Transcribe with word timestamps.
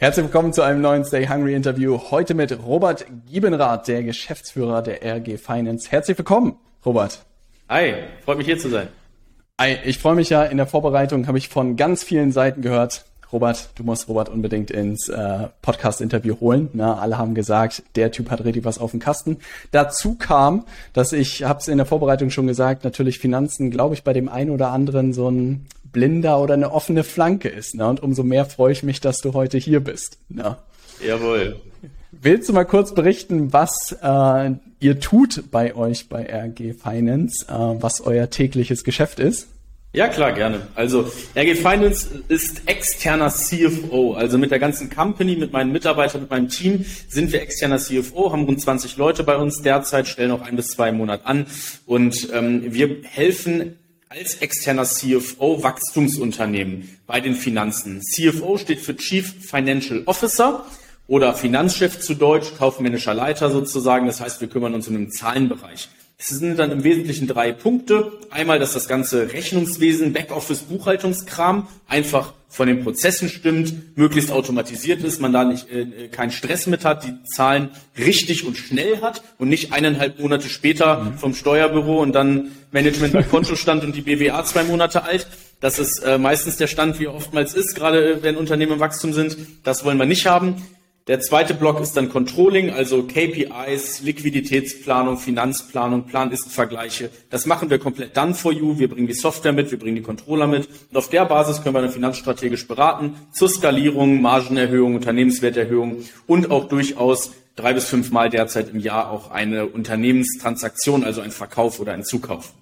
Herzlich 0.00 0.24
willkommen 0.24 0.54
zu 0.54 0.62
einem 0.62 0.80
neuen 0.80 1.04
Stay 1.04 1.28
Hungry 1.28 1.54
Interview. 1.54 2.00
Heute 2.10 2.32
mit 2.32 2.58
Robert 2.64 3.04
Giebenrath, 3.26 3.86
der 3.86 4.02
Geschäftsführer 4.02 4.80
der 4.80 5.04
RG 5.04 5.36
Finance. 5.36 5.90
Herzlich 5.90 6.16
willkommen, 6.16 6.56
Robert. 6.86 7.26
Hi, 7.68 7.96
freut 8.24 8.38
mich 8.38 8.46
hier 8.46 8.58
zu 8.58 8.70
sein. 8.70 8.88
Ich 9.84 9.98
freue 9.98 10.14
mich 10.14 10.30
ja, 10.30 10.44
in 10.44 10.56
der 10.56 10.66
Vorbereitung 10.66 11.26
habe 11.26 11.36
ich 11.36 11.50
von 11.50 11.76
ganz 11.76 12.02
vielen 12.02 12.32
Seiten 12.32 12.62
gehört, 12.62 13.04
Robert, 13.30 13.68
du 13.76 13.84
musst 13.84 14.08
Robert 14.08 14.28
unbedingt 14.30 14.70
ins 14.70 15.08
äh, 15.08 15.48
Podcast-Interview 15.62 16.40
holen. 16.40 16.70
Na, 16.72 16.98
alle 16.98 17.16
haben 17.16 17.34
gesagt, 17.34 17.82
der 17.94 18.10
Typ 18.10 18.30
hat 18.30 18.42
richtig 18.42 18.64
was 18.64 18.78
auf 18.78 18.90
dem 18.90 19.00
Kasten. 19.00 19.36
Dazu 19.70 20.16
kam, 20.16 20.64
dass 20.94 21.12
ich, 21.12 21.44
habe 21.44 21.60
es 21.60 21.68
in 21.68 21.76
der 21.76 21.86
Vorbereitung 21.86 22.30
schon 22.30 22.46
gesagt, 22.46 22.82
natürlich 22.84 23.18
Finanzen, 23.18 23.70
glaube 23.70 23.94
ich, 23.94 24.02
bei 24.02 24.14
dem 24.14 24.28
einen 24.28 24.50
oder 24.50 24.70
anderen 24.70 25.12
so 25.12 25.30
ein 25.30 25.66
blinder 25.92 26.40
oder 26.40 26.54
eine 26.54 26.72
offene 26.72 27.04
Flanke 27.04 27.48
ist. 27.48 27.74
Ne? 27.74 27.88
Und 27.88 28.02
umso 28.02 28.22
mehr 28.22 28.44
freue 28.44 28.72
ich 28.72 28.82
mich, 28.82 29.00
dass 29.00 29.18
du 29.18 29.34
heute 29.34 29.58
hier 29.58 29.80
bist. 29.80 30.18
Ne? 30.28 30.56
Jawohl. 31.04 31.60
Willst 32.12 32.48
du 32.48 32.52
mal 32.52 32.64
kurz 32.64 32.94
berichten, 32.94 33.52
was 33.52 33.96
äh, 34.02 34.50
ihr 34.80 35.00
tut 35.00 35.50
bei 35.50 35.74
euch 35.74 36.08
bei 36.08 36.26
RG 36.26 36.74
Finance, 36.74 37.46
äh, 37.48 37.52
was 37.52 38.00
euer 38.00 38.28
tägliches 38.30 38.84
Geschäft 38.84 39.20
ist? 39.20 39.48
Ja, 39.92 40.06
klar, 40.06 40.32
gerne. 40.32 40.68
Also 40.76 41.10
RG 41.34 41.56
Finance 41.56 42.22
ist 42.28 42.62
externer 42.66 43.28
CFO. 43.28 44.12
Also 44.12 44.38
mit 44.38 44.52
der 44.52 44.60
ganzen 44.60 44.88
Company, 44.88 45.34
mit 45.34 45.52
meinen 45.52 45.72
Mitarbeitern, 45.72 46.20
mit 46.20 46.30
meinem 46.30 46.48
Team 46.48 46.84
sind 47.08 47.32
wir 47.32 47.42
externer 47.42 47.78
CFO, 47.78 48.30
haben 48.30 48.44
rund 48.44 48.60
20 48.60 48.96
Leute 48.96 49.24
bei 49.24 49.36
uns 49.36 49.62
derzeit, 49.62 50.06
stellen 50.06 50.30
auch 50.30 50.42
ein 50.42 50.54
bis 50.54 50.68
zwei 50.68 50.92
Monate 50.92 51.26
an. 51.26 51.46
Und 51.86 52.28
ähm, 52.32 52.72
wir 52.72 52.98
helfen 53.02 53.79
als 54.12 54.34
externer 54.38 54.82
CFO 54.82 55.62
Wachstumsunternehmen 55.62 56.98
bei 57.06 57.20
den 57.20 57.36
Finanzen. 57.36 58.02
CFO 58.02 58.58
steht 58.58 58.80
für 58.80 58.96
Chief 58.96 59.46
Financial 59.48 60.02
Officer 60.06 60.66
oder 61.06 61.32
Finanzchef 61.32 62.00
zu 62.00 62.14
Deutsch, 62.14 62.56
kaufmännischer 62.58 63.14
Leiter 63.14 63.52
sozusagen. 63.52 64.08
Das 64.08 64.20
heißt, 64.20 64.40
wir 64.40 64.48
kümmern 64.48 64.74
uns 64.74 64.88
um 64.88 64.94
den 64.94 65.12
Zahlenbereich. 65.12 65.88
Es 66.22 66.28
sind 66.28 66.58
dann 66.58 66.70
im 66.70 66.84
Wesentlichen 66.84 67.26
drei 67.26 67.50
Punkte. 67.50 68.12
Einmal, 68.28 68.58
dass 68.58 68.74
das 68.74 68.88
ganze 68.88 69.32
Rechnungswesen, 69.32 70.12
Backoffice, 70.12 70.58
Buchhaltungskram 70.64 71.66
einfach 71.88 72.34
von 72.46 72.68
den 72.68 72.84
Prozessen 72.84 73.30
stimmt, 73.30 73.96
möglichst 73.96 74.30
automatisiert 74.30 75.02
ist, 75.02 75.22
man 75.22 75.32
da 75.32 75.44
nicht 75.44 75.70
äh, 75.70 76.08
keinen 76.08 76.30
Stress 76.30 76.66
mit 76.66 76.84
hat, 76.84 77.06
die 77.06 77.14
Zahlen 77.24 77.70
richtig 77.96 78.44
und 78.44 78.58
schnell 78.58 79.00
hat 79.00 79.22
und 79.38 79.48
nicht 79.48 79.72
eineinhalb 79.72 80.18
Monate 80.18 80.50
später 80.50 81.04
mhm. 81.04 81.14
vom 81.14 81.32
Steuerbüro 81.32 82.02
und 82.02 82.12
dann 82.12 82.50
Management 82.70 83.14
und 83.14 83.30
Kontostand 83.30 83.82
und 83.82 83.96
die 83.96 84.02
BWA 84.02 84.44
zwei 84.44 84.64
Monate 84.64 85.04
alt. 85.04 85.26
Das 85.60 85.78
ist 85.78 86.00
äh, 86.00 86.18
meistens 86.18 86.58
der 86.58 86.66
Stand, 86.66 87.00
wie 87.00 87.06
oftmals 87.06 87.54
ist, 87.54 87.74
gerade 87.74 88.12
äh, 88.12 88.22
wenn 88.22 88.36
Unternehmen 88.36 88.72
im 88.72 88.80
Wachstum 88.80 89.14
sind. 89.14 89.38
Das 89.62 89.86
wollen 89.86 89.96
wir 89.96 90.04
nicht 90.04 90.26
haben. 90.26 90.56
Der 91.10 91.18
zweite 91.18 91.54
Block 91.54 91.80
ist 91.80 91.96
dann 91.96 92.08
Controlling, 92.08 92.70
also 92.70 93.02
KPIs, 93.02 94.00
Liquiditätsplanung, 94.02 95.18
Finanzplanung, 95.18 96.06
Plan-Ist-Vergleiche. 96.06 97.10
Das 97.30 97.46
machen 97.46 97.68
wir 97.68 97.80
komplett 97.80 98.16
done 98.16 98.32
for 98.32 98.52
you. 98.52 98.78
Wir 98.78 98.88
bringen 98.88 99.08
die 99.08 99.14
Software 99.14 99.52
mit, 99.52 99.72
wir 99.72 99.78
bringen 99.80 99.96
die 99.96 100.02
Controller 100.02 100.46
mit. 100.46 100.68
Und 100.68 100.96
auf 100.96 101.10
der 101.10 101.24
Basis 101.24 101.64
können 101.64 101.74
wir 101.74 101.82
dann 101.82 101.90
finanzstrategisch 101.90 102.68
beraten 102.68 103.16
zur 103.32 103.48
Skalierung, 103.48 104.22
Margenerhöhung, 104.22 104.94
Unternehmenswerterhöhung 104.94 106.04
und 106.28 106.52
auch 106.52 106.68
durchaus 106.68 107.32
drei 107.56 107.72
bis 107.72 107.86
fünfmal 107.86 108.30
derzeit 108.30 108.70
im 108.72 108.78
Jahr 108.78 109.10
auch 109.10 109.32
eine 109.32 109.66
Unternehmenstransaktion, 109.66 111.02
also 111.02 111.22
ein 111.22 111.32
Verkauf 111.32 111.80
oder 111.80 111.92
ein 111.92 112.04
Zukauf. 112.04 112.52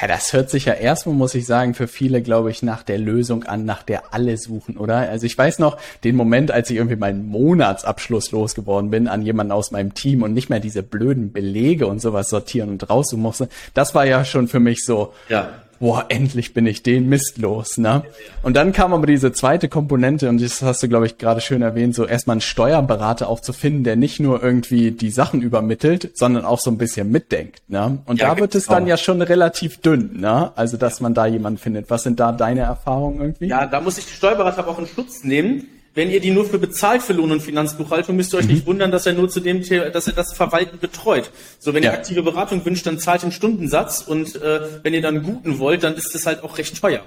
Ja, 0.00 0.08
das 0.08 0.32
hört 0.32 0.50
sich 0.50 0.64
ja 0.64 0.72
erstmal, 0.72 1.14
muss 1.14 1.34
ich 1.34 1.46
sagen, 1.46 1.74
für 1.74 1.88
viele, 1.88 2.22
glaube 2.22 2.50
ich, 2.50 2.62
nach 2.62 2.82
der 2.82 2.98
Lösung 2.98 3.44
an, 3.44 3.64
nach 3.64 3.82
der 3.82 4.14
alle 4.14 4.38
suchen, 4.38 4.76
oder? 4.76 4.96
Also 4.96 5.26
ich 5.26 5.36
weiß 5.36 5.58
noch 5.58 5.78
den 6.04 6.16
Moment, 6.16 6.50
als 6.50 6.70
ich 6.70 6.76
irgendwie 6.76 6.96
meinen 6.96 7.26
Monatsabschluss 7.26 8.30
losgeworden 8.30 8.90
bin 8.90 9.08
an 9.08 9.22
jemanden 9.22 9.52
aus 9.52 9.72
meinem 9.72 9.92
Team 9.92 10.22
und 10.22 10.32
nicht 10.32 10.48
mehr 10.48 10.60
diese 10.60 10.82
blöden 10.82 11.32
Belege 11.32 11.86
und 11.86 12.00
sowas 12.00 12.30
sortieren 12.30 12.70
und 12.70 12.88
raussuchen 12.88 13.22
musste. 13.22 13.48
Das 13.74 13.94
war 13.94 14.06
ja 14.06 14.24
schon 14.24 14.48
für 14.48 14.60
mich 14.60 14.84
so, 14.84 15.12
ja 15.28 15.50
boah, 15.80 16.04
endlich 16.10 16.54
bin 16.54 16.66
ich 16.66 16.82
den 16.82 17.08
Mist 17.08 17.38
los, 17.38 17.78
ne? 17.78 18.04
Und 18.42 18.54
dann 18.54 18.72
kam 18.72 18.92
aber 18.92 19.06
diese 19.06 19.32
zweite 19.32 19.68
Komponente, 19.68 20.28
und 20.28 20.40
das 20.40 20.62
hast 20.62 20.82
du, 20.82 20.88
glaube 20.88 21.06
ich, 21.06 21.18
gerade 21.18 21.40
schön 21.40 21.62
erwähnt, 21.62 21.94
so 21.94 22.06
erstmal 22.06 22.34
einen 22.34 22.42
Steuerberater 22.42 23.28
auch 23.28 23.40
zu 23.40 23.52
finden, 23.52 23.82
der 23.82 23.96
nicht 23.96 24.20
nur 24.20 24.42
irgendwie 24.42 24.92
die 24.92 25.10
Sachen 25.10 25.40
übermittelt, 25.40 26.10
sondern 26.14 26.44
auch 26.44 26.60
so 26.60 26.70
ein 26.70 26.78
bisschen 26.78 27.10
mitdenkt, 27.10 27.62
ne? 27.68 27.98
Und 28.04 28.20
ja, 28.20 28.34
da 28.34 28.40
wird 28.40 28.54
es 28.54 28.66
dann 28.66 28.86
ja 28.86 28.96
schon 28.96 29.22
relativ 29.22 29.80
dünn, 29.80 30.20
ne? 30.20 30.52
Also, 30.54 30.76
dass 30.76 31.00
man 31.00 31.14
da 31.14 31.26
jemanden 31.26 31.58
findet. 31.58 31.90
Was 31.90 32.02
sind 32.02 32.20
da 32.20 32.30
deine 32.30 32.60
Erfahrungen 32.60 33.20
irgendwie? 33.20 33.46
Ja, 33.46 33.66
da 33.66 33.80
muss 33.80 33.98
ich 33.98 34.06
die 34.06 34.12
Steuerberater 34.12 34.60
aber 34.60 34.72
auch 34.72 34.78
in 34.78 34.86
Schutz 34.86 35.24
nehmen 35.24 35.66
wenn 35.94 36.10
ihr 36.10 36.20
die 36.20 36.30
nur 36.30 36.44
für 36.44 36.58
bezahlt 36.58 37.02
für 37.02 37.12
Lohn- 37.12 37.32
und 37.32 37.40
Finanzbuchhaltung, 37.40 38.14
müsst 38.14 38.32
ihr 38.32 38.38
euch 38.38 38.46
mhm. 38.46 38.52
nicht 38.52 38.66
wundern, 38.66 38.90
dass 38.90 39.06
er 39.06 39.12
nur 39.12 39.28
zu 39.28 39.40
dem, 39.40 39.62
dass 39.92 40.06
er 40.06 40.12
das 40.12 40.32
Verwalten 40.32 40.78
betreut. 40.78 41.30
So, 41.58 41.74
wenn 41.74 41.82
ja. 41.82 41.90
ihr 41.90 41.98
aktive 41.98 42.22
Beratung 42.22 42.64
wünscht, 42.64 42.86
dann 42.86 42.98
zahlt 42.98 43.22
den 43.22 43.32
Stundensatz 43.32 44.02
und 44.02 44.36
äh, 44.36 44.60
wenn 44.82 44.94
ihr 44.94 45.02
dann 45.02 45.16
einen 45.16 45.24
guten 45.24 45.58
wollt, 45.58 45.82
dann 45.82 45.94
ist 45.94 46.14
es 46.14 46.26
halt 46.26 46.44
auch 46.44 46.58
recht 46.58 46.80
teuer. 46.80 47.02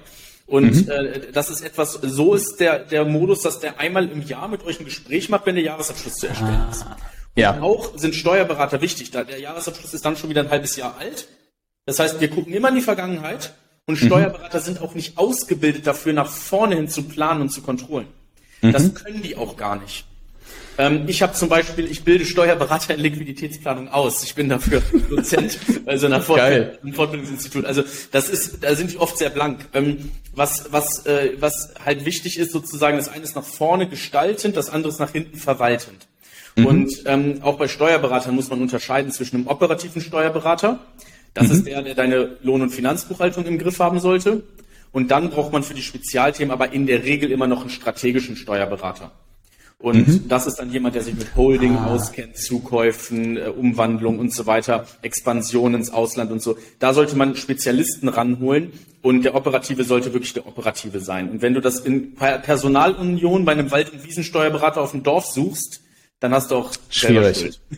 Und 0.46 0.86
mhm. 0.86 0.92
äh, 0.92 1.32
das 1.32 1.50
ist 1.50 1.62
etwas, 1.62 1.94
so 1.94 2.34
ist 2.34 2.58
der, 2.60 2.80
der 2.80 3.06
Modus, 3.06 3.42
dass 3.42 3.60
der 3.60 3.80
einmal 3.80 4.10
im 4.10 4.22
Jahr 4.22 4.50
mit 4.50 4.66
euch 4.66 4.80
ein 4.80 4.86
Gespräch 4.86 5.30
macht, 5.30 5.46
wenn 5.46 5.56
der 5.56 5.64
Jahresabschluss 5.64 6.16
zu 6.16 6.28
erstellen 6.28 6.64
ah. 6.68 6.72
ist. 6.72 6.82
Und 7.36 7.42
ja. 7.42 7.62
auch 7.62 7.98
sind 7.98 8.14
Steuerberater 8.14 8.82
wichtig, 8.82 9.12
da 9.12 9.24
der 9.24 9.40
Jahresabschluss 9.40 9.94
ist 9.94 10.06
dann 10.06 10.18
schon 10.18 10.30
wieder 10.30 10.42
ein 10.42 10.50
halbes 10.50 10.76
Jahr 10.76 10.98
alt. 11.00 11.28
Das 11.86 12.00
heißt, 12.00 12.22
wir 12.22 12.30
gucken 12.30 12.54
immer 12.54 12.70
in 12.70 12.76
die 12.76 12.82
Vergangenheit 12.82 13.54
und 13.86 14.02
mhm. 14.02 14.06
Steuerberater 14.06 14.60
mhm. 14.60 14.64
sind 14.64 14.82
auch 14.82 14.94
nicht 14.94 15.18
ausgebildet 15.18 15.88
dafür, 15.88 16.14
nach 16.14 16.30
vorne 16.30 16.76
hin 16.76 16.90
zu 16.90 17.04
planen 17.04 17.42
und 17.42 17.50
zu 17.50 17.62
kontrollen. 17.62 18.08
Das 18.72 18.84
mhm. 18.84 18.94
können 18.94 19.22
die 19.22 19.35
auch 19.35 19.57
gar 19.57 19.79
nicht. 19.79 20.06
Ähm, 20.78 21.03
ich 21.07 21.22
habe 21.22 21.34
zum 21.34 21.50
Beispiel, 21.50 21.85
ich 21.85 22.03
bilde 22.03 22.25
Steuerberater 22.25 22.96
in 22.96 23.00
Liquiditätsplanung 23.00 23.90
aus. 23.90 24.24
Ich 24.24 24.34
bin 24.34 24.50
dafür 24.50 24.81
Dozent, 25.09 25.59
also 25.85 26.07
nach 26.07 26.24
Fortbild 26.24 26.79
Fortbildungsinstitut. 26.96 27.66
Also 27.66 27.84
das 28.12 28.29
ist, 28.29 28.63
da 28.63 28.75
sind 28.75 28.91
die 28.91 28.97
oft 28.97 29.18
sehr 29.18 29.29
blank. 29.29 29.68
Ähm, 29.73 30.12
was, 30.34 30.72
was, 30.72 31.06
äh, 31.06 31.34
was 31.40 31.73
halt 31.84 32.06
wichtig 32.06 32.40
ist, 32.40 32.52
sozusagen, 32.52 32.97
das 32.97 33.09
eine 33.09 33.23
ist 33.23 33.35
nach 33.35 33.44
vorne 33.44 33.88
gestaltend, 33.88 34.57
das 34.57 34.69
andere 34.69 34.91
ist 34.91 35.00
nach 35.00 35.12
hinten 35.12 35.38
verwaltend. 35.38 36.07
Mhm. 36.56 36.66
Und 36.66 37.03
ähm, 37.06 37.40
auch 37.41 37.57
bei 37.57 37.68
Steuerberatern 37.68 38.34
muss 38.34 38.50
man 38.50 38.62
unterscheiden 38.62 39.12
zwischen 39.12 39.38
einem 39.38 39.47
operativen 39.47 40.02
Steuerberater, 40.02 40.79
das 41.34 41.47
mhm. 41.47 41.53
ist 41.53 41.68
der, 41.68 41.81
der 41.81 41.96
deine 41.96 42.38
Lohn- 42.41 42.62
und 42.62 42.69
Finanzbuchhaltung 42.69 43.46
im 43.46 43.57
Griff 43.57 43.79
haben 43.79 44.00
sollte, 44.00 44.44
und 44.94 45.12
dann 45.12 45.31
braucht 45.31 45.52
man 45.52 45.64
für 45.64 45.74
die 45.74 45.81
Spezialthemen 45.81 46.52
aber 46.52 46.72
in 46.72 46.86
der 46.86 47.04
Regel 47.04 47.31
immer 47.31 47.48
noch 47.48 47.62
einen 47.62 47.70
strategischen 47.70 48.38
Steuerberater. 48.38 49.12
Und 49.84 50.08
mhm. 50.08 50.28
das 50.30 50.48
ist 50.48 50.59
dann 50.59 50.72
jemand, 50.72 50.96
der 50.96 51.02
sich 51.02 51.14
mit 51.14 51.36
Holding 51.36 51.76
ah. 51.76 51.88
auskennt, 51.88 52.38
Zukäufen, 52.38 53.36
äh, 53.36 53.50
Umwandlung 53.50 54.18
und 54.18 54.34
so 54.34 54.46
weiter, 54.46 54.88
Expansion 55.02 55.74
ins 55.74 55.92
Ausland 55.92 56.32
und 56.32 56.42
so. 56.42 56.58
Da 56.80 56.94
sollte 56.94 57.18
man 57.18 57.36
Spezialisten 57.36 58.08
ranholen 58.08 58.72
und 59.02 59.24
der 59.26 59.36
Operative 59.36 59.84
sollte 59.84 60.14
wirklich 60.14 60.32
der 60.32 60.48
Operative 60.48 61.02
sein. 61.02 61.30
Und 61.30 61.42
wenn 61.42 61.53
du 61.53 61.59
das 61.59 61.82
in 61.82 62.16
Personalunion 62.16 63.44
bei 63.44 63.52
einem 63.52 63.72
Wald- 63.72 63.92
und 63.92 64.06
Wiesensteuerberater 64.08 64.80
auf 64.80 64.92
dem 64.92 65.03
Dorf 65.03 65.26
suchst, 65.26 65.83
dann 66.23 66.34
hast 66.34 66.51
du 66.51 66.56
auch 66.56 66.72
schwierig. 66.89 67.59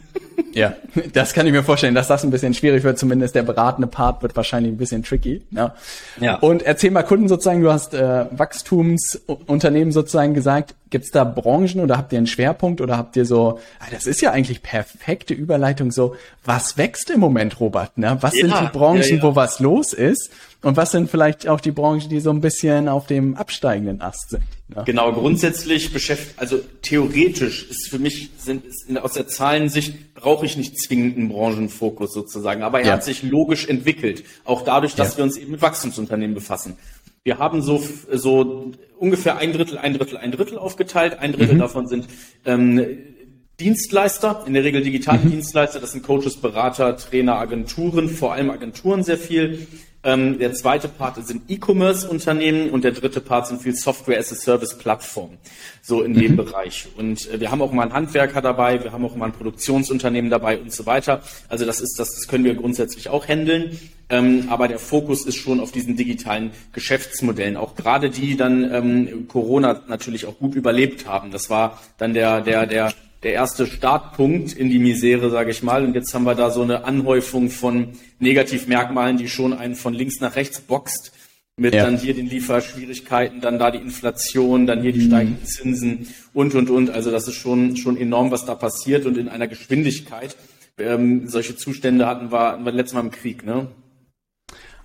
Ja, 0.53 0.73
das 1.13 1.33
kann 1.33 1.45
ich 1.47 1.51
mir 1.51 1.63
vorstellen, 1.63 1.95
dass 1.95 2.07
das 2.07 2.23
ein 2.23 2.29
bisschen 2.29 2.53
schwierig 2.53 2.83
wird. 2.83 2.97
Zumindest 2.97 3.35
der 3.35 3.43
beratende 3.43 3.87
Part 3.87 4.21
wird 4.21 4.35
wahrscheinlich 4.37 4.71
ein 4.71 4.77
bisschen 4.77 5.03
tricky. 5.03 5.41
Ja. 5.51 5.75
ja. 6.19 6.35
Und 6.35 6.61
erzähl 6.61 6.91
mal 6.91 7.03
Kunden 7.03 7.27
sozusagen, 7.27 7.61
du 7.61 7.71
hast 7.71 7.93
äh, 7.93 8.25
Wachstumsunternehmen 8.31 9.91
sozusagen 9.91 10.33
gesagt. 10.33 10.75
Gibt's 10.89 11.11
da 11.11 11.23
Branchen 11.23 11.81
oder 11.81 11.97
habt 11.97 12.13
ihr 12.13 12.17
einen 12.17 12.27
Schwerpunkt 12.27 12.79
oder 12.79 12.97
habt 12.97 13.15
ihr 13.15 13.25
so, 13.25 13.59
ah, 13.79 13.85
das 13.91 14.05
ist 14.05 14.21
ja 14.21 14.31
eigentlich 14.31 14.61
perfekte 14.61 15.33
Überleitung 15.33 15.91
so, 15.91 16.15
was 16.43 16.77
wächst 16.77 17.09
im 17.09 17.19
Moment, 17.19 17.59
Robert? 17.59 17.97
Ne? 17.97 18.17
Was 18.21 18.35
ja, 18.35 18.47
sind 18.47 18.61
die 18.61 18.77
Branchen, 18.77 19.17
ja, 19.17 19.23
wo 19.23 19.35
was 19.35 19.59
los 19.59 19.93
ist? 19.93 20.29
Und 20.61 20.77
was 20.77 20.91
sind 20.91 21.11
vielleicht 21.11 21.47
auch 21.47 21.59
die 21.59 21.71
Branchen, 21.71 22.09
die 22.09 22.19
so 22.19 22.31
ein 22.31 22.41
bisschen 22.41 22.87
auf 22.87 23.05
dem 23.05 23.35
absteigenden 23.35 24.01
Ast 24.01 24.31
sind? 24.31 24.43
Ja. 24.75 24.81
Genau, 24.81 25.11
grundsätzlich 25.11 25.93
beschäftigt, 25.93 26.39
also 26.39 26.59
theoretisch 26.81 27.69
ist 27.69 27.87
für 27.87 27.99
mich, 27.99 28.31
sind, 28.37 28.63
aus 28.99 29.13
der 29.13 29.27
Zahlensicht 29.27 30.15
brauche 30.15 30.45
ich 30.45 30.57
nicht 30.57 30.81
zwingend 30.81 31.17
einen 31.17 31.29
Branchenfokus 31.29 32.13
sozusagen, 32.13 32.63
aber 32.63 32.79
er 32.79 32.87
ja. 32.87 32.93
hat 32.93 33.03
sich 33.03 33.21
logisch 33.21 33.67
entwickelt. 33.67 34.23
Auch 34.43 34.63
dadurch, 34.63 34.95
dass 34.95 35.11
ja. 35.11 35.17
wir 35.17 35.23
uns 35.25 35.37
eben 35.37 35.51
mit 35.51 35.61
Wachstumsunternehmen 35.61 36.33
befassen. 36.33 36.77
Wir 37.25 37.39
haben 37.39 37.63
so, 37.63 37.83
so 38.11 38.71
ungefähr 38.99 39.37
ein 39.37 39.51
Drittel, 39.51 39.79
ein 39.79 39.95
Drittel, 39.95 40.17
ein 40.19 40.31
Drittel 40.31 40.59
aufgeteilt. 40.59 41.17
Ein 41.17 41.33
Drittel 41.33 41.55
mhm. 41.55 41.59
davon 41.59 41.87
sind 41.87 42.07
ähm, 42.45 42.85
Dienstleister, 43.59 44.43
in 44.45 44.53
der 44.53 44.63
Regel 44.63 44.83
digitale 44.83 45.17
mhm. 45.17 45.31
Dienstleister, 45.31 45.79
das 45.79 45.93
sind 45.93 46.03
Coaches, 46.03 46.37
Berater, 46.37 46.95
Trainer, 46.97 47.37
Agenturen, 47.39 48.09
vor 48.09 48.33
allem 48.33 48.51
Agenturen 48.51 49.03
sehr 49.03 49.17
viel. 49.17 49.65
Ähm, 50.05 50.37
der 50.37 50.53
zweite 50.53 50.87
Part 50.87 51.25
sind 51.25 51.49
E-Commerce-Unternehmen 51.49 52.69
und 52.69 52.83
der 52.83 52.91
dritte 52.91 53.21
Part 53.21 53.47
sind 53.47 53.63
viel 53.63 53.75
Software-as-a-Service-Plattformen, 53.75 55.39
so 55.81 56.03
in 56.03 56.13
mhm. 56.13 56.19
dem 56.19 56.35
Bereich. 56.37 56.87
Und 56.95 57.27
äh, 57.31 57.39
wir 57.39 57.49
haben 57.49 57.61
auch 57.63 57.71
mal 57.71 57.83
einen 57.83 57.93
Handwerker 57.93 58.39
dabei, 58.39 58.83
wir 58.83 58.91
haben 58.91 59.03
auch 59.03 59.15
mal 59.15 59.25
ein 59.25 59.31
Produktionsunternehmen 59.31 60.29
dabei 60.29 60.59
und 60.59 60.71
so 60.71 60.85
weiter. 60.85 61.23
Also 61.49 61.65
das 61.65 61.81
ist, 61.81 61.97
das, 61.97 62.13
das 62.13 62.27
können 62.27 62.43
wir 62.43 62.53
grundsätzlich 62.53 63.09
auch 63.09 63.27
handeln. 63.27 63.79
Ähm, 64.07 64.45
aber 64.49 64.67
der 64.67 64.77
Fokus 64.77 65.25
ist 65.25 65.37
schon 65.37 65.59
auf 65.59 65.71
diesen 65.71 65.95
digitalen 65.95 66.51
Geschäftsmodellen. 66.73 67.57
Auch 67.57 67.73
gerade 67.73 68.11
die 68.11 68.37
dann 68.37 68.71
ähm, 68.71 69.27
Corona 69.27 69.81
natürlich 69.87 70.27
auch 70.27 70.37
gut 70.37 70.53
überlebt 70.53 71.07
haben. 71.07 71.31
Das 71.31 71.49
war 71.49 71.81
dann 71.97 72.13
der, 72.13 72.41
der, 72.41 72.67
der 72.67 72.93
der 73.23 73.33
erste 73.33 73.65
Startpunkt 73.65 74.53
in 74.53 74.69
die 74.69 74.79
Misere, 74.79 75.29
sage 75.29 75.51
ich 75.51 75.63
mal. 75.63 75.83
Und 75.83 75.95
jetzt 75.95 76.13
haben 76.13 76.25
wir 76.25 76.35
da 76.35 76.49
so 76.51 76.61
eine 76.61 76.85
Anhäufung 76.85 77.49
von 77.49 77.89
Negativmerkmalen, 78.19 79.17
die 79.17 79.27
schon 79.27 79.53
einen 79.53 79.75
von 79.75 79.93
links 79.93 80.19
nach 80.19 80.35
rechts 80.35 80.61
boxt. 80.61 81.11
Mit 81.57 81.73
ja. 81.73 81.85
dann 81.85 81.97
hier 81.97 82.13
den 82.13 82.27
Lieferschwierigkeiten, 82.27 83.39
dann 83.39 83.57
da 83.57 83.71
die 83.71 83.77
Inflation, 83.77 84.67
dann 84.67 84.81
hier 84.81 84.91
die 84.91 84.99
mhm. 84.99 85.07
steigenden 85.07 85.45
Zinsen 85.45 86.07
und, 86.33 86.53
und, 86.53 86.69
und. 86.69 86.89
Also 86.89 87.11
das 87.11 87.29
ist 87.29 87.35
schon, 87.35 87.77
schon 87.77 87.95
enorm, 87.95 88.29
was 88.29 88.45
da 88.45 88.55
passiert 88.55 89.05
und 89.05 89.17
in 89.17 89.29
einer 89.29 89.47
Geschwindigkeit. 89.47 90.35
Ähm, 90.77 91.29
solche 91.29 91.55
Zustände 91.55 92.07
hatten 92.07 92.29
wir, 92.29 92.51
hatten 92.51 92.65
wir 92.65 92.73
letztes 92.73 92.93
Mal 92.93 93.05
im 93.05 93.11
Krieg, 93.11 93.45
ne? 93.45 93.67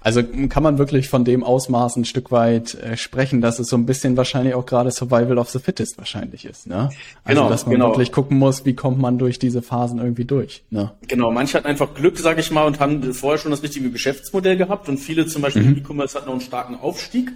Also 0.03 0.23
kann 0.49 0.63
man 0.63 0.79
wirklich 0.79 1.11
von 1.11 1.27
dem 1.27 1.45
Ausmaß 1.45 1.97
ein 1.97 2.07
Stück 2.07 2.31
weit 2.31 2.75
äh, 2.75 2.97
sprechen, 2.97 3.43
dass 3.43 3.59
es 3.59 3.69
so 3.69 3.77
ein 3.77 3.85
bisschen 3.85 4.17
wahrscheinlich 4.17 4.55
auch 4.55 4.65
gerade 4.65 4.91
Survival 4.91 5.37
of 5.37 5.51
the 5.51 5.59
Fittest 5.59 5.99
wahrscheinlich 5.99 6.47
ist, 6.47 6.67
ne? 6.67 6.89
Also 7.23 7.43
genau, 7.43 7.51
dass 7.51 7.67
man 7.67 7.75
genau. 7.75 7.89
wirklich 7.91 8.11
gucken 8.11 8.39
muss, 8.39 8.65
wie 8.65 8.75
kommt 8.75 8.99
man 8.99 9.19
durch 9.19 9.39
diese 9.39 9.61
Phasen 9.61 9.99
irgendwie 9.99 10.25
durch, 10.25 10.65
ne? 10.71 10.93
Genau, 11.07 11.31
manche 11.31 11.59
hatten 11.59 11.67
einfach 11.67 11.93
Glück, 11.93 12.17
sag 12.19 12.39
ich 12.39 12.51
mal, 12.51 12.65
und 12.65 12.81
haben 12.81 13.13
vorher 13.13 13.39
schon 13.39 13.51
das 13.51 13.63
richtige 13.63 13.91
Geschäftsmodell 13.91 14.57
gehabt 14.57 14.89
und 14.89 14.97
viele 14.97 15.27
zum 15.27 15.43
Beispiel 15.43 15.65
mhm. 15.65 15.77
E-Commerce 15.77 16.17
hatten 16.17 16.27
noch 16.27 16.35
einen 16.35 16.41
starken 16.41 16.77
Aufstieg, 16.77 17.31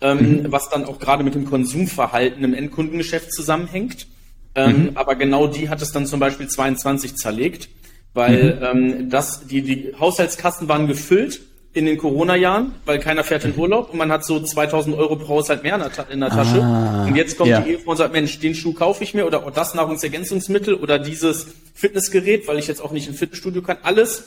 ähm, 0.00 0.18
mhm. 0.18 0.52
was 0.52 0.70
dann 0.70 0.86
auch 0.86 0.98
gerade 0.98 1.22
mit 1.22 1.34
dem 1.34 1.44
Konsumverhalten 1.44 2.42
im 2.42 2.54
Endkundengeschäft 2.54 3.30
zusammenhängt. 3.30 4.06
Ähm, 4.54 4.84
mhm. 4.84 4.90
Aber 4.94 5.16
genau 5.16 5.48
die 5.48 5.68
hat 5.68 5.82
es 5.82 5.92
dann 5.92 6.06
zum 6.06 6.18
Beispiel 6.18 6.48
22 6.48 7.16
zerlegt, 7.16 7.68
weil 8.14 8.54
mhm. 8.54 8.94
ähm, 8.94 9.10
das, 9.10 9.46
die, 9.46 9.60
die 9.60 9.92
Haushaltskassen 10.00 10.66
waren 10.66 10.86
gefüllt 10.86 11.42
in 11.76 11.84
den 11.84 11.98
Corona-Jahren, 11.98 12.74
weil 12.86 12.98
keiner 12.98 13.22
fährt 13.22 13.44
in 13.44 13.54
Urlaub 13.54 13.90
und 13.90 13.98
man 13.98 14.10
hat 14.10 14.24
so 14.24 14.40
2000 14.40 14.96
Euro 14.96 15.16
pro 15.16 15.28
Haushalt 15.28 15.62
mehr 15.62 15.74
in 15.74 15.80
der, 15.82 16.10
in 16.10 16.20
der 16.20 16.30
Tasche. 16.30 16.62
Ah, 16.62 17.04
und 17.04 17.14
jetzt 17.16 17.36
kommt 17.36 17.50
ja. 17.50 17.60
die 17.60 17.72
Ehefrau 17.72 17.90
und 17.90 17.96
sagt, 17.98 18.14
Mensch, 18.14 18.40
den 18.40 18.54
Schuh 18.54 18.72
kaufe 18.72 19.04
ich 19.04 19.12
mir 19.12 19.26
oder 19.26 19.40
das 19.54 19.74
Nahrungsergänzungsmittel 19.74 20.74
oder 20.74 20.98
dieses 20.98 21.48
Fitnessgerät, 21.74 22.48
weil 22.48 22.58
ich 22.58 22.66
jetzt 22.66 22.80
auch 22.80 22.92
nicht 22.92 23.08
ins 23.08 23.18
Fitnessstudio 23.18 23.60
kann. 23.60 23.76
Alles 23.82 24.24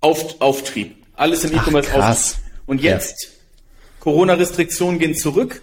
auf 0.00 0.40
Auftrieb. 0.40 0.96
Alles 1.14 1.44
im 1.44 1.54
E-Commerce 1.54 1.94
Auftrieb. 1.94 2.44
Und 2.64 2.82
jetzt, 2.82 3.24
ja. 3.24 3.30
Corona-Restriktionen 4.00 4.98
gehen 4.98 5.14
zurück. 5.14 5.60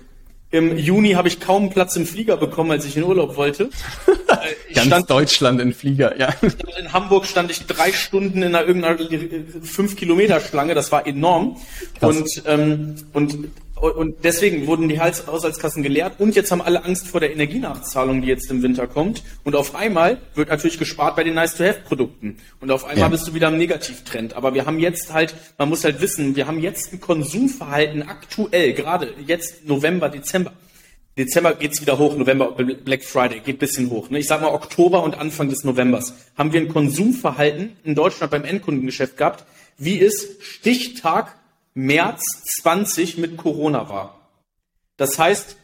Im 0.51 0.77
Juni 0.77 1.13
habe 1.13 1.27
ich 1.27 1.39
kaum 1.39 1.71
Platz 1.71 1.95
im 1.95 2.05
Flieger 2.05 2.37
bekommen, 2.37 2.69
als 2.69 2.85
ich 2.85 2.95
in 2.95 3.03
Urlaub 3.03 3.35
wollte. 3.35 3.71
Äh, 4.45 4.73
Ganz 4.73 4.87
stand, 4.87 5.09
Deutschland 5.09 5.61
in 5.61 5.73
Flieger, 5.73 6.17
ja. 6.17 6.33
In 6.79 6.93
Hamburg 6.93 7.25
stand 7.25 7.51
ich 7.51 7.65
drei 7.65 7.91
Stunden 7.91 8.41
in 8.41 8.55
einer 8.55 8.65
irgendeiner 8.65 8.97
fünf 9.63 9.95
Kilometer 9.95 10.39
Schlange. 10.39 10.73
Das 10.73 10.91
war 10.91 11.05
enorm. 11.05 11.57
Krass. 11.99 12.15
Und 12.15 12.43
ähm, 12.45 12.95
und 13.13 13.49
und 13.75 14.23
deswegen 14.23 14.67
wurden 14.67 14.87
die 14.87 14.99
Haushaltskassen 14.99 15.83
geleert 15.83 16.13
und 16.19 16.35
jetzt 16.35 16.51
haben 16.51 16.61
alle 16.61 16.85
Angst 16.85 17.07
vor 17.07 17.19
der 17.19 17.33
Energienachzahlung, 17.33 18.21
die 18.21 18.27
jetzt 18.27 18.49
im 18.49 18.63
Winter 18.63 18.87
kommt. 18.87 19.21
Und 19.43 19.55
auf 19.55 19.75
einmal 19.75 20.17
wird 20.33 20.49
natürlich 20.49 20.79
gespart 20.79 21.17
bei 21.17 21.23
den 21.25 21.33
Nice-to-Have-Produkten. 21.33 22.37
Und 22.61 22.71
auf 22.71 22.85
einmal 22.85 22.99
ja. 22.99 23.07
bist 23.09 23.27
du 23.27 23.33
wieder 23.33 23.49
im 23.49 23.57
Negativtrend. 23.57 24.33
Aber 24.33 24.53
wir 24.53 24.65
haben 24.65 24.79
jetzt 24.79 25.11
halt, 25.13 25.35
man 25.57 25.67
muss 25.69 25.83
halt 25.83 25.99
wissen, 25.99 26.37
wir 26.37 26.47
haben 26.47 26.59
jetzt 26.59 26.93
ein 26.93 27.01
Konsumverhalten 27.01 28.03
aktuell, 28.03 28.73
gerade 28.73 29.13
jetzt 29.27 29.67
November, 29.67 30.07
Dezember. 30.07 30.53
Dezember 31.17 31.53
geht's 31.53 31.79
wieder 31.79 31.97
hoch, 31.97 32.17
November, 32.17 32.51
Black 32.51 33.03
Friday 33.03 33.39
geht 33.39 33.59
bisschen 33.59 33.89
hoch. 33.89 34.09
Ne? 34.09 34.19
Ich 34.19 34.27
sag 34.27 34.41
mal 34.41 34.49
Oktober 34.49 35.01
und 35.03 35.17
Anfang 35.17 35.49
des 35.49 35.63
Novembers 35.63 36.13
haben 36.37 36.51
wir 36.51 36.59
ein 36.59 36.67
Konsumverhalten 36.67 37.77
in 37.85 37.95
Deutschland 37.95 38.31
beim 38.31 38.43
Endkundengeschäft 38.43 39.15
gehabt, 39.15 39.45
wie 39.77 40.01
es 40.01 40.35
Stichtag 40.41 41.35
März 41.73 42.23
20 42.61 43.17
mit 43.17 43.37
Corona 43.37 43.89
war. 43.89 44.29
Das 44.97 45.17
heißt, 45.17 45.55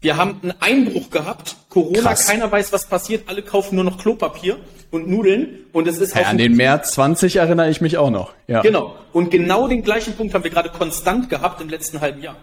wir 0.00 0.18
haben 0.18 0.40
einen 0.42 0.54
Einbruch 0.60 1.08
gehabt, 1.08 1.56
Corona, 1.70 2.00
Krass. 2.00 2.26
keiner 2.26 2.52
weiß, 2.52 2.72
was 2.74 2.86
passiert, 2.86 3.26
alle 3.26 3.42
kaufen 3.42 3.76
nur 3.76 3.84
noch 3.84 3.96
Klopapier 3.96 4.58
und 4.90 5.08
Nudeln 5.08 5.60
und 5.72 5.88
es 5.88 5.96
ist 5.96 6.14
ja, 6.14 6.22
an 6.24 6.36
den 6.36 6.56
März 6.56 6.92
20 6.92 7.36
erinnere 7.36 7.70
ich 7.70 7.80
mich 7.80 7.96
auch 7.96 8.10
noch. 8.10 8.34
Ja. 8.46 8.60
Genau. 8.60 8.96
Und 9.14 9.30
genau 9.30 9.66
den 9.66 9.82
gleichen 9.82 10.12
Punkt 10.14 10.34
haben 10.34 10.44
wir 10.44 10.50
gerade 10.50 10.68
konstant 10.68 11.30
gehabt 11.30 11.62
im 11.62 11.70
letzten 11.70 12.02
halben 12.02 12.22
Jahr. 12.22 12.36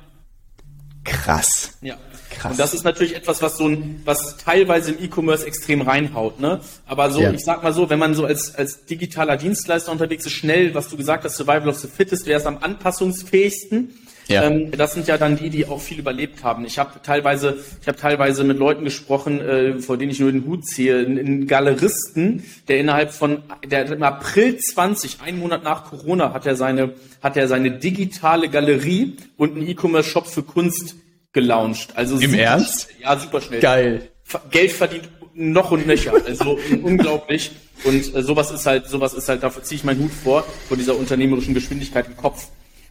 Krass. 1.03 1.77
Ja. 1.81 1.97
Krass. 2.41 2.53
Und 2.53 2.59
das 2.59 2.73
ist 2.73 2.83
natürlich 2.83 3.15
etwas, 3.15 3.43
was 3.43 3.57
so 3.57 3.67
ein, 3.67 4.01
was 4.03 4.37
teilweise 4.37 4.93
im 4.93 5.03
E-Commerce 5.03 5.45
extrem 5.45 5.81
reinhaut, 5.81 6.39
ne? 6.39 6.59
Aber 6.87 7.11
so, 7.11 7.21
ja. 7.21 7.31
ich 7.31 7.41
sag 7.41 7.61
mal 7.61 7.71
so, 7.71 7.91
wenn 7.91 7.99
man 7.99 8.15
so 8.15 8.25
als, 8.25 8.55
als 8.55 8.85
digitaler 8.85 9.37
Dienstleister 9.37 9.91
unterwegs 9.91 10.25
ist, 10.25 10.31
schnell, 10.31 10.73
was 10.73 10.89
du 10.89 10.97
gesagt 10.97 11.23
hast, 11.23 11.37
Survival 11.37 11.69
of 11.69 11.77
the 11.77 11.87
Fittest, 11.87 12.25
wer 12.25 12.37
ist 12.37 12.47
am 12.47 12.57
anpassungsfähigsten. 12.57 13.93
Ja. 14.27 14.43
Ähm, 14.43 14.71
das 14.71 14.93
sind 14.93 15.07
ja 15.07 15.19
dann 15.19 15.37
die, 15.37 15.51
die 15.51 15.67
auch 15.67 15.79
viel 15.79 15.99
überlebt 15.99 16.43
haben. 16.43 16.65
Ich 16.65 16.79
habe 16.79 16.99
teilweise, 17.03 17.59
ich 17.79 17.87
habe 17.87 17.99
teilweise 17.99 18.43
mit 18.43 18.57
Leuten 18.57 18.85
gesprochen, 18.85 19.39
äh, 19.39 19.79
vor 19.79 19.97
denen 19.97 20.11
ich 20.11 20.19
nur 20.19 20.31
den 20.31 20.45
Hut 20.45 20.65
ziehe, 20.65 20.97
einen 20.97 21.45
Galeristen, 21.45 22.43
der 22.67 22.79
innerhalb 22.79 23.11
von, 23.13 23.43
der 23.63 23.85
im 23.85 24.01
April 24.01 24.57
20, 24.57 25.21
einen 25.21 25.37
Monat 25.37 25.63
nach 25.63 25.83
Corona, 25.83 26.33
hat 26.33 26.47
er 26.47 26.55
seine, 26.55 26.93
hat 27.21 27.37
er 27.37 27.47
seine 27.47 27.69
digitale 27.69 28.49
Galerie 28.49 29.17
und 29.37 29.55
einen 29.55 29.67
E-Commerce-Shop 29.67 30.25
für 30.25 30.41
Kunst 30.41 30.95
gelauncht. 31.33 31.95
Also 31.95 32.15
Im 32.15 32.31
super, 32.31 32.43
Ernst? 32.43 32.89
Ja, 32.99 33.17
super 33.17 33.41
schnell. 33.41 33.59
Geil. 33.59 34.09
Geld 34.49 34.71
verdient 34.71 35.09
noch 35.33 35.71
und 35.71 35.87
nöcher. 35.87 36.13
Also 36.25 36.59
unglaublich. 36.81 37.51
Und 37.83 38.15
äh, 38.15 38.21
sowas 38.21 38.51
ist 38.51 38.65
halt, 38.65 38.87
sowas 38.87 39.13
ist 39.13 39.27
halt, 39.27 39.43
dafür 39.43 39.63
ziehe 39.63 39.77
ich 39.77 39.83
meinen 39.83 40.01
Hut 40.01 40.11
vor, 40.11 40.43
vor 40.67 40.77
dieser 40.77 40.95
unternehmerischen 40.95 41.53
Geschwindigkeit 41.53 42.07
im 42.07 42.17
Kopf. 42.17 42.47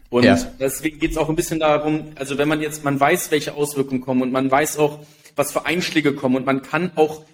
Und 0.08 0.24
ja. 0.24 0.36
deswegen 0.58 0.98
geht 0.98 1.12
es 1.12 1.16
auch 1.16 1.28
ein 1.28 1.36
bisschen 1.36 1.60
darum, 1.60 2.12
also 2.16 2.36
wenn 2.36 2.48
man 2.48 2.60
jetzt, 2.60 2.82
man 2.82 2.98
weiß, 2.98 3.30
welche 3.30 3.54
Auswirkungen 3.54 4.00
kommen 4.00 4.22
und 4.22 4.32
man 4.32 4.50
weiß 4.50 4.78
auch, 4.78 4.98
was 5.36 5.52
für 5.52 5.66
Einschläge 5.66 6.14
kommen 6.14 6.34
und 6.34 6.46
man 6.46 6.62
kann 6.62 6.90
auch 6.96 7.24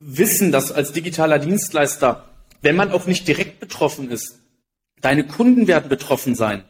wissen, 0.00 0.52
dass 0.52 0.72
als 0.72 0.92
digitaler 0.92 1.38
Dienstleister, 1.38 2.30
wenn 2.62 2.76
man 2.76 2.92
auch 2.92 3.06
nicht 3.06 3.28
direkt 3.28 3.60
betroffen 3.60 4.10
ist, 4.10 4.38
deine 5.02 5.26
Kunden 5.26 5.66
werden 5.66 5.90
betroffen 5.90 6.34
sein. 6.34 6.64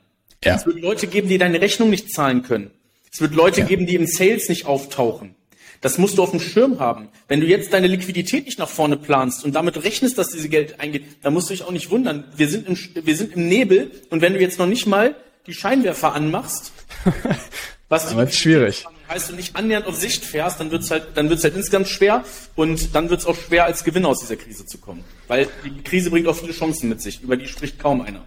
Ja. 0.44 0.56
Es 0.56 0.66
wird 0.66 0.80
Leute 0.80 1.06
geben, 1.06 1.28
die 1.28 1.38
deine 1.38 1.60
Rechnung 1.60 1.88
nicht 1.90 2.10
zahlen 2.10 2.42
können. 2.42 2.72
Es 3.12 3.20
wird 3.20 3.34
Leute 3.34 3.60
ja. 3.60 3.66
geben, 3.66 3.86
die 3.86 3.94
im 3.94 4.06
Sales 4.06 4.48
nicht 4.48 4.64
auftauchen. 4.64 5.34
Das 5.82 5.98
musst 5.98 6.16
du 6.16 6.22
auf 6.22 6.30
dem 6.30 6.40
Schirm 6.40 6.80
haben. 6.80 7.08
Wenn 7.28 7.40
du 7.40 7.46
jetzt 7.46 7.72
deine 7.72 7.88
Liquidität 7.88 8.46
nicht 8.46 8.58
nach 8.58 8.68
vorne 8.68 8.96
planst 8.96 9.44
und 9.44 9.54
damit 9.54 9.82
rechnest, 9.84 10.16
dass 10.16 10.30
diese 10.30 10.48
Geld 10.48 10.80
eingeht, 10.80 11.04
dann 11.22 11.34
musst 11.34 11.50
du 11.50 11.54
dich 11.54 11.64
auch 11.64 11.72
nicht 11.72 11.90
wundern. 11.90 12.24
Wir 12.36 12.48
sind 12.48 12.68
im, 12.68 12.78
wir 13.04 13.16
sind 13.16 13.34
im 13.34 13.48
Nebel 13.48 13.90
und 14.08 14.22
wenn 14.22 14.32
du 14.32 14.40
jetzt 14.40 14.58
noch 14.58 14.66
nicht 14.66 14.86
mal 14.86 15.14
die 15.46 15.54
Scheinwerfer 15.54 16.14
anmachst, 16.14 16.72
was 17.88 18.12
Aber 18.12 18.22
ist 18.22 18.36
schwierig. 18.36 18.86
heißt 19.08 19.30
du 19.30 19.34
nicht 19.34 19.56
annähernd 19.56 19.86
auf 19.86 19.96
Sicht 19.96 20.24
fährst, 20.24 20.60
dann 20.60 20.70
wird's 20.70 20.90
halt, 20.90 21.08
dann 21.16 21.28
wird's 21.28 21.42
halt 21.42 21.56
insgesamt 21.56 21.88
schwer 21.88 22.24
und 22.54 22.94
dann 22.94 23.10
wird's 23.10 23.26
auch 23.26 23.36
schwer, 23.36 23.64
als 23.64 23.82
Gewinner 23.82 24.08
aus 24.08 24.20
dieser 24.20 24.36
Krise 24.36 24.64
zu 24.64 24.78
kommen. 24.78 25.04
Weil 25.26 25.48
die 25.64 25.82
Krise 25.82 26.10
bringt 26.10 26.28
auch 26.28 26.36
viele 26.36 26.52
Chancen 26.52 26.88
mit 26.88 27.02
sich, 27.02 27.20
über 27.22 27.36
die 27.36 27.48
spricht 27.48 27.78
kaum 27.80 28.00
einer. 28.02 28.24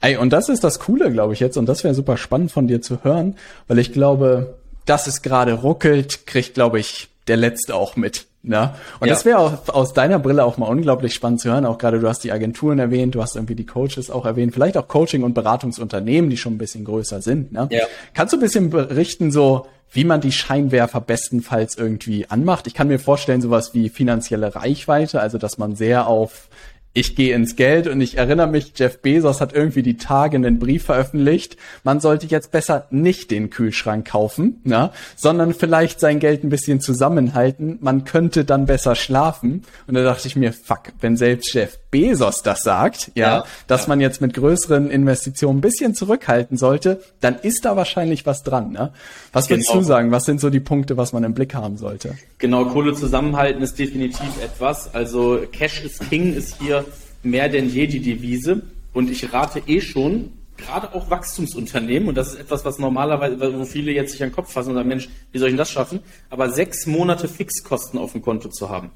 Ey, 0.00 0.16
und 0.16 0.32
das 0.32 0.48
ist 0.48 0.64
das 0.64 0.80
Coole, 0.80 1.10
glaube 1.10 1.32
ich 1.32 1.40
jetzt, 1.40 1.56
und 1.56 1.66
das 1.66 1.84
wäre 1.84 1.94
super 1.94 2.16
spannend 2.16 2.52
von 2.52 2.66
dir 2.66 2.82
zu 2.82 3.02
hören, 3.04 3.36
weil 3.68 3.78
ich 3.78 3.92
glaube, 3.92 4.58
dass 4.86 5.06
es 5.06 5.22
gerade 5.22 5.54
ruckelt, 5.54 6.26
kriegt, 6.26 6.54
glaube 6.54 6.78
ich, 6.78 7.08
der 7.26 7.36
Letzte 7.36 7.74
auch 7.74 7.96
mit. 7.96 8.26
Ne? 8.42 8.74
Und 9.00 9.08
ja. 9.08 9.14
das 9.14 9.24
wäre 9.24 9.38
auch 9.38 9.68
aus 9.68 9.94
deiner 9.94 10.18
Brille 10.18 10.44
auch 10.44 10.58
mal 10.58 10.66
unglaublich 10.66 11.14
spannend 11.14 11.40
zu 11.40 11.50
hören. 11.50 11.64
Auch 11.64 11.78
gerade 11.78 11.98
du 11.98 12.06
hast 12.06 12.24
die 12.24 12.32
Agenturen 12.32 12.78
erwähnt, 12.78 13.14
du 13.14 13.22
hast 13.22 13.36
irgendwie 13.36 13.54
die 13.54 13.64
Coaches 13.64 14.10
auch 14.10 14.26
erwähnt, 14.26 14.52
vielleicht 14.52 14.76
auch 14.76 14.86
Coaching- 14.86 15.22
und 15.22 15.32
Beratungsunternehmen, 15.32 16.28
die 16.28 16.36
schon 16.36 16.54
ein 16.54 16.58
bisschen 16.58 16.84
größer 16.84 17.22
sind. 17.22 17.52
Ne? 17.52 17.68
Ja. 17.70 17.84
Kannst 18.12 18.34
du 18.34 18.36
ein 18.36 18.40
bisschen 18.40 18.68
berichten, 18.68 19.30
so 19.30 19.66
wie 19.90 20.04
man 20.04 20.20
die 20.20 20.32
Scheinwerfer 20.32 21.00
bestenfalls 21.00 21.78
irgendwie 21.78 22.26
anmacht? 22.28 22.66
Ich 22.66 22.74
kann 22.74 22.88
mir 22.88 22.98
vorstellen, 22.98 23.40
sowas 23.40 23.72
wie 23.72 23.88
finanzielle 23.88 24.54
Reichweite, 24.54 25.20
also 25.20 25.38
dass 25.38 25.56
man 25.56 25.74
sehr 25.74 26.06
auf 26.06 26.48
ich 26.94 27.16
gehe 27.16 27.34
ins 27.34 27.56
Geld 27.56 27.88
und 27.88 28.00
ich 28.00 28.16
erinnere 28.18 28.46
mich, 28.46 28.72
Jeff 28.76 28.98
Bezos 28.98 29.40
hat 29.40 29.52
irgendwie 29.52 29.82
die 29.82 29.96
Tage 29.96 30.36
einen 30.36 30.60
Brief 30.60 30.84
veröffentlicht, 30.84 31.56
man 31.82 32.00
sollte 32.00 32.26
jetzt 32.26 32.52
besser 32.52 32.86
nicht 32.90 33.32
den 33.32 33.50
Kühlschrank 33.50 34.06
kaufen, 34.06 34.60
ne, 34.62 34.90
sondern 35.16 35.54
vielleicht 35.54 35.98
sein 35.98 36.20
Geld 36.20 36.44
ein 36.44 36.50
bisschen 36.50 36.80
zusammenhalten, 36.80 37.78
man 37.80 38.04
könnte 38.04 38.44
dann 38.44 38.66
besser 38.66 38.94
schlafen. 38.94 39.64
Und 39.88 39.94
da 39.94 40.04
dachte 40.04 40.28
ich 40.28 40.36
mir, 40.36 40.52
fuck, 40.52 40.92
wenn 41.00 41.16
selbst 41.16 41.52
Jeff 41.52 41.78
Bezos 41.90 42.42
das 42.42 42.62
sagt, 42.62 43.10
ja, 43.14 43.38
ja 43.38 43.44
dass 43.66 43.82
ja. 43.82 43.88
man 43.88 44.00
jetzt 44.00 44.20
mit 44.20 44.32
größeren 44.34 44.88
Investitionen 44.88 45.58
ein 45.58 45.62
bisschen 45.62 45.94
zurückhalten 45.94 46.56
sollte, 46.56 47.00
dann 47.20 47.36
ist 47.40 47.64
da 47.64 47.76
wahrscheinlich 47.76 48.24
was 48.24 48.44
dran. 48.44 48.70
Ne? 48.70 48.92
Was 49.32 49.48
genau. 49.48 49.58
würdest 49.58 49.74
du 49.74 49.82
sagen? 49.82 50.12
Was 50.12 50.24
sind 50.24 50.40
so 50.40 50.48
die 50.48 50.60
Punkte, 50.60 50.96
was 50.96 51.12
man 51.12 51.24
im 51.24 51.34
Blick 51.34 51.54
haben 51.54 51.76
sollte? 51.76 52.14
Genau, 52.38 52.66
Kohle 52.66 52.94
zusammenhalten 52.94 53.62
ist 53.62 53.78
definitiv 53.78 54.42
etwas. 54.42 54.94
Also 54.94 55.40
Cash 55.50 55.84
is 55.84 55.98
King 55.98 56.34
ist 56.34 56.60
hier 56.60 56.83
mehr 57.24 57.48
denn 57.48 57.68
je 57.68 57.86
die 57.86 58.00
Devise. 58.00 58.62
Und 58.92 59.10
ich 59.10 59.32
rate 59.32 59.62
eh 59.66 59.80
schon, 59.80 60.32
gerade 60.56 60.94
auch 60.94 61.10
Wachstumsunternehmen, 61.10 62.08
und 62.08 62.14
das 62.14 62.34
ist 62.34 62.40
etwas, 62.40 62.64
was 62.64 62.78
normalerweise, 62.78 63.58
wo 63.58 63.64
viele 63.64 63.92
jetzt 63.92 64.12
sich 64.12 64.22
an 64.22 64.30
den 64.30 64.34
Kopf 64.34 64.52
fassen 64.52 64.70
und 64.70 64.76
sagen, 64.76 64.88
Mensch, 64.88 65.08
wie 65.32 65.38
soll 65.38 65.48
ich 65.48 65.52
denn 65.52 65.58
das 65.58 65.70
schaffen? 65.70 66.00
Aber 66.30 66.50
sechs 66.50 66.86
Monate 66.86 67.28
Fixkosten 67.28 67.98
auf 67.98 68.12
dem 68.12 68.22
Konto 68.22 68.48
zu 68.48 68.68
haben. 68.68 68.90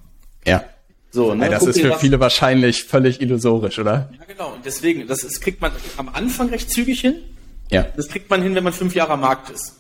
Ja. 0.47 0.65
So, 1.11 1.35
ne? 1.35 1.47
Ja, 1.47 1.51
das 1.53 1.61
Guck 1.61 1.69
ist 1.71 1.81
für 1.81 1.89
das. 1.89 2.01
viele 2.01 2.21
wahrscheinlich 2.21 2.85
völlig 2.85 3.21
illusorisch, 3.21 3.79
oder? 3.79 4.11
Ja, 4.19 4.25
genau. 4.27 4.53
Und 4.55 4.65
deswegen, 4.65 5.07
das 5.07 5.25
ist, 5.25 5.41
kriegt 5.41 5.61
man 5.61 5.73
am 5.97 6.09
Anfang 6.11 6.51
recht 6.51 6.71
zügig 6.71 7.01
hin. 7.01 7.15
Ja. 7.71 7.87
Das 7.97 8.09
kriegt 8.09 8.31
man 8.31 8.43
hin, 8.43 8.55
wenn 8.55 8.65
man 8.65 8.73
fünf 8.73 8.95
Jahre 8.95 9.15
am 9.15 9.21
Markt 9.21 9.51
ist. 9.51 9.78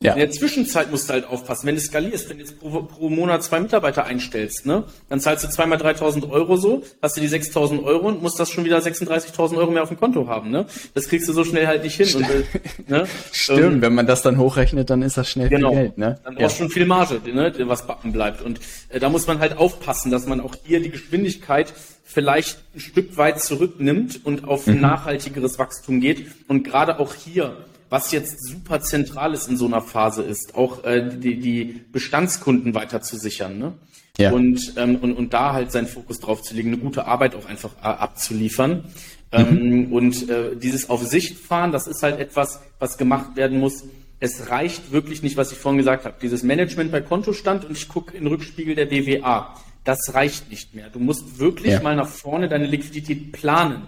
Ja. 0.00 0.12
In 0.12 0.20
der 0.20 0.30
Zwischenzeit 0.30 0.92
musst 0.92 1.08
du 1.08 1.14
halt 1.14 1.26
aufpassen. 1.26 1.66
Wenn 1.66 1.74
du 1.74 1.80
skalierst, 1.80 2.28
wenn 2.30 2.36
du 2.36 2.44
jetzt 2.44 2.60
pro, 2.60 2.82
pro 2.82 3.08
Monat 3.08 3.42
zwei 3.42 3.58
Mitarbeiter 3.58 4.04
einstellst, 4.04 4.64
ne, 4.64 4.84
dann 5.08 5.18
zahlst 5.18 5.42
du 5.42 5.48
zweimal 5.48 5.78
3.000 5.78 6.30
Euro 6.30 6.56
so, 6.56 6.84
hast 7.02 7.16
du 7.16 7.20
die 7.20 7.28
6.000 7.28 7.82
Euro 7.82 8.06
und 8.06 8.22
musst 8.22 8.38
das 8.38 8.48
schon 8.48 8.64
wieder 8.64 8.78
36.000 8.78 9.56
Euro 9.56 9.72
mehr 9.72 9.82
auf 9.82 9.88
dem 9.88 9.98
Konto 9.98 10.28
haben. 10.28 10.52
Ne? 10.52 10.66
Das 10.94 11.08
kriegst 11.08 11.28
du 11.28 11.32
so 11.32 11.42
schnell 11.42 11.66
halt 11.66 11.82
nicht 11.82 11.96
hin. 11.96 12.14
Und, 12.14 12.30
äh, 12.30 12.44
ne? 12.86 13.08
Stimmt, 13.32 13.60
ähm, 13.60 13.82
wenn 13.82 13.94
man 13.94 14.06
das 14.06 14.22
dann 14.22 14.38
hochrechnet, 14.38 14.88
dann 14.88 15.02
ist 15.02 15.16
das 15.16 15.28
schnell 15.28 15.48
genau. 15.48 15.70
viel 15.70 15.78
Geld. 15.80 15.98
Ne? 15.98 16.20
Dann 16.22 16.36
brauchst 16.36 16.58
du 16.58 16.62
ja. 16.62 16.68
schon 16.68 16.70
viel 16.70 16.86
Marge, 16.86 17.20
ne, 17.34 17.52
was 17.66 17.84
backen 17.84 18.12
bleibt. 18.12 18.40
Und 18.40 18.60
äh, 18.90 19.00
da 19.00 19.08
muss 19.08 19.26
man 19.26 19.40
halt 19.40 19.56
aufpassen, 19.56 20.12
dass 20.12 20.26
man 20.26 20.40
auch 20.40 20.54
hier 20.64 20.80
die 20.80 20.90
Geschwindigkeit 20.90 21.74
vielleicht 22.04 22.58
ein 22.72 22.80
Stück 22.80 23.16
weit 23.16 23.40
zurücknimmt 23.40 24.24
und 24.24 24.44
auf 24.44 24.68
mhm. 24.68 24.80
nachhaltigeres 24.80 25.58
Wachstum 25.58 26.00
geht. 26.00 26.28
Und 26.46 26.62
gerade 26.62 27.00
auch 27.00 27.14
hier 27.14 27.56
was 27.90 28.12
jetzt 28.12 28.46
super 28.46 28.80
zentral 28.80 29.34
ist 29.34 29.48
in 29.48 29.56
so 29.56 29.66
einer 29.66 29.80
Phase 29.80 30.22
ist, 30.22 30.54
auch 30.54 30.84
äh, 30.84 31.08
die, 31.08 31.38
die 31.38 31.80
Bestandskunden 31.92 32.74
weiter 32.74 33.00
zu 33.00 33.16
sichern. 33.16 33.58
Ne? 33.58 33.74
Ja. 34.18 34.32
Und, 34.32 34.74
ähm, 34.76 34.96
und, 34.96 35.14
und 35.14 35.32
da 35.32 35.52
halt 35.52 35.72
seinen 35.72 35.86
Fokus 35.86 36.18
drauf 36.18 36.42
zu 36.42 36.54
legen, 36.54 36.68
eine 36.68 36.78
gute 36.78 37.06
Arbeit 37.06 37.34
auch 37.34 37.46
einfach 37.46 37.70
äh, 37.80 37.86
abzuliefern. 37.86 38.84
Ähm, 39.30 39.86
mhm. 39.88 39.92
und 39.92 40.28
äh, 40.30 40.56
dieses 40.56 40.88
auf 40.88 41.04
Sicht 41.04 41.38
fahren, 41.38 41.70
das 41.70 41.86
ist 41.86 42.02
halt 42.02 42.18
etwas, 42.18 42.60
was 42.78 42.96
gemacht 42.96 43.36
werden 43.36 43.60
muss. 43.60 43.84
Es 44.20 44.48
reicht 44.48 44.90
wirklich 44.90 45.22
nicht, 45.22 45.36
was 45.36 45.52
ich 45.52 45.58
vorhin 45.58 45.76
gesagt 45.76 46.06
habe. 46.06 46.16
Dieses 46.20 46.42
Management 46.42 46.90
bei 46.90 47.02
Kontostand 47.02 47.66
und 47.66 47.76
ich 47.76 47.88
gucke 47.88 48.16
in 48.16 48.26
Rückspiegel 48.26 48.74
der 48.74 48.86
BWA. 48.86 49.54
Das 49.84 50.14
reicht 50.14 50.50
nicht 50.50 50.74
mehr. 50.74 50.88
Du 50.88 50.98
musst 50.98 51.38
wirklich 51.38 51.74
ja. 51.74 51.82
mal 51.82 51.94
nach 51.94 52.08
vorne 52.08 52.48
deine 52.48 52.66
Liquidität 52.66 53.32
planen. 53.32 53.82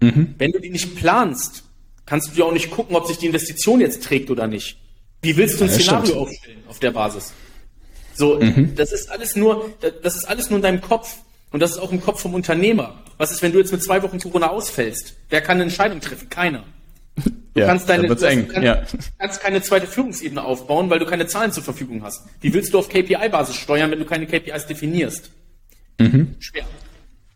Mhm. 0.00 0.34
Wenn 0.38 0.52
du 0.52 0.60
die 0.60 0.70
nicht 0.70 0.96
planst, 0.96 1.64
kannst 2.06 2.34
du 2.34 2.38
ja 2.38 2.44
auch 2.46 2.52
nicht 2.52 2.70
gucken, 2.70 2.96
ob 2.96 3.06
sich 3.06 3.18
die 3.18 3.26
Investition 3.26 3.80
jetzt 3.80 4.02
trägt 4.04 4.30
oder 4.30 4.46
nicht. 4.46 4.78
Wie 5.22 5.36
willst 5.36 5.60
du 5.60 5.64
ein 5.64 5.70
ja, 5.70 5.76
Szenario 5.76 6.06
stimmt. 6.06 6.20
aufstellen 6.20 6.64
auf 6.68 6.78
der 6.78 6.90
Basis? 6.90 7.32
So, 8.14 8.38
mhm. 8.38 8.74
das 8.76 8.92
ist 8.92 9.10
alles 9.10 9.36
nur, 9.36 9.70
das 10.02 10.16
ist 10.16 10.24
alles 10.24 10.50
nur 10.50 10.58
in 10.58 10.62
deinem 10.62 10.80
Kopf. 10.80 11.16
Und 11.50 11.60
das 11.60 11.70
ist 11.70 11.78
auch 11.78 11.92
im 11.92 12.00
Kopf 12.00 12.20
vom 12.20 12.34
Unternehmer. 12.34 13.00
Was 13.16 13.30
ist, 13.30 13.40
wenn 13.40 13.52
du 13.52 13.58
jetzt 13.58 13.70
mit 13.70 13.80
zwei 13.80 14.02
Wochen 14.02 14.18
Corona 14.18 14.48
ausfällst? 14.48 15.14
Wer 15.28 15.40
kann 15.40 15.58
eine 15.58 15.64
Entscheidung 15.64 16.00
treffen? 16.00 16.28
Keiner. 16.28 16.64
Du 17.14 17.30
ja, 17.60 17.66
kannst 17.66 17.88
deine, 17.88 18.08
du. 18.08 18.16
Kannst, 18.16 18.56
ja. 18.56 18.82
kannst 19.18 19.40
keine 19.40 19.62
zweite 19.62 19.86
Führungsebene 19.86 20.42
aufbauen, 20.42 20.90
weil 20.90 20.98
du 20.98 21.06
keine 21.06 21.28
Zahlen 21.28 21.52
zur 21.52 21.62
Verfügung 21.62 22.02
hast. 22.02 22.24
Wie 22.40 22.52
willst 22.52 22.74
du 22.74 22.78
auf 22.80 22.88
KPI-Basis 22.88 23.54
steuern, 23.54 23.92
wenn 23.92 24.00
du 24.00 24.04
keine 24.04 24.26
KPIs 24.26 24.66
definierst? 24.66 25.30
Mhm. 26.00 26.34
Schwer. 26.40 26.64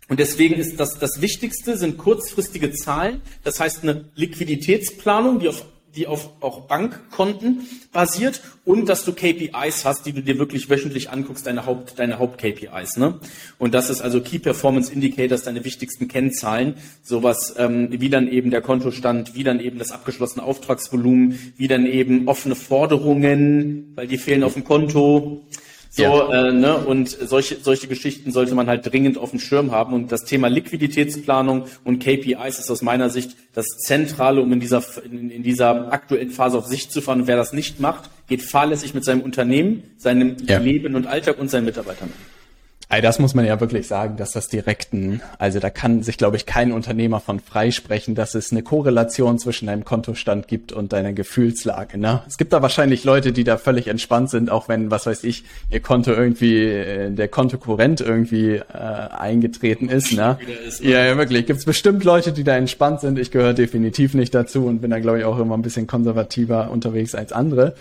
Und 0.09 0.21
deswegen 0.21 0.55
ist 0.55 0.81
das, 0.81 0.99
das 0.99 1.21
Wichtigste 1.21 1.77
sind 1.77 1.99
kurzfristige 1.99 2.73
Zahlen. 2.73 3.21
Das 3.45 3.61
heißt 3.61 3.83
eine 3.83 4.07
Liquiditätsplanung, 4.15 5.39
die 5.39 5.49
auf, 5.49 5.67
die 5.95 6.07
auf 6.07 6.31
auch 6.41 6.63
Bankkonten 6.63 7.69
basiert 7.93 8.41
und 8.65 8.89
dass 8.89 9.05
du 9.05 9.13
KPIs 9.13 9.85
hast, 9.85 10.07
die 10.07 10.13
du 10.13 10.23
dir 10.23 10.39
wirklich 10.39 10.71
wöchentlich 10.71 11.11
anguckst, 11.11 11.47
deine 11.47 11.67
Haupt, 11.67 11.99
deine 11.99 12.19
Haupt-KPIs, 12.19 12.97
ne? 12.97 13.21
Und 13.59 13.75
das 13.75 13.91
ist 13.91 14.01
also 14.01 14.23
Key 14.23 14.39
Performance 14.39 14.91
Indicators, 14.91 15.43
deine 15.43 15.65
wichtigsten 15.65 16.09
Kennzahlen. 16.09 16.75
Sowas, 17.03 17.55
ähm, 17.59 17.89
wie 17.91 18.09
dann 18.09 18.29
eben 18.29 18.51
der 18.51 18.63
Kontostand, 18.63 19.35
wie 19.35 19.45
dann 19.45 19.61
eben 19.61 19.79
das 19.79 19.93
abgeschlossene 19.93 20.43
Auftragsvolumen, 20.43 21.53
wie 21.59 21.69
dann 21.69 21.85
eben 21.85 22.29
offene 22.29 22.55
Forderungen, 22.55 23.93
weil 23.95 24.07
die 24.07 24.19
fehlen 24.19 24.43
auf 24.43 24.55
dem 24.55 24.65
Konto. 24.65 25.45
So, 25.91 26.03
ja. 26.03 26.49
äh, 26.49 26.53
ne, 26.53 26.77
und 26.77 27.09
solche, 27.09 27.57
solche 27.57 27.89
Geschichten 27.89 28.31
sollte 28.31 28.55
man 28.55 28.67
halt 28.67 28.91
dringend 28.91 29.17
auf 29.17 29.31
dem 29.31 29.41
Schirm 29.41 29.71
haben. 29.71 29.95
Und 29.95 30.13
das 30.13 30.25
Thema 30.25 30.49
Liquiditätsplanung 30.49 31.65
und 31.85 31.99
KPIs 31.99 32.59
ist 32.59 32.71
aus 32.71 32.83
meiner 32.83 33.11
Sicht 33.11 33.37
das 33.55 33.67
Zentrale, 33.85 34.41
um 34.41 34.53
in 34.53 34.61
dieser, 34.61 34.85
in, 35.05 35.31
in 35.31 35.43
dieser 35.43 35.93
aktuellen 35.93 36.31
Phase 36.31 36.59
auf 36.59 36.67
sich 36.67 36.91
zu 36.91 37.01
fahren. 37.01 37.23
Und 37.23 37.27
wer 37.27 37.37
das 37.37 37.53
nicht 37.53 37.81
macht, 37.81 38.11
geht 38.29 38.43
fahrlässig 38.43 38.95
mit 38.95 39.05
seinem 39.05 39.23
Unternehmen, 39.23 39.83
seinem 39.97 40.37
ja. 40.47 40.59
Leben 40.59 40.95
und 40.95 41.07
Alltag 41.07 41.39
und 41.39 41.51
seinen 41.51 41.65
Mitarbeitern. 41.65 42.13
Also 42.91 43.03
das 43.03 43.19
muss 43.19 43.35
man 43.35 43.45
ja 43.45 43.61
wirklich 43.61 43.87
sagen, 43.87 44.17
dass 44.17 44.33
das 44.33 44.49
direkten, 44.49 45.21
also 45.39 45.61
da 45.61 45.69
kann 45.69 46.03
sich, 46.03 46.17
glaube 46.17 46.37
ich, 46.37 46.47
kein 46.47 46.73
Unternehmer 46.73 47.21
von 47.21 47.39
freisprechen, 47.39 48.15
dass 48.15 48.35
es 48.35 48.51
eine 48.51 48.63
Korrelation 48.63 49.39
zwischen 49.39 49.67
deinem 49.67 49.85
Kontostand 49.85 50.49
gibt 50.49 50.73
und 50.73 50.95
deiner 50.95 51.13
Gefühlslage. 51.13 51.99
Ne? 51.99 52.23
Es 52.27 52.39
gibt 52.39 52.55
da 52.55 52.63
wahrscheinlich 52.63 53.05
Leute, 53.05 53.33
die 53.33 53.45
da 53.45 53.59
völlig 53.59 53.89
entspannt 53.89 54.31
sind, 54.31 54.51
auch 54.51 54.71
wenn, 54.71 54.91
was 54.91 55.05
weiß 55.05 55.25
ich, 55.25 55.45
ihr 55.69 55.81
Konto 55.81 56.13
irgendwie, 56.13 56.65
äh, 56.65 57.11
der 57.11 57.29
Kontokurrent 57.29 58.01
irgendwie 58.01 58.55
äh, 58.55 58.63
eingetreten 58.73 59.91
ist. 59.91 60.13
Ne? 60.13 60.39
Ist, 60.67 60.83
ja, 60.83 61.05
ja, 61.05 61.19
wirklich. 61.19 61.45
Gibt 61.45 61.59
es 61.59 61.67
bestimmt 61.67 62.05
Leute, 62.05 62.33
die 62.33 62.45
da 62.45 62.57
entspannt 62.57 63.01
sind. 63.01 63.19
Ich 63.19 63.31
gehöre 63.31 63.53
definitiv 63.53 64.15
nicht 64.15 64.35
dazu 64.35 64.65
und 64.65 64.81
bin 64.81 64.91
da, 64.91 64.99
glaube 64.99 65.19
ich, 65.19 65.25
auch 65.27 65.39
immer 65.39 65.57
ein 65.59 65.63
bisschen 65.63 65.87
konservativer 65.87 66.71
unterwegs 66.71 67.15
als 67.15 67.33
andere. 67.33 67.75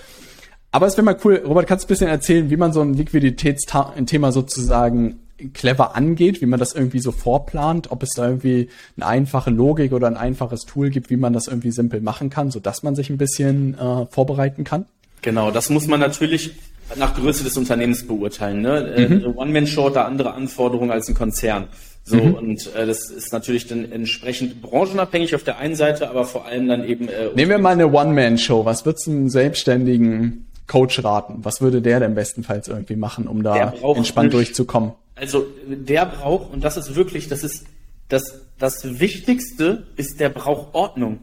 Aber 0.71 0.85
es 0.85 0.97
wäre 0.97 1.05
mal 1.05 1.17
cool, 1.23 1.41
Robert, 1.45 1.67
kannst 1.67 1.85
du 1.85 1.87
ein 1.87 1.89
bisschen 1.89 2.07
erzählen, 2.07 2.49
wie 2.49 2.57
man 2.57 2.73
so 2.73 2.81
ein 2.81 2.93
Liquiditätsthema 2.93 4.31
sozusagen 4.31 5.19
clever 5.53 5.95
angeht, 5.95 6.41
wie 6.41 6.45
man 6.45 6.59
das 6.59 6.73
irgendwie 6.73 6.99
so 6.99 7.11
vorplant, 7.11 7.91
ob 7.91 8.03
es 8.03 8.09
da 8.15 8.27
irgendwie 8.27 8.69
eine 8.95 9.05
einfache 9.05 9.49
Logik 9.49 9.93
oder 9.93 10.07
ein 10.07 10.17
einfaches 10.17 10.65
Tool 10.65 10.89
gibt, 10.89 11.09
wie 11.09 11.17
man 11.17 11.33
das 11.33 11.47
irgendwie 11.47 11.71
simpel 11.71 12.01
machen 12.01 12.29
kann, 12.29 12.51
so 12.51 12.59
dass 12.59 12.83
man 12.83 12.95
sich 12.95 13.09
ein 13.09 13.17
bisschen 13.17 13.75
äh, 13.75 14.05
vorbereiten 14.07 14.63
kann? 14.63 14.85
Genau, 15.21 15.51
das 15.51 15.69
muss 15.69 15.87
man 15.87 15.99
natürlich 15.99 16.55
nach 16.95 17.15
Größe 17.15 17.43
des 17.43 17.57
Unternehmens 17.57 18.07
beurteilen. 18.07 18.61
Ne? 18.61 18.93
Äh, 18.95 19.09
mhm. 19.09 19.37
One-Man-Show 19.37 19.87
hat 19.87 19.95
da 19.95 20.05
andere 20.05 20.33
Anforderungen 20.33 20.91
als 20.91 21.07
ein 21.07 21.15
Konzern. 21.15 21.67
So, 22.03 22.15
mhm. 22.15 22.33
und 22.35 22.75
äh, 22.75 22.85
das 22.85 23.09
ist 23.09 23.33
natürlich 23.33 23.67
dann 23.67 23.91
entsprechend 23.91 24.61
branchenabhängig 24.61 25.35
auf 25.35 25.43
der 25.43 25.57
einen 25.57 25.75
Seite, 25.75 26.09
aber 26.09 26.23
vor 26.23 26.45
allem 26.45 26.67
dann 26.69 26.85
eben. 26.85 27.09
Äh, 27.09 27.31
Nehmen 27.35 27.51
wir 27.51 27.57
mal 27.57 27.73
eine 27.73 27.91
One-Man-Show. 27.91 28.63
Was 28.63 28.85
wird's 28.85 29.07
einem 29.07 29.27
Selbstständigen 29.27 30.45
Coach 30.67 31.03
raten? 31.03 31.39
Was 31.43 31.61
würde 31.61 31.81
der 31.81 31.99
denn 31.99 32.15
bestenfalls 32.15 32.67
irgendwie 32.67 32.95
machen, 32.95 33.27
um 33.27 33.43
da 33.43 33.73
entspannt 33.95 34.33
durchzukommen? 34.33 34.93
Also 35.15 35.47
der 35.65 36.05
braucht, 36.05 36.53
und 36.53 36.63
das 36.63 36.77
ist 36.77 36.95
wirklich, 36.95 37.27
das 37.27 37.43
ist 37.43 37.65
das, 38.09 38.41
das 38.57 38.99
Wichtigste 38.99 39.87
ist, 39.95 40.19
der 40.19 40.29
braucht 40.29 40.73
Ordnung. 40.73 41.19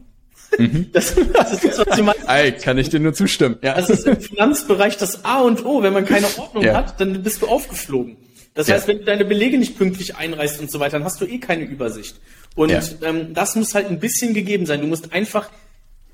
Mhm. 0.57 0.89
Das, 0.93 1.15
das, 1.33 1.53
ist 1.53 1.63
das, 1.65 1.87
was 1.87 1.97
du 1.97 2.03
meinst. 2.03 2.27
Ey, 2.27 2.51
kann 2.53 2.77
ich 2.77 2.89
dir 2.89 2.99
nur 2.99 3.13
zustimmen. 3.13 3.57
Ja. 3.61 3.75
Das 3.75 3.89
ist 3.89 4.05
im 4.05 4.19
Finanzbereich 4.19 4.97
das 4.97 5.25
A 5.25 5.41
und 5.41 5.65
O. 5.65 5.81
Wenn 5.81 5.93
man 5.93 6.05
keine 6.05 6.27
Ordnung 6.37 6.63
ja. 6.63 6.75
hat, 6.75 6.99
dann 7.01 7.23
bist 7.23 7.41
du 7.41 7.47
aufgeflogen. 7.47 8.17
Das 8.53 8.67
ja. 8.67 8.75
heißt, 8.75 8.87
wenn 8.87 8.99
du 8.99 9.03
deine 9.03 9.25
Belege 9.25 9.57
nicht 9.57 9.77
pünktlich 9.77 10.15
einreißt 10.15 10.61
und 10.61 10.71
so 10.71 10.79
weiter, 10.79 10.93
dann 10.93 11.03
hast 11.03 11.19
du 11.19 11.25
eh 11.25 11.39
keine 11.39 11.63
Übersicht. 11.63 12.21
Und 12.55 12.69
ja. 12.69 12.79
ähm, 13.01 13.33
das 13.33 13.55
muss 13.55 13.73
halt 13.73 13.87
ein 13.87 13.99
bisschen 13.99 14.33
gegeben 14.33 14.65
sein. 14.65 14.79
Du 14.79 14.87
musst 14.87 15.11
einfach 15.11 15.49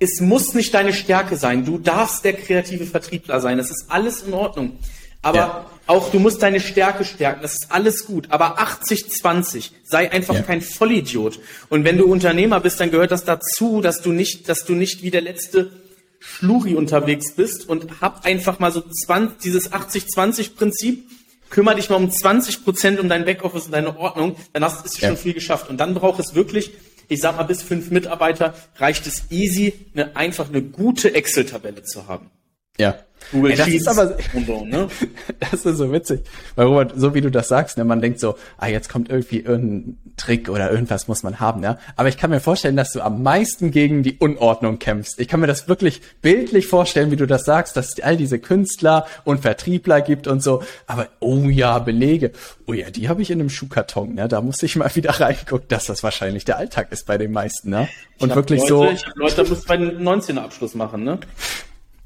es 0.01 0.19
muss 0.19 0.55
nicht 0.55 0.73
deine 0.73 0.93
Stärke 0.93 1.35
sein. 1.35 1.63
Du 1.63 1.77
darfst 1.77 2.25
der 2.25 2.33
kreative 2.33 2.87
Vertriebler 2.87 3.39
sein. 3.39 3.59
Das 3.59 3.69
ist 3.69 3.85
alles 3.89 4.23
in 4.23 4.33
Ordnung. 4.33 4.79
Aber 5.21 5.37
ja. 5.37 5.65
auch 5.85 6.09
du 6.09 6.17
musst 6.17 6.41
deine 6.41 6.59
Stärke 6.59 7.05
stärken. 7.05 7.43
Das 7.43 7.53
ist 7.53 7.71
alles 7.71 8.07
gut. 8.07 8.25
Aber 8.31 8.59
80-20. 8.59 9.69
Sei 9.83 10.11
einfach 10.11 10.33
ja. 10.33 10.41
kein 10.41 10.61
Vollidiot. 10.61 11.39
Und 11.69 11.83
wenn 11.83 11.99
du 11.99 12.05
Unternehmer 12.05 12.59
bist, 12.59 12.79
dann 12.79 12.89
gehört 12.89 13.11
das 13.11 13.25
dazu, 13.25 13.79
dass 13.79 14.01
du 14.01 14.11
nicht, 14.11 14.49
dass 14.49 14.65
du 14.65 14.73
nicht 14.73 15.03
wie 15.03 15.11
der 15.11 15.21
letzte 15.21 15.71
Schluri 16.19 16.73
unterwegs 16.73 17.35
bist 17.35 17.69
und 17.69 18.01
hab 18.01 18.25
einfach 18.25 18.57
mal 18.57 18.71
so 18.71 18.81
20, 18.81 19.37
dieses 19.37 19.71
80-20 19.71 20.55
Prinzip. 20.55 21.11
Kümmer 21.51 21.75
dich 21.75 21.91
mal 21.91 21.97
um 21.97 22.09
20 22.09 22.63
Prozent 22.63 22.99
um 22.99 23.07
dein 23.07 23.25
Backoffice 23.25 23.65
und 23.65 23.73
deine 23.73 23.95
Ordnung. 23.99 24.35
Dann 24.53 24.63
hast 24.63 24.83
du 24.83 24.99
ja. 24.99 25.09
schon 25.09 25.17
viel 25.17 25.33
geschafft. 25.33 25.69
Und 25.69 25.77
dann 25.77 25.93
braucht 25.93 26.19
es 26.19 26.33
wirklich 26.33 26.71
ich 27.11 27.19
sag 27.19 27.35
mal, 27.35 27.43
bis 27.43 27.61
fünf 27.61 27.91
Mitarbeiter 27.91 28.53
reicht 28.77 29.05
es 29.05 29.25
easy, 29.31 29.73
eine, 29.93 30.15
einfach 30.15 30.47
eine 30.47 30.61
gute 30.61 31.13
Excel-Tabelle 31.13 31.83
zu 31.83 32.07
haben. 32.07 32.31
Ja. 32.77 32.99
Google 33.31 33.51
Ey, 33.51 33.57
das 33.57 33.67
Sheets 33.67 33.81
ist 33.81 33.87
aber, 33.87 34.17
so, 34.45 34.65
ne? 34.65 34.87
das 35.39 35.65
ist 35.65 35.77
so 35.77 35.91
witzig. 35.91 36.21
Weil 36.55 36.67
Robert, 36.67 36.93
so 36.95 37.13
wie 37.13 37.21
du 37.21 37.31
das 37.31 37.47
sagst, 37.47 37.77
ne, 37.77 37.85
man 37.85 38.01
denkt 38.01 38.19
so, 38.19 38.35
ah, 38.57 38.67
jetzt 38.67 38.89
kommt 38.89 39.09
irgendwie 39.09 39.39
irgendein 39.39 39.97
Trick 40.17 40.49
oder 40.49 40.71
irgendwas 40.71 41.07
muss 41.07 41.23
man 41.23 41.39
haben, 41.39 41.63
ja. 41.63 41.77
Aber 41.95 42.09
ich 42.09 42.17
kann 42.17 42.29
mir 42.29 42.39
vorstellen, 42.39 42.75
dass 42.75 42.91
du 42.91 43.01
am 43.01 43.23
meisten 43.23 43.71
gegen 43.71 44.03
die 44.03 44.17
Unordnung 44.17 44.79
kämpfst. 44.79 45.19
Ich 45.19 45.27
kann 45.27 45.39
mir 45.39 45.47
das 45.47 45.67
wirklich 45.67 46.01
bildlich 46.21 46.67
vorstellen, 46.67 47.11
wie 47.11 47.15
du 47.15 47.25
das 47.25 47.45
sagst, 47.45 47.77
dass 47.77 47.89
es 47.89 48.03
all 48.03 48.17
diese 48.17 48.39
Künstler 48.39 49.05
und 49.23 49.41
Vertriebler 49.41 50.01
gibt 50.01 50.27
und 50.27 50.43
so. 50.43 50.63
Aber, 50.87 51.07
oh 51.19 51.47
ja, 51.49 51.79
Belege. 51.79 52.31
Oh 52.67 52.73
ja, 52.73 52.89
die 52.89 53.09
habe 53.09 53.21
ich 53.21 53.31
in 53.31 53.39
einem 53.39 53.49
Schuhkarton, 53.49 54.15
ne? 54.15 54.27
Da 54.27 54.41
muss 54.41 54.61
ich 54.63 54.75
mal 54.75 54.93
wieder 54.95 55.11
reingucken, 55.19 55.67
dass 55.69 55.85
das 55.85 56.03
wahrscheinlich 56.03 56.45
der 56.45 56.57
Alltag 56.57 56.91
ist 56.91 57.05
bei 57.05 57.17
den 57.17 57.31
meisten, 57.31 57.69
ne? 57.69 57.87
Und 58.19 58.35
wirklich 58.35 58.61
Leute, 58.61 58.69
so. 58.69 58.89
Ich 58.89 59.05
habe 59.05 59.19
Leute, 59.19 59.35
da 59.43 59.49
muss 59.49 59.67
meinen 59.67 60.07
19er 60.07 60.39
Abschluss 60.39 60.75
machen, 60.75 61.03
ne? 61.03 61.19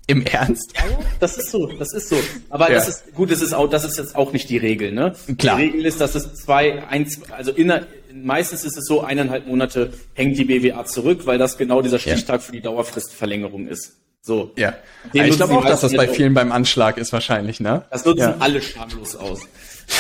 Im 0.08 0.24
Ernst? 0.24 0.74
Ja, 0.76 0.84
das 1.20 1.38
ist 1.38 1.50
so, 1.50 1.66
das 1.68 1.94
ist 1.94 2.10
so. 2.10 2.18
Aber 2.50 2.70
ja. 2.70 2.76
das 2.76 2.88
ist 2.88 3.14
gut, 3.16 3.32
das 3.32 3.42
ist 3.42 3.54
auch, 3.54 3.68
das 3.68 3.84
ist 3.84 3.98
jetzt 3.98 4.16
auch 4.16 4.34
nicht 4.34 4.50
die 4.50 4.58
Regel, 4.58 4.92
ne? 4.92 5.16
Klar. 5.38 5.58
Die 5.58 5.64
Regel 5.64 5.86
ist, 5.86 6.00
dass 6.00 6.14
es 6.14 6.36
zwei, 6.36 6.88
eins, 6.88 7.22
also 7.32 7.52
inner, 7.52 7.88
meistens 8.14 8.64
ist 8.64 8.78
es 8.78 8.86
so, 8.86 9.02
eineinhalb 9.02 9.48
Monate 9.48 9.94
hängt 10.14 10.38
die 10.38 10.46
BWA 10.46 10.86
zurück, 10.86 11.26
weil 11.26 11.40
das 11.40 11.58
genau 11.58 11.82
dieser 11.82 11.98
Stichtag 11.98 12.36
ja. 12.36 12.40
für 12.40 12.52
die 12.52 12.62
Dauerfristverlängerung 12.62 13.68
ist. 13.68 13.98
So. 14.22 14.52
Ja. 14.58 14.76
Den 15.14 15.26
ich 15.26 15.38
glaube 15.38 15.54
auch, 15.54 15.66
dass 15.66 15.82
das 15.82 15.94
bei 15.94 16.08
vielen 16.08 16.34
beim 16.34 16.52
Anschlag 16.52 16.98
ist 16.98 17.12
wahrscheinlich, 17.12 17.60
ne? 17.60 17.86
Das 17.90 18.06
nutzen 18.06 18.34
alle 18.40 18.62
schamlos 18.62 19.16
aus. 19.16 19.42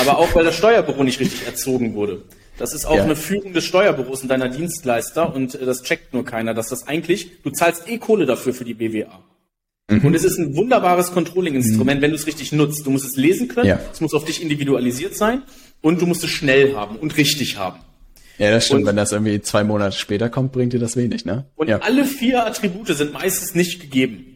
Aber 0.01 0.17
auch 0.17 0.33
weil 0.35 0.43
das 0.43 0.55
Steuerbüro 0.55 1.03
nicht 1.03 1.19
richtig 1.19 1.45
erzogen 1.45 1.95
wurde. 1.95 2.23
Das 2.57 2.73
ist 2.73 2.85
auch 2.85 2.95
ja. 2.95 3.03
eine 3.03 3.15
Führung 3.15 3.53
des 3.53 3.65
Steuerbüros 3.65 4.21
und 4.21 4.29
deiner 4.29 4.49
Dienstleister 4.49 5.33
und 5.33 5.59
das 5.59 5.83
checkt 5.83 6.13
nur 6.13 6.25
keiner, 6.25 6.53
dass 6.53 6.69
das 6.69 6.87
eigentlich, 6.87 7.41
du 7.43 7.49
zahlst 7.49 7.87
eh 7.89 7.97
Kohle 7.97 8.25
dafür 8.25 8.53
für 8.53 8.63
die 8.63 8.73
BWA. 8.73 9.19
Mhm. 9.89 10.05
Und 10.05 10.15
es 10.15 10.23
ist 10.23 10.37
ein 10.37 10.55
wunderbares 10.55 11.11
Controlling-Instrument, 11.11 11.99
mhm. 11.99 12.01
wenn 12.01 12.11
du 12.11 12.15
es 12.15 12.25
richtig 12.25 12.51
nutzt. 12.51 12.85
Du 12.85 12.89
musst 12.89 13.05
es 13.05 13.15
lesen 13.17 13.47
können, 13.47 13.67
ja. 13.67 13.79
es 13.91 14.01
muss 14.01 14.13
auf 14.13 14.25
dich 14.25 14.41
individualisiert 14.41 15.15
sein 15.15 15.43
und 15.81 16.01
du 16.01 16.07
musst 16.07 16.23
es 16.23 16.31
schnell 16.31 16.75
haben 16.75 16.95
und 16.95 17.17
richtig 17.17 17.57
haben. 17.57 17.79
Ja, 18.37 18.51
das 18.51 18.65
stimmt. 18.65 18.81
Und, 18.81 18.87
wenn 18.87 18.95
das 18.95 19.11
irgendwie 19.11 19.41
zwei 19.41 19.63
Monate 19.63 19.97
später 19.97 20.29
kommt, 20.29 20.51
bringt 20.51 20.73
dir 20.73 20.79
das 20.79 20.97
wenig, 20.97 21.23
ne? 21.23 21.45
Und 21.55 21.69
ja. 21.69 21.79
alle 21.79 22.03
vier 22.03 22.45
Attribute 22.45 22.87
sind 22.87 23.13
meistens 23.13 23.55
nicht 23.55 23.79
gegeben. 23.79 24.34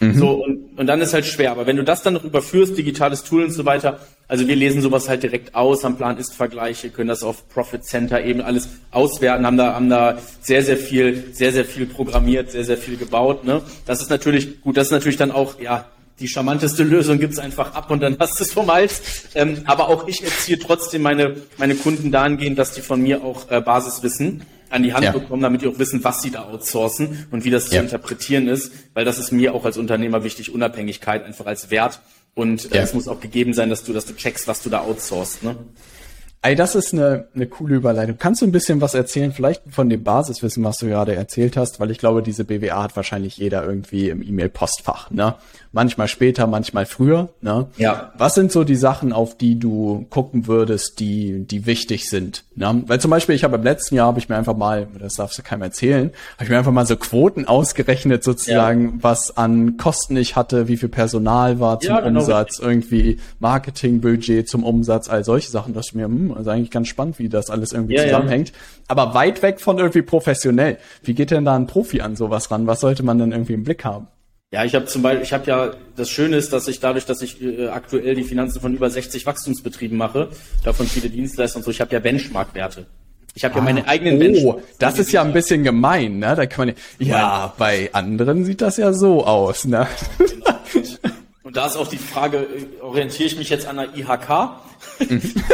Mhm. 0.00 0.14
So, 0.14 0.30
und, 0.44 0.78
und 0.78 0.86
dann 0.86 1.00
ist 1.00 1.12
halt 1.14 1.26
schwer. 1.26 1.52
Aber 1.52 1.66
wenn 1.66 1.76
du 1.76 1.84
das 1.84 2.02
dann 2.02 2.14
noch 2.14 2.24
überführst, 2.24 2.76
digitales 2.76 3.22
Tool 3.24 3.44
und 3.44 3.50
so 3.50 3.64
weiter, 3.64 4.00
also 4.26 4.48
wir 4.48 4.56
lesen 4.56 4.80
sowas 4.80 5.08
halt 5.08 5.22
direkt 5.22 5.54
aus, 5.54 5.84
haben 5.84 5.96
Plan-Ist-Vergleiche, 5.96 6.90
können 6.90 7.08
das 7.08 7.22
auf 7.22 7.48
Profit 7.48 7.84
Center 7.84 8.24
eben 8.24 8.40
alles 8.40 8.68
auswerten, 8.90 9.46
haben 9.46 9.56
da, 9.56 9.74
haben 9.74 9.90
da 9.90 10.18
sehr, 10.40 10.62
sehr 10.62 10.76
viel, 10.76 11.32
sehr, 11.32 11.52
sehr 11.52 11.64
viel 11.64 11.86
programmiert, 11.86 12.50
sehr, 12.50 12.64
sehr 12.64 12.78
viel 12.78 12.96
gebaut. 12.96 13.44
Ne? 13.44 13.62
Das 13.86 14.00
ist 14.00 14.10
natürlich, 14.10 14.62
gut, 14.62 14.76
das 14.76 14.86
ist 14.86 14.92
natürlich 14.92 15.18
dann 15.18 15.30
auch, 15.30 15.60
ja, 15.60 15.86
die 16.20 16.28
charmanteste 16.28 16.84
Lösung 16.84 17.18
gibt's 17.18 17.38
einfach 17.38 17.74
ab 17.74 17.90
und 17.90 18.00
dann 18.00 18.16
hast 18.18 18.38
du 18.38 18.44
es 18.44 18.52
vom 18.52 18.72
Hals. 18.72 19.02
Ähm, 19.34 19.62
aber 19.64 19.88
auch 19.88 20.06
ich 20.08 20.22
erziehe 20.22 20.58
trotzdem 20.58 21.02
meine, 21.02 21.36
meine 21.58 21.74
Kunden 21.74 22.12
dahingehend, 22.12 22.58
dass 22.58 22.72
die 22.72 22.80
von 22.80 23.02
mir 23.02 23.24
auch 23.24 23.50
äh, 23.50 23.60
Basiswissen 23.60 24.42
an 24.72 24.82
die 24.82 24.94
Hand 24.94 25.04
ja. 25.04 25.12
bekommen, 25.12 25.42
damit 25.42 25.62
die 25.62 25.68
auch 25.68 25.78
wissen, 25.78 26.02
was 26.02 26.22
sie 26.22 26.30
da 26.30 26.44
outsourcen 26.44 27.26
und 27.30 27.44
wie 27.44 27.50
das 27.50 27.70
ja. 27.70 27.78
zu 27.78 27.84
interpretieren 27.84 28.48
ist, 28.48 28.72
weil 28.94 29.04
das 29.04 29.18
ist 29.18 29.32
mir 29.32 29.54
auch 29.54 29.64
als 29.64 29.76
Unternehmer 29.76 30.24
wichtig, 30.24 30.52
Unabhängigkeit 30.52 31.24
einfach 31.24 31.46
als 31.46 31.70
Wert 31.70 32.00
und 32.34 32.72
äh, 32.72 32.76
ja. 32.76 32.82
es 32.82 32.94
muss 32.94 33.08
auch 33.08 33.20
gegeben 33.20 33.52
sein, 33.52 33.70
dass 33.70 33.84
du, 33.84 33.92
dass 33.92 34.06
du 34.06 34.14
checkst, 34.14 34.48
was 34.48 34.62
du 34.62 34.70
da 34.70 34.80
outsourcest. 34.80 35.42
Ne? 35.42 35.56
Ey, 36.44 36.56
das 36.56 36.74
ist 36.74 36.92
eine, 36.92 37.28
eine 37.36 37.46
coole 37.46 37.76
Überleitung. 37.76 38.16
Kannst 38.18 38.42
du 38.42 38.46
ein 38.46 38.50
bisschen 38.50 38.80
was 38.80 38.94
erzählen, 38.94 39.32
vielleicht 39.32 39.62
von 39.68 39.88
dem 39.88 40.02
Basiswissen, 40.02 40.64
was 40.64 40.78
du 40.78 40.86
gerade 40.86 41.14
erzählt 41.14 41.56
hast? 41.56 41.78
Weil 41.78 41.92
ich 41.92 41.98
glaube, 41.98 42.20
diese 42.20 42.44
BWA 42.44 42.82
hat 42.82 42.96
wahrscheinlich 42.96 43.36
jeder 43.36 43.64
irgendwie 43.64 44.08
im 44.08 44.22
E-Mail-Postfach. 44.22 45.12
Ne? 45.12 45.36
Manchmal 45.74 46.06
später, 46.06 46.46
manchmal 46.46 46.84
früher. 46.84 47.30
Ne? 47.40 47.66
Ja. 47.78 48.12
Was 48.18 48.34
sind 48.34 48.52
so 48.52 48.62
die 48.62 48.76
Sachen, 48.76 49.12
auf 49.12 49.38
die 49.38 49.58
du 49.58 50.06
gucken 50.10 50.46
würdest, 50.46 51.00
die, 51.00 51.46
die 51.46 51.64
wichtig 51.64 52.10
sind? 52.10 52.44
Ne? 52.54 52.82
Weil 52.86 53.00
zum 53.00 53.10
Beispiel, 53.10 53.34
ich 53.34 53.42
habe 53.42 53.56
im 53.56 53.62
letzten 53.62 53.94
Jahr, 53.94 54.08
habe 54.08 54.18
ich 54.18 54.28
mir 54.28 54.36
einfach 54.36 54.56
mal, 54.56 54.86
das 54.98 55.14
darfst 55.14 55.38
du 55.38 55.42
keinem 55.42 55.62
erzählen, 55.62 56.10
habe 56.34 56.44
ich 56.44 56.50
mir 56.50 56.58
einfach 56.58 56.72
mal 56.72 56.84
so 56.84 56.96
Quoten 56.96 57.48
ausgerechnet, 57.48 58.22
sozusagen, 58.22 58.84
ja. 58.84 58.92
was 59.00 59.36
an 59.36 59.78
Kosten 59.78 60.16
ich 60.18 60.36
hatte, 60.36 60.68
wie 60.68 60.76
viel 60.76 60.90
Personal 60.90 61.58
war 61.58 61.80
zum 61.80 61.94
ja, 61.94 62.00
genau 62.00 62.20
Umsatz, 62.20 62.58
irgendwie 62.58 63.18
Marketingbudget 63.38 64.50
zum 64.50 64.64
Umsatz, 64.64 65.08
all 65.08 65.24
solche 65.24 65.50
Sachen. 65.50 65.72
Das 65.72 65.86
ist 65.86 65.94
mir, 65.94 66.04
hm, 66.04 66.34
also 66.34 66.50
eigentlich 66.50 66.70
ganz 66.70 66.88
spannend, 66.88 67.18
wie 67.18 67.30
das 67.30 67.48
alles 67.48 67.72
irgendwie 67.72 67.94
ja, 67.94 68.04
zusammenhängt. 68.04 68.52
Aber 68.88 69.14
weit 69.14 69.42
weg 69.42 69.58
von 69.58 69.78
irgendwie 69.78 70.02
professionell. 70.02 70.76
Wie 71.02 71.14
geht 71.14 71.30
denn 71.30 71.46
da 71.46 71.56
ein 71.56 71.66
Profi 71.66 72.02
an 72.02 72.14
sowas 72.14 72.50
ran? 72.50 72.66
Was 72.66 72.80
sollte 72.80 73.02
man 73.02 73.16
denn 73.16 73.32
irgendwie 73.32 73.54
im 73.54 73.64
Blick 73.64 73.86
haben? 73.86 74.08
Ja, 74.52 74.66
ich 74.66 74.74
habe 74.74 74.84
zum 74.84 75.00
Beispiel, 75.00 75.22
ich 75.22 75.32
habe 75.32 75.46
ja, 75.46 75.70
das 75.96 76.10
Schöne 76.10 76.36
ist, 76.36 76.52
dass 76.52 76.68
ich 76.68 76.78
dadurch, 76.78 77.06
dass 77.06 77.22
ich 77.22 77.42
äh, 77.42 77.68
aktuell 77.68 78.14
die 78.14 78.22
Finanzen 78.22 78.60
von 78.60 78.74
über 78.74 78.90
60 78.90 79.24
Wachstumsbetrieben 79.24 79.96
mache, 79.96 80.28
davon 80.62 80.86
viele 80.86 81.08
Dienstleister 81.08 81.56
und 81.56 81.62
so, 81.64 81.70
ich 81.70 81.80
habe 81.80 81.90
ja 81.94 82.00
Benchmark-Werte. 82.00 82.84
Ich 83.34 83.44
habe 83.44 83.54
ah, 83.54 83.58
ja 83.58 83.64
meine 83.64 83.88
eigenen 83.88 84.16
Oh, 84.16 84.18
Benchmarks. 84.18 84.62
das 84.78 84.98
ist 84.98 85.10
ja 85.10 85.22
ein 85.22 85.32
bisschen 85.32 85.64
gemein, 85.64 86.18
ne? 86.18 86.34
Da 86.36 86.44
kann 86.44 86.66
man 86.66 86.76
ja, 86.98 87.54
bei 87.56 87.88
anderen 87.94 88.44
sieht 88.44 88.60
das 88.60 88.76
ja 88.76 88.92
so 88.92 89.24
aus, 89.24 89.64
ne? 89.64 89.88
Und 91.42 91.56
da 91.56 91.66
ist 91.66 91.76
auch 91.76 91.88
die 91.88 91.96
Frage, 91.96 92.46
orientiere 92.82 93.28
ich 93.28 93.38
mich 93.38 93.48
jetzt 93.48 93.66
an 93.66 93.76
der 93.76 93.96
IHK? 93.96 94.50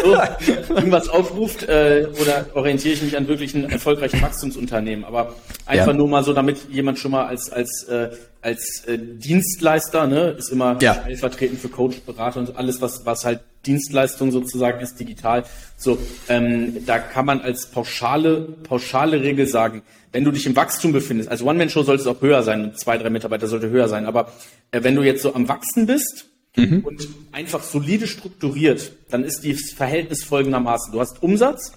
so, 0.04 0.74
irgendwas 0.74 1.08
aufruft 1.08 1.68
äh, 1.68 2.06
oder 2.20 2.46
orientiere 2.54 2.94
ich 2.94 3.02
mich 3.02 3.16
an 3.16 3.28
wirklichen 3.28 3.70
erfolgreichen 3.70 4.20
Wachstumsunternehmen. 4.20 5.04
Aber 5.04 5.34
einfach 5.66 5.88
ja. 5.88 5.92
nur 5.92 6.08
mal 6.08 6.24
so, 6.24 6.32
damit 6.32 6.68
jemand 6.70 6.98
schon 6.98 7.12
mal 7.12 7.26
als 7.26 7.50
als 7.50 7.84
äh, 7.84 8.10
als 8.40 8.85
äh, 8.87 8.99
Dienstleister, 8.99 10.07
ne, 10.07 10.30
ist 10.30 10.50
immer 10.50 10.78
ja. 10.80 10.95
stellvertretend 10.95 11.61
für 11.61 11.68
Coach, 11.68 12.00
Berater 12.00 12.40
und 12.40 12.57
alles, 12.57 12.80
was 12.80 13.04
was 13.04 13.25
halt 13.25 13.40
Dienstleistung 13.66 14.30
sozusagen 14.30 14.80
ist, 14.80 14.99
digital. 15.00 15.45
So, 15.76 15.99
ähm, 16.28 16.85
da 16.87 16.98
kann 16.98 17.27
man 17.27 17.40
als 17.40 17.66
pauschale 17.66 18.40
pauschale 18.62 19.20
Regel 19.20 19.46
sagen, 19.46 19.83
wenn 20.12 20.24
du 20.24 20.31
dich 20.31 20.46
im 20.46 20.57
Wachstum 20.57 20.92
befindest, 20.92 21.31
also 21.31 21.44
One-Man-Show 21.46 21.83
sollte 21.83 22.03
es 22.03 22.07
auch 22.07 22.22
höher 22.22 22.42
sein, 22.42 22.72
zwei, 22.77 22.96
drei 22.96 23.11
Mitarbeiter 23.11 23.46
sollte 23.46 23.70
höher 23.70 23.88
sein, 23.88 24.07
aber 24.07 24.33
äh, 24.70 24.83
wenn 24.83 24.94
du 24.94 25.03
jetzt 25.03 25.22
so 25.22 25.35
am 25.35 25.48
Wachsen 25.48 25.87
bist 25.87 26.27
mhm. 26.57 26.81
und 26.85 27.09
einfach 27.33 27.62
solide 27.62 28.07
strukturiert, 28.07 28.92
dann 29.11 29.24
ist 29.24 29.44
das 29.44 29.72
Verhältnis 29.72 30.24
folgendermaßen. 30.24 30.92
Du 30.92 31.01
hast 31.01 31.22
Umsatz, 31.22 31.72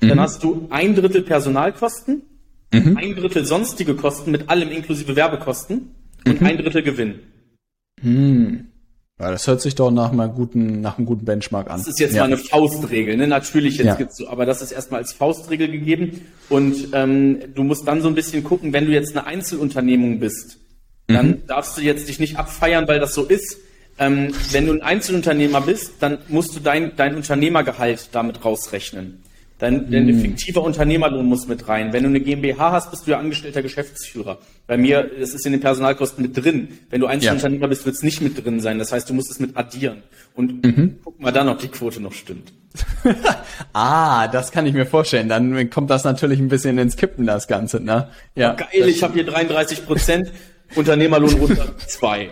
mhm. 0.00 0.08
dann 0.08 0.20
hast 0.20 0.42
du 0.42 0.66
ein 0.70 0.94
Drittel 0.94 1.22
Personalkosten, 1.22 2.22
mhm. 2.72 2.96
ein 2.96 3.14
Drittel 3.14 3.46
sonstige 3.46 3.94
Kosten 3.94 4.32
mit 4.32 4.50
allem 4.50 4.70
inklusive 4.70 5.16
Werbekosten 5.16 5.94
und 6.26 6.40
mhm. 6.40 6.46
ein 6.46 6.58
Drittel 6.58 6.82
Gewinn. 6.82 7.20
Hm. 8.02 8.66
Ja, 9.20 9.30
das 9.30 9.46
hört 9.46 9.60
sich 9.60 9.74
doch 9.74 9.90
nach 9.90 10.12
einem 10.12 10.32
guten, 10.32 10.80
nach 10.80 10.96
einem 10.96 11.06
guten 11.06 11.26
Benchmark 11.26 11.68
an. 11.70 11.78
Das 11.78 11.88
ist 11.88 12.00
jetzt 12.00 12.14
ja. 12.14 12.22
mal 12.22 12.28
eine 12.28 12.38
Faustregel, 12.38 13.18
ne? 13.18 13.26
Natürlich 13.26 13.76
jetzt 13.76 13.86
ja. 13.86 13.94
gibt's 13.94 14.16
so, 14.16 14.28
aber 14.28 14.46
das 14.46 14.62
ist 14.62 14.72
erstmal 14.72 15.00
als 15.00 15.12
Faustregel 15.12 15.70
gegeben. 15.70 16.22
Und 16.48 16.88
ähm, 16.94 17.38
du 17.54 17.62
musst 17.62 17.86
dann 17.86 18.00
so 18.00 18.08
ein 18.08 18.14
bisschen 18.14 18.42
gucken, 18.42 18.72
wenn 18.72 18.86
du 18.86 18.92
jetzt 18.92 19.14
eine 19.14 19.26
Einzelunternehmung 19.26 20.20
bist, 20.20 20.58
dann 21.06 21.26
mhm. 21.26 21.46
darfst 21.46 21.76
du 21.76 21.82
jetzt 21.82 22.08
dich 22.08 22.18
nicht 22.18 22.38
abfeiern, 22.38 22.88
weil 22.88 22.98
das 22.98 23.12
so 23.12 23.24
ist. 23.24 23.58
Ähm, 23.98 24.32
wenn 24.52 24.64
du 24.64 24.72
ein 24.72 24.80
Einzelunternehmer 24.80 25.60
bist, 25.60 25.94
dann 26.00 26.18
musst 26.28 26.56
du 26.56 26.60
dein, 26.60 26.96
dein 26.96 27.14
Unternehmergehalt 27.14 28.08
damit 28.12 28.42
rausrechnen. 28.42 29.22
Dein, 29.60 29.90
dein 29.90 30.08
hm. 30.08 30.20
fiktiver 30.20 30.62
Unternehmerlohn 30.62 31.26
muss 31.26 31.46
mit 31.46 31.68
rein. 31.68 31.92
Wenn 31.92 32.04
du 32.04 32.08
eine 32.08 32.20
GmbH 32.20 32.72
hast, 32.72 32.90
bist 32.90 33.06
du 33.06 33.10
ja 33.10 33.18
angestellter 33.18 33.60
Geschäftsführer. 33.60 34.38
Bei 34.66 34.78
mir, 34.78 35.10
das 35.20 35.34
ist 35.34 35.44
in 35.44 35.52
den 35.52 35.60
Personalkosten 35.60 36.22
mit 36.22 36.34
drin. 36.34 36.68
Wenn 36.88 37.02
du 37.02 37.06
Einzelunternehmer 37.06 37.64
ja. 37.64 37.68
bist, 37.68 37.84
wird 37.84 37.94
es 37.94 38.02
nicht 38.02 38.22
mit 38.22 38.42
drin 38.42 38.60
sein. 38.60 38.78
Das 38.78 38.90
heißt, 38.90 39.10
du 39.10 39.14
musst 39.14 39.30
es 39.30 39.38
mit 39.38 39.58
addieren. 39.58 40.02
Und 40.34 40.64
mhm. 40.64 40.96
guck 41.04 41.20
mal 41.20 41.30
dann, 41.30 41.48
ob 41.48 41.58
die 41.58 41.68
Quote 41.68 42.00
noch 42.00 42.14
stimmt. 42.14 42.54
ah, 43.74 44.28
das 44.28 44.50
kann 44.50 44.64
ich 44.64 44.72
mir 44.72 44.86
vorstellen. 44.86 45.28
Dann 45.28 45.68
kommt 45.68 45.90
das 45.90 46.04
natürlich 46.04 46.38
ein 46.38 46.48
bisschen 46.48 46.78
ins 46.78 46.96
Kippen, 46.96 47.26
das 47.26 47.46
Ganze. 47.46 47.80
Ne? 47.80 48.08
Ja, 48.34 48.54
oh, 48.54 48.56
geil, 48.56 48.88
ich 48.88 49.02
habe 49.02 49.12
hier 49.12 49.26
33 49.26 49.84
Prozent, 49.84 50.32
Unternehmerlohn 50.74 51.34
runter 51.34 51.76
zwei. 51.86 52.30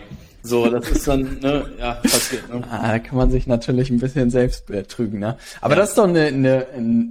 So, 0.49 0.71
das 0.71 0.89
ist 0.89 1.07
dann, 1.07 1.39
ne, 1.41 1.67
ja, 1.79 1.93
passiert. 1.95 2.49
Ne? 2.53 2.63
Ah, 2.71 2.93
da 2.93 2.99
kann 2.99 3.19
man 3.19 3.31
sich 3.31 3.47
natürlich 3.47 3.91
ein 3.91 3.99
bisschen 3.99 4.31
selbst 4.31 4.67
betrügen, 4.67 5.19
ne? 5.19 5.37
Aber 5.61 5.75
ja. 5.75 5.81
das 5.81 5.91
ist 5.91 5.99
doch 5.99 6.09
eine, 6.09 6.27
eine, 6.27 6.67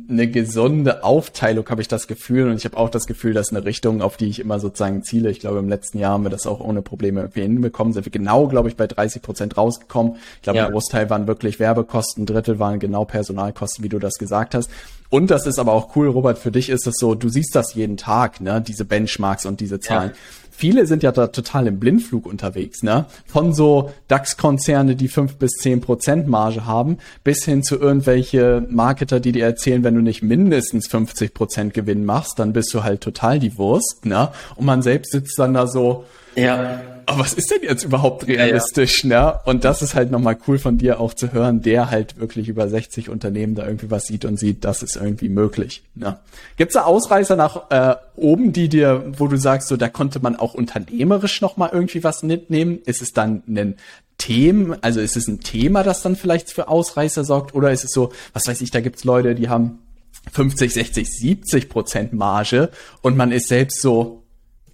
eine 0.10 0.28
gesunde 0.28 1.04
Aufteilung, 1.04 1.70
habe 1.70 1.82
ich 1.82 1.88
das 1.88 2.08
Gefühl. 2.08 2.50
Und 2.50 2.58
ich 2.58 2.66
habe 2.66 2.78
auch 2.78 2.90
das 2.90 3.06
Gefühl, 3.06 3.34
dass 3.34 3.52
eine 3.52 3.64
Richtung, 3.64 4.02
auf 4.02 4.18
die 4.18 4.28
ich 4.28 4.40
immer 4.40 4.60
sozusagen 4.60 5.04
ziele. 5.04 5.30
Ich 5.30 5.40
glaube, 5.40 5.60
im 5.60 5.70
letzten 5.70 6.00
Jahr 6.00 6.14
haben 6.14 6.24
wir 6.24 6.32
das 6.32 6.48
auch 6.48 6.60
ohne 6.60 6.82
Probleme 6.82 7.22
irgendwie 7.22 7.42
hinbekommen. 7.42 7.94
Sind 7.94 8.06
wir 8.06 8.12
genau, 8.12 8.48
glaube 8.48 8.70
ich, 8.70 8.76
bei 8.76 8.88
30 8.88 9.22
Prozent 9.22 9.58
rausgekommen. 9.58 10.16
Ich 10.38 10.42
glaube, 10.42 10.58
ja. 10.58 10.66
ein 10.66 10.72
Großteil 10.72 11.10
waren 11.10 11.28
wirklich 11.28 11.60
Werbekosten, 11.60 12.24
ein 12.24 12.26
Drittel 12.26 12.58
waren 12.58 12.80
genau 12.80 13.06
Personalkosten, 13.06 13.84
wie 13.84 13.90
du 13.90 14.00
das 14.00 14.16
gesagt 14.16 14.56
hast. 14.56 14.72
Und 15.10 15.32
das 15.32 15.48
ist 15.48 15.60
aber 15.60 15.74
auch 15.74 15.96
cool, 15.96 16.08
Robert, 16.10 16.38
für 16.38 16.52
dich 16.52 16.70
ist 16.70 16.86
es 16.88 16.96
so, 16.98 17.16
du 17.16 17.30
siehst 17.30 17.56
das 17.56 17.74
jeden 17.76 17.98
Tag, 17.98 18.42
ne, 18.42 18.62
diese 18.62 18.86
Benchmarks 18.86 19.46
und 19.46 19.60
diese 19.62 19.80
Zahlen. 19.80 20.12
Ja 20.12 20.16
viele 20.58 20.88
sind 20.88 21.04
ja 21.04 21.12
da 21.12 21.28
total 21.28 21.68
im 21.68 21.80
Blindflug 21.80 22.26
unterwegs, 22.26 22.82
ne? 22.82 23.06
Von 23.28 23.54
so 23.54 23.92
DAX-Konzerne, 24.08 24.96
die 24.96 25.08
fünf 25.08 25.36
bis 25.36 25.52
zehn 25.52 25.82
Prozent 25.82 26.28
Marge 26.28 26.66
haben, 26.66 26.98
bis 27.24 27.46
hin 27.46 27.64
zu 27.64 27.78
irgendwelche 27.78 28.66
Marketer, 28.68 29.20
die 29.20 29.32
dir 29.32 29.46
erzählen, 29.46 29.84
wenn 29.84 29.96
du 29.96 30.02
nicht 30.02 30.24
mindestens 30.24 30.88
50 30.88 31.34
Prozent 31.34 31.74
Gewinn 31.74 32.04
machst, 32.04 32.40
dann 32.40 32.54
bist 32.54 32.74
du 32.74 32.84
halt 32.84 33.02
total 33.02 33.40
die 33.40 33.58
Wurst, 33.58 34.06
ne? 34.06 34.30
Und 34.56 34.66
man 34.66 34.82
selbst 34.82 35.12
sitzt 35.12 35.38
dann 35.38 35.54
da 35.54 35.68
so, 35.68 36.06
Ja. 36.38 36.82
Aber 37.06 37.20
was 37.20 37.34
ist 37.34 37.50
denn 37.52 37.64
jetzt 37.64 37.84
überhaupt 37.84 38.28
realistisch, 38.28 39.06
ja, 39.06 39.10
ja. 39.10 39.26
ne? 39.32 39.40
Und 39.46 39.64
das 39.64 39.82
ist 39.82 39.96
halt 39.96 40.12
nochmal 40.12 40.38
cool 40.46 40.60
von 40.60 40.78
dir 40.78 41.00
auch 41.00 41.14
zu 41.14 41.32
hören, 41.32 41.62
der 41.62 41.90
halt 41.90 42.20
wirklich 42.20 42.50
über 42.50 42.68
60 42.68 43.10
Unternehmen 43.10 43.56
da 43.56 43.66
irgendwie 43.66 43.90
was 43.90 44.08
sieht 44.08 44.26
und 44.26 44.38
sieht, 44.38 44.66
das 44.66 44.84
ist 44.84 44.98
irgendwie 44.98 45.30
möglich. 45.30 45.84
Ne? 45.96 46.20
Gibt 46.58 46.72
es 46.72 46.74
da 46.74 46.84
Ausreißer 46.84 47.38
nach 47.38 47.72
äh, 47.72 47.96
oben, 48.18 48.52
die 48.52 48.68
dir, 48.68 49.06
wo 49.18 49.28
du 49.28 49.38
sagst, 49.38 49.70
so 49.70 49.78
da 49.78 49.88
konnte 49.88 50.20
man 50.20 50.36
auch 50.36 50.54
unternehmerisch 50.54 51.42
nochmal 51.42 51.70
irgendwie 51.72 52.04
was 52.04 52.24
mitnehmen? 52.24 52.80
Ist 52.86 53.02
es 53.02 53.14
dann 53.14 53.42
ein 53.48 53.78
Themen, 54.18 54.76
also 54.84 55.00
ist 55.00 55.16
es 55.16 55.30
ein 55.30 55.40
Thema, 55.40 55.84
das 55.84 56.02
dann 56.02 56.18
vielleicht 56.18 56.52
für 56.52 56.68
Ausreißer 56.68 57.24
sorgt, 57.24 57.56
oder 57.56 57.72
ist 57.72 57.86
es 57.86 57.92
so, 57.92 58.12
was 58.34 58.48
weiß 58.48 58.60
ich, 58.60 58.72
da 58.72 58.82
gibt's 58.82 59.06
Leute, 59.06 59.34
die 59.34 59.48
haben 59.48 59.80
50, 60.34 60.74
60, 60.74 61.08
70 61.08 61.70
Prozent 61.70 62.12
Marge 62.12 62.70
und 63.02 63.16
man 63.16 63.32
ist 63.32 63.48
selbst 63.48 63.82
so, 63.82 64.24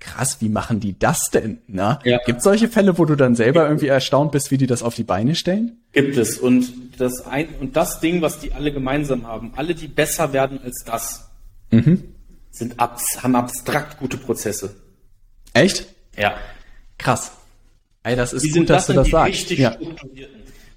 krass, 0.03 0.37
wie 0.41 0.49
machen 0.49 0.79
die 0.79 0.97
das 0.99 1.29
denn? 1.31 1.59
Ne? 1.67 1.97
Ja. 2.03 2.19
Gibt 2.25 2.39
es 2.39 2.43
solche 2.43 2.67
Fälle, 2.67 2.97
wo 2.97 3.05
du 3.05 3.15
dann 3.15 3.35
selber 3.35 3.65
irgendwie 3.65 3.87
erstaunt 3.87 4.31
bist, 4.31 4.51
wie 4.51 4.57
die 4.57 4.67
das 4.67 4.83
auf 4.83 4.95
die 4.95 5.03
Beine 5.03 5.33
stellen? 5.35 5.77
Gibt 5.93 6.17
es. 6.17 6.37
Und 6.37 6.71
das, 6.97 7.25
ein, 7.25 7.47
und 7.59 7.75
das 7.75 7.99
Ding, 7.99 8.21
was 8.21 8.39
die 8.39 8.53
alle 8.53 8.71
gemeinsam 8.73 9.25
haben, 9.25 9.53
alle, 9.55 9.73
die 9.73 9.87
besser 9.87 10.33
werden 10.33 10.59
als 10.63 10.83
das, 10.85 11.29
mhm. 11.71 12.03
sind 12.51 12.79
abs 12.79 13.23
haben 13.23 13.35
abstrakt 13.35 13.97
gute 13.99 14.17
Prozesse. 14.17 14.75
Echt? 15.53 15.87
Ja. 16.17 16.35
Krass. 16.97 17.31
Ey, 18.03 18.15
das 18.15 18.33
ist 18.33 18.43
die 18.43 18.51
gut, 18.51 18.69
dass 18.69 18.87
das 18.87 18.95
du 18.95 19.01
das 19.01 19.09
sagst. 19.09 19.33
Richtig 19.33 19.59
ja. 19.59 19.77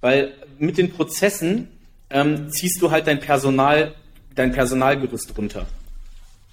Weil 0.00 0.32
mit 0.58 0.78
den 0.78 0.92
Prozessen 0.92 1.68
ähm, 2.10 2.50
ziehst 2.50 2.80
du 2.80 2.92
halt 2.92 3.08
dein 3.08 3.18
Personal, 3.18 3.94
dein 4.34 4.52
Personalgerüst 4.52 5.36
runter. 5.36 5.66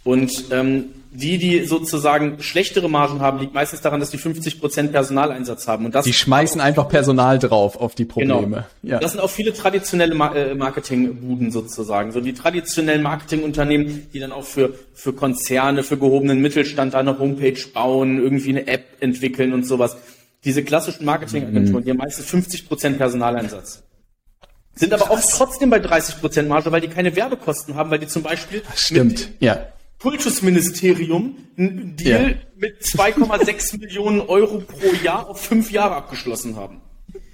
Und 0.03 0.45
ähm, 0.51 0.86
die, 1.13 1.38
die 1.38 1.65
sozusagen 1.65 2.41
schlechtere 2.41 2.89
Margen 2.89 3.19
haben, 3.19 3.39
liegt 3.39 3.54
meistens 3.54 3.82
daran, 3.82 3.99
dass 3.99 4.10
die 4.10 4.17
50 4.17 4.60
Prozent 4.60 4.91
Personaleinsatz 4.91 5.67
haben. 5.67 5.86
Und 5.86 5.93
das 5.93 6.06
die 6.06 6.13
schmeißen 6.13 6.60
einfach 6.60 6.89
Personal 6.89 7.38
drauf 7.38 7.80
auf 7.80 7.93
die 7.93 8.06
Probleme. 8.06 8.65
Genau. 8.82 8.93
Ja. 8.93 8.99
Das 8.99 9.12
sind 9.12 9.21
auch 9.21 9.30
viele 9.30 9.54
traditionelle 9.54 10.15
äh, 10.36 10.56
Marketingbuden 10.56 11.52
sozusagen. 11.52 12.12
So 12.12 12.19
die 12.19 12.34
traditionellen 12.34 13.04
Marketingunternehmen, 13.04 14.08
die 14.12 14.19
dann 14.19 14.32
auch 14.32 14.43
für, 14.43 14.73
für 14.93 15.13
Konzerne, 15.13 15.84
für 15.84 15.97
gehobenen 15.97 16.41
Mittelstand 16.41 16.95
eine 16.95 17.19
Homepage 17.19 17.62
bauen, 17.73 18.17
irgendwie 18.17 18.49
eine 18.49 18.67
App 18.67 18.86
entwickeln 18.99 19.54
und 19.54 19.67
sowas. 19.67 19.95
Diese 20.43 20.63
klassischen 20.63 21.06
Marketingagenturen, 21.06 21.82
mhm. 21.82 21.86
die 21.86 21.91
haben 21.91 21.97
meistens 21.97 22.26
50 22.26 22.67
Prozent 22.67 22.97
Personaleinsatz. 22.97 23.84
Sind 24.76 24.91
aber 24.91 25.12
auch 25.12 25.21
trotzdem 25.21 25.69
bei 25.69 25.78
30 25.78 26.19
Prozent 26.19 26.49
Marge, 26.49 26.71
weil 26.71 26.82
die 26.82 26.88
keine 26.88 27.15
Werbekosten 27.15 27.76
haben, 27.76 27.91
weil 27.91 27.99
die 27.99 28.08
zum 28.08 28.23
Beispiel 28.23 28.63
Stimmt, 28.76 29.30
ja 29.39 29.67
Kultusministerium 30.03 31.37
einen 31.57 31.95
Deal 31.95 32.31
ja. 32.31 32.35
mit 32.57 32.81
2,6 32.81 33.79
Millionen 33.79 34.19
Euro 34.19 34.59
pro 34.59 34.93
Jahr 35.01 35.29
auf 35.29 35.41
fünf 35.41 35.71
Jahre 35.71 35.95
abgeschlossen 35.95 36.57
haben. 36.57 36.81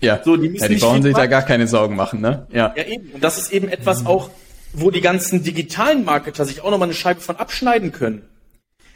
Ja, 0.01 0.21
so, 0.23 0.37
die, 0.37 0.49
müssen 0.49 0.61
ja, 0.61 0.69
die 0.69 0.75
brauchen 0.75 1.01
sich 1.01 1.15
da 1.15 1.25
gar 1.25 1.41
keine 1.41 1.67
Sorgen 1.67 1.95
machen, 1.95 2.21
ne? 2.21 2.45
Ja. 2.53 2.71
ja, 2.77 2.85
eben. 2.85 3.09
Und 3.09 3.23
das 3.23 3.39
ist 3.39 3.51
eben 3.51 3.69
etwas 3.69 4.05
auch, 4.05 4.29
wo 4.71 4.91
die 4.91 5.01
ganzen 5.01 5.43
digitalen 5.43 6.05
Marketer 6.05 6.45
sich 6.45 6.61
auch 6.61 6.69
nochmal 6.69 6.89
eine 6.89 6.93
Scheibe 6.93 7.21
von 7.21 7.37
abschneiden 7.37 7.91
können. 7.91 8.21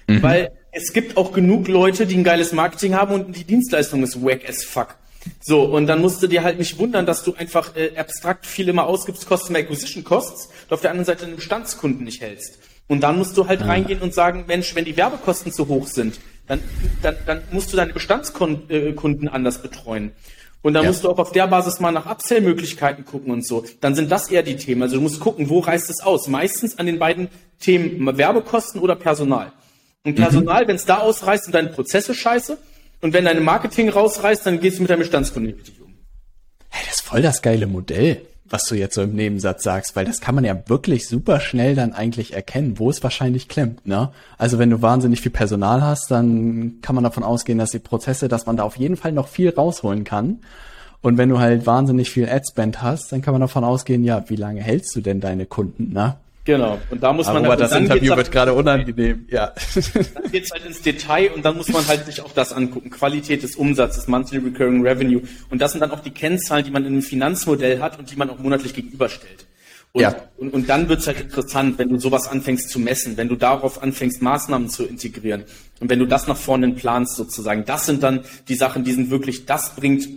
Mhm. 0.08 0.22
Weil 0.22 0.52
es 0.72 0.94
gibt 0.94 1.18
auch 1.18 1.34
genug 1.34 1.68
Leute, 1.68 2.06
die 2.06 2.16
ein 2.16 2.24
geiles 2.24 2.52
Marketing 2.52 2.94
haben 2.94 3.16
und 3.16 3.36
die 3.36 3.44
Dienstleistung 3.44 4.04
ist 4.04 4.24
wack 4.24 4.48
as 4.48 4.64
fuck. 4.64 4.98
So, 5.42 5.64
und 5.64 5.88
dann 5.88 6.00
musst 6.00 6.22
du 6.22 6.28
dir 6.28 6.44
halt 6.44 6.60
nicht 6.60 6.78
wundern, 6.78 7.08
dass 7.08 7.24
du 7.24 7.34
einfach 7.34 7.76
äh, 7.76 7.98
abstrakt 7.98 8.46
viel 8.46 8.70
immer 8.70 8.86
ausgibst, 8.86 9.26
Customer 9.28 9.58
Acquisition 9.58 10.04
Costs, 10.04 10.50
und 10.68 10.74
auf 10.74 10.82
der 10.82 10.92
anderen 10.92 11.06
Seite 11.06 11.26
einen 11.26 11.38
Bestandskunden 11.38 12.04
nicht 12.04 12.22
hältst. 12.22 12.60
Und 12.88 13.02
dann 13.02 13.18
musst 13.18 13.38
du 13.38 13.48
halt 13.48 13.62
ja. 13.62 13.68
reingehen 13.68 14.02
und 14.02 14.14
sagen, 14.14 14.46
Mensch, 14.48 14.76
wenn 14.76 14.86
die 14.86 14.98
Werbekosten 14.98 15.52
zu 15.52 15.68
hoch 15.68 15.88
sind, 15.88 16.20
dann, 16.48 16.60
dann, 17.02 17.16
dann 17.26 17.42
musst 17.52 17.72
du 17.72 17.78
deine 17.78 17.94
Bestandskunden 17.94 19.30
anders 19.30 19.62
betreuen. 19.62 20.12
Und 20.62 20.74
dann 20.74 20.84
ja. 20.84 20.90
musst 20.90 21.04
du 21.04 21.10
auch 21.10 21.18
auf 21.18 21.32
der 21.32 21.48
Basis 21.48 21.80
mal 21.80 21.92
nach 21.92 22.06
Upsell-Möglichkeiten 22.06 23.04
gucken 23.06 23.32
und 23.32 23.46
so. 23.46 23.66
Dann 23.82 23.96
sind 23.96 24.12
das 24.12 24.30
eher 24.32 24.44
die 24.44 24.56
Themen. 24.56 24.82
Also 24.82 24.96
du 24.96 25.02
musst 25.02 25.20
gucken, 25.20 25.50
wo 25.50 25.60
reißt 25.60 25.90
es 25.90 26.02
aus? 26.02 26.28
Meistens 26.28 26.80
an 26.80 26.86
den 26.86 27.00
beiden 27.00 27.30
Themen 27.60 28.18
Werbekosten 28.18 28.80
oder 28.80 28.96
Personal. 28.96 29.52
Und 30.06 30.16
Personal, 30.16 30.64
mhm. 30.64 30.68
wenn 30.70 30.76
es 30.76 30.86
da 30.86 31.00
ausreißt, 31.00 31.46
sind 31.46 31.56
deine 31.56 31.70
Prozesse 31.70 32.14
scheiße. 32.14 32.58
Und 33.02 33.14
wenn 33.14 33.26
deine 33.26 33.42
Marketing 33.42 33.90
rausreißt, 33.90 34.46
dann 34.46 34.62
gehst 34.62 34.78
du 34.78 34.84
mit 34.84 34.90
deinem 34.90 35.00
Bestandskunden 35.00 35.54
richtig 35.54 35.82
um. 35.82 35.94
Hey, 36.70 36.84
das 36.86 36.96
ist 36.96 37.02
voll 37.02 37.22
das 37.22 37.42
geile 37.42 37.68
Modell 37.68 38.22
was 38.46 38.66
du 38.66 38.76
jetzt 38.76 38.96
so 38.96 39.02
im 39.02 39.16
Nebensatz 39.16 39.64
sagst, 39.64 39.96
weil 39.96 40.06
das 40.06 40.22
kann 40.22 40.36
man 40.36 40.44
ja 40.44 40.58
wirklich 40.68 41.08
super 41.08 41.40
schnell 41.40 41.76
dann 41.76 41.94
eigentlich 41.94 42.34
erkennen, 42.34 42.78
wo 42.78 42.90
es 42.90 43.02
wahrscheinlich 43.02 43.48
klemmt, 43.48 43.88
ne? 43.88 44.12
Also 44.38 44.60
wenn 44.60 44.70
du 44.70 44.82
wahnsinnig 44.82 45.22
viel 45.22 45.32
Personal 45.32 45.82
hast, 45.82 46.12
dann 46.12 46.80
kann 46.82 46.96
man 46.96 47.04
davon 47.04 47.24
ausgehen, 47.24 47.58
dass 47.58 47.72
die 47.72 47.80
Prozesse, 47.80 48.28
dass 48.28 48.46
man 48.46 48.58
da 48.58 48.64
auf 48.64 48.76
jeden 48.76 48.98
Fall 48.98 49.12
noch 49.12 49.28
viel 49.28 49.50
rausholen 49.50 50.04
kann. 50.04 50.40
Und 51.02 51.18
wenn 51.18 51.30
du 51.30 51.40
halt 51.40 51.66
wahnsinnig 51.66 52.10
viel 52.10 52.30
Adspend 52.30 52.82
hast, 52.82 53.12
dann 53.12 53.22
kann 53.22 53.34
man 53.34 53.42
davon 53.42 53.64
ausgehen, 53.64 54.04
ja, 54.04 54.24
wie 54.30 54.38
lange 54.38 54.62
hältst 54.62 54.96
du 54.96 55.02
denn 55.02 55.20
deine 55.20 55.46
Kunden, 55.46 55.92
ne? 55.92 56.16
Genau. 56.46 56.80
Und 56.90 57.02
da 57.02 57.14
muss 57.14 57.28
man. 57.28 57.46
Aber 57.46 57.56
das 57.56 57.72
Interview 57.72 58.16
wird 58.16 58.32
gerade 58.32 58.54
unangenehm. 58.54 59.28
Ja. 59.30 59.54
Dann 60.14 60.32
geht's 60.32 60.52
halt 60.52 60.66
ins 60.66 60.82
Detail 60.82 61.32
und 61.34 61.46
dann 61.46 61.56
muss 61.56 61.70
man 61.70 61.88
halt 61.88 62.06
sich 62.06 62.22
auch 62.22 62.34
das 62.34 62.52
angucken. 62.52 62.90
Qualität 62.90 63.44
des 63.44 63.56
Umsatzes, 63.56 64.08
Monthly 64.08 64.40
Recurring 64.40 64.86
Revenue. 64.86 65.22
Und 65.50 65.62
das 65.62 65.72
sind 65.72 65.82
dann 65.82 65.92
auch 65.92 66.02
die 66.02 66.12
Kennzahlen, 66.12 66.66
die 66.66 66.72
man 66.72 66.84
in 66.84 66.94
einem 66.94 67.02
Finanzmodell 67.02 67.80
hat 67.80 67.98
und 67.98 68.12
die 68.12 68.18
man 68.18 68.30
auch 68.30 68.40
monatlich 68.40 68.74
gegenüberstellt. 68.74 69.46
Und, 69.94 70.02
ja. 70.02 70.16
und, 70.38 70.54
und 70.54 70.68
dann 70.70 70.90
wird's 70.90 71.06
halt 71.06 71.22
interessant, 71.22 71.78
wenn 71.78 71.90
du 71.90 72.00
sowas 72.00 72.28
anfängst 72.28 72.70
zu 72.70 72.80
messen, 72.80 73.16
wenn 73.16 73.30
du 73.30 73.36
darauf 73.36 73.82
anfängst, 73.82 74.24
Maßnahmen 74.24 74.68
zu 74.68 74.84
integrieren. 74.86 75.44
Und 75.80 75.90
wenn 75.90 76.00
du 76.00 76.08
das 76.08 76.28
nach 76.28 76.36
vorne 76.36 76.72
planst 76.72 77.16
sozusagen. 77.16 77.64
Das 77.66 77.86
sind 77.86 78.02
dann 78.02 78.26
die 78.48 78.56
Sachen, 78.56 78.84
die 78.84 78.92
sind 78.92 79.12
wirklich, 79.12 79.46
das 79.46 79.76
bringt 79.76 80.08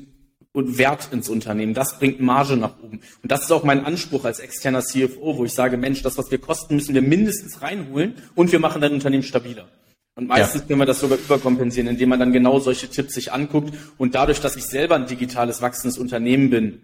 und 0.57 0.79
Wert 0.79 1.09
ins 1.13 1.29
Unternehmen. 1.29 1.75
Das 1.75 1.99
bringt 1.99 2.19
Marge 2.19 2.57
nach 2.57 2.79
oben. 2.83 3.01
Und 3.23 3.31
das 3.31 3.43
ist 3.43 3.53
auch 3.53 3.63
mein 3.63 3.85
Anspruch 3.85 4.25
als 4.25 4.39
externer 4.39 4.81
CFO, 4.81 5.37
wo 5.37 5.45
ich 5.45 5.53
sage, 5.53 5.77
Mensch, 5.77 6.01
das, 6.01 6.17
was 6.17 6.31
wir 6.31 6.39
kosten, 6.39 6.77
müssen 6.77 6.95
wir 6.95 7.03
mindestens 7.03 7.61
reinholen 7.61 8.15
und 8.35 8.51
wir 8.53 8.59
machen 8.59 8.81
dein 8.81 8.95
Unternehmen 8.95 9.23
stabiler. 9.23 9.69
Und 10.15 10.29
meistens 10.29 10.63
ja. 10.63 10.67
können 10.69 10.81
wir 10.81 10.87
das 10.87 11.01
sogar 11.01 11.19
überkompensieren, 11.19 11.91
indem 11.91 12.09
man 12.09 12.21
dann 12.21 12.33
genau 12.33 12.59
solche 12.59 12.89
Tipps 12.89 13.13
sich 13.13 13.35
anguckt. 13.35 13.75
Und 13.99 14.15
dadurch, 14.15 14.41
dass 14.41 14.57
ich 14.57 14.65
selber 14.65 14.95
ein 14.95 15.07
digitales, 15.07 15.61
wachsendes 15.61 15.99
Unternehmen 15.99 16.49
bin, 16.49 16.81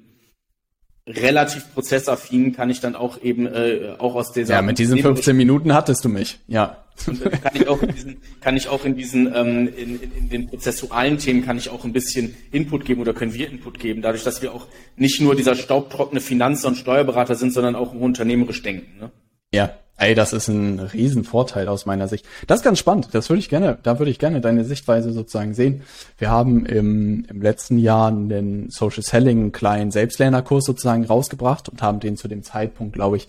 relativ 1.07 1.73
prozessaffin, 1.75 2.53
kann 2.53 2.71
ich 2.71 2.81
dann 2.81 2.95
auch 2.95 3.21
eben 3.23 3.47
äh, 3.47 3.95
auch 3.99 4.15
aus 4.15 4.33
dieser... 4.33 4.55
Ja, 4.55 4.62
mit 4.62 4.79
diesen 4.79 4.99
15 4.99 5.37
Minuten 5.37 5.75
hattest 5.75 6.05
du 6.05 6.09
mich, 6.09 6.38
ja. 6.47 6.79
Und 7.07 7.23
kann 7.43 7.53
ich 7.55 7.67
auch 7.69 7.83
in 7.83 7.93
diesen, 7.93 8.17
kann 8.41 8.57
ich 8.57 8.69
auch 8.69 8.85
in 8.85 8.97
diesen, 8.97 9.35
ähm, 9.35 9.69
in, 9.77 10.01
in, 10.01 10.12
in 10.12 10.29
den 10.29 10.47
prozessualen 10.49 11.19
Themen 11.19 11.45
kann 11.45 11.57
ich 11.57 11.71
auch 11.71 11.85
ein 11.85 11.93
bisschen 11.93 12.35
Input 12.53 12.85
geben 12.85 13.01
oder 13.01 13.15
können 13.15 13.35
wir 13.35 13.49
Input 13.51 13.79
geben, 13.79 14.03
dadurch, 14.03 14.23
dass 14.23 14.43
wir 14.43 14.53
auch 14.53 14.67
nicht 14.97 15.21
nur 15.21 15.35
dieser 15.35 15.55
staubtrockene 15.55 16.21
Finanz- 16.21 16.65
und 16.65 16.77
Steuerberater 16.77 17.35
sind, 17.35 17.53
sondern 17.53 17.75
auch 17.75 17.93
unternehmerisch 17.93 18.62
denken. 18.62 18.99
Ne? 19.01 19.11
Ja, 19.53 19.75
ey, 19.96 20.14
das 20.14 20.33
ist 20.33 20.48
ein 20.48 20.78
Riesenvorteil 20.81 21.68
aus 21.68 21.87
meiner 21.87 22.09
Sicht. 22.09 22.26
Das 22.46 22.61
ist 22.61 22.64
ganz 22.64 22.78
spannend. 22.78 23.09
Das 23.12 23.28
würde 23.28 23.40
ich 23.40 23.48
gerne, 23.48 23.78
da 23.83 23.98
würde 23.98 24.11
ich 24.11 24.18
gerne 24.18 24.40
deine 24.40 24.64
Sichtweise 24.64 25.12
sozusagen 25.12 25.55
sehen. 25.55 25.83
Wir 26.18 26.31
haben 26.31 26.66
im, 26.66 27.24
im 27.28 27.42
letzten 27.42 27.78
Jahr 27.78 28.11
den 28.11 28.68
Social 28.70 29.02
Selling 29.02 29.38
einen 29.38 29.52
kleinen 29.52 29.90
Selbstlernerkurs 29.90 30.64
sozusagen 30.64 31.05
rausgebracht 31.05 31.68
und 31.68 31.83
haben 31.83 32.00
den 32.00 32.16
zu 32.16 32.28
dem 32.28 32.42
Zeitpunkt, 32.42 32.94
glaube 32.94 33.16
ich, 33.16 33.28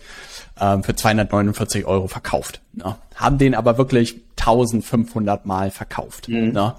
ähm, 0.60 0.82
für 0.82 0.94
249 0.94 1.84
Euro 1.86 2.08
verkauft. 2.08 2.60
Ne? 2.72 2.96
Haben 3.14 3.38
den 3.38 3.54
aber 3.54 3.78
wirklich 3.78 4.20
1500 4.38 5.46
Mal 5.46 5.70
verkauft. 5.70 6.28
Mhm. 6.28 6.52
Ne? 6.52 6.74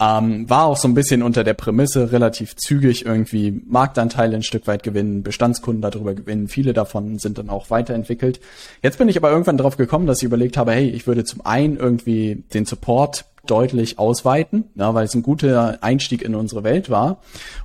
Ähm, 0.00 0.50
war 0.50 0.64
auch 0.66 0.76
so 0.76 0.88
ein 0.88 0.94
bisschen 0.94 1.22
unter 1.22 1.44
der 1.44 1.54
Prämisse, 1.54 2.10
relativ 2.10 2.56
zügig 2.56 3.06
irgendwie 3.06 3.62
Marktanteile 3.66 4.34
ein 4.34 4.42
Stück 4.42 4.66
weit 4.66 4.82
gewinnen, 4.82 5.22
Bestandskunden 5.22 5.82
darüber 5.82 6.14
gewinnen. 6.14 6.48
Viele 6.48 6.72
davon 6.72 7.18
sind 7.18 7.38
dann 7.38 7.48
auch 7.48 7.70
weiterentwickelt. 7.70 8.40
Jetzt 8.82 8.98
bin 8.98 9.08
ich 9.08 9.16
aber 9.16 9.30
irgendwann 9.30 9.56
drauf 9.56 9.76
gekommen, 9.76 10.06
dass 10.06 10.18
ich 10.18 10.24
überlegt 10.24 10.56
habe, 10.56 10.72
hey, 10.72 10.88
ich 10.88 11.06
würde 11.06 11.24
zum 11.24 11.46
einen 11.46 11.76
irgendwie 11.76 12.42
den 12.52 12.64
Support 12.64 13.24
deutlich 13.46 13.98
ausweiten, 13.98 14.64
ja, 14.74 14.94
weil 14.94 15.04
es 15.04 15.14
ein 15.14 15.22
guter 15.22 15.78
Einstieg 15.82 16.22
in 16.22 16.34
unsere 16.34 16.64
Welt 16.64 16.90
war. 16.90 17.18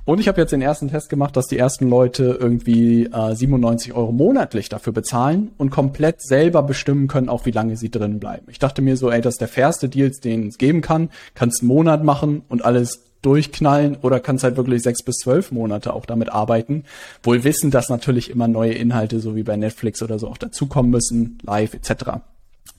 Und 0.04 0.20
ich 0.20 0.28
habe 0.28 0.40
jetzt 0.40 0.52
den 0.52 0.62
ersten 0.62 0.88
Test 0.88 1.08
gemacht, 1.08 1.36
dass 1.36 1.46
die 1.46 1.58
ersten 1.58 1.88
Leute 1.88 2.36
irgendwie 2.40 3.06
äh, 3.06 3.34
97 3.34 3.92
Euro 3.92 4.12
monatlich 4.12 4.68
dafür 4.68 4.92
bezahlen 4.92 5.50
und 5.58 5.70
komplett 5.70 6.22
selber 6.22 6.62
bestimmen 6.62 7.08
können, 7.08 7.28
auch 7.28 7.46
wie 7.46 7.50
lange 7.50 7.76
sie 7.76 7.90
drin 7.90 8.20
bleiben. 8.20 8.46
Ich 8.50 8.58
dachte 8.58 8.82
mir 8.82 8.96
so, 8.96 9.10
ey, 9.10 9.20
das 9.20 9.34
ist 9.34 9.40
der 9.40 9.48
fairste 9.48 9.88
Deal, 9.88 10.10
den 10.10 10.48
es 10.48 10.58
geben 10.58 10.80
kann. 10.80 11.10
Kannst 11.34 11.62
einen 11.62 11.68
Monat 11.68 12.04
machen 12.04 12.42
und 12.48 12.64
alles 12.64 13.10
durchknallen 13.22 13.96
oder 14.00 14.20
kannst 14.20 14.44
halt 14.44 14.56
wirklich 14.56 14.82
sechs 14.82 15.02
bis 15.02 15.16
zwölf 15.16 15.52
Monate 15.52 15.92
auch 15.92 16.06
damit 16.06 16.30
arbeiten. 16.30 16.84
Wohl 17.22 17.44
wissen, 17.44 17.70
dass 17.70 17.88
natürlich 17.88 18.30
immer 18.30 18.48
neue 18.48 18.72
Inhalte, 18.72 19.20
so 19.20 19.36
wie 19.36 19.42
bei 19.42 19.56
Netflix 19.56 20.02
oder 20.02 20.18
so, 20.18 20.28
auch 20.28 20.38
dazukommen 20.38 20.90
müssen, 20.90 21.38
live 21.42 21.74
etc. 21.74 22.20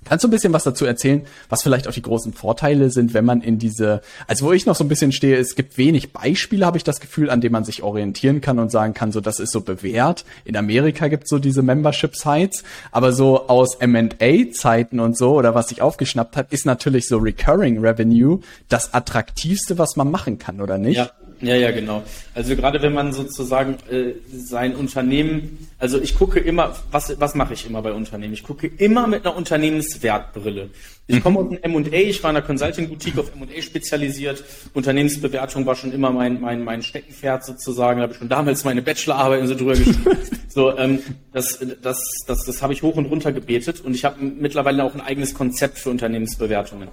Kannst 0.04 0.24
du 0.24 0.28
ein 0.28 0.32
bisschen 0.32 0.52
was 0.52 0.64
dazu 0.64 0.86
erzählen, 0.86 1.22
was 1.50 1.62
vielleicht 1.62 1.88
auch 1.88 1.94
die 1.94 2.02
großen 2.02 2.34
Vorteile 2.34 2.90
sind, 2.90 3.14
wenn 3.14 3.24
man 3.24 3.42
in 3.42 3.60
diese, 3.60 4.02
also 4.28 4.48
wo 4.48 4.52
ich 4.52 4.66
noch 4.66 4.76
so 4.76 4.84
ein 4.84 4.88
bisschen 4.88 5.12
stehe, 5.12 5.38
es 5.38 5.56
gibt 5.56 5.78
wenig 5.78 6.12
Beispiele, 6.12 6.66
habe 6.66 6.78
ich 6.78 6.84
das 6.84 7.00
Gefühl, 7.00 7.30
an 7.30 7.40
denen 7.40 7.54
man 7.54 7.66
sich 7.66 7.84
orientieren 7.84 8.42
kann 8.42 8.58
und 8.58 8.72
sagen 8.72 8.96
kann, 8.96 9.12
so 9.12 9.22
das 9.22 9.40
ist 9.40 9.52
so 9.52 9.62
bewährt. 9.62 10.26
In 10.44 10.58
Amerika 10.58 11.08
gibt 11.08 11.26
es 11.26 11.30
so 11.30 11.38
diese 11.38 11.62
Membership-Sites, 11.62 12.64
aber 12.92 13.14
so 13.14 13.48
aus 13.48 13.76
M&A-Zeiten 13.76 15.00
und 15.00 15.18
so 15.18 15.36
oder 15.36 15.54
was 15.54 15.70
sich 15.70 15.84
aufgeschnappt 15.84 16.36
hat, 16.36 16.52
ist 16.52 16.66
natürlich 16.66 17.08
so 17.08 17.18
Recurring 17.18 17.80
Revenue 17.80 18.40
das 18.70 18.94
attraktivste, 18.96 19.78
was 19.78 19.96
man 19.96 20.10
machen 20.10 20.40
kann, 20.40 20.62
oder 20.62 20.80
nicht? 20.80 20.98
Ja. 20.98 21.12
Ja, 21.42 21.56
ja, 21.56 21.72
genau. 21.72 22.04
Also 22.36 22.56
gerade 22.56 22.82
wenn 22.82 22.94
man 22.94 23.14
sozusagen 23.14 23.78
äh, 23.90 24.14
sein 24.32 24.76
Unternehmen, 24.76 25.68
also 25.80 26.00
ich 26.00 26.16
gucke 26.16 26.40
immer, 26.40 26.76
was, 26.92 27.20
was 27.20 27.34
mache 27.34 27.54
ich 27.54 27.66
immer 27.66 27.82
bei 27.82 27.94
Unternehmen? 27.94 28.34
Ich 28.34 28.44
gucke 28.44 28.68
immer 28.68 29.08
mit 29.08 29.26
einer 29.26 29.36
Unternehmenswertbrille. 29.36 30.70
Ich 31.08 31.16
mhm. 31.16 31.24
komme 31.24 31.40
aus 31.40 31.50
dem 31.50 31.58
M&A, 31.62 31.94
ich 31.94 32.22
war 32.22 32.30
in 32.30 32.38
einer 32.38 32.46
Consulting-Boutique 32.46 33.18
auf 33.18 33.32
M&A 33.36 33.62
spezialisiert. 33.62 34.44
Unternehmensbewertung 34.74 35.66
war 35.66 35.76
schon 35.76 35.92
immer 35.92 36.12
mein, 36.12 36.40
mein, 36.40 36.64
mein 36.64 36.84
Steckenpferd 36.84 37.44
sozusagen. 37.44 37.98
Da 38.00 38.04
habe 38.04 38.14
ich 38.14 38.20
schon 38.20 38.30
damals 38.30 38.64
meine 38.64 38.84
Bachelorarbeit 38.84 39.42
und 39.42 39.48
so 39.48 39.56
drüber 39.56 39.74
geschrieben. 39.74 40.18
so, 40.48 40.78
ähm, 40.78 41.00
das, 41.34 41.60
das, 41.82 42.00
das, 42.28 42.46
das 42.46 42.62
habe 42.62 42.74
ich 42.74 42.84
hoch 42.84 42.96
und 42.98 43.08
runter 43.08 43.32
gebetet 43.32 43.82
und 43.82 43.96
ich 43.96 44.06
habe 44.06 44.24
mittlerweile 44.24 44.84
auch 44.84 44.94
ein 44.94 45.02
eigenes 45.02 45.34
Konzept 45.34 45.80
für 45.80 45.90
Unternehmensbewertungen. 45.90 46.90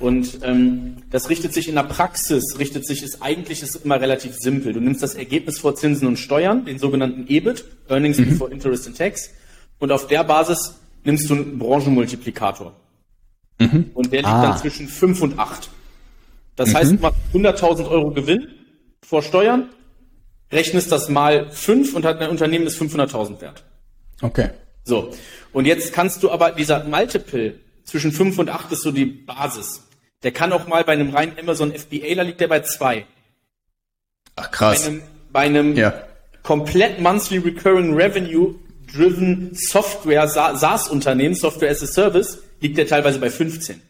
Und 0.00 0.40
ähm, 0.42 0.98
das 1.10 1.28
richtet 1.28 1.52
sich 1.52 1.68
in 1.68 1.74
der 1.74 1.82
Praxis, 1.82 2.58
richtet 2.58 2.86
sich, 2.86 3.02
ist 3.02 3.20
eigentlich 3.20 3.62
ist 3.62 3.84
immer 3.84 4.00
relativ 4.00 4.36
simpel. 4.36 4.72
Du 4.72 4.80
nimmst 4.80 5.02
das 5.02 5.14
Ergebnis 5.14 5.58
vor 5.58 5.74
Zinsen 5.74 6.06
und 6.06 6.18
Steuern, 6.18 6.64
den 6.64 6.78
sogenannten 6.78 7.26
EBIT, 7.28 7.64
Earnings 7.88 8.18
mhm. 8.18 8.30
Before 8.30 8.50
Interest 8.50 8.86
and 8.86 8.96
Tax, 8.96 9.30
und 9.80 9.90
auf 9.90 10.06
der 10.06 10.24
Basis 10.24 10.76
nimmst 11.04 11.28
du 11.30 11.34
einen 11.34 11.58
Branchenmultiplikator. 11.58 12.74
Mhm. 13.58 13.90
Und 13.94 14.12
der 14.12 14.20
liegt 14.20 14.32
ah. 14.32 14.42
dann 14.42 14.58
zwischen 14.58 14.86
5 14.86 15.22
und 15.22 15.38
8. 15.38 15.68
Das 16.54 16.70
mhm. 16.70 16.74
heißt, 16.74 16.92
du 16.92 16.96
machst 16.96 17.18
100.000 17.34 17.88
Euro 17.88 18.10
Gewinn 18.12 18.48
vor 19.02 19.22
Steuern, 19.22 19.68
rechnest 20.52 20.92
das 20.92 21.08
mal 21.08 21.50
5 21.50 21.94
und 21.94 22.04
hat 22.04 22.20
ein 22.20 22.30
Unternehmen 22.30 22.66
ist 22.66 22.80
500.000 22.80 23.40
wert. 23.40 23.64
Okay. 24.22 24.50
So. 24.84 25.12
Und 25.52 25.66
jetzt 25.66 25.92
kannst 25.92 26.22
du 26.22 26.30
aber 26.30 26.52
dieser 26.52 26.84
Multiple 26.84 27.58
zwischen 27.84 28.12
5 28.12 28.38
und 28.38 28.48
8 28.48 28.72
ist 28.72 28.82
so 28.82 28.92
die 28.92 29.06
Basis. 29.06 29.87
Der 30.22 30.32
kann 30.32 30.52
auch 30.52 30.66
mal 30.66 30.84
bei 30.84 30.92
einem 30.92 31.14
reinen 31.14 31.38
Amazon 31.38 31.72
FBA, 31.72 32.14
da 32.14 32.22
liegt 32.22 32.40
der 32.40 32.48
bei 32.48 32.60
zwei. 32.60 33.06
Ach 34.36 34.50
krass. 34.50 34.82
Bei 34.82 34.88
einem, 34.88 35.02
bei 35.30 35.40
einem 35.40 35.76
ja. 35.76 35.94
komplett 36.42 37.00
monthly 37.00 37.38
recurring 37.38 37.94
revenue 37.94 38.54
driven 38.92 39.54
Software 39.54 40.26
SaaS-Unternehmen, 40.28 41.34
Software 41.34 41.70
as 41.70 41.82
a 41.82 41.86
Service, 41.86 42.42
liegt 42.60 42.78
der 42.78 42.86
teilweise 42.86 43.18
bei 43.18 43.30
15. 43.30 43.80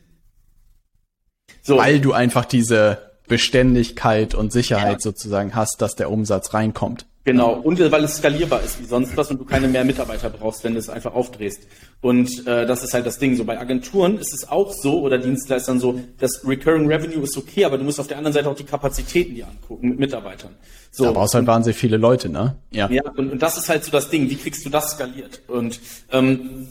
So. 1.63 1.77
Weil 1.77 2.01
du 2.01 2.13
einfach 2.13 2.45
diese 2.45 3.13
Beständigkeit 3.29 4.35
und 4.35 4.53
Sicherheit 4.53 4.95
ja. 4.95 5.01
sozusagen 5.01 5.55
hast, 5.55 5.81
dass 5.83 5.97
der 5.97 6.11
Umsatz 6.11 6.55
reinkommt. 6.55 7.07
Genau, 7.25 7.53
und 7.53 7.79
weil 7.93 8.05
es 8.05 8.17
skalierbar 8.17 8.63
ist 8.63 8.81
wie 8.81 8.87
sonst 8.87 9.15
was 9.17 9.31
und 9.31 9.39
du 9.39 9.45
keine 9.45 9.69
mehr 9.69 9.85
Mitarbeiter 9.85 10.31
brauchst, 10.31 10.65
wenn 10.65 10.73
du 10.73 10.79
es 10.79 10.89
einfach 10.89 11.13
aufdrehst. 11.13 11.61
Und 12.01 12.47
äh, 12.47 12.65
das 12.65 12.83
ist 12.83 12.95
halt 12.95 13.05
das 13.05 13.19
Ding. 13.19 13.37
So 13.37 13.45
bei 13.45 13.61
Agenturen 13.61 14.19
ist 14.19 14.33
es 14.33 14.49
auch 14.49 14.73
so 14.73 15.01
oder 15.01 15.19
Dienstleistern 15.19 15.79
so, 15.79 16.01
das 16.19 16.43
Recurring 16.47 16.87
Revenue 16.87 17.23
ist 17.25 17.37
okay, 17.37 17.67
aber 17.67 17.77
du 17.77 17.85
musst 17.85 18.01
auf 18.01 18.07
der 18.07 18.17
anderen 18.17 18.33
Seite 18.33 18.49
auch 18.49 18.57
die 18.57 18.65
Kapazitäten 18.65 19.35
dir 19.35 19.47
angucken 19.47 19.91
mit 19.91 19.99
Mitarbeitern. 19.99 20.55
So. 20.91 21.05
Da 21.05 21.13
brauchst 21.13 21.35
halt 21.35 21.47
wahnsinnig 21.47 21.77
viele 21.77 21.99
Leute, 21.99 22.31
ne? 22.31 22.57
Ja. 22.71 22.89
Ja, 22.91 23.03
und, 23.17 23.31
und 23.33 23.43
das 23.43 23.59
ist 23.59 23.69
halt 23.69 23.85
so 23.85 23.91
das 23.91 24.09
Ding. 24.09 24.31
Wie 24.31 24.37
kriegst 24.37 24.65
du 24.65 24.71
das 24.71 24.93
skaliert? 24.93 25.43
Und 25.49 25.81
ähm, 26.11 26.69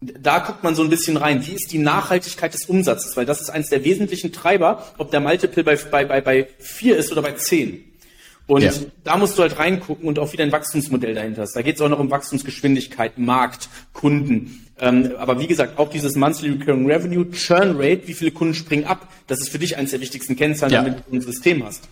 da 0.00 0.38
guckt 0.38 0.62
man 0.62 0.76
so 0.76 0.82
ein 0.82 0.90
bisschen 0.90 1.16
rein. 1.16 1.44
Wie 1.44 1.54
ist 1.54 1.72
die 1.72 1.78
Nachhaltigkeit 1.78 2.54
des 2.54 2.66
Umsatzes? 2.66 3.16
Weil 3.16 3.26
das 3.26 3.40
ist 3.40 3.50
eines 3.50 3.68
der 3.68 3.82
wesentlichen 3.82 4.32
Treiber, 4.32 4.84
ob 4.96 5.10
der 5.10 5.18
Multiple 5.20 5.64
bei, 5.64 5.76
bei, 5.76 6.04
bei, 6.04 6.20
bei 6.20 6.48
vier 6.58 6.96
ist 6.96 7.10
oder 7.10 7.22
bei 7.22 7.32
zehn. 7.32 7.87
Und 8.48 8.62
ja. 8.62 8.72
da 9.04 9.18
musst 9.18 9.36
du 9.36 9.42
halt 9.42 9.58
reingucken 9.58 10.08
und 10.08 10.18
auch 10.18 10.32
wieder 10.32 10.42
ein 10.42 10.50
Wachstumsmodell 10.50 11.14
dahinter 11.14 11.42
ist. 11.42 11.54
Da 11.54 11.60
geht 11.60 11.76
es 11.76 11.82
auch 11.82 11.90
noch 11.90 11.98
um 11.98 12.10
Wachstumsgeschwindigkeit, 12.10 13.18
Markt, 13.18 13.68
Kunden. 13.92 14.66
Ähm, 14.80 15.12
aber 15.18 15.38
wie 15.38 15.46
gesagt, 15.46 15.78
auch 15.78 15.90
dieses 15.90 16.16
Monthly 16.16 16.52
Recurring 16.52 16.90
Revenue, 16.90 17.30
Churn 17.30 17.76
Rate, 17.76 18.08
wie 18.08 18.14
viele 18.14 18.30
Kunden 18.30 18.54
springen 18.54 18.86
ab, 18.86 19.06
das 19.26 19.40
ist 19.40 19.50
für 19.50 19.58
dich 19.58 19.76
eines 19.76 19.90
der 19.90 20.00
wichtigsten 20.00 20.34
Kennzahlen, 20.34 20.72
ja. 20.72 20.82
damit 20.82 21.00
du 21.06 21.16
ein 21.16 21.20
System 21.20 21.62
hast. 21.62 21.88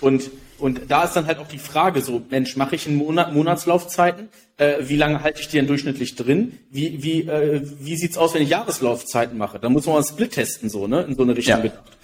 Und, 0.00 0.30
und 0.58 0.82
da 0.88 1.02
ist 1.02 1.14
dann 1.14 1.26
halt 1.26 1.38
auch 1.38 1.48
die 1.48 1.58
Frage 1.58 2.00
so, 2.00 2.22
Mensch, 2.30 2.56
mache 2.56 2.76
ich 2.76 2.86
in 2.86 2.94
Monat, 2.94 3.34
Monatslaufzeiten? 3.34 4.28
Äh, 4.58 4.74
wie 4.82 4.96
lange 4.96 5.24
halte 5.24 5.40
ich 5.40 5.48
die 5.48 5.56
denn 5.56 5.66
durchschnittlich 5.66 6.14
drin? 6.14 6.58
Wie, 6.70 7.02
wie, 7.02 7.22
äh, 7.22 7.62
wie 7.80 7.96
sieht's 7.96 8.16
aus, 8.16 8.32
wenn 8.32 8.42
ich 8.42 8.50
Jahreslaufzeiten 8.50 9.36
mache? 9.36 9.58
Da 9.58 9.68
muss 9.70 9.86
man 9.86 9.94
mal 9.94 9.98
einen 9.98 10.08
Split 10.08 10.32
testen, 10.32 10.70
so, 10.70 10.86
ne? 10.86 11.02
In 11.02 11.16
so 11.16 11.24
eine 11.24 11.36
Richtung 11.36 11.56
ja. 11.56 11.62
gedacht 11.62 11.95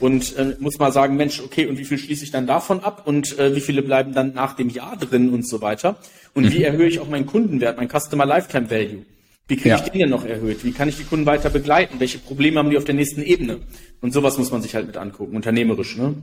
und 0.00 0.36
äh, 0.36 0.56
muss 0.58 0.78
mal 0.78 0.92
sagen, 0.92 1.16
Mensch, 1.16 1.40
okay, 1.40 1.66
und 1.66 1.78
wie 1.78 1.84
viel 1.84 1.98
schließe 1.98 2.24
ich 2.24 2.30
dann 2.30 2.46
davon 2.46 2.80
ab 2.80 3.02
und 3.06 3.38
äh, 3.38 3.54
wie 3.54 3.60
viele 3.60 3.82
bleiben 3.82 4.12
dann 4.12 4.34
nach 4.34 4.54
dem 4.54 4.68
Jahr 4.68 4.96
drin 4.96 5.30
und 5.30 5.46
so 5.46 5.60
weiter. 5.60 5.96
Und 6.34 6.44
mhm. 6.44 6.52
wie 6.52 6.62
erhöhe 6.62 6.88
ich 6.88 7.00
auch 7.00 7.08
meinen 7.08 7.26
Kundenwert, 7.26 7.76
mein 7.76 7.88
Customer 7.88 8.24
Lifetime 8.24 8.70
Value? 8.70 9.04
Wie 9.48 9.56
kriege 9.56 9.70
ja. 9.70 9.76
ich 9.76 9.90
den 9.90 10.00
denn 10.00 10.10
noch 10.10 10.26
erhöht? 10.26 10.62
Wie 10.64 10.72
kann 10.72 10.88
ich 10.88 10.98
die 10.98 11.04
Kunden 11.04 11.24
weiter 11.24 11.48
begleiten? 11.48 11.98
Welche 11.98 12.18
Probleme 12.18 12.58
haben 12.58 12.70
die 12.70 12.76
auf 12.76 12.84
der 12.84 12.94
nächsten 12.94 13.22
Ebene? 13.22 13.60
Und 14.00 14.12
sowas 14.12 14.36
muss 14.36 14.52
man 14.52 14.60
sich 14.60 14.74
halt 14.74 14.86
mit 14.86 14.98
angucken, 14.98 15.34
unternehmerisch, 15.34 15.96
ne? 15.96 16.14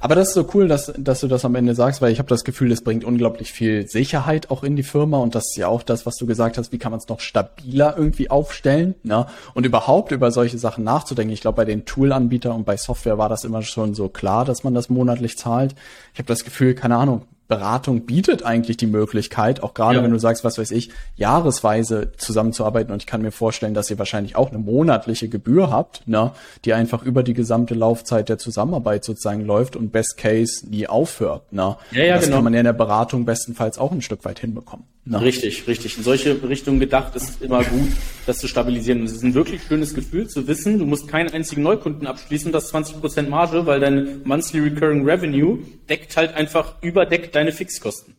Aber 0.00 0.14
das 0.14 0.28
ist 0.28 0.34
so 0.34 0.48
cool, 0.54 0.68
dass, 0.68 0.92
dass 0.96 1.20
du 1.20 1.28
das 1.28 1.44
am 1.44 1.54
Ende 1.54 1.74
sagst, 1.74 2.02
weil 2.02 2.12
ich 2.12 2.18
habe 2.18 2.28
das 2.28 2.44
Gefühl, 2.44 2.72
es 2.72 2.82
bringt 2.82 3.04
unglaublich 3.04 3.52
viel 3.52 3.86
Sicherheit 3.88 4.50
auch 4.50 4.62
in 4.62 4.76
die 4.76 4.82
Firma 4.82 5.18
und 5.18 5.34
das 5.34 5.50
ist 5.50 5.56
ja 5.56 5.68
auch 5.68 5.82
das, 5.82 6.06
was 6.06 6.16
du 6.16 6.26
gesagt 6.26 6.58
hast, 6.58 6.72
wie 6.72 6.78
kann 6.78 6.92
man 6.92 6.98
es 6.98 7.08
noch 7.08 7.20
stabiler 7.20 7.94
irgendwie 7.96 8.30
aufstellen 8.30 8.94
ne? 9.02 9.26
und 9.54 9.66
überhaupt 9.66 10.12
über 10.12 10.30
solche 10.30 10.58
Sachen 10.58 10.84
nachzudenken. 10.84 11.32
Ich 11.32 11.40
glaube, 11.40 11.56
bei 11.56 11.64
den 11.64 11.84
Tool-Anbietern 11.84 12.52
und 12.52 12.64
bei 12.64 12.76
Software 12.76 13.18
war 13.18 13.28
das 13.28 13.44
immer 13.44 13.62
schon 13.62 13.94
so 13.94 14.08
klar, 14.08 14.44
dass 14.44 14.64
man 14.64 14.74
das 14.74 14.88
monatlich 14.88 15.38
zahlt. 15.38 15.74
Ich 16.12 16.18
habe 16.18 16.28
das 16.28 16.44
Gefühl, 16.44 16.74
keine 16.74 16.96
Ahnung, 16.96 17.22
Beratung 17.46 18.06
bietet 18.06 18.42
eigentlich 18.42 18.78
die 18.78 18.86
Möglichkeit, 18.86 19.62
auch 19.62 19.74
gerade 19.74 19.98
ja. 19.98 20.02
wenn 20.02 20.10
du 20.10 20.18
sagst, 20.18 20.44
was 20.44 20.56
weiß 20.56 20.70
ich, 20.70 20.90
jahresweise 21.16 22.12
zusammenzuarbeiten 22.16 22.92
und 22.92 23.02
ich 23.02 23.06
kann 23.06 23.20
mir 23.20 23.32
vorstellen, 23.32 23.74
dass 23.74 23.90
ihr 23.90 23.98
wahrscheinlich 23.98 24.36
auch 24.36 24.50
eine 24.50 24.58
monatliche 24.58 25.28
Gebühr 25.28 25.70
habt, 25.70 26.08
ne, 26.08 26.32
die 26.64 26.72
einfach 26.72 27.02
über 27.02 27.22
die 27.22 27.34
gesamte 27.34 27.74
Laufzeit 27.74 28.30
der 28.30 28.38
Zusammenarbeit 28.38 29.04
sozusagen 29.04 29.44
läuft 29.44 29.76
und 29.76 29.92
Best 29.92 30.16
Case 30.16 30.66
nie 30.68 30.86
aufhört. 30.86 31.52
Ne. 31.52 31.76
Ja, 31.92 32.04
ja, 32.04 32.14
das 32.14 32.24
genau. 32.24 32.36
kann 32.36 32.44
man 32.44 32.54
ja 32.54 32.60
in 32.60 32.66
der 32.66 32.72
Beratung 32.72 33.26
bestenfalls 33.26 33.78
auch 33.78 33.92
ein 33.92 34.00
Stück 34.00 34.24
weit 34.24 34.38
hinbekommen. 34.38 34.86
Ne? 35.06 35.20
Richtig, 35.20 35.66
richtig. 35.68 35.98
In 35.98 36.02
solche 36.02 36.42
Richtungen 36.48 36.80
gedacht 36.80 37.14
ist 37.14 37.42
immer 37.42 37.62
gut, 37.62 37.90
das 38.24 38.38
zu 38.38 38.48
stabilisieren. 38.48 39.00
Und 39.00 39.06
es 39.06 39.12
ist 39.12 39.22
ein 39.22 39.34
wirklich 39.34 39.62
schönes 39.62 39.92
Gefühl 39.92 40.28
zu 40.28 40.48
wissen, 40.48 40.78
du 40.78 40.86
musst 40.86 41.08
keinen 41.08 41.30
einzigen 41.30 41.62
Neukunden 41.62 42.06
abschließen, 42.06 42.52
das 42.52 42.72
20% 42.72 43.28
Marge, 43.28 43.66
weil 43.66 43.80
dein 43.80 44.22
Monthly 44.24 44.60
Recurring 44.60 45.06
Revenue 45.06 45.58
deckt 45.90 46.16
halt 46.16 46.34
einfach, 46.34 46.82
überdeckt 46.82 47.33
deine 47.34 47.52
Fixkosten. 47.52 48.16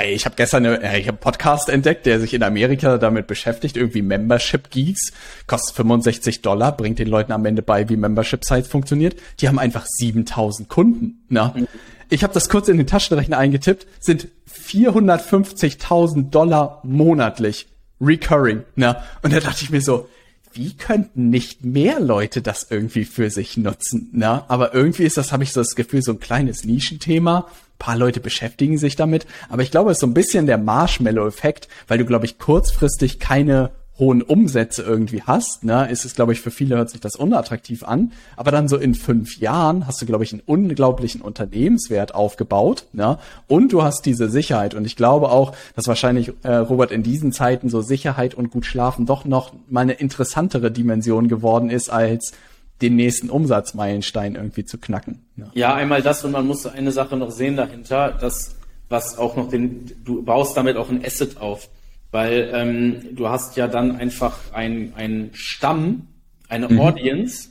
Ich 0.00 0.26
habe 0.26 0.36
gestern 0.36 0.64
eine, 0.64 0.98
ich 0.98 1.08
hab 1.08 1.14
einen 1.14 1.18
Podcast 1.18 1.68
entdeckt, 1.68 2.06
der 2.06 2.20
sich 2.20 2.32
in 2.32 2.44
Amerika 2.44 2.98
damit 2.98 3.26
beschäftigt, 3.26 3.76
irgendwie 3.76 4.02
Membership 4.02 4.70
Geeks, 4.70 5.12
kostet 5.48 5.74
65 5.74 6.40
Dollar, 6.40 6.76
bringt 6.76 7.00
den 7.00 7.08
Leuten 7.08 7.32
am 7.32 7.44
Ende 7.44 7.62
bei, 7.62 7.88
wie 7.88 7.96
Membership 7.96 8.44
Sites 8.44 8.68
funktioniert. 8.68 9.16
Die 9.40 9.48
haben 9.48 9.58
einfach 9.58 9.86
7000 9.86 10.68
Kunden. 10.68 11.24
Ne? 11.28 11.52
Mhm. 11.54 11.68
Ich 12.10 12.22
habe 12.22 12.32
das 12.32 12.48
kurz 12.48 12.68
in 12.68 12.76
den 12.76 12.86
Taschenrechner 12.86 13.38
eingetippt, 13.38 13.88
sind 13.98 14.28
450.000 14.48 16.30
Dollar 16.30 16.80
monatlich 16.84 17.66
recurring. 18.00 18.62
Ne? 18.76 18.96
Und 19.22 19.32
da 19.32 19.40
dachte 19.40 19.64
ich 19.64 19.70
mir 19.70 19.82
so, 19.82 20.08
wie 20.52 20.76
könnten 20.76 21.28
nicht 21.28 21.64
mehr 21.64 22.00
Leute 22.00 22.40
das 22.40 22.68
irgendwie 22.70 23.04
für 23.04 23.30
sich 23.30 23.56
nutzen? 23.56 24.10
Ne? 24.12 24.44
Aber 24.48 24.74
irgendwie 24.74 25.04
ist 25.04 25.16
das, 25.16 25.32
habe 25.32 25.42
ich 25.42 25.52
so 25.52 25.60
das 25.60 25.74
Gefühl, 25.74 26.02
so 26.02 26.12
ein 26.12 26.20
kleines 26.20 26.64
Nischenthema. 26.64 27.48
Paar 27.78 27.96
Leute 27.96 28.20
beschäftigen 28.20 28.78
sich 28.78 28.96
damit. 28.96 29.26
Aber 29.48 29.62
ich 29.62 29.70
glaube, 29.70 29.90
es 29.90 29.98
ist 29.98 30.00
so 30.00 30.06
ein 30.06 30.14
bisschen 30.14 30.46
der 30.46 30.58
Marshmallow-Effekt, 30.58 31.68
weil 31.86 31.98
du, 31.98 32.04
glaube 32.04 32.26
ich, 32.26 32.38
kurzfristig 32.38 33.18
keine 33.18 33.70
hohen 33.98 34.22
Umsätze 34.22 34.82
irgendwie 34.82 35.22
hast, 35.22 35.64
ne, 35.64 35.90
ist 35.90 36.04
es, 36.04 36.14
glaube 36.14 36.32
ich, 36.32 36.40
für 36.40 36.52
viele 36.52 36.76
hört 36.76 36.90
sich 36.90 37.00
das 37.00 37.16
unattraktiv 37.16 37.82
an. 37.82 38.12
Aber 38.36 38.50
dann 38.52 38.68
so 38.68 38.76
in 38.76 38.94
fünf 38.94 39.38
Jahren 39.38 39.86
hast 39.86 40.00
du, 40.00 40.06
glaube 40.06 40.22
ich, 40.22 40.32
einen 40.32 40.42
unglaublichen 40.46 41.20
Unternehmenswert 41.20 42.14
aufgebaut, 42.14 42.86
ne? 42.92 43.18
Und 43.48 43.72
du 43.72 43.82
hast 43.82 44.06
diese 44.06 44.28
Sicherheit. 44.28 44.74
Und 44.74 44.84
ich 44.84 44.94
glaube 44.94 45.30
auch, 45.30 45.52
dass 45.74 45.88
wahrscheinlich, 45.88 46.32
äh, 46.44 46.54
Robert, 46.54 46.92
in 46.92 47.02
diesen 47.02 47.32
Zeiten 47.32 47.70
so 47.70 47.82
Sicherheit 47.82 48.34
und 48.34 48.50
gut 48.50 48.66
schlafen 48.66 49.04
doch 49.04 49.24
noch 49.24 49.52
mal 49.68 49.80
eine 49.80 49.94
interessantere 49.94 50.70
Dimension 50.70 51.26
geworden 51.28 51.68
ist, 51.68 51.90
als 51.90 52.32
den 52.80 52.96
nächsten 52.96 53.30
Umsatzmeilenstein 53.30 54.34
irgendwie 54.34 54.64
zu 54.64 54.78
knacken. 54.78 55.26
Ne? 55.36 55.50
Ja, 55.54 55.74
einmal 55.74 56.02
das 56.02 56.24
und 56.24 56.32
man 56.32 56.46
muss 56.46 56.66
eine 56.66 56.92
Sache 56.92 57.16
noch 57.16 57.30
sehen 57.30 57.56
dahinter, 57.56 58.12
dass 58.12 58.56
was 58.88 59.18
auch 59.18 59.36
noch 59.36 59.50
den, 59.50 59.90
du 60.04 60.22
baust 60.22 60.56
damit 60.56 60.76
auch 60.76 60.88
ein 60.88 61.04
Asset 61.04 61.38
auf. 61.38 61.68
Weil 62.10 62.50
ähm, 62.54 63.16
du 63.16 63.28
hast 63.28 63.56
ja 63.56 63.68
dann 63.68 63.96
einfach 63.96 64.38
ein 64.52 65.30
Stamm, 65.34 66.06
eine 66.48 66.68
mhm. 66.68 66.80
Audience, 66.80 67.50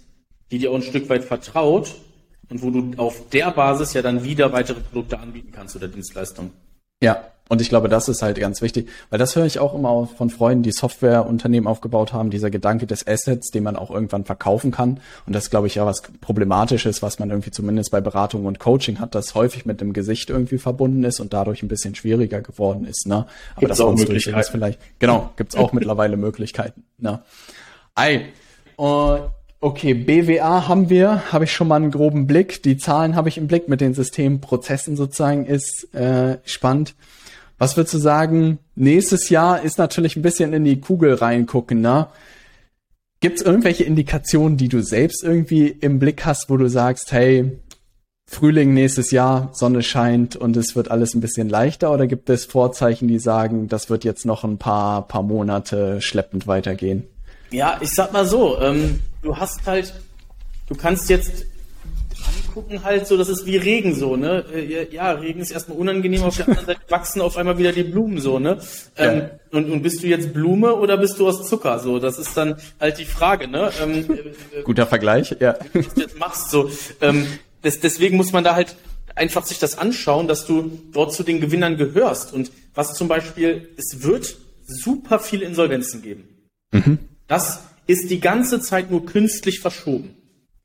die 0.49 0.57
dir 0.57 0.71
auch 0.71 0.75
ein 0.75 0.81
Stück 0.81 1.09
weit 1.09 1.23
vertraut 1.23 1.95
und 2.49 2.63
wo 2.63 2.71
du 2.71 2.93
auf 2.97 3.29
der 3.29 3.51
Basis 3.51 3.93
ja 3.93 4.01
dann 4.01 4.23
wieder 4.23 4.51
weitere 4.53 4.79
Produkte 4.79 5.19
anbieten 5.19 5.51
kannst 5.51 5.75
oder 5.75 5.87
Dienstleistungen. 5.87 6.51
Ja, 7.01 7.25
Und 7.49 7.61
ich 7.61 7.69
glaube, 7.69 7.87
das 7.87 8.09
ist 8.09 8.21
halt 8.21 8.39
ganz 8.39 8.61
wichtig, 8.61 8.89
weil 9.09 9.19
das 9.19 9.35
höre 9.35 9.45
ich 9.45 9.59
auch 9.59 9.73
immer 9.73 10.07
von 10.17 10.29
Freunden, 10.29 10.63
die 10.63 10.73
Softwareunternehmen 10.73 11.67
aufgebaut 11.67 12.11
haben, 12.11 12.29
dieser 12.29 12.49
Gedanke 12.49 12.87
des 12.87 13.07
Assets, 13.07 13.51
den 13.51 13.63
man 13.63 13.77
auch 13.77 13.89
irgendwann 13.89 14.25
verkaufen 14.25 14.71
kann. 14.71 14.99
Und 15.25 15.33
das 15.33 15.49
glaube 15.49 15.67
ich 15.67 15.75
ja 15.75 15.85
was 15.85 16.01
Problematisches, 16.01 17.01
was 17.01 17.19
man 17.19 17.29
irgendwie 17.29 17.51
zumindest 17.51 17.91
bei 17.91 18.01
Beratung 18.01 18.45
und 18.45 18.59
Coaching 18.59 18.99
hat, 18.99 19.15
das 19.15 19.33
häufig 19.33 19.65
mit 19.65 19.79
dem 19.79 19.93
Gesicht 19.93 20.29
irgendwie 20.29 20.57
verbunden 20.57 21.03
ist 21.05 21.21
und 21.21 21.31
dadurch 21.31 21.63
ein 21.63 21.69
bisschen 21.69 21.95
schwieriger 21.95 22.41
geworden 22.41 22.85
ist. 22.85 23.07
Ne? 23.07 23.15
Aber 23.15 23.59
gibt's 23.61 23.77
das 23.77 23.85
auch 23.85 23.95
Möglichkeiten. 23.95 24.51
vielleicht. 24.51 24.79
Genau, 24.99 25.29
gibt's 25.37 25.55
auch 25.55 25.71
mittlerweile 25.73 26.17
Möglichkeiten. 26.17 26.83
Ne? 26.97 27.21
Ei. 27.95 28.25
Uh, 28.77 29.29
Okay, 29.59 29.95
BWA 29.95 30.67
haben 30.67 30.89
wir, 30.89 31.31
habe 31.31 31.45
ich 31.45 31.51
schon 31.51 31.67
mal 31.67 31.77
einen 31.77 31.89
groben 31.89 32.27
Blick. 32.27 32.61
Die 32.61 32.77
Zahlen 32.77 33.15
habe 33.15 33.29
ich 33.29 33.39
im 33.39 33.47
Blick 33.47 33.67
mit 33.67 33.81
den 33.81 33.95
Systemprozessen 33.95 34.95
sozusagen, 34.95 35.45
ist 35.45 35.93
äh, 35.95 36.37
spannend. 36.45 36.93
Was 37.57 37.75
würdest 37.75 37.95
du 37.95 37.97
sagen, 37.97 38.59
nächstes 38.75 39.29
Jahr 39.29 39.63
ist 39.63 39.79
natürlich 39.79 40.15
ein 40.15 40.21
bisschen 40.21 40.53
in 40.53 40.63
die 40.63 40.79
Kugel 40.79 41.15
reingucken, 41.15 41.81
ne? 41.81 42.07
Gibt 43.19 43.39
es 43.39 43.45
irgendwelche 43.45 43.83
Indikationen, 43.83 44.57
die 44.57 44.67
du 44.67 44.83
selbst 44.83 45.23
irgendwie 45.23 45.69
im 45.69 45.97
Blick 45.97 46.23
hast, 46.23 46.51
wo 46.51 46.57
du 46.57 46.69
sagst, 46.69 47.11
hey, 47.11 47.59
Frühling 48.29 48.75
nächstes 48.75 49.09
Jahr, 49.09 49.49
Sonne 49.53 49.81
scheint 49.81 50.35
und 50.35 50.55
es 50.55 50.75
wird 50.75 50.91
alles 50.91 51.15
ein 51.15 51.21
bisschen 51.21 51.49
leichter? 51.49 51.91
Oder 51.91 52.05
gibt 52.05 52.29
es 52.29 52.45
Vorzeichen, 52.45 53.07
die 53.07 53.17
sagen, 53.17 53.69
das 53.69 53.89
wird 53.89 54.03
jetzt 54.03 54.27
noch 54.27 54.43
ein 54.43 54.59
paar, 54.59 55.07
paar 55.07 55.23
Monate 55.23 55.99
schleppend 55.99 56.45
weitergehen? 56.45 57.07
Ja, 57.49 57.79
ich 57.81 57.91
sag 57.91 58.13
mal 58.13 58.27
so, 58.27 58.61
ähm, 58.61 58.99
du 59.21 59.37
hast 59.37 59.65
halt, 59.65 59.93
du 60.67 60.75
kannst 60.75 61.09
jetzt 61.09 61.45
angucken 62.57 62.83
halt 62.83 63.07
so, 63.07 63.17
das 63.17 63.29
ist 63.29 63.45
wie 63.45 63.57
Regen 63.57 63.93
so, 63.93 64.15
ne? 64.15 64.43
Äh, 64.53 64.93
ja, 64.93 65.11
Regen 65.11 65.39
ist 65.39 65.51
erstmal 65.51 65.77
unangenehm, 65.77 66.23
auf 66.23 66.35
der 66.37 66.47
anderen 66.47 66.65
Seite 66.65 66.81
wachsen 66.89 67.21
auf 67.21 67.37
einmal 67.37 67.57
wieder 67.57 67.71
die 67.71 67.83
Blumen 67.83 68.19
so, 68.19 68.39
ne? 68.39 68.59
Ja. 68.97 69.11
Ähm, 69.11 69.29
und, 69.51 69.71
und 69.71 69.81
bist 69.81 70.03
du 70.03 70.07
jetzt 70.07 70.33
Blume 70.33 70.75
oder 70.75 70.97
bist 70.97 71.19
du 71.19 71.27
aus 71.27 71.47
Zucker? 71.47 71.79
So, 71.79 71.99
das 71.99 72.17
ist 72.17 72.35
dann 72.35 72.55
halt 72.79 72.97
die 72.97 73.05
Frage, 73.05 73.47
ne? 73.47 73.71
Ähm, 73.81 74.33
äh, 74.53 74.63
Guter 74.63 74.87
Vergleich, 74.87 75.35
ja. 75.39 75.57
Was 75.73 75.93
du 75.93 76.01
jetzt 76.01 76.19
machst 76.19 76.49
so. 76.49 76.69
Ähm, 77.01 77.27
das, 77.61 77.79
deswegen 77.79 78.17
muss 78.17 78.31
man 78.31 78.43
da 78.43 78.55
halt 78.55 78.75
einfach 79.15 79.45
sich 79.45 79.59
das 79.59 79.77
anschauen, 79.77 80.27
dass 80.27 80.45
du 80.45 80.79
dort 80.91 81.13
zu 81.13 81.23
den 81.23 81.39
Gewinnern 81.39 81.77
gehörst. 81.77 82.33
Und 82.33 82.51
was 82.73 82.93
zum 82.93 83.07
Beispiel, 83.07 83.69
es 83.77 84.03
wird 84.03 84.37
super 84.65 85.19
viele 85.19 85.45
Insolvenzen 85.45 86.01
geben. 86.01 86.27
Mhm. 86.71 86.99
Das 87.27 87.61
ist 87.87 88.09
die 88.09 88.19
ganze 88.19 88.61
Zeit 88.61 88.91
nur 88.91 89.05
künstlich 89.05 89.59
verschoben. 89.59 90.13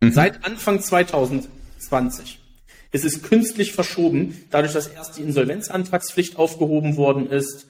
Mhm. 0.01 0.13
Seit 0.13 0.45
Anfang 0.45 0.81
2020 0.81 2.41
ist 2.93 3.05
es 3.05 3.23
künstlich 3.23 3.73
verschoben, 3.73 4.45
dadurch, 4.51 4.75
dass 4.75 4.89
erst 4.89 5.17
die 5.17 5.23
Insolvenzantragspflicht 5.23 6.37
aufgehoben 6.37 6.97
worden 6.97 7.31
ist, 7.31 7.67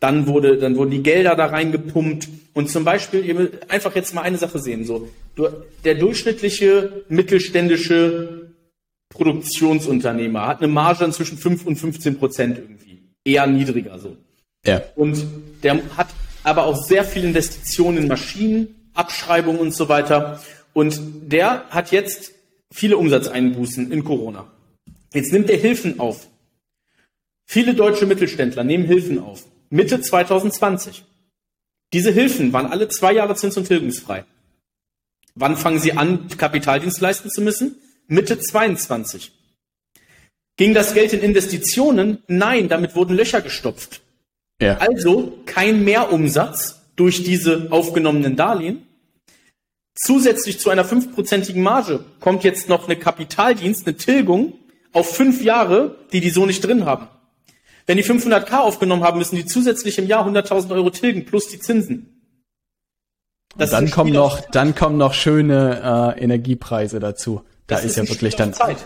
dann 0.00 0.26
wurde, 0.26 0.58
dann 0.58 0.76
wurden 0.76 0.90
die 0.90 1.02
Gelder 1.02 1.34
da 1.34 1.46
reingepumpt 1.46 2.28
und 2.52 2.68
zum 2.68 2.84
Beispiel 2.84 3.58
einfach 3.68 3.94
jetzt 3.96 4.14
mal 4.14 4.22
eine 4.22 4.36
Sache 4.36 4.58
sehen, 4.58 4.84
so, 4.84 5.08
der 5.84 5.94
durchschnittliche 5.94 7.04
mittelständische 7.08 8.50
Produktionsunternehmer 9.08 10.46
hat 10.46 10.58
eine 10.58 10.68
Marge 10.68 11.10
zwischen 11.10 11.38
5 11.38 11.66
und 11.66 11.76
15 11.76 12.18
Prozent 12.18 12.58
irgendwie. 12.58 13.02
Eher 13.24 13.46
niedriger 13.46 13.98
so. 13.98 14.16
Ja. 14.66 14.82
Und 14.94 15.24
der 15.62 15.80
hat 15.96 16.08
aber 16.42 16.64
auch 16.64 16.76
sehr 16.84 17.04
viele 17.04 17.28
Investitionen 17.28 17.98
in 17.98 18.08
Maschinen, 18.08 18.75
Abschreibungen 18.96 19.60
und 19.60 19.74
so 19.74 19.88
weiter. 19.88 20.40
Und 20.72 21.00
der 21.32 21.64
hat 21.70 21.92
jetzt 21.92 22.32
viele 22.72 22.96
Umsatzeinbußen 22.96 23.90
in 23.92 24.04
Corona. 24.04 24.50
Jetzt 25.12 25.32
nimmt 25.32 25.48
er 25.50 25.56
Hilfen 25.56 26.00
auf. 26.00 26.26
Viele 27.46 27.74
deutsche 27.74 28.06
Mittelständler 28.06 28.64
nehmen 28.64 28.84
Hilfen 28.84 29.18
auf. 29.18 29.44
Mitte 29.70 30.00
2020. 30.00 31.04
Diese 31.92 32.10
Hilfen 32.10 32.52
waren 32.52 32.66
alle 32.66 32.88
zwei 32.88 33.12
Jahre 33.12 33.36
zins- 33.36 33.56
und 33.56 33.66
tilgungsfrei. 33.66 34.24
Wann 35.34 35.56
fangen 35.56 35.78
sie 35.78 35.92
an, 35.92 36.28
Kapitaldienst 36.28 37.00
leisten 37.00 37.30
zu 37.30 37.40
müssen? 37.40 37.76
Mitte 38.08 38.38
22. 38.38 39.32
Ging 40.56 40.74
das 40.74 40.94
Geld 40.94 41.12
in 41.12 41.20
Investitionen? 41.20 42.22
Nein, 42.26 42.68
damit 42.68 42.96
wurden 42.96 43.14
Löcher 43.14 43.42
gestopft. 43.42 44.00
Ja. 44.60 44.78
Also 44.78 45.38
kein 45.44 45.84
Mehrumsatz 45.84 46.75
durch 46.96 47.22
diese 47.22 47.68
aufgenommenen 47.70 48.36
Darlehen. 48.36 48.82
Zusätzlich 49.94 50.58
zu 50.58 50.70
einer 50.70 50.84
fünfprozentigen 50.84 51.62
Marge 51.62 52.04
kommt 52.20 52.44
jetzt 52.44 52.68
noch 52.68 52.86
eine 52.86 52.96
Kapitaldienst, 52.96 53.86
eine 53.86 53.96
Tilgung 53.96 54.54
auf 54.92 55.14
fünf 55.14 55.42
Jahre, 55.42 55.96
die 56.12 56.20
die 56.20 56.30
so 56.30 56.44
nicht 56.46 56.64
drin 56.64 56.84
haben. 56.84 57.08
Wenn 57.86 57.96
die 57.96 58.04
500k 58.04 58.58
aufgenommen 58.58 59.04
haben, 59.04 59.18
müssen 59.18 59.36
die 59.36 59.46
zusätzlich 59.46 59.98
im 59.98 60.06
Jahr 60.06 60.26
100.000 60.26 60.70
Euro 60.72 60.90
tilgen 60.90 61.24
plus 61.24 61.48
die 61.48 61.60
Zinsen. 61.60 62.12
Das 63.56 63.70
dann 63.70 63.90
kommen 63.90 64.12
noch, 64.12 64.40
dann 64.50 64.74
kommen 64.74 64.98
noch 64.98 65.14
schöne 65.14 66.14
äh, 66.16 66.22
Energiepreise 66.22 66.98
dazu. 67.00 67.42
Da 67.68 67.78
ist, 67.78 67.84
ist 67.84 67.96
ja 67.96 68.08
wirklich 68.08 68.36
dann 68.36 68.52
Zeit. 68.52 68.78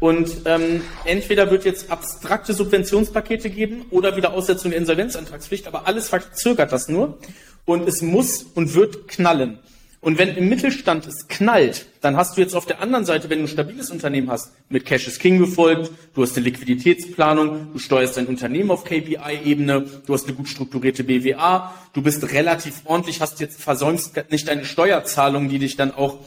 Und 0.00 0.30
ähm, 0.46 0.82
entweder 1.04 1.50
wird 1.50 1.64
jetzt 1.64 1.90
abstrakte 1.90 2.54
Subventionspakete 2.54 3.50
geben 3.50 3.86
oder 3.90 4.16
wieder 4.16 4.32
Aussetzung 4.32 4.72
der 4.72 4.80
Insolvenzantragspflicht, 4.80 5.66
aber 5.68 5.86
alles 5.86 6.08
verzögert 6.08 6.72
das 6.72 6.88
nur. 6.88 7.18
Und 7.64 7.88
es 7.88 8.02
muss 8.02 8.42
und 8.42 8.74
wird 8.74 9.08
knallen. 9.08 9.58
Und 10.02 10.18
wenn 10.18 10.36
im 10.36 10.48
Mittelstand 10.48 11.06
es 11.06 11.28
knallt, 11.28 11.86
dann 12.00 12.16
hast 12.16 12.36
du 12.36 12.40
jetzt 12.40 12.56
auf 12.56 12.66
der 12.66 12.80
anderen 12.80 13.04
Seite, 13.04 13.30
wenn 13.30 13.38
du 13.38 13.44
ein 13.44 13.48
stabiles 13.48 13.88
Unternehmen 13.88 14.28
hast, 14.28 14.52
mit 14.68 14.84
Cash 14.84 15.06
is 15.06 15.20
King 15.20 15.38
gefolgt, 15.38 15.92
du 16.14 16.22
hast 16.22 16.36
eine 16.36 16.44
Liquiditätsplanung, 16.46 17.68
du 17.72 17.78
steuerst 17.78 18.16
dein 18.16 18.26
Unternehmen 18.26 18.72
auf 18.72 18.82
KPI-Ebene, 18.82 19.86
du 20.04 20.12
hast 20.12 20.26
eine 20.26 20.34
gut 20.34 20.48
strukturierte 20.48 21.04
BWA, 21.04 21.72
du 21.92 22.02
bist 22.02 22.32
relativ 22.32 22.80
ordentlich, 22.84 23.20
hast 23.20 23.38
jetzt 23.38 23.62
versäumst 23.62 24.20
nicht 24.28 24.48
deine 24.48 24.64
Steuerzahlungen, 24.64 25.48
die 25.48 25.60
dich 25.60 25.76
dann 25.76 25.94
auch 25.94 26.18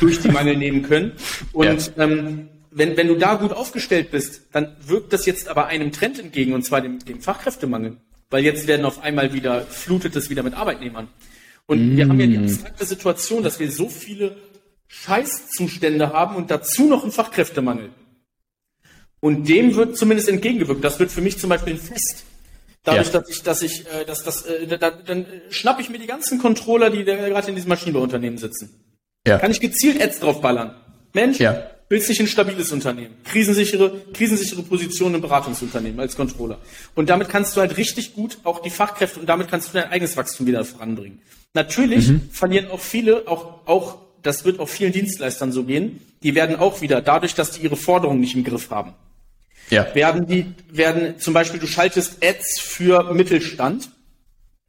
durch 0.00 0.20
die 0.20 0.32
Mangel 0.32 0.56
nehmen 0.56 0.82
können. 0.82 1.12
Und 1.52 1.92
ja. 1.96 2.02
ähm, 2.02 2.48
wenn, 2.72 2.96
wenn 2.96 3.06
du 3.06 3.14
da 3.14 3.36
gut 3.36 3.52
aufgestellt 3.52 4.10
bist, 4.10 4.42
dann 4.50 4.74
wirkt 4.84 5.12
das 5.12 5.26
jetzt 5.26 5.46
aber 5.46 5.66
einem 5.66 5.92
Trend 5.92 6.18
entgegen, 6.18 6.54
und 6.54 6.64
zwar 6.64 6.80
dem, 6.80 6.98
dem 6.98 7.20
Fachkräftemangel. 7.20 7.98
Weil 8.34 8.42
jetzt 8.42 8.66
werden 8.66 8.84
auf 8.84 9.00
einmal 9.00 9.32
wieder, 9.32 9.60
flutet 9.60 10.16
es 10.16 10.28
wieder 10.28 10.42
mit 10.42 10.54
Arbeitnehmern. 10.54 11.06
Und 11.66 11.94
mm. 11.94 11.96
wir 11.96 12.08
haben 12.08 12.18
ja 12.18 12.26
die 12.26 12.38
abstrakte 12.38 12.84
Situation, 12.84 13.44
dass 13.44 13.60
wir 13.60 13.70
so 13.70 13.88
viele 13.88 14.36
Scheißzustände 14.88 16.12
haben 16.12 16.34
und 16.34 16.50
dazu 16.50 16.88
noch 16.88 17.04
einen 17.04 17.12
Fachkräftemangel. 17.12 17.90
Und 19.20 19.48
dem 19.48 19.76
wird 19.76 19.96
zumindest 19.96 20.28
entgegengewirkt. 20.28 20.82
Das 20.82 20.98
wird 20.98 21.12
für 21.12 21.20
mich 21.20 21.38
zum 21.38 21.48
Beispiel 21.48 21.74
ein 21.74 21.78
Fest. 21.78 22.24
Dadurch, 22.82 23.12
ja. 23.12 23.20
dass 23.20 23.28
ich, 23.28 23.42
dass 23.44 23.62
ich, 23.62 23.86
äh, 23.86 24.04
dass 24.04 24.24
das, 24.24 24.46
äh, 24.46 24.66
da, 24.78 24.90
dann 24.90 25.26
schnapp 25.50 25.78
ich 25.78 25.88
mir 25.88 26.00
die 26.00 26.08
ganzen 26.08 26.40
Controller, 26.40 26.90
die 26.90 27.04
gerade 27.04 27.48
in 27.50 27.54
diesem 27.54 27.68
Maschinenbauunternehmen 27.68 28.38
sitzen. 28.38 28.98
Ja. 29.24 29.38
Kann 29.38 29.52
ich 29.52 29.60
gezielt 29.60 30.02
Ads 30.02 30.18
draufballern. 30.18 30.74
Mensch, 31.12 31.38
ja 31.38 31.70
willst 31.88 32.08
dich 32.08 32.20
ein 32.20 32.26
stabiles 32.26 32.72
Unternehmen, 32.72 33.14
krisensichere, 33.24 34.00
krisensichere 34.12 34.62
Position 34.62 35.14
im 35.14 35.20
Beratungsunternehmen 35.20 36.00
als 36.00 36.16
Controller. 36.16 36.58
Und 36.94 37.10
damit 37.10 37.28
kannst 37.28 37.56
du 37.56 37.60
halt 37.60 37.76
richtig 37.76 38.14
gut 38.14 38.38
auch 38.44 38.62
die 38.62 38.70
Fachkräfte 38.70 39.20
und 39.20 39.26
damit 39.26 39.48
kannst 39.48 39.68
du 39.68 39.78
dein 39.78 39.90
eigenes 39.90 40.16
Wachstum 40.16 40.46
wieder 40.46 40.64
voranbringen. 40.64 41.20
Natürlich 41.52 42.08
mhm. 42.08 42.28
verlieren 42.32 42.70
auch 42.70 42.80
viele, 42.80 43.28
auch, 43.28 43.66
auch, 43.66 43.98
das 44.22 44.44
wird 44.44 44.58
auch 44.58 44.68
vielen 44.68 44.92
Dienstleistern 44.92 45.52
so 45.52 45.64
gehen, 45.64 46.00
die 46.22 46.34
werden 46.34 46.56
auch 46.56 46.80
wieder, 46.80 47.00
dadurch, 47.00 47.34
dass 47.34 47.52
die 47.52 47.62
ihre 47.62 47.76
Forderungen 47.76 48.20
nicht 48.20 48.34
im 48.34 48.44
Griff 48.44 48.70
haben, 48.70 48.94
ja. 49.70 49.94
werden 49.94 50.26
die, 50.26 50.46
werden 50.70 51.18
zum 51.18 51.34
Beispiel, 51.34 51.60
du 51.60 51.66
schaltest 51.66 52.24
Ads 52.24 52.60
für 52.60 53.12
Mittelstand, 53.12 53.90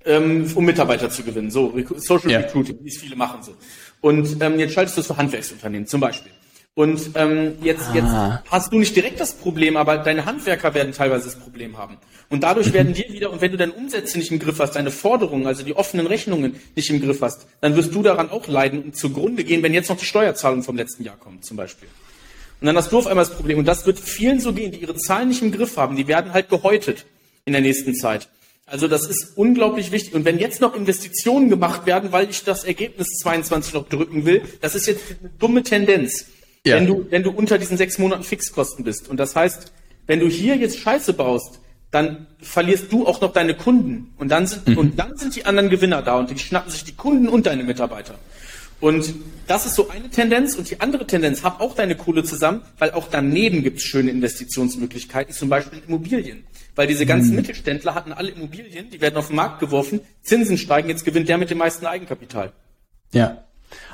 ähm, 0.05 0.51
um 0.53 0.63
Mitarbeiter 0.63 1.09
zu 1.09 1.23
gewinnen, 1.23 1.49
so 1.49 1.73
Social 1.95 2.29
ja. 2.29 2.39
Recruiting, 2.39 2.77
wie 2.81 2.89
es 2.89 2.97
viele 2.97 3.15
machen 3.15 3.41
so. 3.41 3.55
Und 4.01 4.41
ähm, 4.41 4.59
jetzt 4.59 4.73
schaltest 4.73 4.97
du 4.97 5.01
es 5.01 5.07
für 5.07 5.17
Handwerksunternehmen 5.17 5.87
zum 5.87 6.01
Beispiel. 6.01 6.31
Und 6.75 7.11
ähm, 7.15 7.53
jetzt, 7.61 7.87
ah. 7.91 7.95
jetzt 7.95 8.51
hast 8.51 8.73
du 8.73 8.77
nicht 8.77 8.93
direkt 8.95 9.21
das 9.21 9.33
Problem, 9.33 9.77
aber 9.77 9.97
deine 9.97 10.25
Handwerker 10.25 10.73
werden 10.73 10.91
teilweise 10.91 11.25
das 11.25 11.39
Problem 11.39 11.77
haben. 11.77 11.97
Und 12.29 12.43
dadurch 12.43 12.73
werden 12.73 12.93
dir 12.93 13.05
wieder, 13.09 13.31
und 13.31 13.39
wenn 13.39 13.51
du 13.51 13.57
deine 13.57 13.71
Umsätze 13.71 14.17
nicht 14.17 14.29
im 14.29 14.39
Griff 14.39 14.59
hast, 14.59 14.75
deine 14.75 14.91
Forderungen, 14.91 15.47
also 15.47 15.63
die 15.63 15.73
offenen 15.73 16.05
Rechnungen 16.05 16.59
nicht 16.75 16.89
im 16.89 17.01
Griff 17.01 17.21
hast, 17.21 17.47
dann 17.61 17.77
wirst 17.77 17.95
du 17.95 18.03
daran 18.03 18.29
auch 18.29 18.47
leiden 18.47 18.83
und 18.83 18.97
zugrunde 18.97 19.45
gehen, 19.45 19.63
wenn 19.63 19.73
jetzt 19.73 19.89
noch 19.89 19.97
die 19.97 20.05
Steuerzahlung 20.05 20.63
vom 20.63 20.75
letzten 20.75 21.03
Jahr 21.03 21.15
kommt, 21.15 21.45
zum 21.45 21.55
Beispiel. 21.55 21.87
Und 22.59 22.67
dann 22.67 22.75
hast 22.75 22.91
du 22.91 22.97
auf 22.97 23.07
einmal 23.07 23.25
das 23.25 23.33
Problem. 23.33 23.59
Und 23.59 23.65
das 23.65 23.85
wird 23.85 23.97
vielen 23.97 24.41
so 24.41 24.51
gehen, 24.51 24.73
die 24.73 24.79
ihre 24.79 24.95
Zahlen 24.95 25.29
nicht 25.29 25.41
im 25.41 25.53
Griff 25.53 25.77
haben. 25.77 25.95
Die 25.95 26.07
werden 26.07 26.33
halt 26.33 26.49
gehäutet 26.49 27.05
in 27.45 27.53
der 27.53 27.61
nächsten 27.61 27.95
Zeit. 27.95 28.27
Also 28.65 28.87
das 28.87 29.07
ist 29.07 29.33
unglaublich 29.37 29.91
wichtig. 29.91 30.13
Und 30.13 30.25
wenn 30.25 30.39
jetzt 30.39 30.59
noch 30.59 30.75
Investitionen 30.75 31.49
gemacht 31.49 31.85
werden, 31.85 32.11
weil 32.11 32.29
ich 32.29 32.43
das 32.43 32.63
Ergebnis 32.63 33.07
22 33.21 33.75
noch 33.75 33.87
drücken 33.87 34.25
will, 34.25 34.41
das 34.61 34.73
ist 34.73 34.87
jetzt 34.87 35.03
eine 35.21 35.29
dumme 35.37 35.63
Tendenz. 35.63 36.25
Ja. 36.65 36.75
Wenn 36.75 36.87
du, 36.87 37.05
wenn 37.09 37.23
du 37.23 37.31
unter 37.31 37.57
diesen 37.57 37.77
sechs 37.77 37.97
Monaten 37.99 38.23
Fixkosten 38.23 38.83
bist. 38.83 39.07
Und 39.07 39.17
das 39.17 39.35
heißt, 39.35 39.71
wenn 40.07 40.19
du 40.19 40.27
hier 40.27 40.55
jetzt 40.55 40.79
Scheiße 40.79 41.13
baust, 41.13 41.59
dann 41.91 42.27
verlierst 42.41 42.91
du 42.91 43.07
auch 43.07 43.21
noch 43.21 43.31
deine 43.31 43.53
Kunden. 43.53 44.13
Und 44.17 44.29
dann 44.29 44.47
sind, 44.47 44.67
mhm. 44.67 44.77
und 44.77 44.99
dann 44.99 45.15
sind 45.15 45.35
die 45.35 45.45
anderen 45.45 45.69
Gewinner 45.69 46.01
da 46.01 46.17
und 46.17 46.29
die 46.29 46.37
schnappen 46.37 46.71
sich 46.71 46.83
die 46.83 46.93
Kunden 46.93 47.27
und 47.27 47.45
deine 47.45 47.63
Mitarbeiter. 47.63 48.15
Und 48.81 49.13
das 49.47 49.65
ist 49.65 49.75
so 49.75 49.89
eine 49.89 50.09
Tendenz. 50.09 50.55
Und 50.55 50.69
die 50.69 50.81
andere 50.81 51.07
Tendenz, 51.07 51.43
hab 51.43 51.61
auch 51.61 51.75
deine 51.75 51.95
Kohle 51.95 52.23
zusammen, 52.23 52.61
weil 52.77 52.91
auch 52.91 53.07
daneben 53.09 53.63
gibt 53.63 53.77
es 53.77 53.83
schöne 53.83 54.11
Investitionsmöglichkeiten, 54.11 55.33
zum 55.33 55.49
Beispiel 55.49 55.81
Immobilien. 55.87 56.45
Weil 56.75 56.87
diese 56.87 57.05
ganzen 57.05 57.29
hm. 57.29 57.37
Mittelständler 57.37 57.95
hatten 57.95 58.11
alle 58.11 58.31
Immobilien, 58.31 58.89
die 58.89 58.99
werden 58.99 59.15
auf 59.15 59.27
den 59.27 59.37
Markt 59.37 59.59
geworfen, 59.59 60.01
Zinsen 60.21 60.57
steigen, 60.57 60.89
jetzt 60.89 61.05
gewinnt 61.05 61.29
der 61.29 61.37
mit 61.37 61.49
dem 61.49 61.59
meisten 61.59 61.85
Eigenkapital. 61.85 62.51
Ja. 63.13 63.45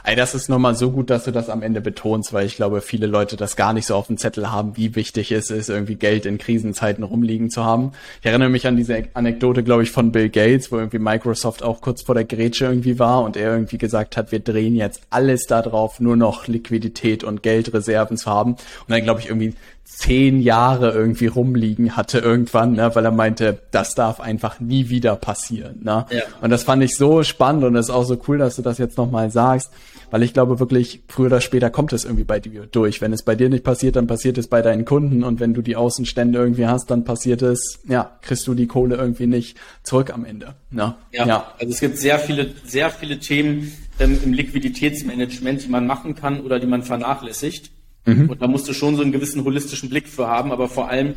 Ey, 0.03 0.15
das 0.15 0.33
ist 0.33 0.49
nochmal 0.49 0.75
so 0.75 0.91
gut, 0.91 1.09
dass 1.09 1.25
du 1.25 1.31
das 1.31 1.49
am 1.49 1.61
Ende 1.61 1.81
betonst, 1.81 2.33
weil 2.33 2.45
ich 2.45 2.55
glaube, 2.55 2.81
viele 2.81 3.05
Leute 3.05 3.37
das 3.37 3.55
gar 3.55 3.73
nicht 3.73 3.85
so 3.85 3.95
auf 3.95 4.07
dem 4.07 4.17
Zettel 4.17 4.51
haben, 4.51 4.75
wie 4.75 4.95
wichtig 4.95 5.31
es 5.31 5.51
ist, 5.51 5.69
irgendwie 5.69 5.95
Geld 5.95 6.25
in 6.25 6.37
Krisenzeiten 6.37 7.03
rumliegen 7.03 7.49
zu 7.49 7.63
haben. 7.63 7.91
Ich 8.19 8.25
erinnere 8.25 8.49
mich 8.49 8.65
an 8.67 8.77
diese 8.77 9.03
Anekdote, 9.13 9.63
glaube 9.63 9.83
ich, 9.83 9.91
von 9.91 10.11
Bill 10.11 10.29
Gates, 10.29 10.71
wo 10.71 10.77
irgendwie 10.77 10.99
Microsoft 10.99 11.63
auch 11.63 11.81
kurz 11.81 12.01
vor 12.01 12.15
der 12.15 12.25
Grätsche 12.25 12.65
irgendwie 12.65 12.97
war 12.97 13.23
und 13.23 13.37
er 13.37 13.53
irgendwie 13.53 13.77
gesagt 13.77 14.17
hat, 14.17 14.31
wir 14.31 14.39
drehen 14.39 14.75
jetzt 14.75 15.01
alles 15.09 15.45
darauf, 15.45 15.99
nur 15.99 16.15
noch 16.15 16.47
Liquidität 16.47 17.23
und 17.23 17.43
Geldreserven 17.43 18.17
zu 18.17 18.29
haben. 18.29 18.53
Und 18.53 18.89
dann, 18.89 19.03
glaube 19.03 19.19
ich, 19.19 19.27
irgendwie 19.27 19.53
zehn 19.83 20.41
Jahre 20.41 20.91
irgendwie 20.91 21.27
rumliegen 21.27 21.95
hatte 21.95 22.19
irgendwann, 22.19 22.73
ne, 22.73 22.95
weil 22.95 23.03
er 23.03 23.11
meinte, 23.11 23.59
das 23.71 23.93
darf 23.93 24.19
einfach 24.19 24.59
nie 24.59 24.89
wieder 24.89 25.15
passieren. 25.15 25.81
Ne? 25.83 26.05
Ja. 26.09 26.23
Und 26.41 26.49
das 26.49 26.63
fand 26.63 26.81
ich 26.83 26.95
so 26.95 27.23
spannend 27.23 27.65
und 27.65 27.75
es 27.75 27.89
ist 27.89 27.91
auch 27.91 28.05
so 28.05 28.17
cool, 28.27 28.37
dass 28.37 28.55
du 28.55 28.61
das 28.61 28.77
jetzt 28.77 28.97
nochmal 28.97 29.29
sagst, 29.31 29.71
weil 30.11 30.23
ich 30.23 30.33
glaube 30.33 30.59
wirklich, 30.59 31.01
früher 31.07 31.27
oder 31.27 31.41
später 31.41 31.69
kommt 31.69 31.93
es 31.93 32.03
irgendwie 32.03 32.25
bei 32.25 32.39
dir 32.39 32.67
durch. 32.67 33.01
Wenn 33.01 33.13
es 33.13 33.23
bei 33.23 33.33
dir 33.33 33.49
nicht 33.49 33.63
passiert, 33.63 33.95
dann 33.95 34.07
passiert 34.07 34.37
es 34.37 34.47
bei 34.47 34.61
deinen 34.61 34.85
Kunden 34.85 35.23
und 35.23 35.39
wenn 35.39 35.53
du 35.53 35.61
die 35.61 35.75
Außenstände 35.75 36.37
irgendwie 36.37 36.67
hast, 36.67 36.91
dann 36.91 37.05
passiert 37.05 37.41
es, 37.41 37.79
ja, 37.87 38.17
kriegst 38.21 38.45
du 38.45 38.53
die 38.53 38.67
Kohle 38.67 38.97
irgendwie 38.97 39.25
nicht 39.25 39.57
zurück 39.83 40.13
am 40.13 40.25
Ende. 40.25 40.55
Ne? 40.69 40.95
Ja, 41.11 41.25
ja. 41.25 41.53
also 41.57 41.73
es 41.73 41.79
gibt 41.79 41.97
sehr 41.97 42.19
viele, 42.19 42.51
sehr 42.65 42.89
viele 42.89 43.19
Themen 43.19 43.71
ähm, 43.99 44.19
im 44.23 44.33
Liquiditätsmanagement, 44.33 45.63
die 45.63 45.69
man 45.69 45.87
machen 45.87 46.13
kann 46.15 46.41
oder 46.41 46.59
die 46.59 46.67
man 46.67 46.83
vernachlässigt. 46.83 47.71
Mhm. 48.05 48.29
Und 48.29 48.41
da 48.41 48.47
musst 48.47 48.67
du 48.67 48.73
schon 48.73 48.95
so 48.95 49.01
einen 49.01 49.11
gewissen 49.11 49.43
holistischen 49.43 49.89
Blick 49.89 50.07
für 50.09 50.27
haben, 50.27 50.51
aber 50.51 50.67
vor 50.67 50.89
allem, 50.89 51.13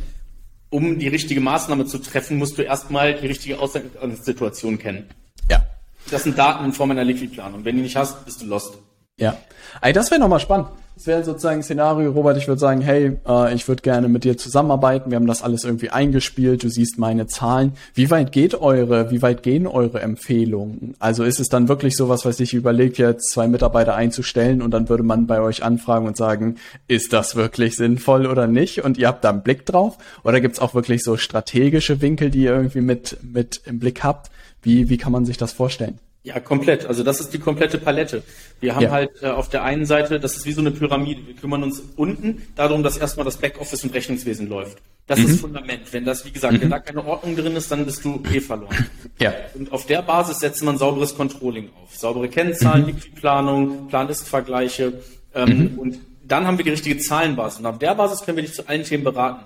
um 0.69 0.99
die 0.99 1.07
richtige 1.07 1.41
Maßnahme 1.41 1.85
zu 1.85 1.97
treffen, 1.97 2.37
musst 2.37 2.57
du 2.57 2.61
erstmal 2.61 3.15
die 3.15 3.27
richtige 3.27 3.59
Ausgangssituation 3.59 4.77
kennen. 4.77 5.05
Ja. 5.49 5.65
Das 6.11 6.23
sind 6.23 6.37
Daten 6.37 6.65
in 6.65 6.73
Form 6.73 6.91
einer 6.91 7.03
Liquidplanung. 7.03 7.65
Wenn 7.65 7.75
du 7.75 7.77
die 7.77 7.83
nicht 7.83 7.95
hast, 7.95 8.25
bist 8.25 8.41
du 8.41 8.45
lost. 8.45 8.77
Ja. 9.17 9.37
Ey, 9.81 9.93
das 9.93 10.11
wäre 10.11 10.19
nochmal 10.19 10.39
spannend. 10.39 10.67
Das 10.95 11.07
wäre 11.07 11.23
sozusagen 11.25 11.59
ein 11.59 11.63
Szenario, 11.63 12.11
Robert, 12.11 12.37
ich 12.37 12.47
würde 12.47 12.59
sagen, 12.59 12.79
hey, 12.79 13.17
äh, 13.27 13.53
ich 13.53 13.67
würde 13.67 13.81
gerne 13.81 14.07
mit 14.07 14.23
dir 14.23 14.37
zusammenarbeiten. 14.37 15.11
Wir 15.11 15.17
haben 15.17 15.27
das 15.27 15.41
alles 15.41 15.65
irgendwie 15.65 15.89
eingespielt. 15.89 16.63
Du 16.63 16.69
siehst 16.69 16.97
meine 16.97 17.27
Zahlen. 17.27 17.73
Wie 17.93 18.09
weit 18.11 18.31
geht 18.31 18.55
eure, 18.55 19.11
wie 19.11 19.21
weit 19.21 19.43
gehen 19.43 19.67
eure 19.67 19.99
Empfehlungen? 19.99 20.95
Also 20.99 21.25
ist 21.25 21.41
es 21.41 21.49
dann 21.49 21.67
wirklich 21.67 21.97
so 21.97 22.07
was, 22.07 22.23
was 22.23 22.39
ich 22.39 22.53
überlegt, 22.53 22.97
jetzt 22.97 23.29
zwei 23.29 23.49
Mitarbeiter 23.49 23.93
einzustellen 23.93 24.61
und 24.61 24.71
dann 24.71 24.87
würde 24.87 25.03
man 25.03 25.27
bei 25.27 25.41
euch 25.41 25.63
anfragen 25.63 26.07
und 26.07 26.15
sagen, 26.15 26.55
ist 26.87 27.11
das 27.11 27.35
wirklich 27.35 27.75
sinnvoll 27.75 28.25
oder 28.25 28.47
nicht? 28.47 28.85
Und 28.85 28.97
ihr 28.97 29.09
habt 29.09 29.25
da 29.25 29.31
einen 29.31 29.43
Blick 29.43 29.65
drauf? 29.65 29.97
Oder 30.23 30.39
gibt's 30.39 30.59
auch 30.59 30.73
wirklich 30.73 31.03
so 31.03 31.17
strategische 31.17 32.01
Winkel, 32.01 32.29
die 32.29 32.43
ihr 32.43 32.55
irgendwie 32.55 32.81
mit, 32.81 33.17
mit 33.21 33.61
im 33.65 33.79
Blick 33.79 34.01
habt? 34.01 34.31
Wie, 34.65 34.89
wie 34.89 34.97
kann 34.97 35.11
man 35.11 35.25
sich 35.25 35.37
das 35.37 35.53
vorstellen? 35.53 35.99
Ja, 36.23 36.39
komplett. 36.39 36.87
Also 36.87 37.03
das 37.03 37.19
ist 37.19 37.33
die 37.35 37.39
komplette 37.39 37.77
Palette. 37.77 38.23
Wir 38.59 38.75
haben 38.75 38.83
ja. 38.83 38.89
halt 38.89 39.11
äh, 39.21 39.27
auf 39.27 39.47
der 39.47 39.63
einen 39.63 39.85
Seite, 39.85 40.19
das 40.19 40.35
ist 40.35 40.47
wie 40.47 40.53
so 40.53 40.61
eine 40.61 40.71
Pyramide. 40.71 41.27
Wir 41.27 41.35
kümmern 41.35 41.61
uns 41.61 41.83
unten 41.95 42.41
darum, 42.55 42.81
dass 42.81 42.97
erstmal 42.97 43.25
das 43.25 43.37
Backoffice 43.37 43.83
und 43.83 43.93
Rechnungswesen 43.93 44.49
läuft. 44.49 44.79
Das 45.05 45.19
mhm. 45.19 45.25
ist 45.25 45.41
Fundament. 45.41 45.81
Wenn 45.93 46.03
das, 46.03 46.25
wie 46.25 46.31
gesagt, 46.31 46.55
mhm. 46.55 46.61
wenn 46.61 46.69
da 46.71 46.79
keine 46.79 47.05
Ordnung 47.05 47.35
drin 47.35 47.55
ist, 47.55 47.71
dann 47.71 47.85
bist 47.85 48.03
du 48.03 48.23
eh 48.33 48.41
verloren. 48.41 48.87
Ja. 49.19 49.33
Und 49.53 49.71
auf 49.71 49.85
der 49.85 50.01
Basis 50.01 50.39
setzt 50.39 50.63
man 50.63 50.79
sauberes 50.79 51.15
Controlling 51.15 51.69
auf. 51.81 51.95
Saubere 51.95 52.27
Kennzahlen, 52.27 52.81
mhm. 52.81 52.87
Liquidplanung, 52.87 53.87
Plan-Ist-Vergleiche. 53.87 54.93
Ähm, 55.35 55.73
mhm. 55.73 55.79
Und 55.79 55.99
dann 56.23 56.47
haben 56.47 56.57
wir 56.57 56.65
die 56.65 56.71
richtige 56.71 56.97
Zahlenbasis. 56.97 57.59
Und 57.59 57.67
auf 57.67 57.77
der 57.77 57.93
Basis 57.93 58.25
können 58.25 58.37
wir 58.37 58.43
dich 58.43 58.55
zu 58.55 58.67
allen 58.67 58.83
Themen 58.83 59.03
beraten. 59.03 59.45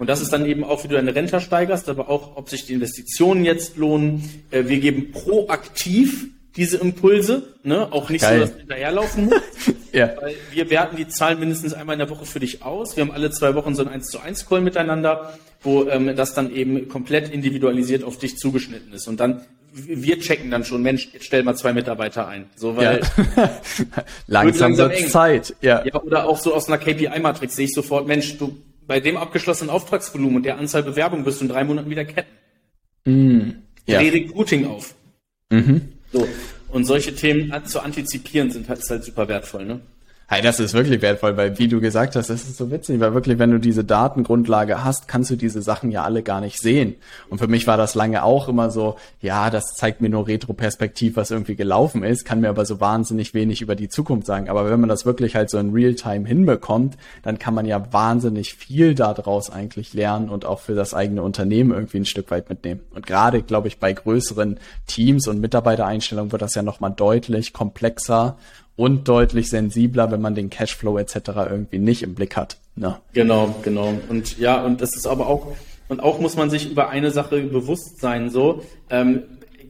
Und 0.00 0.06
das 0.06 0.22
ist 0.22 0.32
dann 0.32 0.46
eben 0.46 0.64
auch, 0.64 0.82
wie 0.82 0.88
du 0.88 0.94
deine 0.94 1.14
Rente 1.14 1.42
steigerst, 1.42 1.90
aber 1.90 2.08
auch, 2.08 2.38
ob 2.38 2.48
sich 2.48 2.64
die 2.64 2.72
Investitionen 2.72 3.44
jetzt 3.44 3.76
lohnen. 3.76 4.42
Äh, 4.50 4.64
wir 4.64 4.80
geben 4.80 5.12
proaktiv 5.12 6.28
diese 6.56 6.78
Impulse, 6.78 7.42
ne? 7.64 7.92
auch 7.92 8.08
nicht 8.08 8.22
Geil. 8.22 8.38
so, 8.38 8.40
dass 8.40 8.52
du 8.54 8.58
hinterherlaufen 8.60 9.26
musst. 9.26 9.42
ja. 9.92 10.14
Weil 10.18 10.36
wir 10.52 10.70
werten 10.70 10.96
die 10.96 11.06
Zahlen 11.06 11.38
mindestens 11.38 11.74
einmal 11.74 11.96
in 11.96 11.98
der 11.98 12.08
Woche 12.08 12.24
für 12.24 12.40
dich 12.40 12.62
aus. 12.62 12.96
Wir 12.96 13.02
haben 13.02 13.10
alle 13.10 13.30
zwei 13.30 13.54
Wochen 13.54 13.74
so 13.74 13.82
ein 13.82 13.88
1 13.88 14.06
zu 14.06 14.20
1 14.20 14.46
Call 14.46 14.62
miteinander, 14.62 15.38
wo 15.60 15.86
ähm, 15.86 16.16
das 16.16 16.32
dann 16.32 16.50
eben 16.50 16.88
komplett 16.88 17.30
individualisiert 17.30 18.02
auf 18.02 18.16
dich 18.16 18.38
zugeschnitten 18.38 18.94
ist. 18.94 19.06
Und 19.06 19.20
dann 19.20 19.42
wir 19.72 20.18
checken 20.18 20.50
dann 20.50 20.64
schon, 20.64 20.82
Mensch, 20.82 21.10
jetzt 21.12 21.26
stell 21.26 21.42
mal 21.42 21.54
zwei 21.54 21.74
Mitarbeiter 21.74 22.26
ein. 22.26 22.46
So, 22.56 22.74
weil 22.76 23.02
ja. 23.36 23.50
langsam, 24.26 24.72
langsam 24.72 24.90
wird 24.90 25.10
Zeit. 25.10 25.54
Ja. 25.60 25.84
ja. 25.84 25.94
Oder 26.02 26.26
auch 26.26 26.38
so 26.38 26.54
aus 26.54 26.68
einer 26.68 26.78
KPI-Matrix 26.78 27.54
sehe 27.54 27.66
ich 27.66 27.72
sofort, 27.72 28.08
Mensch, 28.08 28.38
du 28.38 28.56
bei 28.90 28.98
dem 28.98 29.16
abgeschlossenen 29.16 29.70
Auftragsvolumen 29.70 30.38
und 30.38 30.42
der 30.42 30.58
Anzahl 30.58 30.82
Bewerbungen 30.82 31.24
wirst 31.24 31.40
du 31.40 31.44
in 31.44 31.48
drei 31.48 31.62
Monaten 31.62 31.90
wieder 31.90 32.04
ketten. 32.04 32.32
Mm, 33.04 33.50
ja. 33.86 34.00
Dreh 34.00 34.08
Recruiting 34.08 34.66
auf. 34.66 34.96
Mhm. 35.48 35.92
So. 36.12 36.26
Und 36.70 36.86
solche 36.86 37.14
Themen 37.14 37.54
zu 37.66 37.78
antizipieren 37.78 38.50
sind 38.50 38.68
halt, 38.68 38.80
ist 38.80 38.90
halt 38.90 39.04
super 39.04 39.28
wertvoll, 39.28 39.64
ne? 39.64 39.80
Hey, 40.32 40.42
das 40.42 40.60
ist 40.60 40.74
wirklich 40.74 41.02
wertvoll, 41.02 41.36
weil 41.36 41.58
wie 41.58 41.66
du 41.66 41.80
gesagt 41.80 42.14
hast, 42.14 42.30
das 42.30 42.44
ist 42.44 42.56
so 42.56 42.70
witzig, 42.70 43.00
weil 43.00 43.14
wirklich, 43.14 43.40
wenn 43.40 43.50
du 43.50 43.58
diese 43.58 43.82
Datengrundlage 43.82 44.84
hast, 44.84 45.08
kannst 45.08 45.28
du 45.32 45.34
diese 45.34 45.60
Sachen 45.60 45.90
ja 45.90 46.04
alle 46.04 46.22
gar 46.22 46.40
nicht 46.40 46.60
sehen. 46.60 46.94
Und 47.30 47.38
für 47.38 47.48
mich 47.48 47.66
war 47.66 47.76
das 47.76 47.96
lange 47.96 48.22
auch 48.22 48.48
immer 48.48 48.70
so, 48.70 48.94
ja, 49.20 49.50
das 49.50 49.74
zeigt 49.74 50.00
mir 50.00 50.08
nur 50.08 50.28
Retroperspektiv, 50.28 51.16
was 51.16 51.32
irgendwie 51.32 51.56
gelaufen 51.56 52.04
ist, 52.04 52.24
kann 52.24 52.42
mir 52.42 52.48
aber 52.48 52.64
so 52.64 52.78
wahnsinnig 52.78 53.34
wenig 53.34 53.60
über 53.60 53.74
die 53.74 53.88
Zukunft 53.88 54.24
sagen. 54.24 54.48
Aber 54.48 54.70
wenn 54.70 54.78
man 54.78 54.88
das 54.88 55.04
wirklich 55.04 55.34
halt 55.34 55.50
so 55.50 55.58
in 55.58 55.72
Realtime 55.72 56.28
hinbekommt, 56.28 56.96
dann 57.24 57.40
kann 57.40 57.54
man 57.54 57.66
ja 57.66 57.92
wahnsinnig 57.92 58.54
viel 58.54 58.94
daraus 58.94 59.50
eigentlich 59.50 59.94
lernen 59.94 60.28
und 60.28 60.44
auch 60.44 60.60
für 60.60 60.76
das 60.76 60.94
eigene 60.94 61.24
Unternehmen 61.24 61.72
irgendwie 61.72 61.98
ein 61.98 62.06
Stück 62.06 62.30
weit 62.30 62.48
mitnehmen. 62.48 62.82
Und 62.94 63.04
gerade, 63.04 63.42
glaube 63.42 63.66
ich, 63.66 63.80
bei 63.80 63.92
größeren 63.92 64.60
Teams 64.86 65.26
und 65.26 65.40
Mitarbeitereinstellungen 65.40 66.30
wird 66.30 66.42
das 66.42 66.54
ja 66.54 66.62
nochmal 66.62 66.92
deutlich 66.92 67.52
komplexer 67.52 68.36
und 68.80 69.08
deutlich 69.08 69.50
sensibler, 69.50 70.10
wenn 70.10 70.22
man 70.22 70.34
den 70.34 70.48
Cashflow 70.48 70.96
etc. 70.96 71.16
irgendwie 71.50 71.78
nicht 71.78 72.02
im 72.02 72.14
Blick 72.14 72.34
hat. 72.34 72.56
Ne? 72.76 72.96
Genau, 73.12 73.54
genau. 73.62 73.92
Und 74.08 74.38
ja, 74.38 74.64
und 74.64 74.80
das 74.80 74.96
ist 74.96 75.06
aber 75.06 75.26
auch, 75.26 75.54
und 75.88 76.00
auch 76.00 76.18
muss 76.18 76.34
man 76.34 76.48
sich 76.48 76.70
über 76.70 76.88
eine 76.88 77.10
Sache 77.10 77.42
bewusst 77.42 78.00
sein, 78.00 78.30
so, 78.30 78.64
ähm, 78.88 79.24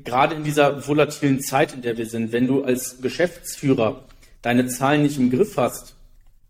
gerade 0.04 0.36
in 0.36 0.44
dieser 0.44 0.86
volatilen 0.86 1.40
Zeit, 1.40 1.74
in 1.74 1.82
der 1.82 1.98
wir 1.98 2.06
sind, 2.06 2.30
wenn 2.30 2.46
du 2.46 2.62
als 2.62 3.00
Geschäftsführer 3.02 4.04
deine 4.42 4.68
Zahlen 4.68 5.02
nicht 5.02 5.18
im 5.18 5.32
Griff 5.32 5.56
hast, 5.56 5.96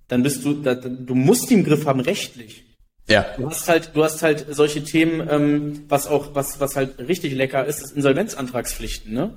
dann 0.09 0.23
bist 0.23 0.45
du, 0.45 0.53
da, 0.53 0.75
du 0.75 1.15
musst 1.15 1.49
die 1.49 1.55
im 1.55 1.65
Griff 1.65 1.87
haben, 1.87 2.01
rechtlich. 2.01 2.67
Ja. 3.09 3.25
Du 3.39 3.49
hast 3.49 3.71
halt, 3.71 3.93
du 3.95 4.05
hast 4.05 4.23
halt 4.23 4.45
solche 4.51 4.85
Themen, 4.85 5.27
ähm, 5.31 5.85
was 5.89 6.07
auch, 6.07 6.35
was, 6.35 6.61
was 6.61 6.77
halt 6.77 6.99
richtig 6.99 7.33
lecker 7.33 7.65
ist, 7.65 7.83
ist 7.83 7.97
Insolvenzantragspflichten, 7.97 9.15
ne? 9.15 9.33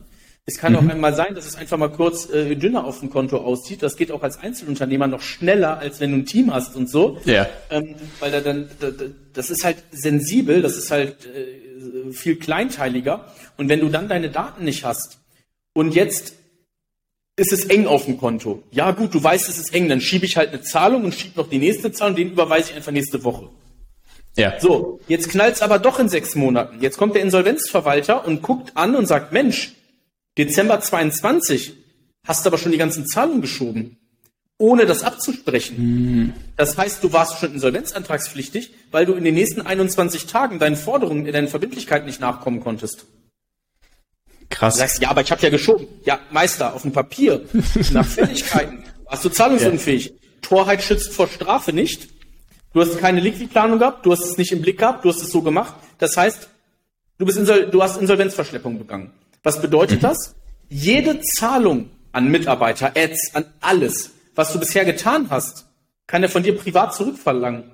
Es 0.45 0.57
kann 0.57 0.73
mhm. 0.73 0.79
auch 0.79 0.91
einmal 0.91 1.15
sein, 1.15 1.35
dass 1.35 1.45
es 1.45 1.55
einfach 1.55 1.77
mal 1.77 1.89
kurz 1.89 2.29
äh, 2.29 2.55
dünner 2.55 2.83
auf 2.83 2.99
dem 2.99 3.09
Konto 3.09 3.37
aussieht. 3.37 3.81
Das 3.81 3.95
geht 3.95 4.11
auch 4.11 4.23
als 4.23 4.39
Einzelunternehmer 4.39 5.07
noch 5.07 5.21
schneller, 5.21 5.77
als 5.77 6.01
wenn 6.01 6.11
du 6.11 6.17
ein 6.17 6.25
Team 6.25 6.53
hast 6.53 6.75
und 6.75 6.89
so. 6.89 7.17
Ja. 7.23 7.47
Ähm, 7.69 7.95
weil 8.19 8.31
da 8.31 8.41
dann, 8.41 8.69
da, 8.79 8.91
das 9.33 9.49
ist 9.49 9.63
halt 9.63 9.77
sensibel, 9.91 10.61
das 10.61 10.75
ist 10.75 10.91
halt 10.91 11.25
äh, 11.25 12.11
viel 12.11 12.35
kleinteiliger. 12.35 13.25
Und 13.55 13.69
wenn 13.69 13.79
du 13.79 13.87
dann 13.87 14.09
deine 14.09 14.29
Daten 14.29 14.65
nicht 14.65 14.83
hast 14.83 15.19
und 15.73 15.95
jetzt 15.95 16.33
ist 17.35 17.53
es 17.53 17.65
eng 17.65 17.87
auf 17.87 18.05
dem 18.05 18.17
Konto. 18.17 18.63
Ja 18.71 18.91
gut, 18.91 19.13
du 19.13 19.23
weißt, 19.23 19.47
es 19.47 19.57
ist 19.57 19.73
eng, 19.73 19.87
dann 19.87 20.01
schiebe 20.01 20.25
ich 20.25 20.35
halt 20.37 20.49
eine 20.49 20.61
Zahlung 20.61 21.05
und 21.05 21.15
schiebe 21.15 21.39
noch 21.39 21.49
die 21.49 21.57
nächste 21.57 21.91
Zahlung, 21.91 22.15
den 22.15 22.31
überweise 22.31 22.71
ich 22.71 22.75
einfach 22.75 22.91
nächste 22.91 23.23
Woche. 23.23 23.49
Ja. 24.35 24.59
So, 24.59 24.99
jetzt 25.07 25.29
knallt's 25.29 25.61
aber 25.61 25.79
doch 25.79 25.99
in 25.99 26.09
sechs 26.09 26.35
Monaten. 26.35 26.81
Jetzt 26.81 26.97
kommt 26.97 27.15
der 27.15 27.21
Insolvenzverwalter 27.21 28.25
und 28.27 28.41
guckt 28.41 28.71
an 28.75 28.95
und 28.95 29.05
sagt, 29.05 29.31
Mensch, 29.31 29.73
Dezember 30.37 30.79
22 30.79 31.73
hast 32.25 32.45
du 32.45 32.49
aber 32.49 32.57
schon 32.57 32.71
die 32.71 32.77
ganzen 32.77 33.05
Zahlungen 33.05 33.41
geschoben, 33.41 33.97
ohne 34.57 34.85
das 34.85 35.03
abzusprechen. 35.03 35.75
Mhm. 35.77 36.33
Das 36.57 36.77
heißt, 36.77 37.03
du 37.03 37.11
warst 37.11 37.39
schon 37.39 37.53
insolvenzantragspflichtig, 37.53 38.73
weil 38.91 39.05
du 39.05 39.13
in 39.13 39.23
den 39.23 39.35
nächsten 39.35 39.61
21 39.61 40.25
Tagen 40.25 40.59
deinen 40.59 40.75
Forderungen, 40.75 41.25
deinen 41.31 41.47
Verbindlichkeiten 41.47 42.05
nicht 42.05 42.21
nachkommen 42.21 42.61
konntest. 42.61 43.05
Krass. 44.49 44.75
Du 44.75 44.79
sagst, 44.79 45.01
ja, 45.01 45.09
aber 45.09 45.21
ich 45.21 45.31
habe 45.31 45.41
ja 45.41 45.49
geschoben. 45.49 45.87
Ja, 46.05 46.19
Meister, 46.31 46.73
auf 46.73 46.83
dem 46.83 46.91
Papier, 46.91 47.41
nach 47.91 48.05
Fälligkeiten, 48.05 48.83
warst 49.05 49.25
du 49.25 49.29
zahlungsunfähig. 49.29 50.05
Ja. 50.05 50.11
Torheit 50.41 50.83
schützt 50.83 51.13
vor 51.13 51.27
Strafe 51.27 51.73
nicht. 51.73 52.09
Du 52.73 52.81
hast 52.81 52.97
keine 52.99 53.19
Liquidplanung 53.19 53.79
gehabt, 53.79 54.05
du 54.05 54.11
hast 54.11 54.23
es 54.23 54.37
nicht 54.37 54.51
im 54.51 54.61
Blick 54.61 54.79
gehabt, 54.79 55.05
du 55.05 55.09
hast 55.09 55.21
es 55.21 55.31
so 55.31 55.41
gemacht. 55.41 55.75
Das 55.99 56.17
heißt, 56.17 56.49
du, 57.19 57.25
bist 57.25 57.37
Insol 57.37 57.67
du 57.67 57.81
hast 57.81 57.97
Insolvenzverschleppung 57.97 58.79
begangen. 58.79 59.11
Was 59.43 59.61
bedeutet 59.61 60.01
mhm. 60.01 60.07
das? 60.07 60.35
Jede 60.69 61.19
Zahlung 61.21 61.89
an 62.13 62.29
Mitarbeiter, 62.29 62.93
Ads, 62.95 63.31
an 63.33 63.45
alles, 63.59 64.11
was 64.35 64.53
du 64.53 64.59
bisher 64.59 64.85
getan 64.85 65.27
hast, 65.29 65.65
kann 66.07 66.23
er 66.23 66.29
von 66.29 66.43
dir 66.43 66.57
privat 66.57 66.95
zurückverlangen. 66.95 67.65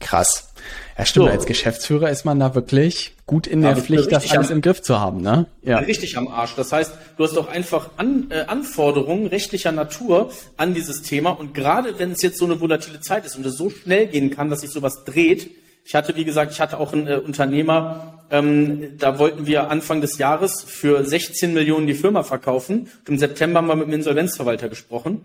Krass. 0.00 0.52
Ja, 0.98 1.04
stimmt. 1.04 1.26
So. 1.26 1.32
Als 1.32 1.46
Geschäftsführer 1.46 2.10
ist 2.10 2.24
man 2.24 2.38
da 2.38 2.54
wirklich 2.54 3.14
gut 3.26 3.46
in 3.46 3.62
der 3.62 3.76
Pflicht, 3.76 4.12
das 4.12 4.30
alles 4.30 4.48
am, 4.48 4.56
im 4.56 4.60
Griff 4.60 4.82
zu 4.82 4.98
haben, 4.98 5.20
ne? 5.20 5.46
Ja. 5.62 5.78
Richtig 5.78 6.18
am 6.18 6.28
Arsch. 6.28 6.54
Das 6.56 6.72
heißt, 6.72 6.92
du 7.16 7.24
hast 7.24 7.38
auch 7.38 7.48
einfach 7.48 7.90
an, 7.96 8.26
äh, 8.30 8.44
Anforderungen 8.46 9.26
rechtlicher 9.26 9.72
Natur 9.72 10.30
an 10.56 10.74
dieses 10.74 11.02
Thema. 11.02 11.30
Und 11.30 11.54
gerade 11.54 11.98
wenn 11.98 12.12
es 12.12 12.22
jetzt 12.22 12.38
so 12.38 12.44
eine 12.44 12.60
volatile 12.60 13.00
Zeit 13.00 13.24
ist 13.24 13.36
und 13.36 13.46
es 13.46 13.56
so 13.56 13.70
schnell 13.70 14.06
gehen 14.06 14.30
kann, 14.30 14.50
dass 14.50 14.60
sich 14.60 14.70
sowas 14.70 15.04
dreht, 15.04 15.50
ich 15.84 15.94
hatte, 15.94 16.14
wie 16.14 16.24
gesagt, 16.24 16.52
ich 16.52 16.60
hatte 16.60 16.78
auch 16.78 16.92
einen 16.92 17.06
äh, 17.06 17.16
Unternehmer, 17.16 18.21
ähm, 18.32 18.96
da 18.98 19.18
wollten 19.18 19.46
wir 19.46 19.70
Anfang 19.70 20.00
des 20.00 20.16
Jahres 20.16 20.62
für 20.62 21.04
16 21.04 21.52
Millionen 21.52 21.86
die 21.86 21.94
Firma 21.94 22.22
verkaufen. 22.22 22.88
Und 23.00 23.08
Im 23.08 23.18
September 23.18 23.58
haben 23.58 23.68
wir 23.68 23.76
mit 23.76 23.88
dem 23.88 23.92
Insolvenzverwalter 23.92 24.70
gesprochen, 24.70 25.20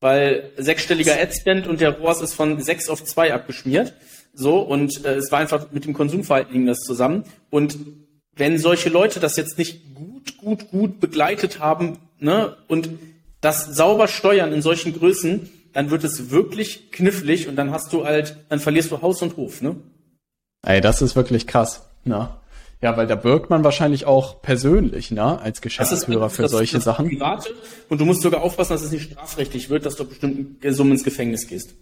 weil 0.00 0.50
sechsstelliger 0.56 1.20
Adspend 1.20 1.66
und 1.66 1.80
der 1.80 1.98
ROAS 1.98 2.22
ist 2.22 2.34
von 2.34 2.62
sechs 2.62 2.88
auf 2.88 3.04
zwei 3.04 3.34
abgeschmiert. 3.34 3.94
So, 4.32 4.60
und 4.60 5.04
äh, 5.04 5.16
es 5.16 5.32
war 5.32 5.40
einfach 5.40 5.72
mit 5.72 5.84
dem 5.84 5.92
Konsumverhalten 5.92 6.52
ging 6.52 6.66
das 6.66 6.78
zusammen. 6.78 7.24
Und 7.50 7.76
wenn 8.36 8.58
solche 8.58 8.90
Leute 8.90 9.18
das 9.18 9.36
jetzt 9.36 9.58
nicht 9.58 9.94
gut, 9.96 10.38
gut, 10.38 10.70
gut 10.70 11.00
begleitet 11.00 11.58
haben, 11.58 11.98
ne, 12.20 12.56
und 12.68 12.90
das 13.40 13.66
sauber 13.74 14.06
steuern 14.06 14.52
in 14.52 14.62
solchen 14.62 14.96
Größen, 14.96 15.50
dann 15.72 15.90
wird 15.90 16.04
es 16.04 16.30
wirklich 16.30 16.92
knifflig 16.92 17.48
und 17.48 17.56
dann 17.56 17.72
hast 17.72 17.92
du 17.92 18.04
halt, 18.04 18.36
dann 18.48 18.60
verlierst 18.60 18.92
du 18.92 19.02
Haus 19.02 19.20
und 19.20 19.36
Hof, 19.36 19.62
ne? 19.62 19.74
Ey, 20.64 20.80
das 20.80 21.02
ist 21.02 21.16
wirklich 21.16 21.48
krass, 21.48 21.88
ne? 22.04 22.28
Ja, 22.82 22.96
weil 22.96 23.06
da 23.06 23.14
birgt 23.14 23.48
man 23.48 23.62
wahrscheinlich 23.62 24.06
auch 24.06 24.42
persönlich, 24.42 25.12
ne, 25.12 25.40
als 25.40 25.60
Geschäftsführer 25.60 26.28
für 26.30 26.48
solche 26.48 26.76
das 26.76 26.84
Sachen. 26.84 27.08
Private. 27.08 27.50
Und 27.88 28.00
du 28.00 28.04
musst 28.04 28.22
sogar 28.22 28.42
aufpassen, 28.42 28.72
dass 28.72 28.82
es 28.82 28.90
nicht 28.90 29.12
strafrechtlich 29.12 29.70
wird, 29.70 29.86
dass 29.86 29.94
du 29.94 30.04
bestimmten 30.04 30.74
Summen 30.74 30.92
ins 30.92 31.04
Gefängnis 31.04 31.46
gehst. 31.46 31.74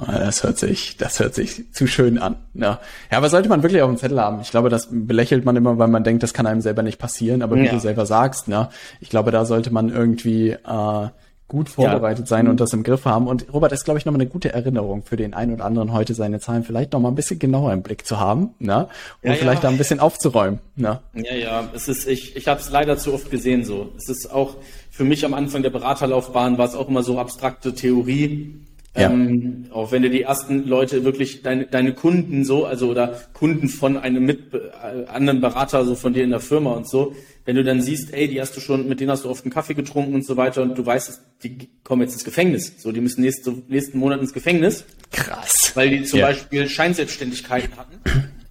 Ah, 0.00 0.18
das 0.18 0.42
hört 0.42 0.58
sich, 0.58 0.96
das 0.96 1.20
hört 1.20 1.34
sich 1.34 1.72
zu 1.72 1.86
schön 1.86 2.18
an. 2.18 2.36
Ja. 2.54 2.80
ja, 3.10 3.18
aber 3.18 3.28
sollte 3.28 3.48
man 3.48 3.62
wirklich 3.62 3.82
auf 3.82 3.90
dem 3.90 3.98
Zettel 3.98 4.20
haben. 4.20 4.40
Ich 4.40 4.50
glaube, 4.50 4.68
das 4.68 4.88
belächelt 4.90 5.44
man 5.44 5.54
immer, 5.54 5.78
weil 5.78 5.88
man 5.88 6.02
denkt, 6.02 6.22
das 6.22 6.32
kann 6.32 6.46
einem 6.46 6.62
selber 6.62 6.82
nicht 6.82 6.98
passieren. 6.98 7.42
Aber 7.42 7.56
wie 7.56 7.66
ja. 7.66 7.72
du 7.72 7.78
selber 7.78 8.06
sagst, 8.06 8.48
ne, 8.48 8.68
ich 9.00 9.10
glaube, 9.10 9.30
da 9.30 9.44
sollte 9.44 9.70
man 9.70 9.90
irgendwie 9.90 10.50
äh, 10.50 11.08
gut 11.52 11.68
vorbereitet 11.68 12.24
ja. 12.24 12.26
sein 12.26 12.48
und 12.48 12.60
das 12.60 12.72
im 12.72 12.82
Griff 12.82 13.04
haben. 13.04 13.28
Und 13.28 13.52
Robert 13.52 13.72
ist, 13.72 13.84
glaube 13.84 13.98
ich, 13.98 14.06
nochmal 14.06 14.22
eine 14.22 14.30
gute 14.30 14.52
Erinnerung 14.54 15.02
für 15.02 15.16
den 15.16 15.34
einen 15.34 15.52
oder 15.52 15.66
anderen 15.66 15.92
heute 15.92 16.14
seine 16.14 16.40
Zahlen 16.40 16.64
vielleicht 16.64 16.94
nochmal 16.94 17.12
ein 17.12 17.14
bisschen 17.14 17.38
genauer 17.38 17.74
im 17.74 17.82
Blick 17.82 18.06
zu 18.06 18.18
haben, 18.18 18.54
ne? 18.58 18.88
Und 19.22 19.30
ja, 19.30 19.36
vielleicht 19.36 19.62
ja. 19.62 19.68
da 19.68 19.72
ein 19.72 19.78
bisschen 19.78 20.00
aufzuräumen. 20.00 20.60
Ne? 20.76 21.00
Ja, 21.12 21.34
ja. 21.34 21.68
Es 21.74 21.88
ist, 21.88 22.08
ich, 22.08 22.36
ich 22.36 22.48
habe 22.48 22.58
es 22.58 22.70
leider 22.70 22.96
zu 22.96 23.12
oft 23.12 23.30
gesehen 23.30 23.66
so. 23.66 23.92
Es 23.98 24.08
ist 24.08 24.32
auch 24.32 24.56
für 24.90 25.04
mich 25.04 25.26
am 25.26 25.34
Anfang 25.34 25.62
der 25.62 25.70
Beraterlaufbahn 25.70 26.56
war 26.56 26.66
es 26.66 26.74
auch 26.74 26.88
immer 26.88 27.02
so 27.02 27.18
abstrakte 27.18 27.74
Theorie. 27.74 28.54
Ja. 28.96 29.10
Ähm, 29.10 29.66
auch 29.72 29.90
wenn 29.90 30.02
du 30.02 30.10
die 30.10 30.22
ersten 30.22 30.66
Leute 30.66 31.04
wirklich 31.04 31.42
deine, 31.42 31.66
deine 31.66 31.94
Kunden 31.94 32.44
so, 32.44 32.66
also 32.66 32.88
oder 32.88 33.20
Kunden 33.32 33.68
von 33.68 33.96
einem 33.96 34.24
mit 34.24 34.54
äh, 34.54 35.06
anderen 35.06 35.40
Berater 35.40 35.84
so 35.84 35.94
von 35.94 36.12
dir 36.12 36.24
in 36.24 36.30
der 36.30 36.40
Firma 36.40 36.72
und 36.72 36.88
so, 36.88 37.14
wenn 37.44 37.56
du 37.56 37.64
dann 37.64 37.82
siehst, 37.82 38.12
ey, 38.12 38.28
die 38.28 38.40
hast 38.40 38.56
du 38.56 38.60
schon, 38.60 38.88
mit 38.88 39.00
denen 39.00 39.10
hast 39.10 39.24
du 39.24 39.30
oft 39.30 39.44
einen 39.44 39.52
Kaffee 39.52 39.74
getrunken 39.74 40.14
und 40.14 40.24
so 40.24 40.36
weiter 40.36 40.62
und 40.62 40.78
du 40.78 40.86
weißt, 40.86 41.20
die 41.42 41.68
kommen 41.82 42.02
jetzt 42.02 42.12
ins 42.12 42.24
Gefängnis. 42.24 42.74
So, 42.78 42.92
die 42.92 43.00
müssen 43.00 43.22
nächste, 43.22 43.52
nächsten 43.68 43.98
Monat 43.98 44.20
ins 44.20 44.32
Gefängnis. 44.32 44.84
Krass. 45.10 45.72
Weil 45.74 45.90
die 45.90 46.04
zum 46.04 46.20
ja. 46.20 46.26
Beispiel 46.26 46.68
Scheinselbstständigkeiten 46.68 47.76
hatten 47.76 48.00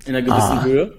in 0.06 0.16
einer 0.16 0.22
gewissen 0.22 0.58
ah. 0.60 0.64
Höhe. 0.64 0.94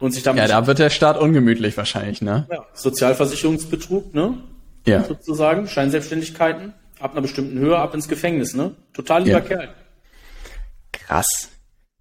Und 0.00 0.12
sich 0.12 0.22
damit. 0.22 0.40
Ja, 0.40 0.48
da 0.48 0.66
wird 0.66 0.78
der 0.78 0.88
Staat 0.88 1.18
ungemütlich 1.18 1.76
wahrscheinlich, 1.76 2.22
ne? 2.22 2.46
Ja, 2.50 2.64
Sozialversicherungsbetrug, 2.72 4.14
ne? 4.14 4.38
Ja. 4.86 5.04
Sozusagen, 5.04 5.68
Scheinselbstständigkeiten 5.68 6.72
ab 6.98 7.12
einer 7.12 7.20
bestimmten 7.20 7.58
Höhe 7.58 7.76
ab 7.76 7.94
ins 7.94 8.08
Gefängnis, 8.08 8.54
ne? 8.54 8.74
Total 8.94 9.22
lieber 9.22 9.40
ja. 9.40 9.44
Kerl. 9.44 9.68
Krass. 10.92 11.50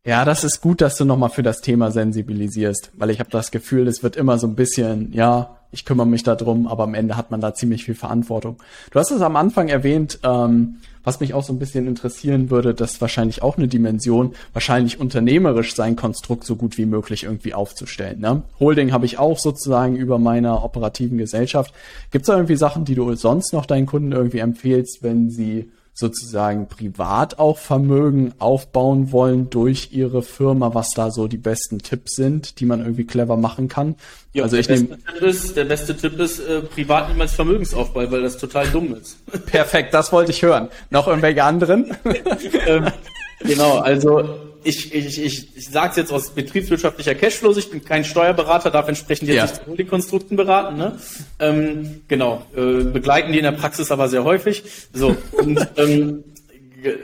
Ja, 0.09 0.25
das 0.25 0.43
ist 0.43 0.61
gut, 0.61 0.81
dass 0.81 0.97
du 0.97 1.05
nochmal 1.05 1.29
für 1.29 1.43
das 1.43 1.61
Thema 1.61 1.91
sensibilisierst, 1.91 2.89
weil 2.97 3.11
ich 3.11 3.19
habe 3.19 3.29
das 3.29 3.51
Gefühl, 3.51 3.87
es 3.87 4.01
wird 4.01 4.15
immer 4.15 4.39
so 4.39 4.47
ein 4.47 4.55
bisschen, 4.55 5.13
ja, 5.13 5.57
ich 5.71 5.85
kümmere 5.85 6.07
mich 6.07 6.23
darum, 6.23 6.65
aber 6.65 6.85
am 6.85 6.95
Ende 6.95 7.15
hat 7.15 7.29
man 7.29 7.41
da 7.41 7.53
ziemlich 7.53 7.85
viel 7.85 7.93
Verantwortung. 7.93 8.57
Du 8.89 8.97
hast 8.97 9.11
es 9.11 9.21
am 9.21 9.35
Anfang 9.35 9.67
erwähnt, 9.67 10.17
ähm, 10.23 10.77
was 11.03 11.19
mich 11.19 11.35
auch 11.35 11.43
so 11.43 11.53
ein 11.53 11.59
bisschen 11.59 11.85
interessieren 11.85 12.49
würde, 12.49 12.73
dass 12.73 12.99
wahrscheinlich 13.01 13.43
auch 13.43 13.57
eine 13.57 13.67
Dimension, 13.67 14.33
wahrscheinlich 14.51 14.99
unternehmerisch 14.99 15.75
sein 15.75 15.95
Konstrukt 15.95 16.43
so 16.43 16.55
gut 16.55 16.79
wie 16.79 16.87
möglich 16.87 17.25
irgendwie 17.25 17.53
aufzustellen. 17.53 18.19
Ne? 18.19 18.41
Holding 18.59 18.91
habe 18.91 19.05
ich 19.05 19.19
auch 19.19 19.37
sozusagen 19.37 19.95
über 19.95 20.17
meiner 20.17 20.63
operativen 20.63 21.19
Gesellschaft. 21.19 21.71
Gibt 22.09 22.23
es 22.23 22.27
da 22.29 22.33
irgendwie 22.33 22.55
Sachen, 22.55 22.83
die 22.83 22.95
du 22.95 23.13
sonst 23.13 23.53
noch 23.53 23.67
deinen 23.67 23.85
Kunden 23.85 24.11
irgendwie 24.11 24.39
empfehlst, 24.39 25.03
wenn 25.03 25.29
sie 25.29 25.69
sozusagen 25.93 26.67
privat 26.67 27.39
auch 27.39 27.57
Vermögen 27.57 28.33
aufbauen 28.39 29.11
wollen 29.11 29.49
durch 29.49 29.89
ihre 29.91 30.21
Firma, 30.21 30.73
was 30.73 30.91
da 30.91 31.11
so 31.11 31.27
die 31.27 31.37
besten 31.37 31.79
Tipps 31.79 32.15
sind, 32.15 32.59
die 32.59 32.65
man 32.65 32.79
irgendwie 32.79 33.05
clever 33.05 33.35
machen 33.35 33.67
kann. 33.67 33.95
Ja, 34.33 34.43
also 34.43 34.57
ich 34.57 34.67
der, 34.67 34.75
beste 34.75 34.97
Tipp 34.97 35.21
ist, 35.21 35.57
der 35.57 35.65
beste 35.65 35.97
Tipp 35.97 36.19
ist, 36.19 36.39
äh, 36.39 36.61
privat 36.61 37.09
niemals 37.09 37.33
Vermögensaufbau, 37.33 38.09
weil 38.11 38.21
das 38.21 38.37
total 38.37 38.67
dumm 38.67 38.95
ist. 38.95 39.17
Perfekt, 39.47 39.93
das 39.93 40.11
wollte 40.11 40.31
ich 40.31 40.41
hören. 40.41 40.69
Noch 40.89 41.07
irgendwelche 41.07 41.43
anderen? 41.43 41.95
genau, 43.39 43.79
also 43.79 44.39
ich, 44.63 44.93
ich, 44.93 45.23
ich, 45.23 45.55
ich 45.55 45.69
sage 45.69 45.91
es 45.91 45.95
jetzt 45.95 46.11
aus 46.11 46.31
betriebswirtschaftlicher 46.31 47.15
Cashflow, 47.15 47.55
ich 47.57 47.69
bin 47.69 47.83
kein 47.83 48.03
Steuerberater, 48.03 48.69
darf 48.71 48.87
entsprechend 48.87 49.29
jetzt 49.29 49.37
ja. 49.37 49.45
nicht 49.45 49.67
Holding-Konstrukten 49.67 50.35
beraten. 50.35 50.77
Ne? 50.77 50.99
Ähm, 51.39 52.01
genau, 52.07 52.45
äh, 52.55 52.83
begleiten 52.83 53.31
die 53.31 53.37
in 53.37 53.45
der 53.45 53.53
Praxis 53.53 53.91
aber 53.91 54.09
sehr 54.09 54.23
häufig. 54.23 54.63
So, 54.93 55.15
und, 55.31 55.65
ähm, 55.77 56.23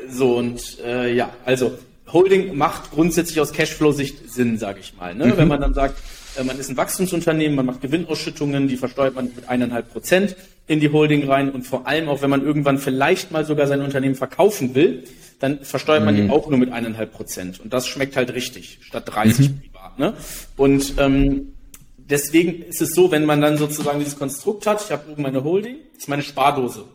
so 0.09 0.35
und 0.35 0.79
äh, 0.85 1.13
ja, 1.13 1.29
also 1.45 1.77
Holding 2.11 2.55
macht 2.55 2.91
grundsätzlich 2.91 3.39
aus 3.39 3.51
Cashflow-Sicht 3.53 4.29
Sinn, 4.29 4.57
sage 4.57 4.79
ich 4.81 4.95
mal. 4.97 5.15
Ne? 5.15 5.27
Mhm. 5.27 5.37
Wenn 5.37 5.47
man 5.47 5.61
dann 5.61 5.73
sagt, 5.73 5.97
man 6.43 6.59
ist 6.59 6.69
ein 6.69 6.77
Wachstumsunternehmen, 6.77 7.55
man 7.55 7.65
macht 7.65 7.81
Gewinnausschüttungen, 7.81 8.67
die 8.67 8.77
versteuert 8.77 9.15
man 9.15 9.25
mit 9.35 9.47
eineinhalb 9.47 9.91
Prozent 9.91 10.35
in 10.67 10.79
die 10.79 10.91
Holding 10.91 11.27
rein 11.29 11.51
und 11.51 11.63
vor 11.63 11.87
allem 11.87 12.09
auch, 12.09 12.21
wenn 12.21 12.29
man 12.29 12.43
irgendwann 12.43 12.77
vielleicht 12.77 13.31
mal 13.31 13.45
sogar 13.45 13.67
sein 13.67 13.81
Unternehmen 13.81 14.15
verkaufen 14.15 14.73
will, 14.75 15.03
dann 15.39 15.59
versteuert 15.63 16.03
man 16.03 16.15
mhm. 16.15 16.27
die 16.27 16.29
auch 16.33 16.49
nur 16.49 16.57
mit 16.57 16.71
eineinhalb 16.71 17.13
Prozent. 17.13 17.59
Und 17.59 17.73
das 17.73 17.87
schmeckt 17.87 18.15
halt 18.15 18.33
richtig, 18.33 18.79
statt 18.81 19.03
30 19.05 19.49
mhm. 19.49 19.61
privat. 19.61 19.99
Ne? 19.99 20.13
Und 20.57 20.93
ähm, 20.97 21.53
deswegen 21.97 22.63
ist 22.63 22.81
es 22.81 22.95
so, 22.95 23.11
wenn 23.11 23.25
man 23.25 23.41
dann 23.41 23.57
sozusagen 23.57 23.99
dieses 23.99 24.17
Konstrukt 24.17 24.65
hat, 24.65 24.83
ich 24.83 24.91
habe 24.91 25.11
oben 25.11 25.21
meine 25.21 25.43
Holding, 25.43 25.77
das 25.93 26.03
ist 26.03 26.09
meine 26.09 26.23
Spardose. 26.23 26.85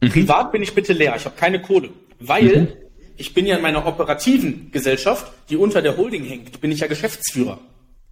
Mhm. 0.00 0.10
Privat 0.10 0.52
bin 0.52 0.62
ich 0.62 0.74
bitte 0.74 0.92
leer, 0.92 1.14
ich 1.16 1.24
habe 1.24 1.36
keine 1.36 1.60
Kohle, 1.60 1.90
weil 2.20 2.60
mhm. 2.60 2.68
ich 3.16 3.34
bin 3.34 3.46
ja 3.46 3.56
in 3.56 3.62
meiner 3.62 3.86
operativen 3.86 4.70
Gesellschaft, 4.72 5.30
die 5.50 5.56
unter 5.56 5.82
der 5.82 5.96
Holding 5.96 6.24
hängt, 6.24 6.60
bin 6.60 6.72
ich 6.72 6.80
ja 6.80 6.86
Geschäftsführer. 6.86 7.58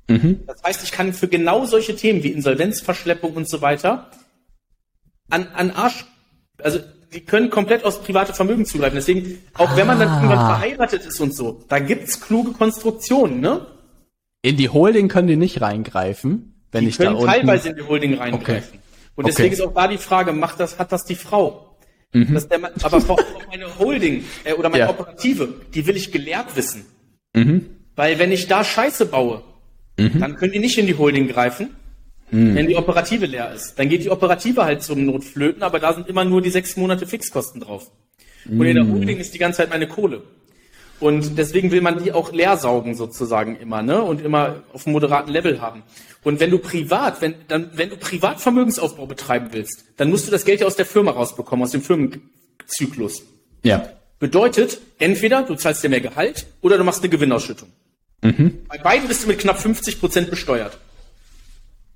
Mhm. 0.09 0.41
Das 0.47 0.63
heißt, 0.63 0.85
ich 0.85 0.93
kann 0.93 1.13
für 1.13 1.29
genau 1.29 1.65
solche 1.65 1.97
Themen 1.97 2.23
wie 2.23 2.31
Insolvenzverschleppung 2.31 3.35
und 3.35 3.49
so 3.49 3.61
weiter 3.61 4.11
an, 5.31 5.49
an 5.55 5.71
Arsch, 5.73 6.05
also 6.63 6.81
die 7.13 7.21
können 7.25 7.51
komplett 7.51 7.85
aus 7.85 8.03
private 8.03 8.35
Vermögen 8.35 8.67
zugreifen. 8.67 8.97
Deswegen, 8.97 9.39
auch 9.55 9.71
ah. 9.71 9.77
wenn 9.77 9.87
man 9.87 9.99
dann 9.99 10.09
ah. 10.09 10.17
irgendwann 10.17 10.47
verheiratet 10.47 11.07
ist 11.07 11.21
und 11.21 11.35
so, 11.35 11.65
da 11.69 11.79
gibt's 11.79 12.21
kluge 12.21 12.53
Konstruktionen, 12.53 13.41
ne? 13.41 13.67
In 14.43 14.57
die 14.57 14.69
Holding 14.69 15.09
können 15.09 15.29
die 15.29 15.37
nicht 15.37 15.61
reingreifen, 15.61 16.55
wenn 16.71 16.83
die 16.83 16.91
ich 16.91 16.97
können 16.99 17.15
da 17.15 17.17
unten... 17.17 17.31
teilweise 17.31 17.71
in 17.71 17.77
die 17.77 17.83
Holding 17.83 18.15
reingreifen. 18.15 18.79
Okay. 18.79 18.81
Und 19.17 19.27
deswegen 19.27 19.49
okay. 19.49 19.63
ist 19.63 19.67
auch 19.67 19.75
da 19.75 19.89
die 19.89 19.99
Frage, 19.99 20.33
macht 20.33 20.61
das, 20.61 20.79
hat 20.79 20.93
das 20.93 21.05
die 21.05 21.15
Frau? 21.15 21.79
Mhm. 22.13 22.35
Das 22.35 22.49
der, 22.49 22.61
aber 22.83 23.01
vor 23.01 23.19
allem 23.19 23.49
meine 23.49 23.79
Holding 23.79 24.25
äh, 24.45 24.53
oder 24.53 24.69
meine 24.69 24.85
ja. 24.85 24.91
Operative, 24.91 25.49
die 25.75 25.87
will 25.87 25.97
ich 25.97 26.13
gelehrt 26.13 26.55
wissen. 26.55 26.85
Mhm. 27.35 27.67
Weil 27.97 28.19
wenn 28.19 28.31
ich 28.31 28.47
da 28.47 28.63
Scheiße 28.63 29.07
baue, 29.07 29.43
mhm. 29.99 30.21
dann 30.21 30.37
können 30.37 30.53
die 30.53 30.59
nicht 30.59 30.79
in 30.79 30.87
die 30.87 30.97
Holding 30.97 31.29
greifen, 31.29 31.71
hm. 32.31 32.55
wenn 32.55 32.67
die 32.67 32.77
Operative 32.77 33.27
leer 33.27 33.53
ist. 33.53 33.79
Dann 33.79 33.89
geht 33.89 34.05
die 34.05 34.11
Operative 34.11 34.65
halt 34.65 34.83
zum 34.83 35.05
Notflöten, 35.05 35.63
aber 35.63 35.79
da 35.79 35.93
sind 35.93 36.09
immer 36.09 36.25
nur 36.25 36.43
die 36.43 36.51
sechs 36.51 36.77
Monate 36.77 37.07
Fixkosten 37.07 37.61
drauf. 37.61 37.91
Und 38.49 38.65
in 38.65 38.75
der 38.75 38.85
hm. 38.85 38.93
Holding 38.93 39.19
ist 39.19 39.35
die 39.35 39.39
ganze 39.39 39.59
Zeit 39.59 39.71
meine 39.71 39.89
Kohle. 39.89 40.23
Und 40.99 41.37
deswegen 41.37 41.71
will 41.73 41.83
man 41.83 42.03
die 42.03 42.13
auch 42.13 42.33
leer 42.33 42.57
saugen 42.57 42.95
sozusagen 42.95 43.57
immer, 43.57 43.83
ne? 43.83 44.03
Und 44.03 44.23
immer 44.23 44.63
auf 44.73 44.87
einem 44.87 44.95
moderaten 44.95 45.31
Level 45.31 45.61
haben. 45.61 45.83
Und 46.25 46.41
wenn 46.41 46.51
du 46.51 46.59
privat, 46.59 47.21
wenn, 47.21 47.35
dann, 47.49 47.71
wenn 47.75 47.91
du 47.91 47.97
privat 47.97 48.41
Vermögensaufbau 48.41 49.07
betreiben 49.07 49.49
willst, 49.53 49.85
dann 49.97 50.11
musst 50.11 50.27
du 50.27 50.31
das 50.31 50.45
Geld 50.45 50.61
ja 50.61 50.67
aus 50.67 50.77
der 50.77 50.87
Firma 50.87 51.11
rausbekommen, 51.11 51.65
aus 51.65 51.73
dem 51.73 51.83
Firmenzyklus. 51.83 53.25
Ja. 53.63 53.91
Bedeutet, 54.19 54.81
entweder 54.99 55.43
du 55.43 55.55
zahlst 55.55 55.85
dir 55.85 55.91
mehr 55.91 56.01
Gehalt 56.01 56.47
oder 56.63 56.79
du 56.79 56.85
machst 56.85 57.03
eine 57.03 57.11
Gewinnausschüttung. 57.11 57.69
Mhm. 58.23 58.67
Bei 58.69 58.79
beiden 58.79 59.09
bist 59.09 59.25
du 59.25 59.29
mit 59.29 59.39
knapp 59.39 59.61
50 59.61 60.01
Prozent 60.01 60.31
besteuert. 60.31 60.79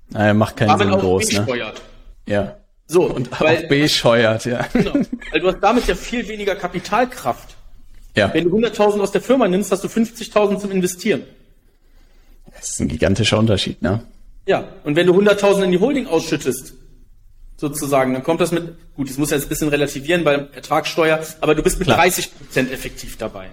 Naja, 0.09 0.33
macht 0.33 0.57
keinen 0.57 0.77
Sinn 0.77 0.89
groß, 0.89 1.31
ne? 1.31 1.43
Steuert. 1.43 1.81
Ja. 2.27 2.57
So, 2.87 3.03
und 3.03 3.39
weil, 3.39 3.65
auch 3.65 3.69
bescheuert, 3.69 4.45
ja. 4.45 4.67
Genau, 4.73 4.93
weil 5.31 5.39
du 5.39 5.47
hast 5.47 5.59
damit 5.61 5.87
ja 5.87 5.95
viel 5.95 6.27
weniger 6.27 6.55
Kapitalkraft. 6.55 7.55
Ja. 8.15 8.33
Wenn 8.33 8.49
du 8.49 8.57
100.000 8.57 8.99
aus 8.99 9.11
der 9.11 9.21
Firma 9.21 9.47
nimmst, 9.47 9.71
hast 9.71 9.83
du 9.83 9.87
50.000 9.87 10.59
zum 10.59 10.71
Investieren. 10.71 11.23
Das 12.53 12.69
ist 12.69 12.81
ein 12.81 12.89
gigantischer 12.89 13.39
Unterschied, 13.39 13.81
ne? 13.81 14.03
Ja, 14.45 14.65
und 14.83 14.97
wenn 14.97 15.07
du 15.07 15.17
100.000 15.17 15.63
in 15.63 15.71
die 15.71 15.79
Holding 15.79 16.07
ausschüttest, 16.07 16.73
sozusagen, 17.55 18.13
dann 18.13 18.23
kommt 18.23 18.41
das 18.41 18.51
mit, 18.51 18.73
gut, 18.95 19.09
das 19.09 19.17
muss 19.17 19.29
ja 19.29 19.37
jetzt 19.37 19.45
ein 19.45 19.49
bisschen 19.49 19.69
relativieren 19.69 20.23
bei 20.25 20.33
Ertragssteuer, 20.33 21.23
aber 21.39 21.55
du 21.55 21.63
bist 21.63 21.79
mit 21.79 21.87
Klar. 21.87 21.99
30 21.99 22.35
Prozent 22.35 22.71
effektiv 22.71 23.17
dabei. 23.17 23.47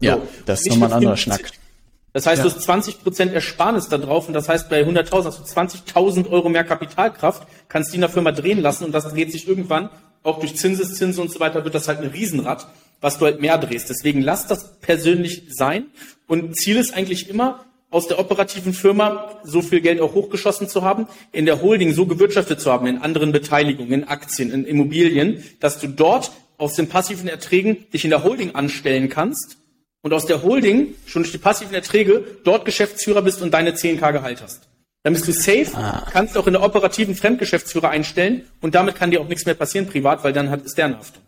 Ja, 0.00 0.18
das 0.46 0.60
ist 0.60 0.70
nochmal 0.70 0.90
ein 0.90 0.94
anderer 0.94 1.16
Schnack. 1.16 1.50
Das 2.12 2.26
heißt, 2.26 2.44
Ja. 2.44 2.48
du 2.50 2.54
hast 2.54 2.68
20% 2.68 3.32
Ersparnis 3.32 3.88
da 3.88 3.98
drauf 3.98 4.28
und 4.28 4.34
das 4.34 4.48
heißt, 4.48 4.68
bei 4.68 4.84
100.000 4.84 5.24
hast 5.26 5.38
du 5.40 5.44
20.000 5.44 6.28
Euro 6.30 6.48
mehr 6.48 6.64
Kapitalkraft, 6.64 7.46
kannst 7.68 7.92
die 7.92 7.96
in 7.96 8.02
der 8.02 8.10
Firma 8.10 8.32
drehen 8.32 8.60
lassen 8.60 8.84
und 8.84 8.92
das 8.92 9.08
dreht 9.08 9.32
sich 9.32 9.48
irgendwann, 9.48 9.88
auch 10.22 10.38
durch 10.38 10.56
Zinseszinsen 10.56 11.22
und 11.22 11.30
so 11.30 11.40
weiter, 11.40 11.64
wird 11.64 11.74
das 11.74 11.88
halt 11.88 12.00
ein 12.00 12.08
Riesenrad, 12.08 12.66
was 13.00 13.18
du 13.18 13.24
halt 13.24 13.40
mehr 13.40 13.58
drehst. 13.58 13.88
Deswegen 13.88 14.20
lass 14.20 14.46
das 14.46 14.78
persönlich 14.80 15.44
sein 15.48 15.86
und 16.26 16.54
Ziel 16.56 16.76
ist 16.76 16.94
eigentlich 16.94 17.30
immer, 17.30 17.64
aus 17.90 18.08
der 18.08 18.18
operativen 18.18 18.72
Firma 18.72 19.38
so 19.44 19.60
viel 19.60 19.82
Geld 19.82 20.00
auch 20.00 20.14
hochgeschossen 20.14 20.66
zu 20.66 20.82
haben, 20.82 21.06
in 21.30 21.44
der 21.44 21.60
Holding 21.60 21.92
so 21.92 22.06
gewirtschaftet 22.06 22.58
zu 22.58 22.72
haben, 22.72 22.86
in 22.86 22.98
anderen 22.98 23.32
Beteiligungen, 23.32 23.92
in 23.92 24.08
Aktien, 24.08 24.50
in 24.50 24.64
Immobilien, 24.64 25.44
dass 25.60 25.78
du 25.78 25.88
dort 25.88 26.32
aus 26.56 26.74
den 26.74 26.88
passiven 26.88 27.28
Erträgen 27.28 27.84
dich 27.92 28.04
in 28.04 28.10
der 28.10 28.24
Holding 28.24 28.54
anstellen 28.54 29.10
kannst 29.10 29.58
und 30.02 30.12
aus 30.12 30.26
der 30.26 30.42
Holding 30.42 30.94
schon 31.06 31.22
durch 31.22 31.32
die 31.32 31.38
passiven 31.38 31.74
Erträge 31.74 32.24
dort 32.44 32.64
Geschäftsführer 32.64 33.22
bist 33.22 33.40
und 33.40 33.52
deine 33.54 33.72
10k 33.72 34.12
Gehalt 34.12 34.42
hast. 34.42 34.68
Dann 35.04 35.14
bist 35.14 35.26
du 35.26 35.32
safe, 35.32 35.66
kannst 36.12 36.36
auch 36.38 36.46
in 36.46 36.52
der 36.52 36.62
operativen 36.62 37.16
Fremdgeschäftsführer 37.16 37.90
einstellen 37.90 38.42
und 38.60 38.74
damit 38.74 38.94
kann 38.94 39.10
dir 39.10 39.20
auch 39.20 39.28
nichts 39.28 39.46
mehr 39.46 39.54
passieren 39.54 39.88
privat, 39.88 40.22
weil 40.22 40.32
dann 40.32 40.50
hat, 40.50 40.62
ist 40.62 40.78
der 40.78 40.86
eine 40.86 40.98
Haftung. 40.98 41.22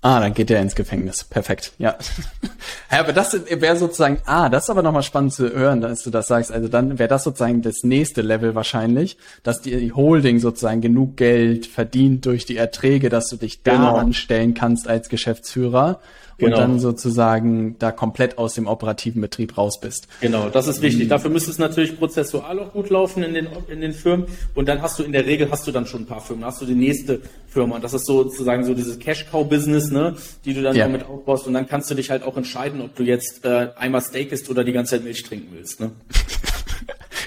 Ah, 0.00 0.20
dann 0.20 0.34
geht 0.34 0.50
der 0.50 0.60
ins 0.60 0.74
Gefängnis. 0.74 1.24
Perfekt, 1.24 1.72
ja. 1.78 1.96
ja 2.90 3.00
aber 3.00 3.14
das 3.14 3.32
wäre 3.48 3.76
sozusagen, 3.76 4.18
ah, 4.26 4.50
das 4.50 4.64
ist 4.64 4.70
aber 4.70 4.82
nochmal 4.82 5.02
spannend 5.02 5.32
zu 5.32 5.50
hören, 5.50 5.80
dass 5.80 6.02
du 6.02 6.10
das 6.10 6.26
sagst. 6.26 6.52
Also 6.52 6.68
dann 6.68 6.98
wäre 6.98 7.08
das 7.08 7.24
sozusagen 7.24 7.62
das 7.62 7.84
nächste 7.84 8.20
Level 8.20 8.54
wahrscheinlich, 8.54 9.16
dass 9.42 9.62
die 9.62 9.92
Holding 9.92 10.40
sozusagen 10.40 10.82
genug 10.82 11.16
Geld 11.16 11.64
verdient 11.64 12.26
durch 12.26 12.44
die 12.44 12.58
Erträge, 12.58 13.08
dass 13.08 13.28
du 13.28 13.36
dich 13.36 13.62
da 13.62 13.72
Genau. 13.76 13.96
anstellen 13.96 14.52
kannst 14.52 14.88
als 14.88 15.08
Geschäftsführer 15.08 16.00
und 16.38 16.46
Genau. 16.46 16.56
dann 16.56 16.80
sozusagen 16.80 17.76
da 17.78 17.92
komplett 17.92 18.38
aus 18.38 18.54
dem 18.54 18.66
operativen 18.66 19.20
Betrieb 19.22 19.56
raus 19.56 19.80
bist. 19.80 20.08
Genau, 20.20 20.48
das 20.48 20.66
ist 20.66 20.82
wichtig. 20.82 21.08
Dafür 21.08 21.30
müsste 21.30 21.50
es 21.50 21.58
natürlich 21.58 21.98
prozessual 21.98 22.58
auch 22.58 22.72
gut 22.72 22.90
laufen 22.90 23.22
in 23.22 23.34
den, 23.34 23.48
in 23.68 23.80
den 23.80 23.92
Firmen. 23.92 24.26
Und 24.54 24.68
dann 24.68 24.82
hast 24.82 24.98
du 24.98 25.02
in 25.04 25.12
der 25.12 25.26
Regel 25.26 25.50
hast 25.50 25.66
du 25.66 25.72
dann 25.72 25.86
schon 25.86 26.02
ein 26.02 26.06
paar 26.06 26.20
Firmen. 26.20 26.42
Dann 26.42 26.50
hast 26.50 26.60
du 26.60 26.66
die 26.66 26.74
nächste 26.74 27.20
Firma. 27.46 27.76
Und 27.76 27.84
das 27.84 27.94
ist 27.94 28.06
sozusagen 28.06 28.64
so 28.64 28.74
dieses 28.74 28.98
Cash-Cow-Business, 28.98 29.90
ne, 29.90 30.16
die 30.44 30.54
du 30.54 30.62
dann 30.62 30.74
Ja. 30.76 30.86
noch 30.86 30.92
mit 30.92 31.06
aufbaust. 31.06 31.46
Und 31.46 31.54
dann 31.54 31.68
kannst 31.68 31.90
du 31.90 31.94
dich 31.94 32.10
halt 32.10 32.22
auch 32.24 32.36
entscheiden, 32.36 32.80
ob 32.80 32.94
du 32.96 33.02
jetzt 33.04 33.44
äh, 33.44 33.68
einmal 33.76 34.00
Steak 34.00 34.32
isst 34.32 34.50
oder 34.50 34.64
die 34.64 34.72
ganze 34.72 34.92
Zeit 34.96 35.04
Milch 35.04 35.22
trinken 35.22 35.48
willst. 35.52 35.80
Ne? 35.80 35.92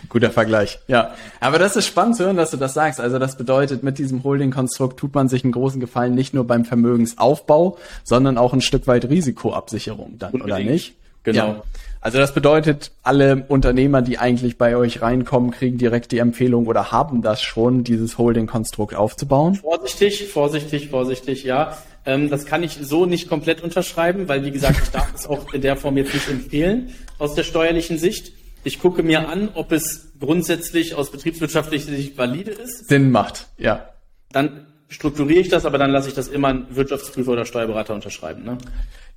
Guter 0.09 0.31
Vergleich, 0.31 0.79
ja. 0.87 1.13
Aber 1.39 1.59
das 1.59 1.75
ist 1.75 1.85
spannend 1.85 2.15
zu 2.15 2.25
hören, 2.25 2.37
dass 2.37 2.51
du 2.51 2.57
das 2.57 2.73
sagst. 2.73 2.99
Also 2.99 3.19
das 3.19 3.37
bedeutet, 3.37 3.83
mit 3.83 3.97
diesem 3.97 4.23
Holding-Konstrukt 4.23 4.99
tut 4.99 5.13
man 5.13 5.27
sich 5.27 5.43
einen 5.43 5.51
großen 5.51 5.79
Gefallen 5.79 6.15
nicht 6.15 6.33
nur 6.33 6.45
beim 6.45 6.65
Vermögensaufbau, 6.65 7.77
sondern 8.03 8.37
auch 8.37 8.53
ein 8.53 8.61
Stück 8.61 8.87
weit 8.87 9.09
Risikoabsicherung 9.09 10.17
dann, 10.17 10.33
oder 10.33 10.45
Unbedingt. 10.45 10.71
nicht? 10.71 10.95
Genau. 11.23 11.47
Ja. 11.47 11.63
Also 11.99 12.19
das 12.19 12.33
bedeutet, 12.33 12.91
alle 13.03 13.43
Unternehmer, 13.49 14.01
die 14.01 14.17
eigentlich 14.17 14.57
bei 14.57 14.77
euch 14.77 15.01
reinkommen, 15.01 15.51
kriegen 15.51 15.77
direkt 15.77 16.13
die 16.13 16.19
Empfehlung 16.19 16.67
oder 16.67 16.91
haben 16.91 17.21
das 17.21 17.41
schon, 17.41 17.83
dieses 17.83 18.17
Holding-Konstrukt 18.17 18.95
aufzubauen. 18.95 19.55
Vorsichtig, 19.55 20.29
vorsichtig, 20.29 20.89
vorsichtig, 20.89 21.43
ja. 21.43 21.77
Ähm, 22.05 22.29
das 22.29 22.45
kann 22.45 22.63
ich 22.63 22.77
so 22.81 23.05
nicht 23.05 23.27
komplett 23.27 23.61
unterschreiben, 23.61 24.29
weil 24.29 24.45
wie 24.45 24.51
gesagt, 24.51 24.79
ich 24.81 24.89
darf 24.89 25.13
es 25.13 25.27
auch 25.27 25.51
in 25.53 25.61
der 25.61 25.75
Form 25.75 25.97
jetzt 25.97 26.13
nicht 26.13 26.29
empfehlen 26.29 26.93
aus 27.19 27.35
der 27.35 27.43
steuerlichen 27.43 27.97
Sicht. 27.97 28.31
Ich 28.63 28.79
gucke 28.79 29.03
mir 29.03 29.29
an, 29.29 29.49
ob 29.53 29.71
es 29.71 30.11
grundsätzlich 30.19 30.95
aus 30.95 31.11
betriebswirtschaftlicher 31.11 31.91
Sicht 31.91 32.17
valide 32.17 32.51
ist. 32.51 32.87
Sinn 32.87 33.11
macht, 33.11 33.47
ja. 33.57 33.89
Dann 34.31 34.67
strukturiere 34.89 35.39
ich 35.39 35.49
das, 35.49 35.65
aber 35.65 35.77
dann 35.77 35.91
lasse 35.91 36.09
ich 36.09 36.15
das 36.15 36.27
immer 36.27 36.49
ein 36.49 36.67
Wirtschaftsprüfer 36.69 37.31
oder 37.31 37.45
Steuerberater 37.45 37.93
unterschreiben. 37.93 38.43
Ne? 38.43 38.57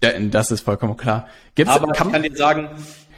ja 0.02 0.18
das 0.18 0.50
ist 0.50 0.62
vollkommen 0.62 0.96
klar. 0.96 1.28
Gibt's, 1.54 1.72
Aber 1.72 1.88
ich 1.88 1.98
kann, 1.98 2.12
kann 2.12 2.22
dir 2.22 2.34
sagen, 2.34 2.68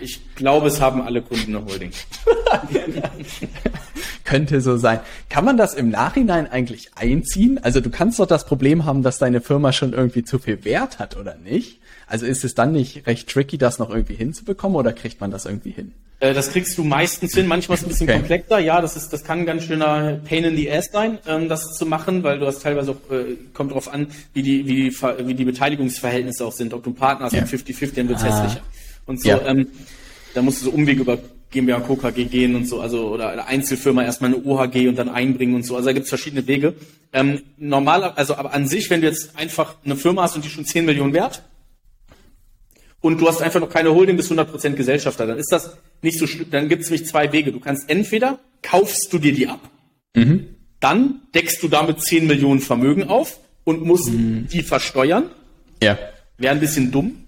ich 0.00 0.34
glaube, 0.34 0.68
es 0.68 0.80
haben 0.80 1.02
alle 1.02 1.22
Kunden 1.22 1.54
eine 1.56 1.64
Holding. 1.64 1.92
Könnte 4.24 4.60
so 4.60 4.76
sein. 4.76 5.00
Kann 5.28 5.44
man 5.44 5.56
das 5.56 5.74
im 5.74 5.90
Nachhinein 5.90 6.50
eigentlich 6.50 6.90
einziehen? 6.96 7.60
Also 7.62 7.80
du 7.80 7.90
kannst 7.90 8.18
doch 8.18 8.26
das 8.26 8.46
Problem 8.46 8.84
haben, 8.84 9.02
dass 9.02 9.18
deine 9.18 9.40
Firma 9.40 9.72
schon 9.72 9.92
irgendwie 9.92 10.24
zu 10.24 10.38
viel 10.38 10.64
Wert 10.64 10.98
hat, 10.98 11.16
oder 11.16 11.36
nicht? 11.36 11.81
Also 12.12 12.26
ist 12.26 12.44
es 12.44 12.54
dann 12.54 12.72
nicht 12.72 13.06
recht 13.06 13.26
tricky, 13.30 13.56
das 13.56 13.78
noch 13.78 13.88
irgendwie 13.88 14.14
hinzubekommen, 14.14 14.76
oder 14.76 14.92
kriegt 14.92 15.20
man 15.22 15.30
das 15.30 15.46
irgendwie 15.46 15.70
hin? 15.70 15.92
Äh, 16.20 16.34
Das 16.34 16.50
kriegst 16.52 16.76
du 16.76 16.84
meistens 16.84 17.34
hin, 17.34 17.46
manchmal 17.46 17.76
ist 17.76 17.80
es 17.82 17.86
ein 17.86 17.88
bisschen 17.88 18.08
Okay. 18.10 18.18
komplexer. 18.18 18.58
Ja, 18.58 18.82
das 18.82 18.96
ist, 18.96 19.14
das 19.14 19.24
kann 19.24 19.40
ein 19.40 19.46
ganz 19.46 19.64
schöner 19.64 20.20
Pain 20.28 20.44
in 20.44 20.54
the 20.54 20.70
ass 20.70 20.90
sein, 20.92 21.18
ähm, 21.26 21.48
das 21.48 21.72
zu 21.72 21.86
machen, 21.86 22.22
weil 22.22 22.38
du 22.38 22.46
hast 22.46 22.60
teilweise 22.62 22.90
auch, 22.90 23.10
äh, 23.12 23.36
kommt 23.54 23.72
drauf 23.72 23.90
an, 23.90 24.08
wie 24.34 24.42
die, 24.42 24.66
wie 24.66 24.74
die, 24.90 24.96
wie 25.26 25.34
die 25.34 25.44
Beteiligungsverhältnisse 25.46 26.44
auch 26.44 26.52
sind. 26.52 26.74
Ob 26.74 26.82
du 26.84 26.90
einen 26.90 26.96
Partner 26.96 27.24
hast 27.26 27.32
mit 27.32 27.46
50-50, 27.46 27.94
dann 27.96 28.08
wird's 28.10 28.22
Ah. 28.24 28.26
hässlicher. 28.42 28.62
Und 29.06 29.22
so, 29.22 29.30
Ja. 29.30 29.40
ähm, 29.46 29.68
da 30.34 30.42
musst 30.42 30.60
du 30.60 30.66
so 30.66 30.70
Umweg 30.70 30.98
über 30.98 31.18
GmbH, 31.50 31.80
KKG 31.80 32.24
gehen 32.26 32.54
und 32.56 32.66
so, 32.68 32.80
also, 32.80 33.08
oder 33.08 33.30
eine 33.30 33.46
Einzelfirma 33.46 34.04
erstmal 34.04 34.34
eine 34.34 34.42
OHG 34.44 34.88
und 34.88 34.96
dann 34.96 35.08
einbringen 35.08 35.54
und 35.54 35.64
so. 35.64 35.76
Also 35.76 35.86
da 35.86 35.92
gibt's 35.94 36.10
verschiedene 36.10 36.46
Wege. 36.46 36.74
Ähm, 37.14 37.40
normal, 37.56 38.04
also, 38.04 38.36
aber 38.36 38.52
an 38.54 38.68
sich, 38.68 38.88
wenn 38.90 39.00
du 39.00 39.06
jetzt 39.06 39.36
einfach 39.36 39.76
eine 39.84 39.96
Firma 39.96 40.22
hast 40.22 40.36
und 40.36 40.44
die 40.44 40.50
schon 40.50 40.64
10 40.66 40.84
Millionen 40.84 41.12
wert, 41.14 41.42
und 43.02 43.20
du 43.20 43.28
hast 43.28 43.42
einfach 43.42 43.60
noch 43.60 43.68
keine 43.68 43.92
Holding 43.92 44.16
bis 44.16 44.30
100% 44.30 44.70
Gesellschafter, 44.70 45.26
dann 45.26 45.38
ist 45.38 45.52
das 45.52 45.76
nicht 46.00 46.18
so 46.18 46.26
schlimm. 46.26 46.50
Dann 46.50 46.68
gibt 46.70 46.84
es 46.84 46.90
nämlich 46.90 47.06
zwei 47.06 47.32
Wege. 47.32 47.52
Du 47.52 47.60
kannst 47.60 47.90
entweder 47.90 48.38
kaufst 48.62 49.12
du 49.12 49.18
dir 49.18 49.34
die 49.34 49.48
ab, 49.48 49.60
dann 50.80 51.20
deckst 51.34 51.62
du 51.62 51.68
damit 51.68 52.00
10 52.00 52.26
Millionen 52.26 52.60
Vermögen 52.60 53.04
auf 53.08 53.38
und 53.64 53.84
musst 53.84 54.08
die 54.10 54.62
versteuern. 54.62 55.24
Ja. 55.82 55.98
Wäre 56.38 56.54
ein 56.54 56.60
bisschen 56.60 56.90
dumm. 56.90 57.24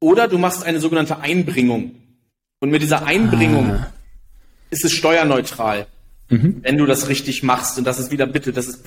Oder 0.00 0.28
du 0.28 0.38
machst 0.38 0.64
eine 0.64 0.80
sogenannte 0.80 1.20
Einbringung. 1.20 1.96
Und 2.60 2.70
mit 2.70 2.82
dieser 2.82 3.04
Einbringung 3.04 3.84
ist 4.70 4.84
es 4.84 4.92
steuerneutral, 4.92 5.86
wenn 6.28 6.78
du 6.78 6.86
das 6.86 7.08
richtig 7.08 7.42
machst. 7.42 7.76
Und 7.78 7.84
das 7.84 7.98
ist 7.98 8.10
wieder 8.10 8.26
bitte, 8.26 8.52
das 8.52 8.66
ist 8.66 8.84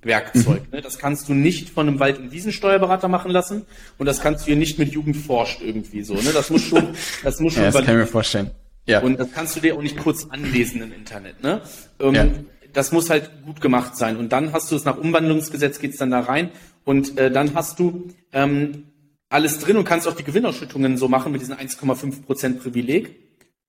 Profi-Werkzeug. 0.00 0.72
Ne? 0.72 0.80
Das 0.82 0.98
kannst 0.98 1.28
du 1.28 1.34
nicht 1.34 1.70
von 1.70 1.88
einem 1.88 1.98
Wald- 2.00 2.18
und 2.18 2.32
Wiesensteuerberater 2.32 3.08
machen 3.08 3.30
lassen. 3.30 3.66
Und 3.98 4.06
das 4.06 4.20
kannst 4.20 4.42
du 4.42 4.46
hier 4.46 4.56
nicht 4.56 4.78
mit 4.78 4.92
Jugend 4.92 5.16
forscht 5.16 5.60
irgendwie 5.62 6.02
so. 6.02 6.14
Ne? 6.14 6.30
Das 6.32 6.50
muss 6.50 6.62
schon, 6.62 6.88
das 7.22 7.40
muss 7.40 7.54
schon 7.54 7.62
Ja, 7.64 7.70
das 7.70 7.84
kann 7.84 7.94
ich 7.94 8.00
mir 8.00 8.06
vorstellen. 8.06 8.50
Ja. 8.88 9.00
und 9.00 9.18
das 9.18 9.32
kannst 9.32 9.56
du 9.56 9.60
dir 9.60 9.74
auch 9.74 9.82
nicht 9.82 9.96
kurz 9.98 10.26
anlesen 10.30 10.80
im 10.80 10.92
Internet. 10.92 11.42
Ne? 11.42 11.60
Ähm, 11.98 12.14
Ja. 12.14 12.26
Das 12.72 12.92
muss 12.92 13.08
halt 13.08 13.30
gut 13.44 13.60
gemacht 13.62 13.96
sein. 13.96 14.16
Und 14.18 14.32
dann 14.32 14.52
hast 14.52 14.70
du 14.70 14.76
es 14.76 14.84
nach 14.84 14.98
Umwandlungsgesetz 14.98 15.78
geht's 15.78 15.96
dann 15.96 16.10
da 16.10 16.20
rein 16.20 16.50
und 16.84 17.16
äh, 17.18 17.30
dann 17.30 17.54
hast 17.54 17.78
du 17.78 18.08
ähm, 18.32 18.84
alles 19.30 19.58
drin 19.60 19.78
und 19.78 19.84
kannst 19.84 20.06
auch 20.06 20.14
die 20.14 20.24
Gewinnausschüttungen 20.24 20.98
so 20.98 21.08
machen 21.08 21.32
mit 21.32 21.40
diesen 21.40 21.54
1,5 21.56 22.22
Prozent 22.26 22.62
Privileg. 22.62 23.16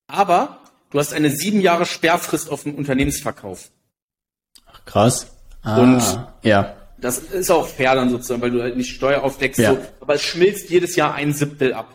Aber 0.08 0.60
du 0.90 0.98
hast 0.98 1.14
eine 1.14 1.30
sieben 1.30 1.60
Jahre 1.62 1.86
Sperrfrist 1.86 2.50
auf 2.50 2.64
dem 2.64 2.74
Unternehmensverkauf. 2.74 3.70
Krass. 4.84 5.37
Ah, 5.68 5.80
Und- 5.82 6.18
ja. 6.42 6.74
Das 7.00 7.18
ist 7.18 7.50
auch 7.50 7.66
fair 7.68 7.94
dann 7.94 8.10
sozusagen, 8.10 8.42
weil 8.42 8.50
du 8.50 8.60
halt 8.60 8.76
nicht 8.76 8.90
Steuer 8.90 9.22
aufdeckst. 9.22 9.60
Ja. 9.60 9.70
So, 9.74 9.78
aber 10.00 10.14
es 10.14 10.22
schmilzt 10.22 10.68
jedes 10.70 10.96
Jahr 10.96 11.14
ein 11.14 11.32
Siebtel 11.32 11.72
ab. 11.74 11.86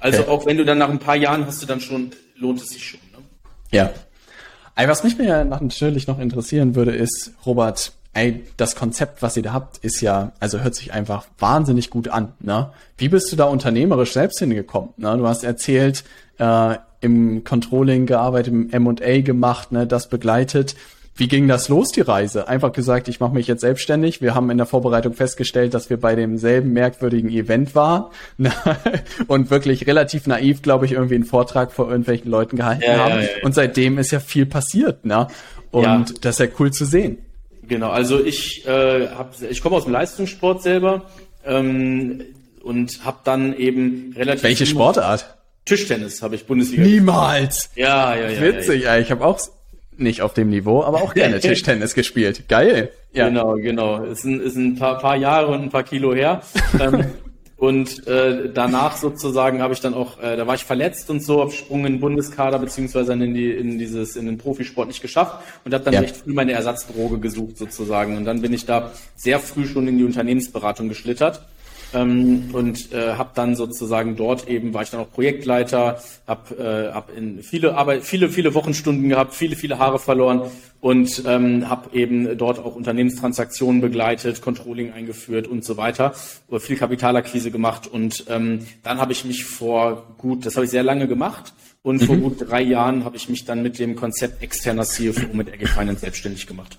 Also 0.00 0.22
Okay. 0.22 0.30
auch 0.30 0.46
wenn 0.46 0.56
du 0.56 0.64
dann 0.64 0.78
nach 0.78 0.88
ein 0.88 0.98
paar 1.00 1.16
Jahren 1.16 1.44
hast 1.46 1.60
du 1.62 1.66
dann 1.66 1.80
schon, 1.80 2.10
lohnt 2.36 2.62
es 2.62 2.68
sich 2.70 2.82
schon. 2.86 3.00
Ne? 3.12 3.18
Ja. 3.72 3.90
Ey, 4.76 4.88
was 4.88 5.02
mich 5.04 5.18
mir 5.18 5.44
natürlich 5.44 6.06
noch 6.06 6.18
interessieren 6.18 6.74
würde, 6.76 6.92
ist, 6.94 7.32
Robert, 7.44 7.92
ey, 8.14 8.44
das 8.56 8.74
Konzept, 8.76 9.20
was 9.22 9.36
ihr 9.36 9.42
da 9.42 9.52
habt, 9.52 9.78
ist 9.78 10.00
ja, 10.00 10.32
also 10.40 10.60
hört 10.60 10.76
sich 10.76 10.92
einfach 10.94 11.26
wahnsinnig 11.38 11.90
gut 11.90 12.08
an. 12.08 12.32
Ne? 12.40 12.70
Wie 12.96 13.08
bist 13.10 13.30
du 13.32 13.36
da 13.36 13.44
unternehmerisch 13.44 14.12
selbst 14.12 14.38
hingekommen? 14.38 14.90
Ne? 14.96 15.16
Du 15.18 15.26
hast 15.26 15.42
erzählt, 15.44 16.04
äh, 16.38 16.76
im 17.00 17.44
Controlling 17.44 18.06
gearbeitet, 18.06 18.52
im 18.52 18.70
M&A 18.70 19.20
gemacht, 19.20 19.72
ne, 19.72 19.86
das 19.86 20.08
begleitet. 20.08 20.74
Wie 21.18 21.26
ging 21.28 21.48
das 21.48 21.68
los, 21.68 21.88
die 21.90 22.00
Reise? 22.00 22.46
Einfach 22.46 22.72
gesagt, 22.72 23.08
ich 23.08 23.18
mache 23.18 23.34
mich 23.34 23.48
jetzt 23.48 23.60
selbstständig. 23.60 24.22
Wir 24.22 24.34
haben 24.36 24.50
in 24.50 24.56
der 24.56 24.66
Vorbereitung 24.66 25.14
festgestellt, 25.14 25.74
dass 25.74 25.90
wir 25.90 25.98
bei 25.98 26.14
demselben 26.14 26.72
merkwürdigen 26.72 27.28
Event 27.28 27.74
waren 27.74 28.06
ne? 28.38 28.52
und 29.26 29.50
wirklich 29.50 29.86
relativ 29.88 30.26
naiv, 30.28 30.62
glaube 30.62 30.86
ich, 30.86 30.92
irgendwie 30.92 31.16
einen 31.16 31.24
Vortrag 31.24 31.72
vor 31.72 31.88
irgendwelchen 31.90 32.30
Leuten 32.30 32.56
gehalten 32.56 32.84
Ja, 32.86 32.92
ja, 32.92 32.98
haben. 33.04 33.14
ja, 33.16 33.20
ja. 33.22 33.28
Und 33.42 33.54
seitdem 33.54 33.98
ist 33.98 34.12
ja 34.12 34.20
viel 34.20 34.46
passiert. 34.46 35.04
Ne? 35.04 35.26
Und 35.72 35.82
Ja. 35.84 36.04
das 36.20 36.38
ist 36.38 36.46
ja 36.46 36.52
cool 36.60 36.72
zu 36.72 36.84
sehen. 36.84 37.18
Genau, 37.66 37.90
also 37.90 38.24
ich 38.24 38.66
äh, 38.66 39.08
hab, 39.08 39.34
ich 39.42 39.60
komme 39.60 39.76
aus 39.76 39.84
dem 39.84 39.92
Leistungssport 39.92 40.62
selber 40.62 41.04
ähm, 41.44 42.22
und 42.62 43.04
habe 43.04 43.18
dann 43.24 43.54
eben 43.56 44.14
relativ 44.16 44.44
Welche 44.44 44.66
Sportart? 44.66 45.36
Tischtennis 45.64 46.22
habe 46.22 46.36
ich 46.36 46.46
Bundesliga. 46.46 46.82
Niemals. 46.82 47.70
Ja, 47.74 48.14
ja, 48.16 48.30
ja. 48.30 48.40
Witzig, 48.40 48.86
ey. 48.86 49.02
ich 49.02 49.10
habe 49.10 49.22
auch 49.24 49.38
nicht 50.00 50.22
auf 50.22 50.34
dem 50.34 50.50
Niveau, 50.50 50.82
aber 50.82 51.02
auch 51.02 51.14
gerne 51.14 51.40
Tischtennis 51.40 51.94
gespielt. 51.94 52.48
Geil. 52.48 52.90
Ja. 53.12 53.28
Genau, 53.28 53.54
genau. 53.54 54.04
Ist 54.04 54.24
ein, 54.24 54.40
ist 54.40 54.56
ein 54.56 54.76
paar, 54.76 54.98
paar 54.98 55.16
Jahre 55.16 55.48
und 55.48 55.62
ein 55.62 55.70
paar 55.70 55.82
Kilo 55.82 56.14
her. 56.14 56.42
ähm, 56.80 57.06
und 57.56 58.06
äh, 58.06 58.50
danach 58.52 58.96
sozusagen 58.96 59.60
habe 59.62 59.74
ich 59.74 59.80
dann 59.80 59.94
auch, 59.94 60.22
äh, 60.22 60.36
da 60.36 60.46
war 60.46 60.54
ich 60.54 60.64
verletzt 60.64 61.10
und 61.10 61.24
so, 61.24 61.40
habe 61.40 61.50
Sprung 61.50 61.86
in 61.86 61.94
den 61.94 62.00
Bundeskader 62.00 62.58
beziehungsweise 62.58 63.14
in 63.14 63.34
die 63.34 63.50
in 63.50 63.78
dieses 63.78 64.14
in 64.14 64.26
den 64.26 64.38
Profisport 64.38 64.86
nicht 64.88 65.02
geschafft 65.02 65.38
und 65.64 65.74
habe 65.74 65.82
dann 65.84 65.94
Ja. 65.94 66.00
recht 66.00 66.16
früh 66.18 66.32
meine 66.32 66.52
Ersatzdroge 66.52 67.18
gesucht 67.18 67.58
sozusagen 67.58 68.16
und 68.16 68.24
dann 68.26 68.42
bin 68.42 68.52
ich 68.52 68.64
da 68.66 68.92
sehr 69.16 69.40
früh 69.40 69.66
schon 69.66 69.88
in 69.88 69.98
die 69.98 70.04
Unternehmensberatung 70.04 70.88
geschlittert 70.88 71.42
ähm, 71.94 72.50
und 72.52 72.92
äh, 72.92 73.14
habe 73.14 73.30
dann 73.34 73.56
sozusagen 73.56 74.16
dort 74.16 74.48
eben 74.48 74.74
war 74.74 74.82
ich 74.82 74.90
dann 74.90 75.00
auch 75.00 75.10
Projektleiter, 75.10 76.00
habe 76.26 76.54
äh, 76.56 76.92
hab 76.92 77.16
in 77.16 77.42
viele 77.42 77.76
Arbeit, 77.76 78.04
viele 78.04 78.28
viele 78.28 78.54
Wochenstunden 78.54 79.08
gehabt, 79.08 79.34
viele 79.34 79.56
viele 79.56 79.78
Haare 79.78 79.98
verloren 79.98 80.42
und 80.80 81.22
ähm, 81.26 81.68
habe 81.68 81.96
eben 81.96 82.36
dort 82.36 82.58
auch 82.58 82.74
Unternehmenstransaktionen 82.74 83.80
begleitet, 83.80 84.42
Controlling 84.42 84.92
eingeführt 84.92 85.48
und 85.48 85.64
so 85.64 85.76
weiter, 85.76 86.14
viel 86.58 86.76
Kapitalakquise 86.76 87.50
gemacht 87.50 87.86
und 87.86 88.24
ähm, 88.28 88.66
dann 88.82 88.98
habe 88.98 89.12
ich 89.12 89.24
mich 89.24 89.44
vor 89.44 90.14
gut, 90.18 90.46
das 90.46 90.56
habe 90.56 90.64
ich 90.64 90.70
sehr 90.70 90.82
lange 90.82 91.08
gemacht 91.08 91.54
und 91.82 92.02
mhm. 92.02 92.06
vor 92.06 92.16
gut 92.16 92.50
drei 92.50 92.62
Jahren 92.62 93.04
habe 93.04 93.16
ich 93.16 93.28
mich 93.28 93.44
dann 93.44 93.62
mit 93.62 93.78
dem 93.78 93.96
Konzept 93.96 94.42
externer 94.42 94.84
CFO 94.84 95.34
mit 95.34 95.48
RG 95.48 95.66
Finance 95.66 96.00
selbstständig 96.00 96.46
gemacht. 96.46 96.78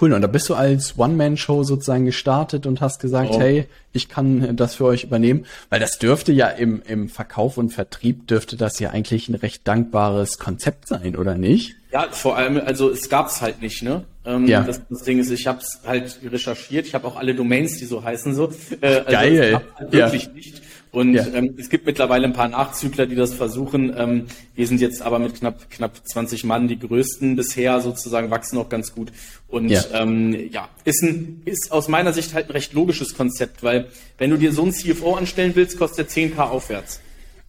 Cool, 0.00 0.14
und 0.14 0.22
da 0.22 0.28
bist 0.28 0.48
du 0.48 0.54
als 0.54 0.98
One-Man-Show 0.98 1.62
sozusagen 1.62 2.06
gestartet 2.06 2.66
und 2.66 2.80
hast 2.80 3.00
gesagt, 3.00 3.32
oh. 3.32 3.40
hey, 3.40 3.66
ich 3.92 4.08
kann 4.08 4.56
das 4.56 4.76
für 4.76 4.86
euch 4.86 5.04
übernehmen, 5.04 5.44
weil 5.68 5.80
das 5.80 5.98
dürfte 5.98 6.32
ja 6.32 6.46
im, 6.46 6.80
im 6.86 7.08
Verkauf 7.08 7.58
und 7.58 7.70
Vertrieb 7.70 8.26
dürfte 8.26 8.56
das 8.56 8.78
ja 8.78 8.90
eigentlich 8.90 9.28
ein 9.28 9.34
recht 9.34 9.68
dankbares 9.68 10.38
Konzept 10.38 10.88
sein, 10.88 11.16
oder 11.16 11.34
nicht? 11.34 11.76
Ja, 11.92 12.06
vor 12.10 12.36
allem, 12.36 12.56
also 12.64 12.88
es 12.88 13.08
gab's 13.10 13.42
halt 13.42 13.60
nicht, 13.60 13.82
ne? 13.82 14.04
Ähm, 14.30 14.46
ja. 14.46 14.62
Das, 14.62 14.80
das 14.88 15.02
Ding 15.02 15.18
ist, 15.18 15.30
ich 15.30 15.46
habe 15.46 15.60
es 15.60 15.80
halt 15.84 16.20
recherchiert, 16.24 16.86
ich 16.86 16.94
habe 16.94 17.06
auch 17.06 17.16
alle 17.16 17.34
Domains, 17.34 17.78
die 17.78 17.84
so 17.84 18.02
heißen 18.02 18.34
so. 18.34 18.50
Äh, 18.80 18.86
also 18.86 19.10
Geil. 19.10 19.60
Halt 19.74 19.92
wirklich 19.92 20.24
ja. 20.24 20.32
nicht. 20.32 20.62
Und 20.92 21.14
ja. 21.14 21.24
ähm, 21.34 21.54
es 21.56 21.68
gibt 21.68 21.86
mittlerweile 21.86 22.24
ein 22.24 22.32
paar 22.32 22.48
Nachzügler, 22.48 23.06
die 23.06 23.14
das 23.14 23.34
versuchen. 23.34 23.94
Ähm, 23.96 24.26
wir 24.54 24.66
sind 24.66 24.80
jetzt 24.80 25.02
aber 25.02 25.18
mit 25.20 25.36
knapp 25.36 25.70
knapp 25.70 26.00
20 26.04 26.44
Mann 26.44 26.66
die 26.66 26.78
größten 26.78 27.36
bisher 27.36 27.80
sozusagen, 27.80 28.30
wachsen 28.30 28.58
auch 28.58 28.68
ganz 28.68 28.92
gut. 28.92 29.12
Und 29.46 29.68
ja, 29.68 29.84
ähm, 29.92 30.50
ja 30.50 30.68
ist, 30.84 31.02
ein, 31.02 31.42
ist 31.44 31.70
aus 31.70 31.88
meiner 31.88 32.12
Sicht 32.12 32.34
halt 32.34 32.48
ein 32.48 32.52
recht 32.52 32.72
logisches 32.72 33.14
Konzept, 33.14 33.62
weil 33.62 33.86
wenn 34.18 34.30
du 34.30 34.36
dir 34.36 34.52
so 34.52 34.62
einen 34.62 34.72
CFO 34.72 35.14
anstellen 35.14 35.52
willst, 35.54 35.78
kostet 35.78 36.16
der 36.16 36.30
10k 36.30 36.38
aufwärts. 36.38 37.00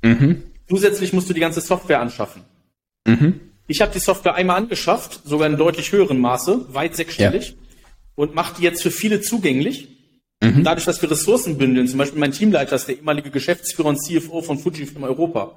Mhm. 0.03 0.43
Zusätzlich 0.69 1.11
musst 1.11 1.29
du 1.29 1.34
die 1.34 1.39
ganze 1.39 1.61
Software 1.61 1.99
anschaffen. 1.99 2.43
Mhm. 3.07 3.39
Ich 3.72 3.82
habe 3.82 3.91
die 3.91 3.99
Software 3.99 4.36
einmal 4.36 4.57
angeschafft, 4.57 5.22
sogar 5.26 5.47
in 5.47 5.57
deutlich 5.57 5.91
höherem 5.91 6.19
Maße, 6.19 6.74
weit 6.74 6.95
sechsstellig, 6.95 7.49
ja. 7.49 7.55
und 8.15 8.36
mache 8.36 8.55
die 8.57 8.63
jetzt 8.63 8.84
für 8.84 8.91
viele 8.91 9.22
zugänglich 9.22 9.88
Mhm. 10.41 10.63
Dadurch, 10.63 10.86
dass 10.86 11.01
wir 11.01 11.11
Ressourcen 11.11 11.57
bündeln, 11.57 11.88
zum 11.88 11.99
Beispiel 11.99 12.19
mein 12.19 12.32
Teamleiter 12.32 12.76
ist 12.76 12.88
der 12.88 12.97
ehemalige 12.97 13.30
Geschäftsführer 13.30 13.89
und 13.89 13.97
CFO 13.97 14.41
von 14.41 14.57
Fujifilm 14.57 15.03
Europa. 15.03 15.55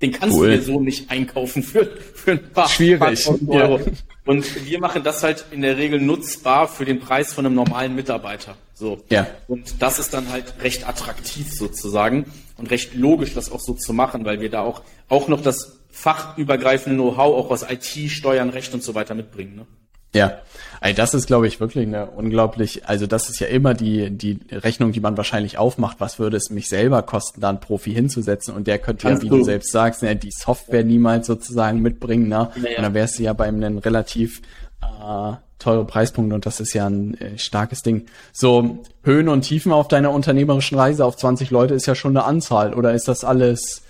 Den 0.00 0.12
kannst 0.12 0.38
cool. 0.38 0.50
du 0.50 0.56
dir 0.56 0.62
so 0.62 0.80
nicht 0.80 1.10
einkaufen 1.10 1.62
für, 1.62 1.84
für 2.14 2.30
ein 2.32 2.52
paar, 2.52 2.68
Schwierig. 2.68 3.24
Paar 3.24 3.48
Euro. 3.48 3.78
Ja. 3.78 3.92
Und 4.24 4.66
wir 4.66 4.78
machen 4.78 5.02
das 5.02 5.22
halt 5.22 5.44
in 5.50 5.60
der 5.60 5.76
Regel 5.76 6.00
nutzbar 6.00 6.68
für 6.68 6.84
den 6.84 7.00
Preis 7.00 7.34
von 7.34 7.44
einem 7.44 7.56
normalen 7.56 7.94
Mitarbeiter. 7.94 8.56
So. 8.72 9.02
Ja. 9.10 9.26
Und 9.48 9.82
das 9.82 9.98
ist 9.98 10.14
dann 10.14 10.30
halt 10.30 10.54
recht 10.62 10.88
attraktiv 10.88 11.52
sozusagen 11.52 12.26
und 12.56 12.70
recht 12.70 12.94
logisch, 12.94 13.34
das 13.34 13.50
auch 13.50 13.60
so 13.60 13.74
zu 13.74 13.92
machen, 13.92 14.24
weil 14.24 14.40
wir 14.40 14.48
da 14.48 14.62
auch, 14.62 14.82
auch 15.08 15.28
noch 15.28 15.42
das 15.42 15.79
fachübergreifende 15.90 16.96
Know-how 16.96 17.36
auch 17.36 17.50
aus 17.50 17.64
IT, 17.68 18.10
Steuern, 18.10 18.50
Recht 18.50 18.74
und 18.74 18.82
so 18.82 18.94
weiter 18.94 19.14
mitbringen. 19.14 19.56
Ne? 19.56 19.66
Ja, 20.12 20.40
also 20.80 20.96
das 20.96 21.14
ist, 21.14 21.26
glaube 21.26 21.46
ich, 21.46 21.60
wirklich 21.60 21.86
eine 21.86 22.06
unglaublich, 22.10 22.86
also 22.86 23.06
das 23.06 23.30
ist 23.30 23.38
ja 23.38 23.46
immer 23.46 23.74
die, 23.74 24.10
die 24.10 24.40
Rechnung, 24.50 24.90
die 24.90 24.98
man 24.98 25.16
wahrscheinlich 25.16 25.56
aufmacht, 25.56 26.00
was 26.00 26.18
würde 26.18 26.36
es 26.36 26.50
mich 26.50 26.68
selber 26.68 27.02
kosten, 27.02 27.40
da 27.40 27.48
einen 27.48 27.60
Profi 27.60 27.92
hinzusetzen 27.92 28.54
und 28.54 28.66
der 28.66 28.78
könnte 28.78 29.08
ja, 29.08 29.22
wie 29.22 29.28
du, 29.28 29.38
du 29.38 29.44
selbst 29.44 29.70
sagst, 29.70 30.02
ne, 30.02 30.16
die 30.16 30.32
Software 30.32 30.82
niemals 30.82 31.28
sozusagen 31.28 31.80
mitbringen, 31.80 32.28
ne? 32.28 32.50
Ja, 32.56 32.70
ja. 32.70 32.76
Und 32.78 32.82
dann 32.82 32.94
wärst 32.94 33.18
du 33.18 33.22
ja 33.22 33.32
bei 33.34 33.46
einem 33.46 33.78
relativ 33.78 34.42
äh, 34.82 35.34
teure 35.60 35.84
Preispunkt 35.84 36.32
und 36.32 36.44
das 36.44 36.58
ist 36.58 36.72
ja 36.72 36.88
ein 36.88 37.14
äh, 37.20 37.38
starkes 37.38 37.82
Ding. 37.82 38.06
So, 38.32 38.78
Höhen 39.04 39.28
und 39.28 39.42
Tiefen 39.42 39.70
auf 39.70 39.86
deiner 39.86 40.10
unternehmerischen 40.10 40.76
Reise 40.76 41.04
auf 41.04 41.16
20 41.16 41.50
Leute 41.50 41.74
ist 41.74 41.86
ja 41.86 41.94
schon 41.94 42.16
eine 42.16 42.24
Anzahl 42.24 42.74
oder 42.74 42.94
ist 42.94 43.06
das 43.06 43.22
alles, 43.22 43.82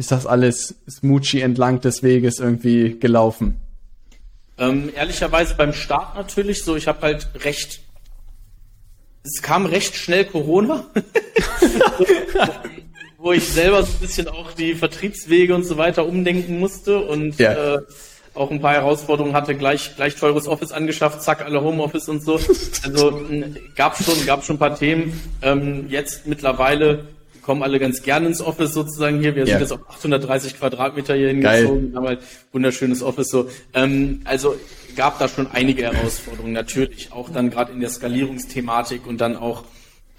ist 0.00 0.10
das 0.10 0.26
alles 0.26 0.74
smoochy 0.88 1.42
entlang 1.42 1.80
des 1.80 2.02
Weges 2.02 2.38
irgendwie 2.38 2.98
gelaufen? 2.98 3.60
Ähm, 4.58 4.90
ehrlicherweise 4.96 5.54
beim 5.54 5.74
Start 5.74 6.16
natürlich 6.16 6.64
so, 6.64 6.74
ich 6.74 6.88
habe 6.88 7.02
halt 7.02 7.28
recht, 7.44 7.80
es 9.22 9.42
kam 9.42 9.66
recht 9.66 9.94
schnell 9.94 10.24
Corona, 10.24 10.86
wo 13.18 13.32
ich 13.32 13.46
selber 13.46 13.82
so 13.82 13.92
ein 13.92 14.00
bisschen 14.00 14.28
auch 14.28 14.52
die 14.52 14.74
Vertriebswege 14.74 15.54
und 15.54 15.64
so 15.64 15.76
weiter 15.76 16.06
umdenken 16.06 16.58
musste 16.58 17.00
und 17.00 17.38
ja. 17.38 17.76
äh, 17.76 17.82
auch 18.32 18.50
ein 18.50 18.62
paar 18.62 18.72
Herausforderungen 18.72 19.34
hatte, 19.34 19.54
gleich, 19.54 19.96
gleich 19.96 20.14
teures 20.14 20.48
Office 20.48 20.72
angeschafft, 20.72 21.20
zack, 21.22 21.44
alle 21.44 21.60
Homeoffice 21.60 22.08
und 22.08 22.24
so. 22.24 22.40
Also 22.84 23.26
gab 23.76 23.96
schon, 24.02 24.24
gab 24.24 24.44
schon 24.44 24.56
ein 24.56 24.60
paar 24.60 24.76
Themen. 24.76 25.20
Ähm, 25.42 25.90
jetzt 25.90 26.26
mittlerweile 26.26 27.06
kommen 27.42 27.62
alle 27.62 27.78
ganz 27.78 28.02
gerne 28.02 28.26
ins 28.26 28.40
Office 28.40 28.72
sozusagen 28.74 29.20
hier. 29.20 29.34
Wir 29.34 29.44
ja. 29.44 29.58
sind 29.58 29.60
jetzt 29.60 29.72
auf 29.72 29.88
830 29.88 30.58
Quadratmeter 30.58 31.14
hier 31.14 31.28
hingezogen, 31.28 31.94
haben 31.94 32.06
halt 32.06 32.20
wunderschönes 32.52 33.02
Office 33.02 33.28
so. 33.28 33.48
Ähm, 33.74 34.20
also 34.24 34.56
gab 34.96 35.18
da 35.18 35.28
schon 35.28 35.46
einige 35.52 35.84
Herausforderungen, 35.84 36.52
natürlich. 36.52 37.12
Auch 37.12 37.30
dann 37.30 37.50
gerade 37.50 37.72
in 37.72 37.80
der 37.80 37.90
Skalierungsthematik 37.90 39.06
und 39.06 39.20
dann 39.20 39.36
auch 39.36 39.64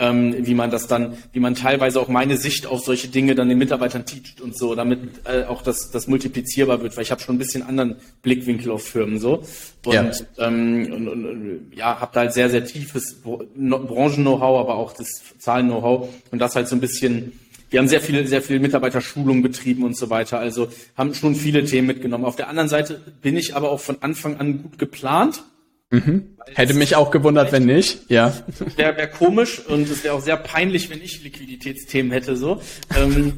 ähm, 0.02 0.36
wie 0.46 0.56
man 0.56 0.72
das 0.72 0.88
dann, 0.88 1.16
wie 1.32 1.40
man 1.40 1.54
teilweise 1.54 2.02
auch 2.02 2.08
meine 2.08 2.36
Sicht 2.36 2.66
auf 2.66 2.82
solche 2.82 3.08
Dinge 3.08 3.36
dann 3.36 3.48
den 3.48 3.60
Mitarbeitern 3.60 4.06
teacht 4.06 4.42
und 4.42 4.58
so, 4.58 4.74
damit 4.74 5.00
äh, 5.26 5.44
auch 5.44 5.62
das, 5.62 5.92
das 5.92 6.08
multiplizierbar 6.08 6.82
wird, 6.82 6.98
weil 6.98 7.04
ich 7.04 7.12
habe 7.12 7.22
schon 7.22 7.36
ein 7.36 7.38
bisschen 7.38 7.62
anderen 7.62 7.98
Blickwinkel 8.24 8.72
auf 8.72 8.84
Firmen 8.84 9.20
so 9.20 9.44
und, 9.86 9.94
ja. 9.94 10.12
ähm, 10.40 10.92
und, 10.92 11.08
und, 11.08 11.26
und 11.26 11.72
ja, 11.76 12.00
habe 12.02 12.12
da 12.14 12.22
halt 12.22 12.34
sehr 12.34 12.50
sehr 12.50 12.66
tiefes 12.66 13.22
Branchen-Know-how, 13.22 14.60
aber 14.60 14.76
auch 14.76 14.94
das 14.94 15.08
Zahlen-Know-how 15.38 16.10
und 16.32 16.40
das 16.40 16.56
halt 16.56 16.68
so 16.68 16.76
ein 16.76 16.82
bisschen 16.82 17.34
wir 17.70 17.80
haben 17.80 17.88
sehr 17.88 18.02
viel, 18.02 18.28
sehr 18.28 18.42
viel 18.42 18.60
Mitarbeiterschulung 18.60 19.42
betrieben 19.42 19.84
und 19.84 19.96
so 19.96 20.10
weiter. 20.10 20.40
Also 20.40 20.68
haben 20.98 21.14
schon 21.14 21.36
viele 21.36 21.64
Themen 21.64 21.88
mitgenommen. 21.88 22.26
Auf 22.26 22.36
der 22.36 22.50
anderen 22.50 22.68
Seite 22.68 23.00
bin 23.22 23.38
ich 23.38 23.56
aber 23.56 23.72
auch 23.72 23.80
von 23.80 24.02
Anfang 24.02 24.38
an 24.42 24.62
gut 24.62 24.78
geplant. 24.78 25.46
Mhm. 25.92 26.38
Hätte 26.56 26.74
mich 26.74 26.96
auch 26.96 27.12
gewundert, 27.12 27.52
wenn 27.52 27.66
nicht. 27.66 28.10
Ja. 28.10 28.34
Wäre 28.78 28.98
wär 28.98 29.08
komisch 29.08 29.60
und 29.60 29.90
es 29.90 30.04
wäre 30.04 30.16
auch 30.16 30.22
sehr 30.22 30.38
peinlich, 30.38 30.90
wenn 30.90 31.02
ich 31.02 31.22
Liquiditätsthemen 31.24 32.12
hätte. 32.12 32.36
So 32.38 32.62
ähm, 32.98 33.34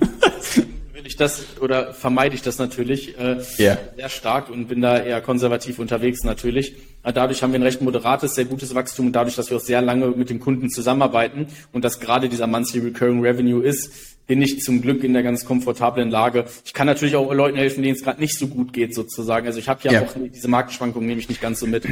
will 0.93 1.05
ich 1.05 1.17
das 1.17 1.59
oder 1.59 1.93
vermeide 1.93 2.35
ich 2.35 2.43
das 2.43 2.59
natürlich 2.59 3.17
äh, 3.17 3.41
yeah. 3.59 3.77
sehr 3.95 4.09
stark 4.09 4.49
und 4.49 4.67
bin 4.67 4.81
da 4.81 4.99
eher 4.99 5.19
konservativ 5.21 5.79
unterwegs 5.79 6.23
natürlich. 6.23 6.75
Dadurch 7.03 7.43
haben 7.43 7.51
wir 7.51 7.59
ein 7.59 7.63
recht 7.63 7.81
moderates, 7.81 8.35
sehr 8.35 8.45
gutes 8.45 8.73
Wachstum 8.75 9.07
und 9.07 9.13
dadurch, 9.13 9.35
dass 9.35 9.49
wir 9.49 9.57
auch 9.57 9.61
sehr 9.61 9.81
lange 9.81 10.07
mit 10.07 10.29
dem 10.29 10.39
Kunden 10.39 10.69
zusammenarbeiten 10.69 11.47
und 11.73 11.83
dass 11.83 11.99
gerade 11.99 12.29
dieser 12.29 12.47
Monthly 12.47 12.79
Recurring 12.79 13.21
Revenue 13.21 13.61
ist, 13.61 14.12
bin 14.25 14.41
ich 14.41 14.61
zum 14.61 14.81
Glück 14.81 15.03
in 15.03 15.13
der 15.13 15.23
ganz 15.23 15.45
komfortablen 15.45 16.09
Lage. 16.09 16.45
Ich 16.65 16.73
kann 16.73 16.87
natürlich 16.87 17.15
auch 17.15 17.31
Leuten 17.33 17.57
helfen, 17.57 17.83
denen 17.83 17.95
es 17.95 18.03
gerade 18.03 18.21
nicht 18.21 18.37
so 18.37 18.47
gut 18.47 18.71
geht, 18.71 18.95
sozusagen. 18.95 19.45
Also 19.45 19.59
ich 19.59 19.67
habe 19.67 19.81
ja, 19.83 19.91
ja, 19.91 20.01
auch 20.03 20.13
diese 20.15 20.47
Marktschwankungen 20.47 21.07
nehme 21.07 21.19
ich 21.19 21.29
nicht 21.29 21.41
ganz 21.41 21.59
so 21.59 21.67
mit. 21.67 21.85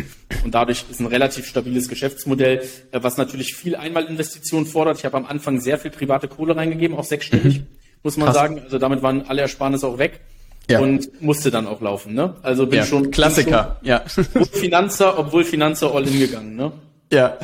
Und 0.43 0.55
dadurch 0.55 0.85
ist 0.89 0.99
ein 0.99 1.07
relativ 1.07 1.45
stabiles 1.45 1.89
Geschäftsmodell, 1.89 2.63
äh, 2.91 2.99
was 3.03 3.17
natürlich 3.17 3.55
viel 3.55 3.75
Einmalinvestitionen 3.75 4.65
fordert. 4.65 4.97
Ich 4.97 5.05
habe 5.05 5.17
am 5.17 5.25
Anfang 5.25 5.59
sehr 5.59 5.77
viel 5.77 5.91
private 5.91 6.27
Kohle 6.27 6.55
reingegeben, 6.55 6.97
auch 6.97 7.03
sechsstellig, 7.03 7.59
mhm. 7.59 7.67
muss 8.03 8.17
man 8.17 8.27
Krass. 8.27 8.35
sagen. 8.35 8.59
Also 8.59 8.77
damit 8.77 9.01
waren 9.01 9.23
alle 9.23 9.41
Ersparnisse 9.41 9.87
auch 9.87 9.97
weg. 9.97 10.21
Ja. 10.69 10.79
Und 10.79 11.21
musste 11.21 11.51
dann 11.51 11.67
auch 11.67 11.81
laufen, 11.81 12.13
ne? 12.13 12.35
Also 12.43 12.67
bin 12.67 12.79
ja. 12.79 12.85
schon 12.85 13.11
Klassiker, 13.11 13.79
bin 13.81 13.91
schon 14.07 14.25
ja. 14.35 14.45
Finanzer, 14.53 15.17
obwohl 15.17 15.43
Finanzer 15.43 15.93
all 15.93 16.07
in 16.07 16.19
gegangen, 16.19 16.55
ne? 16.55 16.71
Ja, 17.11 17.37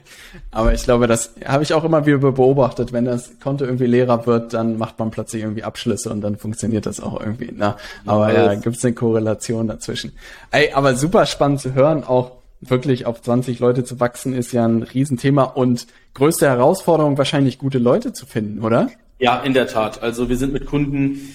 aber 0.52 0.72
ich 0.74 0.84
glaube, 0.84 1.08
das 1.08 1.34
habe 1.44 1.64
ich 1.64 1.74
auch 1.74 1.82
immer 1.82 2.06
wieder 2.06 2.18
beobachtet. 2.18 2.92
Wenn 2.92 3.04
das 3.04 3.40
Konto 3.40 3.64
irgendwie 3.64 3.86
leerer 3.86 4.26
wird, 4.26 4.54
dann 4.54 4.78
macht 4.78 5.00
man 5.00 5.10
plötzlich 5.10 5.42
irgendwie 5.42 5.64
Abschlüsse 5.64 6.10
und 6.10 6.20
dann 6.20 6.36
funktioniert 6.36 6.86
das 6.86 7.00
auch 7.00 7.20
irgendwie. 7.20 7.52
Na, 7.52 7.76
aber 8.06 8.32
ja, 8.32 8.54
gibt 8.54 8.76
es 8.76 8.84
eine 8.84 8.94
Korrelation 8.94 9.66
dazwischen. 9.66 10.12
Ey, 10.52 10.72
aber 10.72 10.94
super 10.94 11.26
spannend 11.26 11.60
zu 11.60 11.74
hören, 11.74 12.04
auch 12.04 12.38
wirklich 12.60 13.06
auf 13.06 13.20
20 13.20 13.58
Leute 13.58 13.82
zu 13.82 13.98
wachsen, 13.98 14.34
ist 14.34 14.52
ja 14.52 14.64
ein 14.64 14.84
Riesenthema 14.84 15.42
und 15.42 15.88
größte 16.14 16.46
Herausforderung 16.46 17.18
wahrscheinlich 17.18 17.58
gute 17.58 17.78
Leute 17.78 18.12
zu 18.12 18.24
finden, 18.24 18.62
oder? 18.62 18.88
Ja, 19.20 19.40
in 19.40 19.52
der 19.52 19.66
Tat. 19.66 20.00
Also 20.00 20.28
wir 20.28 20.36
sind 20.36 20.52
mit 20.52 20.64
Kunden, 20.64 21.34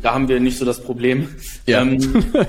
da 0.00 0.14
haben 0.14 0.28
wir 0.28 0.38
nicht 0.38 0.58
so 0.58 0.64
das 0.64 0.80
Problem. 0.80 1.28
Ja. 1.66 1.82
Ähm, 1.82 1.98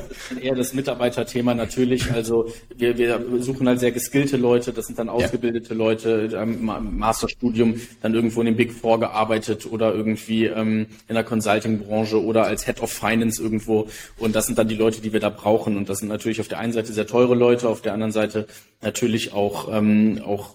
eher 0.42 0.54
das 0.54 0.76
Mitarbeiterthema 0.76 1.56
natürlich. 1.56 2.12
Also 2.12 2.52
wir, 2.76 2.96
wir 2.96 3.20
suchen 3.40 3.68
halt 3.68 3.80
sehr 3.80 3.92
geskillte 3.92 4.38
Leute, 4.38 4.74
das 4.74 4.86
sind 4.86 5.00
dann 5.00 5.10
ausgebildete 5.10 5.70
ja. 5.70 5.76
Leute, 5.76 6.30
im 6.40 6.66
Masterstudium 6.66 7.82
dann 8.04 8.14
irgendwo 8.14 8.42
in 8.42 8.46
den 8.46 8.56
Big 8.56 8.72
Four 8.72 9.00
gearbeitet 9.00 9.66
oder 9.66 9.96
irgendwie 9.96 10.46
ähm, 10.46 10.86
in 11.08 11.16
der 11.16 11.24
Consulting-Branche 11.24 12.24
oder 12.24 12.44
als 12.44 12.68
Head 12.68 12.80
of 12.84 12.92
Finance 12.92 13.42
irgendwo. 13.42 13.88
Und 14.20 14.36
das 14.36 14.46
sind 14.46 14.60
dann 14.60 14.68
die 14.68 14.76
Leute, 14.76 15.02
die 15.02 15.12
wir 15.12 15.20
da 15.20 15.30
brauchen. 15.30 15.76
Und 15.76 15.90
das 15.90 16.00
sind 16.00 16.10
natürlich 16.10 16.40
auf 16.40 16.50
der 16.50 16.60
einen 16.60 16.74
Seite 16.74 16.94
sehr 16.94 17.08
teure 17.08 17.34
Leute, 17.34 17.68
auf 17.68 17.82
der 17.82 17.94
anderen 17.94 18.12
Seite 18.12 18.46
natürlich 18.84 19.34
auch, 19.34 19.76
ähm, 19.76 20.22
auch 20.24 20.54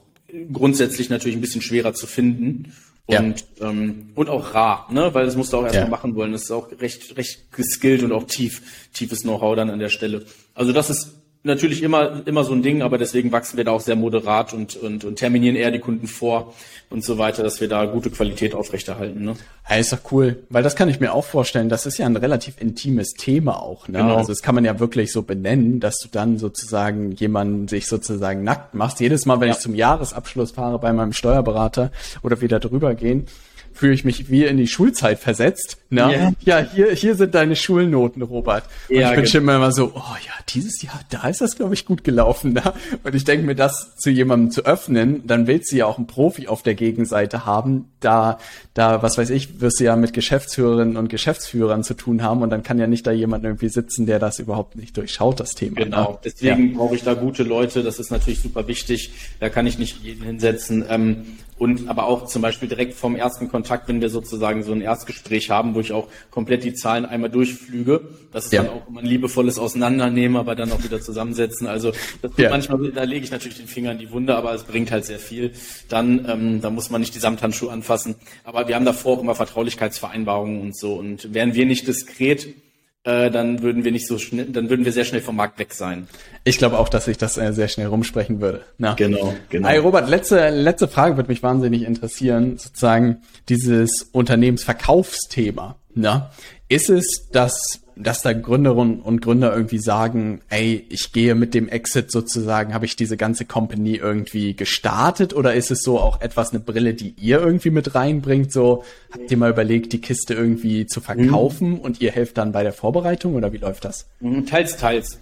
grundsätzlich 0.53 1.11
natürlich 1.11 1.37
ein 1.37 1.41
bisschen 1.41 1.61
schwerer 1.61 1.93
zu 1.93 2.07
finden 2.07 2.73
und 3.07 3.45
ja. 3.59 3.69
ähm, 3.69 4.13
und 4.15 4.29
auch 4.29 4.55
rar, 4.55 4.87
ne, 4.91 5.13
weil 5.13 5.27
das 5.27 5.37
musst 5.37 5.53
du 5.53 5.59
auch 5.59 5.65
erstmal 5.65 5.85
ja. 5.85 5.91
machen 5.91 6.15
wollen. 6.15 6.33
Das 6.33 6.43
ist 6.43 6.51
auch 6.51 6.69
recht 6.81 7.17
recht 7.17 7.51
geskillt 7.53 8.03
und 8.03 8.13
auch 8.13 8.25
tief 8.25 8.91
tiefes 8.93 9.23
Know-how 9.23 9.57
dann 9.57 9.71
an 9.71 9.79
der 9.79 9.89
Stelle. 9.89 10.25
Also 10.55 10.73
das 10.73 10.91
ist 10.91 11.22
natürlich 11.45 11.83
immer, 11.83 12.23
immer 12.27 12.45
so 12.45 12.53
ein 12.53 12.63
Ding, 12.63 12.83
aber 12.83 12.99
deswegen 12.99 13.33
wachsen 13.33 13.57
wir 13.57 13.65
da 13.65 13.73
auch 13.73 13.81
sehr 13.81 13.97
moderat 13.97 14.53
und, 14.53 14.77
und, 14.77 15.05
und 15.05 15.17
terminieren 15.17 15.57
eher 15.57 15.71
die 15.71 15.81
Kunden 15.81 16.07
vor 16.07 16.55
und 16.91 17.03
so 17.03 17.19
weiter, 17.19 17.43
dass 17.43 17.61
wir 17.61 17.69
da 17.69 17.85
gute 17.87 18.11
Qualität 18.11 18.55
aufrechterhalten. 18.55 19.25
Ne? 19.25 19.35
Ja, 19.69 19.77
ist 19.77 19.93
doch 19.93 20.13
cool, 20.13 20.43
weil 20.51 20.63
das 20.63 20.77
kann 20.77 20.89
ich 20.89 21.01
mir 21.01 21.13
auch 21.13 21.25
vorstellen. 21.25 21.69
Das 21.69 21.87
ist 21.87 21.99
ja 21.99 22.07
ein 22.07 22.17
relativ 22.17 22.61
intimes 22.61 23.15
Thema 23.15 23.61
auch. 23.61 23.89
Ne? 23.89 23.99
Genau. 23.99 24.17
Also 24.17 24.33
das 24.33 24.43
kann 24.43 24.55
man 24.55 24.65
ja 24.65 24.79
wirklich 24.79 25.13
so 25.13 25.23
benennen, 25.23 25.81
dass 25.81 25.99
du 25.99 26.09
dann 26.09 26.39
sozusagen 26.39 27.13
jemanden 27.13 27.67
sich 27.69 27.87
sozusagen 27.87 28.45
nackt 28.45 28.75
machst. 28.75 29.01
Jedes 29.01 29.27
Mal, 29.27 29.41
wenn 29.41 29.49
ja. 29.49 29.55
ich 29.55 29.61
zum 29.61 29.75
Jahresabschluss 29.75 30.53
fahre 30.53 30.79
bei 30.79 30.93
meinem 30.93 31.13
Steuerberater 31.13 31.91
oder 32.23 32.41
wieder 32.41 32.61
drüber 32.61 32.95
gehen, 32.95 33.27
fühle 33.73 33.95
ich 33.95 34.05
mich 34.05 34.31
wie 34.31 34.45
in 34.45 34.57
die 34.57 34.67
Schulzeit 34.67 35.19
versetzt. 35.19 35.79
Ne? 35.91 36.09
Yeah. 36.09 36.33
Ja, 36.45 36.59
hier, 36.73 36.93
hier 36.93 37.15
sind 37.15 37.35
deine 37.35 37.57
Schulnoten, 37.57 38.23
Robert. 38.23 38.65
Und 38.89 38.97
ja, 38.97 39.11
ich 39.11 39.17
bin 39.17 39.27
schon 39.27 39.43
immer 39.43 39.73
so, 39.73 39.93
oh 39.95 40.17
ja, 40.25 40.33
dieses 40.49 40.81
Jahr, 40.83 41.01
da 41.11 41.29
ist 41.29 41.41
das, 41.41 41.57
glaube 41.57 41.75
ich, 41.75 41.85
gut 41.85 42.05
gelaufen. 42.05 42.53
Ne? 42.55 42.63
Und 43.03 43.15
ich 43.15 43.25
denke 43.25 43.45
mir, 43.45 43.55
das 43.55 43.97
zu 43.97 44.11
jemandem 44.11 44.51
zu 44.51 44.65
öffnen, 44.65 45.27
dann 45.27 45.47
willst 45.47 45.73
du 45.73 45.77
ja 45.77 45.87
auch 45.87 45.99
einen 45.99 46.07
Profi 46.07 46.49
auf 46.49 46.63
der 46.63 46.75
Gegenseite 46.75 47.45
haben. 47.45 47.91
Da, 48.01 48.39
da, 48.75 49.03
was 49.03 49.19
weiß 49.19 49.31
ich, 49.31 49.61
wirst 49.61 49.81
du 49.81 49.85
ja 49.85 49.97
mit 49.97 50.13
Geschäftsführerinnen 50.13 50.97
und 50.97 51.09
Geschäftsführern 51.09 51.85
zu 51.85 51.95
tun 51.95 52.23
haben 52.23 52.43
und 52.43 52.51
dann 52.51 52.63
kann 52.63 52.79
ja 52.79 52.87
nicht 52.87 53.07
da 53.07 53.13
jemand 53.13 53.45
irgendwie 53.45 53.69
sitzen, 53.69 54.07
der 54.07 54.19
das 54.19 54.39
überhaupt 54.39 54.77
nicht 54.77 54.97
durchschaut, 54.97 55.41
das 55.41 55.55
Thema. 55.55 55.77
Genau, 55.77 56.13
ne? 56.13 56.19
deswegen 56.25 56.71
ja. 56.71 56.79
brauche 56.79 56.95
ich 56.95 57.03
da 57.03 57.15
gute 57.15 57.43
Leute, 57.43 57.83
das 57.83 57.99
ist 57.99 58.11
natürlich 58.11 58.41
super 58.41 58.67
wichtig. 58.67 59.13
Da 59.41 59.49
kann 59.49 59.67
ich 59.67 59.79
nicht 59.79 60.03
jeden 60.03 60.25
hinsetzen. 60.25 60.85
Ähm, 60.89 61.25
und 61.63 61.89
aber 61.89 62.07
auch 62.07 62.27
zum 62.27 62.43
Beispiel 62.43 62.69
direkt 62.69 62.95
vom 62.95 63.15
ersten 63.15 63.49
Kontakt, 63.49 63.87
wenn 63.87 64.01
wir 64.01 64.11
sozusagen 64.11 64.65
so 64.65 64.73
ein 64.73 64.81
Erstgespräch 64.81 65.49
haben, 65.49 65.77
wo 65.77 65.81
ich 65.81 65.93
auch 65.93 66.09
komplett 66.33 66.65
die 66.65 66.75
Zahlen 66.75 67.07
einmal 67.07 67.31
durchflüge. 67.31 68.01
Das 68.33 68.47
ist 68.47 68.53
ja. 68.53 68.65
dann 68.65 68.73
auch 68.73 68.89
immer 68.89 68.99
ein 68.99 69.07
liebevolles 69.07 69.61
Auseinandernehmen, 69.61 70.37
aber 70.37 70.57
dann 70.57 70.73
auch 70.73 70.83
wieder 70.83 71.01
zusammensetzen. 71.01 71.69
Also 71.69 71.93
das 72.21 72.33
ja. 72.37 72.51
manchmal, 72.51 72.91
da 72.91 73.05
lege 73.05 73.25
ich 73.25 73.31
natürlich 73.31 73.59
den 73.59 73.69
Finger 73.69 73.93
in 73.93 73.99
die 73.99 74.11
Wunde, 74.11 74.35
aber 74.35 74.53
es 74.55 74.65
bringt 74.65 74.91
halt 74.91 75.05
sehr 75.05 75.21
viel. 75.21 75.53
Dann, 75.89 76.27
ähm, 76.29 76.61
da 76.61 76.71
muss 76.71 76.91
man 76.91 77.01
nicht 77.01 77.15
die 77.15 77.21
Samthandschuhe 77.21 77.71
anfassen. 77.71 78.17
Aber 78.43 78.67
wir 78.67 78.75
haben 78.75 78.85
davor 78.85 79.19
auch 79.19 79.23
immer 79.23 79.37
Vertraulichkeitsvereinbarungen 79.37 80.61
und 80.63 80.77
so. 80.77 80.95
Und 80.95 81.33
wären 81.33 81.55
wir 81.55 81.65
nicht 81.65 81.87
diskret, 81.87 82.57
äh, 83.05 83.31
dann 83.31 83.63
würden 83.63 83.85
wir 83.85 83.93
nicht 83.93 84.07
so 84.07 84.19
schnell, 84.19 84.47
dann 84.47 84.71
würden 84.71 84.85
wir 84.85 84.93
sehr 84.93 85.05
schnell 85.05 85.21
vom 85.21 85.37
Markt 85.37 85.59
weg 85.59 85.75
sein. 85.75 86.07
Ich 86.45 86.59
glaube 86.59 86.79
auch, 86.79 86.89
dass 86.89 87.09
ich 87.09 87.19
das 87.19 87.37
äh, 87.37 87.53
sehr 87.53 87.69
schnell 87.69 87.89
rumsprechen 87.89 88.41
würde. 88.41 88.63
Na. 88.79 88.95
Genau, 88.95 89.35
genau. 89.49 89.69
Hey 89.69 89.79
Robert, 89.79 90.09
letzte, 90.09 90.51
letzte 90.51 90.89
Frage 90.89 91.17
würde 91.17 91.29
mich 91.29 91.43
wahnsinnig 91.43 91.83
interessieren, 91.83 92.59
sozusagen 92.59 93.23
dieses 93.49 94.05
Unternehmensverkaufsthema. 94.13 95.77
Na? 95.95 96.31
Ist 96.69 96.91
es, 96.91 97.29
dass 97.33 97.82
dass 97.97 98.23
da 98.23 98.33
Gründerinnen 98.33 99.01
und 99.01 99.21
Gründer 99.21 99.55
irgendwie 99.55 99.79
sagen, 99.79 100.41
ey, 100.49 100.87
ich 100.89 101.13
gehe 101.13 101.35
mit 101.35 101.55
dem 101.55 101.69
Exit 101.69 102.11
sozusagen, 102.11 102.75
habe 102.75 102.87
ich 102.87 102.97
diese 102.97 103.17
ganze 103.17 103.45
Company 103.45 103.97
irgendwie 103.97 104.55
gestartet 104.55 105.35
oder 105.35 105.55
ist 105.55 105.71
es 105.71 105.83
so 105.83 105.99
auch 105.99 106.21
etwas 106.21 106.51
eine 106.51 106.61
Brille, 106.61 106.95
die 106.95 107.15
ihr 107.21 107.41
irgendwie 107.41 107.71
mit 107.71 107.95
reinbringt? 107.95 108.53
So, 108.53 108.85
habt 109.11 109.31
ihr 109.31 109.37
mal 109.37 109.51
überlegt, 109.51 109.93
die 109.93 110.01
Kiste 110.01 110.35
irgendwie 110.35 110.87
zu 110.87 111.01
verkaufen 111.01 111.71
mhm. 111.71 111.81
und 111.81 112.01
ihr 112.01 112.13
helft 112.13 112.39
dann 112.39 112.53
bei 112.53 112.63
der 112.63 112.73
Vorbereitung 112.73 113.35
oder 113.35 113.53
wie 113.53 113.59
läuft 113.59 113.85
das? 113.85 114.09
Mhm, 114.21 114.47
teils, 114.47 114.77
teils. 114.77 115.19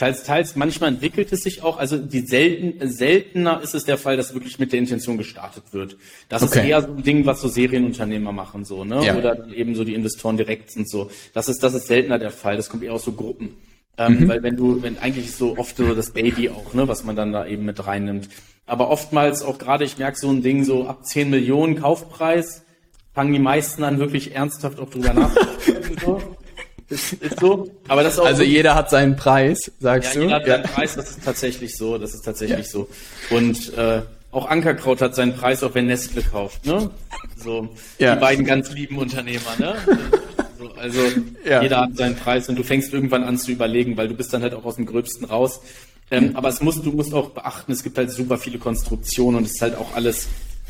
Teils, 0.00 0.22
teils. 0.22 0.56
Manchmal 0.56 0.88
entwickelt 0.88 1.30
es 1.30 1.42
sich 1.42 1.62
auch. 1.62 1.76
Also 1.76 1.98
die 1.98 2.20
selten, 2.20 2.88
seltener 2.88 3.60
ist 3.60 3.74
es 3.74 3.84
der 3.84 3.98
Fall, 3.98 4.16
dass 4.16 4.32
wirklich 4.32 4.58
mit 4.58 4.72
der 4.72 4.78
Intention 4.78 5.18
gestartet 5.18 5.64
wird. 5.72 5.98
Das 6.30 6.42
okay. 6.42 6.60
ist 6.60 6.64
eher 6.64 6.80
so 6.80 6.88
ein 6.88 7.02
Ding, 7.02 7.26
was 7.26 7.42
so 7.42 7.48
Serienunternehmer 7.48 8.32
machen, 8.32 8.64
so, 8.64 8.82
ne? 8.82 9.04
Ja. 9.04 9.14
Oder 9.14 9.48
eben 9.54 9.74
so 9.74 9.84
die 9.84 9.92
Investoren 9.92 10.38
direkt 10.38 10.70
sind 10.70 10.88
so. 10.88 11.10
Das 11.34 11.50
ist, 11.50 11.62
das 11.62 11.74
ist 11.74 11.86
seltener 11.86 12.18
der 12.18 12.30
Fall. 12.30 12.56
Das 12.56 12.70
kommt 12.70 12.82
eher 12.82 12.94
aus 12.94 13.04
so 13.04 13.12
Gruppen. 13.12 13.58
Ähm, 13.98 14.20
mhm. 14.20 14.28
Weil 14.28 14.42
wenn 14.42 14.56
du, 14.56 14.82
wenn 14.82 14.96
eigentlich 14.96 15.26
ist 15.26 15.36
so 15.36 15.58
oft 15.58 15.76
so 15.76 15.94
das 15.94 16.12
Baby 16.12 16.48
auch, 16.48 16.72
ne, 16.72 16.88
was 16.88 17.04
man 17.04 17.14
dann 17.14 17.32
da 17.32 17.46
eben 17.46 17.66
mit 17.66 17.86
reinnimmt. 17.86 18.30
Aber 18.64 18.88
oftmals 18.88 19.42
auch 19.42 19.58
gerade, 19.58 19.84
ich 19.84 19.98
merke 19.98 20.18
so 20.18 20.30
ein 20.30 20.42
Ding, 20.42 20.64
so 20.64 20.86
ab 20.86 21.04
10 21.04 21.28
Millionen 21.28 21.76
Kaufpreis, 21.76 22.62
fangen 23.12 23.34
die 23.34 23.38
meisten 23.38 23.84
an, 23.84 23.98
wirklich 23.98 24.34
ernsthaft 24.34 24.80
auch 24.80 24.88
drüber 24.88 25.12
nachzudenken. 25.12 25.96
so. 26.02 26.22
Ist, 26.90 27.12
ist 27.14 27.40
so. 27.40 27.70
Aber 27.88 28.02
das 28.02 28.18
auch 28.18 28.26
also 28.26 28.42
jeder 28.42 28.74
hat 28.74 28.90
seinen 28.90 29.16
Preis, 29.16 29.70
sagst 29.78 30.14
ja, 30.14 30.20
du? 30.20 30.26
Jeder 30.26 30.36
hat 30.36 30.46
ja. 30.46 30.54
seinen 30.56 30.64
Preis, 30.64 30.96
das 30.96 31.10
ist 31.10 31.24
tatsächlich 31.24 31.76
so. 31.76 31.96
Das 31.98 32.12
ist 32.14 32.22
tatsächlich 32.22 32.66
ja. 32.66 32.72
so. 32.72 32.88
Und 33.30 33.72
äh, 33.78 34.02
auch 34.32 34.48
Ankerkraut 34.48 35.00
hat 35.00 35.14
seinen 35.14 35.34
Preis, 35.34 35.62
auch 35.62 35.74
wenn 35.74 35.86
Nestle 35.86 36.22
kauft. 36.22 36.66
Ne? 36.66 36.90
So 37.36 37.68
ja. 37.98 38.14
die 38.14 38.20
beiden 38.20 38.44
ganz 38.44 38.72
lieben 38.72 38.98
Unternehmer. 38.98 39.56
Ne? 39.58 39.76
so, 40.58 40.70
also 40.72 41.00
jeder 41.44 41.82
hat 41.82 41.96
seinen 41.96 42.16
Preis 42.16 42.48
und 42.48 42.56
du 42.56 42.64
fängst 42.64 42.92
irgendwann 42.92 43.24
an 43.24 43.38
zu 43.38 43.52
überlegen, 43.52 43.96
weil 43.96 44.08
du 44.08 44.14
bist 44.14 44.32
dann 44.32 44.42
halt 44.42 44.54
auch 44.54 44.64
aus 44.64 44.76
dem 44.76 44.86
Gröbsten 44.86 45.24
raus. 45.24 45.60
Ähm, 46.10 46.32
aber 46.34 46.48
es 46.48 46.60
muss, 46.60 46.82
du 46.82 46.90
musst 46.90 47.14
auch 47.14 47.30
beachten, 47.30 47.70
es 47.70 47.84
gibt 47.84 47.96
halt 47.96 48.10
super 48.10 48.36
viele 48.36 48.58
Konstruktionen 48.58 49.38
und 49.38 49.44
es 49.44 49.52
ist 49.52 49.62
halt 49.62 49.76
auch 49.76 49.94
alles 49.94 50.26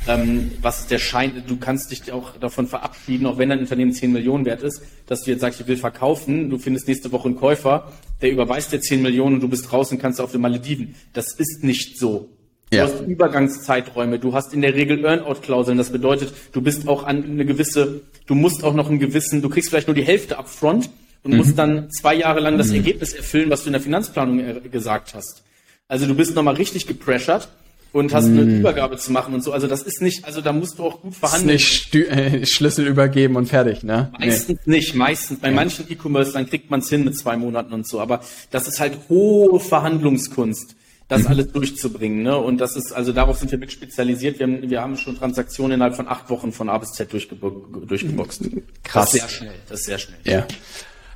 ähm, 0.07 0.53
was 0.63 0.81
ist 0.81 0.91
der 0.91 0.99
Schein, 0.99 1.43
du 1.47 1.57
kannst 1.57 1.91
dich 1.91 2.11
auch 2.13 2.37
davon 2.39 2.67
verabschieden, 2.67 3.27
auch 3.27 3.39
wenn 3.39 3.51
dein 3.51 3.59
Unternehmen 3.59 3.93
10 3.93 4.13
Millionen 4.13 4.45
wert 4.45 4.63
ist, 4.63 4.83
dass 5.07 5.23
du 5.23 5.31
jetzt 5.31 5.41
sagst, 5.41 5.61
ich 5.61 5.67
will 5.67 5.77
verkaufen, 5.77 6.49
du 6.51 6.59
findest 6.59 6.89
nächste 6.89 7.13
Woche 7.13 7.29
einen 7.29 7.37
Käufer, 7.37 7.93
der 8.23 8.31
überweist 8.31 8.73
dir 8.73 8.81
10 8.81 9.03
Millionen 9.03 9.37
und 9.37 9.41
du 9.43 9.49
bist 9.49 9.71
draußen 9.71 9.97
und 9.97 10.03
kannst 10.03 10.21
auf 10.21 10.33
den 10.33 10.41
Malediven. 10.41 10.95
Das 11.13 11.33
ist 11.35 11.63
nicht 11.63 11.99
so. 11.99 12.31
Du 12.71 12.77
ja. 12.77 12.85
hast 12.85 13.01
Übergangszeiträume, 13.01 14.19
du 14.19 14.33
hast 14.33 14.55
in 14.55 14.63
der 14.63 14.75
Regel 14.75 15.05
Earnout-Klauseln, 15.05 15.77
das 15.77 15.91
bedeutet, 15.91 16.33
du 16.53 16.63
bist 16.63 16.87
auch 16.87 17.03
an 17.03 17.25
eine 17.25 17.45
gewisse, 17.45 18.03
du 18.27 18.35
musst 18.35 18.63
auch 18.63 18.75
noch 18.75 18.89
einen 18.89 19.01
gewissen, 19.01 19.43
du 19.43 19.49
kriegst 19.49 19.71
vielleicht 19.71 19.89
nur 19.89 19.97
die 19.97 20.05
Hälfte 20.05 20.39
upfront 20.39 20.89
und 21.25 21.33
mhm. 21.33 21.39
musst 21.39 21.59
dann 21.59 21.91
zwei 21.91 22.15
Jahre 22.15 22.41
lang 22.41 22.59
das 22.59 22.69
mhm. 22.69 22.77
Ergebnis 22.77 23.13
erfüllen, 23.13 23.51
was 23.51 23.63
du 23.63 23.69
in 23.69 23.73
der 23.73 23.83
Finanzplanung 23.83 24.39
äh, 24.39 24.61
gesagt 24.71 25.15
hast. 25.15 25.43
Also 25.89 26.07
du 26.07 26.15
bist 26.15 26.37
nochmal 26.37 26.55
richtig 26.55 26.87
gepressured 26.87 27.49
und 27.93 28.15
hast 28.15 28.27
eine 28.27 28.45
mm. 28.45 28.61
Übergabe 28.61 28.97
zu 28.97 29.11
machen 29.13 29.35
und 29.35 29.43
so. 29.43 29.53
Also 29.53 29.67
das 29.67 29.83
ist 29.83 30.01
nicht, 30.01 30.25
also 30.25 30.41
da 30.41 30.53
musst 30.53 30.79
du 30.79 30.85
auch 30.85 31.01
gut 31.01 31.15
verhandeln. 31.15 31.57
Ist 31.57 31.93
nicht 31.93 32.11
äh, 32.11 32.47
Schlüssel 32.47 32.87
übergeben 32.87 33.37
und 33.37 33.47
fertig, 33.47 33.83
ne? 33.83 34.13
Meistens 34.19 34.59
nee. 34.65 34.77
nicht, 34.77 34.95
meistens. 34.95 35.41
Bei 35.41 35.49
ja. 35.49 35.55
manchen 35.55 35.91
E-Commerce, 35.91 36.33
dann 36.33 36.49
kriegt 36.49 36.71
man 36.71 36.81
es 36.81 36.89
hin 36.89 37.05
mit 37.05 37.17
zwei 37.17 37.37
Monaten 37.37 37.73
und 37.73 37.87
so. 37.87 38.01
Aber 38.01 38.21
das 38.51 38.69
ist 38.69 38.79
halt 38.81 38.97
hohe 39.09 39.59
Verhandlungskunst, 39.59 40.77
das 41.09 41.23
mhm. 41.23 41.29
alles 41.29 41.53
durchzubringen. 41.53 42.23
Ne? 42.23 42.37
Und 42.37 42.59
das 42.59 42.77
ist, 42.77 42.93
also 42.93 43.13
darauf 43.13 43.39
sind 43.39 43.51
wir 43.51 43.59
mit 43.59 43.73
spezialisiert. 43.73 44.39
Wir 44.39 44.47
haben, 44.47 44.71
wir 44.71 44.81
haben 44.81 44.97
schon 44.97 45.17
Transaktionen 45.17 45.73
innerhalb 45.73 45.97
von 45.97 46.07
acht 46.07 46.31
Wochen 46.31 46.53
von 46.53 46.69
A 46.69 46.79
bis 46.79 46.93
Z 46.93 47.13
durchgebo 47.13 47.51
durchgeboxt. 47.87 48.43
Krass. 48.85 49.11
Das 49.11 49.15
ist 49.15 49.21
sehr 49.21 49.29
schnell. 49.29 49.55
Das 49.69 49.81
ist 49.81 49.87
sehr 49.87 49.99
schnell. 49.99 50.19
Ja. 50.25 50.47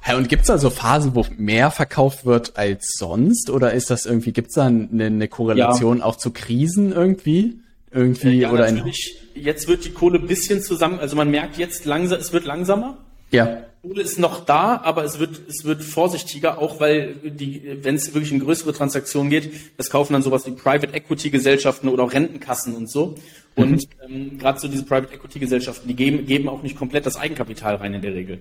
Ja, 0.06 0.16
und 0.16 0.28
gibt's 0.28 0.50
also 0.50 0.70
Phasen, 0.70 1.14
wo 1.14 1.24
mehr 1.36 1.70
verkauft 1.70 2.26
wird 2.26 2.56
als 2.56 2.94
sonst? 2.98 3.48
Oder 3.50 3.72
ist 3.72 3.90
das 3.90 4.04
irgendwie, 4.04 4.32
gibt's 4.32 4.54
da 4.54 4.66
eine, 4.66 5.06
eine 5.06 5.28
Korrelation 5.28 5.98
ja. 5.98 6.04
auch 6.04 6.16
zu 6.16 6.30
Krisen 6.30 6.92
irgendwie? 6.92 7.60
Irgendwie 7.90 8.40
ja, 8.40 8.50
oder 8.50 8.70
natürlich. 8.70 9.16
Jetzt 9.34 9.68
wird 9.68 9.84
die 9.84 9.90
Kohle 9.90 10.18
bisschen 10.18 10.60
zusammen, 10.62 10.98
also 10.98 11.16
man 11.16 11.30
merkt 11.30 11.58
jetzt 11.58 11.84
langsam, 11.84 12.18
es 12.18 12.32
wird 12.32 12.44
langsamer. 12.44 12.98
Ja. 13.30 13.62
Kohle 13.82 14.02
ist 14.02 14.18
noch 14.18 14.44
da, 14.44 14.80
aber 14.82 15.04
es 15.04 15.18
wird, 15.18 15.40
es 15.48 15.64
wird 15.64 15.82
vorsichtiger, 15.82 16.58
auch 16.58 16.80
weil 16.80 17.14
die, 17.22 17.78
wenn 17.82 17.94
es 17.94 18.12
wirklich 18.14 18.32
in 18.32 18.40
größere 18.40 18.72
Transaktionen 18.72 19.30
geht, 19.30 19.52
das 19.76 19.90
kaufen 19.90 20.12
dann 20.12 20.22
sowas 20.22 20.46
wie 20.46 20.52
Private 20.52 20.92
Equity 20.92 21.30
Gesellschaften 21.30 21.88
oder 21.88 22.04
auch 22.04 22.12
Rentenkassen 22.12 22.74
und 22.74 22.90
so. 22.90 23.14
Und 23.54 23.70
mhm. 23.70 23.80
ähm, 24.08 24.38
gerade 24.38 24.58
so 24.58 24.68
diese 24.68 24.84
Private 24.84 25.14
Equity 25.14 25.38
Gesellschaften, 25.38 25.86
die 25.86 25.94
geben, 25.94 26.26
geben 26.26 26.48
auch 26.48 26.62
nicht 26.62 26.76
komplett 26.76 27.06
das 27.06 27.16
Eigenkapital 27.16 27.76
rein 27.76 27.94
in 27.94 28.02
der 28.02 28.14
Regel. 28.14 28.40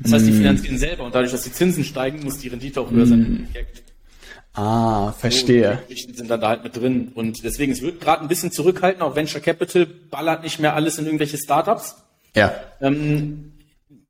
Das 0.00 0.12
heißt, 0.12 0.26
die 0.26 0.32
mm. 0.32 0.36
finanzieren 0.36 0.78
selber 0.78 1.04
und 1.04 1.14
dadurch, 1.14 1.32
dass 1.32 1.42
die 1.42 1.52
Zinsen 1.52 1.84
steigen, 1.84 2.22
muss 2.24 2.38
die 2.38 2.48
Rendite 2.48 2.80
auch 2.80 2.90
höher 2.90 3.06
sein 3.06 3.48
Projekt. 3.50 3.82
Ah, 4.54 5.12
verstehe. 5.12 5.80
So, 5.88 5.94
die 5.94 6.14
sind 6.14 6.30
dann 6.30 6.40
da 6.40 6.48
halt 6.48 6.62
mit 6.62 6.76
drin. 6.76 7.10
Und 7.14 7.42
deswegen, 7.42 7.72
es 7.72 7.82
wird 7.82 8.00
gerade 8.00 8.22
ein 8.22 8.28
bisschen 8.28 8.52
zurückhalten, 8.52 9.02
auch 9.02 9.16
Venture 9.16 9.40
Capital 9.40 9.86
ballert 9.86 10.44
nicht 10.44 10.60
mehr 10.60 10.74
alles 10.74 10.98
in 10.98 11.06
irgendwelche 11.06 11.38
Startups. 11.38 11.96
Ja. 12.36 12.54
Ähm, 12.80 13.52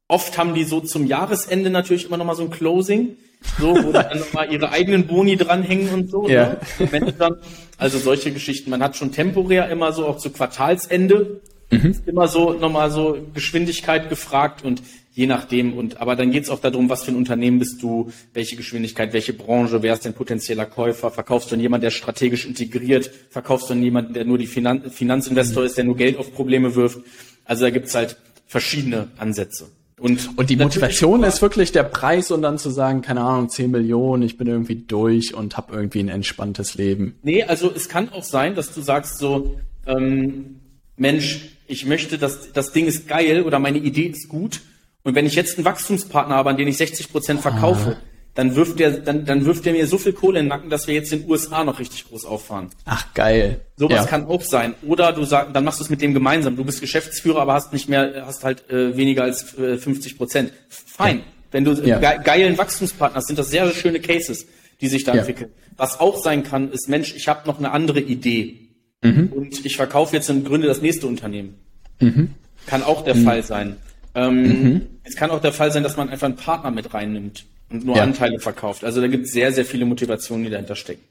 oft 0.06 0.36
haben 0.36 0.54
die 0.54 0.64
so 0.64 0.80
zum 0.80 1.06
Jahresende 1.06 1.70
natürlich 1.70 2.06
immer 2.06 2.18
noch 2.18 2.26
mal 2.26 2.36
so 2.36 2.42
ein 2.42 2.50
Closing, 2.50 3.16
so, 3.58 3.74
wo 3.74 3.92
dann 3.92 4.18
noch 4.18 4.32
mal 4.34 4.52
ihre 4.52 4.70
eigenen 4.70 5.06
Boni 5.06 5.36
dranhängen 5.36 5.88
und 5.90 6.10
so. 6.10 6.28
Ja. 6.28 6.56
Ne? 6.78 7.14
Dann, 7.18 7.36
also 7.78 7.98
solche 7.98 8.30
Geschichten. 8.30 8.68
Man 8.70 8.82
hat 8.82 8.96
schon 8.96 9.12
temporär 9.12 9.70
immer 9.70 9.92
so 9.92 10.06
auch 10.06 10.18
zu 10.18 10.30
Quartalsende 10.30 11.40
mhm. 11.70 11.96
immer 12.06 12.28
so 12.28 12.52
nochmal 12.52 12.90
so 12.90 13.18
Geschwindigkeit 13.32 14.08
gefragt 14.08 14.64
und 14.64 14.82
je 15.14 15.26
nachdem. 15.26 15.72
Und 15.72 16.00
aber 16.00 16.16
dann 16.16 16.30
geht 16.30 16.44
es 16.44 16.50
auch 16.50 16.60
darum, 16.60 16.90
was 16.90 17.04
für 17.04 17.12
ein 17.12 17.16
Unternehmen 17.16 17.58
bist 17.58 17.82
du, 17.82 18.10
welche 18.34 18.56
Geschwindigkeit, 18.56 19.12
welche 19.12 19.32
Branche, 19.32 19.82
wer 19.82 19.94
ist 19.94 20.04
dein 20.04 20.12
potenzieller 20.12 20.66
Käufer? 20.66 21.10
Verkaufst 21.10 21.50
du 21.50 21.54
an 21.54 21.60
jemanden, 21.60 21.82
der 21.82 21.90
strategisch 21.90 22.44
integriert? 22.44 23.10
Verkaufst 23.30 23.70
du 23.70 23.74
an 23.74 23.82
jemanden, 23.82 24.12
der 24.12 24.24
nur 24.24 24.38
die 24.38 24.46
Finan 24.46 24.90
Finanzinvestor 24.90 25.64
ist, 25.64 25.78
der 25.78 25.84
nur 25.84 25.96
Geld 25.96 26.18
auf 26.18 26.34
Probleme 26.34 26.74
wirft? 26.74 26.98
Also 27.44 27.64
da 27.64 27.70
gibt's 27.70 27.94
halt 27.94 28.16
verschiedene 28.46 29.08
Ansätze. 29.16 29.68
Und, 30.00 30.36
und 30.36 30.50
die 30.50 30.56
Motivation 30.56 31.22
ist 31.22 31.40
wirklich 31.40 31.70
der 31.70 31.84
Preis 31.84 32.32
und 32.32 32.42
dann 32.42 32.58
zu 32.58 32.68
sagen, 32.68 33.00
keine 33.00 33.20
Ahnung, 33.20 33.48
10 33.48 33.70
Millionen, 33.70 34.24
ich 34.24 34.36
bin 34.36 34.48
irgendwie 34.48 34.74
durch 34.74 35.34
und 35.34 35.56
habe 35.56 35.72
irgendwie 35.72 36.00
ein 36.00 36.08
entspanntes 36.08 36.74
Leben. 36.74 37.14
Nee, 37.22 37.44
also 37.44 37.72
es 37.72 37.88
kann 37.88 38.08
auch 38.08 38.24
sein, 38.24 38.56
dass 38.56 38.74
du 38.74 38.82
sagst 38.82 39.18
so, 39.18 39.60
ähm, 39.86 40.56
Mensch, 40.96 41.50
ich 41.68 41.86
möchte, 41.86 42.18
dass 42.18 42.52
das 42.52 42.72
Ding 42.72 42.86
ist 42.86 43.06
geil 43.06 43.42
oder 43.42 43.60
meine 43.60 43.78
Idee 43.78 44.06
ist 44.06 44.28
gut 44.28 44.62
und 45.04 45.14
wenn 45.14 45.26
ich 45.26 45.34
jetzt 45.34 45.56
einen 45.56 45.66
Wachstumspartner 45.66 46.34
habe, 46.34 46.50
an 46.50 46.56
den 46.56 46.66
ich 46.66 46.78
60 46.78 47.12
Prozent 47.12 47.40
verkaufe, 47.42 47.98
ah. 47.98 48.06
dann 48.34 48.56
wirft 48.56 48.80
der, 48.80 48.90
dann, 48.90 49.26
dann 49.26 49.44
wirft 49.44 49.66
der 49.66 49.74
mir 49.74 49.86
so 49.86 49.98
viel 49.98 50.14
Kohle 50.14 50.40
in 50.40 50.46
den 50.46 50.48
Nacken, 50.48 50.70
dass 50.70 50.86
wir 50.86 50.94
jetzt 50.94 51.12
in 51.12 51.20
den 51.20 51.30
USA 51.30 51.62
noch 51.62 51.78
richtig 51.78 52.08
groß 52.08 52.24
auffahren. 52.24 52.70
Ach, 52.86 53.12
geil. 53.12 53.60
Sowas 53.76 53.96
ja. 53.96 54.06
kann 54.06 54.26
auch 54.26 54.40
sein. 54.40 54.74
Oder 54.86 55.12
du 55.12 55.24
sagst, 55.24 55.54
dann 55.54 55.62
machst 55.62 55.78
du 55.80 55.84
es 55.84 55.90
mit 55.90 56.00
dem 56.00 56.14
gemeinsam. 56.14 56.56
Du 56.56 56.64
bist 56.64 56.80
Geschäftsführer, 56.80 57.42
aber 57.42 57.52
hast 57.52 57.74
nicht 57.74 57.88
mehr, 57.88 58.24
hast 58.26 58.44
halt 58.44 58.68
äh, 58.70 58.96
weniger 58.96 59.24
als 59.24 59.56
äh, 59.58 59.76
50 59.76 60.16
Prozent. 60.16 60.52
Fein. 60.68 61.18
Ja. 61.18 61.24
Wenn 61.50 61.64
du 61.64 61.72
ja. 61.74 61.98
ge 61.98 62.24
geilen 62.24 62.56
Wachstumspartner 62.56 63.18
hast, 63.18 63.26
sind 63.26 63.38
das 63.38 63.50
sehr, 63.50 63.66
sehr 63.66 63.74
schöne 63.74 64.00
Cases, 64.00 64.46
die 64.80 64.88
sich 64.88 65.04
da 65.04 65.12
entwickeln. 65.12 65.50
Was 65.76 66.00
auch 66.00 66.16
sein 66.16 66.44
kann, 66.44 66.72
ist, 66.72 66.88
Mensch, 66.88 67.14
ich 67.14 67.28
habe 67.28 67.46
noch 67.46 67.58
eine 67.58 67.72
andere 67.72 68.00
Idee. 68.00 68.70
Mhm. 69.02 69.28
Und 69.32 69.66
ich 69.66 69.76
verkaufe 69.76 70.16
jetzt 70.16 70.30
und 70.30 70.46
gründe 70.46 70.66
das 70.66 70.80
nächste 70.80 71.06
Unternehmen. 71.06 71.56
Mhm. 72.00 72.30
Kann 72.66 72.82
auch 72.82 73.04
der 73.04 73.16
mhm. 73.16 73.24
Fall 73.24 73.42
sein. 73.42 73.76
Ähm, 74.14 74.42
mhm. 74.42 74.86
Es 75.02 75.16
kann 75.16 75.30
auch 75.30 75.40
der 75.40 75.52
Fall 75.52 75.72
sein, 75.72 75.82
dass 75.82 75.96
man 75.96 76.08
einfach 76.08 76.26
einen 76.26 76.36
Partner 76.36 76.70
mit 76.70 76.94
reinnimmt 76.94 77.44
und 77.70 77.84
nur 77.84 77.96
ja. 77.96 78.02
Anteile 78.02 78.38
verkauft. 78.38 78.84
Also 78.84 79.00
da 79.00 79.08
gibt 79.08 79.26
es 79.26 79.32
sehr, 79.32 79.52
sehr 79.52 79.64
viele 79.64 79.84
Motivationen, 79.84 80.44
die 80.44 80.50
dahinter 80.50 80.76
stecken. 80.76 81.02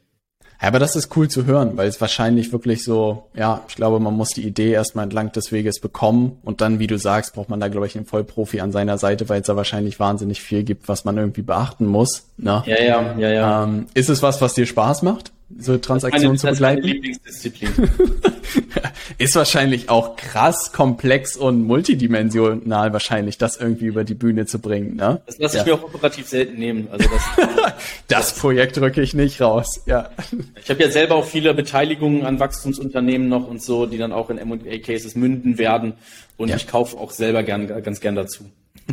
Ja, 0.64 0.70
aber 0.70 0.80
das 0.80 0.96
ist 0.96 1.14
cool 1.18 1.28
zu 1.28 1.46
hören, 1.46 1.76
weil 1.76 1.90
es 1.90 2.00
wahrscheinlich 2.00 2.54
wirklich 2.54 2.86
so, 2.86 3.28
ja, 3.34 3.62
ich 3.68 3.76
glaube, 3.76 4.00
man 4.00 4.14
muss 4.14 4.30
die 4.30 4.48
Idee 4.48 4.72
erstmal 4.72 5.04
entlang 5.04 5.30
des 5.34 5.52
Weges 5.52 5.82
bekommen 5.82 6.38
und 6.44 6.62
dann, 6.62 6.80
wie 6.80 6.88
du 6.88 6.98
sagst, 6.98 7.36
braucht 7.36 7.50
man 7.50 7.60
da, 7.60 7.68
glaube 7.68 7.86
ich, 7.86 7.98
einen 7.98 8.06
Vollprofi 8.06 8.62
an 8.62 8.72
seiner 8.72 8.98
Seite, 8.98 9.28
weil 9.28 9.42
es 9.42 9.48
da 9.48 9.58
wahrscheinlich 9.58 10.00
wahnsinnig 10.00 10.42
viel 10.42 10.64
gibt, 10.64 10.88
was 10.88 11.04
man 11.04 11.18
irgendwie 11.18 11.42
beachten 11.42 11.86
muss. 11.86 12.30
Ne? 12.38 12.64
Ja, 12.66 12.82
ja, 12.82 13.16
ja, 13.18 13.30
ja. 13.30 13.64
Ähm, 13.66 13.88
ist 13.94 14.10
es 14.10 14.24
was, 14.24 14.40
was 14.40 14.54
dir 14.54 14.66
Spaß 14.66 15.02
macht? 15.02 15.33
So 15.58 15.78
Transaktionen 15.78 16.38
zu 16.38 16.48
begleiten. 16.48 16.84
Lieblingsdisziplin. 16.84 17.70
ist 19.18 19.36
wahrscheinlich 19.36 19.90
auch 19.90 20.16
krass 20.16 20.72
komplex 20.72 21.36
und 21.36 21.64
multidimensional 21.64 22.94
wahrscheinlich, 22.94 23.38
das 23.38 23.58
irgendwie 23.58 23.86
über 23.86 24.04
die 24.04 24.14
Bühne 24.14 24.46
zu 24.46 24.60
bringen. 24.60 24.96
Ne? 24.96 25.22
Das 25.26 25.38
lasse 25.38 25.58
ich 25.60 25.66
mir 25.66 25.76
auch 25.76 25.84
operativ 25.84 26.28
selten 26.28 26.58
nehmen. 26.58 26.88
Also 26.92 27.10
das, 27.38 27.74
das 28.08 28.40
Projekt 28.40 28.78
rücke 28.80 29.02
ich 29.02 29.14
nicht 29.14 29.42
raus. 29.42 29.82
Ja. 29.86 30.10
Ich 30.62 30.70
habe 30.70 30.82
ja 30.82 30.90
selber 30.90 31.16
auch 31.16 31.26
viele 31.26 31.54
Beteiligungen 31.54 32.26
an 32.26 32.40
Wachstumsunternehmen 32.40 33.28
noch 33.28 33.48
und 33.48 33.62
so, 33.62 33.86
die 33.86 33.98
dann 33.98 34.12
auch 34.12 34.30
in 34.30 34.38
M&A-Cases 34.38 35.16
münden 35.16 35.58
werden. 35.58 35.94
Und 36.38 36.50
ja. 36.50 36.56
ich 36.56 36.68
kaufe 36.68 36.98
auch 36.98 37.12
selber 37.12 37.44
gern, 37.44 37.68
ganz 37.84 38.00
gern 38.00 38.16
dazu. 38.16 38.46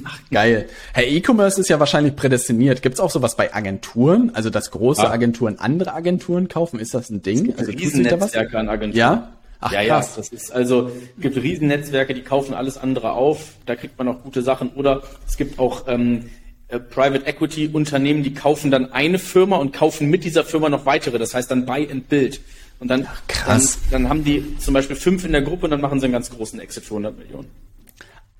Ach, 0.04 0.18
geil. 0.30 0.68
Herr 0.92 1.06
E-Commerce 1.06 1.60
ist 1.60 1.68
ja 1.68 1.78
wahrscheinlich 1.80 2.16
prädestiniert. 2.16 2.82
Gibt 2.82 2.94
es 2.94 3.00
auch 3.00 3.10
sowas 3.10 3.36
bei 3.36 3.52
Agenturen? 3.52 4.30
Also, 4.34 4.50
dass 4.50 4.70
große. 4.70 5.08
Agenturen 5.10 5.58
andere 5.58 5.94
Agenturen 5.94 6.48
kaufen? 6.48 6.78
Ist 6.78 6.94
das 6.94 7.10
ein 7.10 7.22
Ding? 7.22 7.54
also, 7.56 7.70
Riesennetzwerke 7.72 8.58
an 8.58 8.68
Agenturen. 8.68 8.98
Ja? 8.98 9.32
Ach, 9.60 9.72
ja, 9.72 9.84
krass. 9.84 10.12
ja, 10.12 10.16
das 10.16 10.28
ist 10.30 10.52
also, 10.52 10.90
gibt 11.18 11.36
Riesennetzwerke, 11.36 12.14
die 12.14 12.22
kaufen 12.22 12.54
alles 12.54 12.78
andere 12.78 13.12
auf. 13.12 13.54
Da 13.66 13.76
kriegt 13.76 13.98
man 13.98 14.08
auch 14.08 14.22
gute 14.22 14.42
Sachen. 14.42 14.70
Oder 14.70 15.02
es 15.26 15.36
gibt 15.36 15.58
auch 15.58 15.86
ähm, 15.86 16.30
äh, 16.68 16.78
Private 16.78 17.26
Equity 17.26 17.68
Unternehmen, 17.68 18.22
die 18.22 18.32
kaufen 18.32 18.70
dann 18.70 18.92
eine 18.92 19.18
Firma 19.18 19.56
und 19.56 19.72
kaufen 19.74 20.08
mit 20.08 20.24
dieser 20.24 20.44
Firma 20.44 20.68
noch 20.70 20.86
weitere. 20.86 21.18
Das 21.18 21.34
heißt 21.34 21.50
dann 21.50 21.66
Buy 21.66 21.90
and 21.90 22.08
Build. 22.08 22.40
Und 22.78 22.88
dann, 22.88 23.06
Ach, 23.10 23.20
krass. 23.28 23.78
Dann, 23.90 24.04
dann 24.04 24.10
haben 24.10 24.24
die 24.24 24.56
zum 24.58 24.72
Beispiel 24.72 24.96
fünf 24.96 25.26
in 25.26 25.32
der 25.32 25.42
Gruppe 25.42 25.64
und 25.64 25.72
dann 25.72 25.82
machen 25.82 26.00
sie 26.00 26.04
einen 26.04 26.14
ganz 26.14 26.30
großen 26.30 26.58
Exit 26.60 26.84
für 26.84 26.94
100 26.94 27.18
Millionen. 27.18 27.48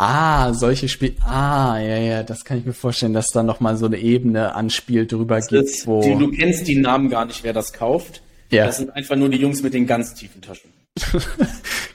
Ah, 0.02 0.54
solche 0.54 0.88
Spiele. 0.88 1.12
Ah, 1.26 1.78
ja, 1.78 1.98
ja, 1.98 2.22
das 2.22 2.46
kann 2.46 2.56
ich 2.56 2.64
mir 2.64 2.72
vorstellen, 2.72 3.12
dass 3.12 3.26
da 3.28 3.42
noch 3.42 3.60
mal 3.60 3.76
so 3.76 3.84
eine 3.84 3.98
Ebene 3.98 4.54
anspielt 4.54 5.12
drüber 5.12 5.36
das 5.36 5.48
gibt, 5.48 5.64
ist, 5.64 5.86
wo 5.86 6.00
du 6.00 6.30
kennst 6.30 6.66
die 6.68 6.76
Namen 6.76 7.10
gar 7.10 7.26
nicht, 7.26 7.44
wer 7.44 7.52
das 7.52 7.74
kauft. 7.74 8.22
Ja. 8.50 8.64
Das 8.64 8.78
sind 8.78 8.96
einfach 8.96 9.16
nur 9.16 9.28
die 9.28 9.36
Jungs 9.36 9.62
mit 9.62 9.74
den 9.74 9.86
ganz 9.86 10.14
tiefen 10.14 10.40
Taschen. 10.40 10.70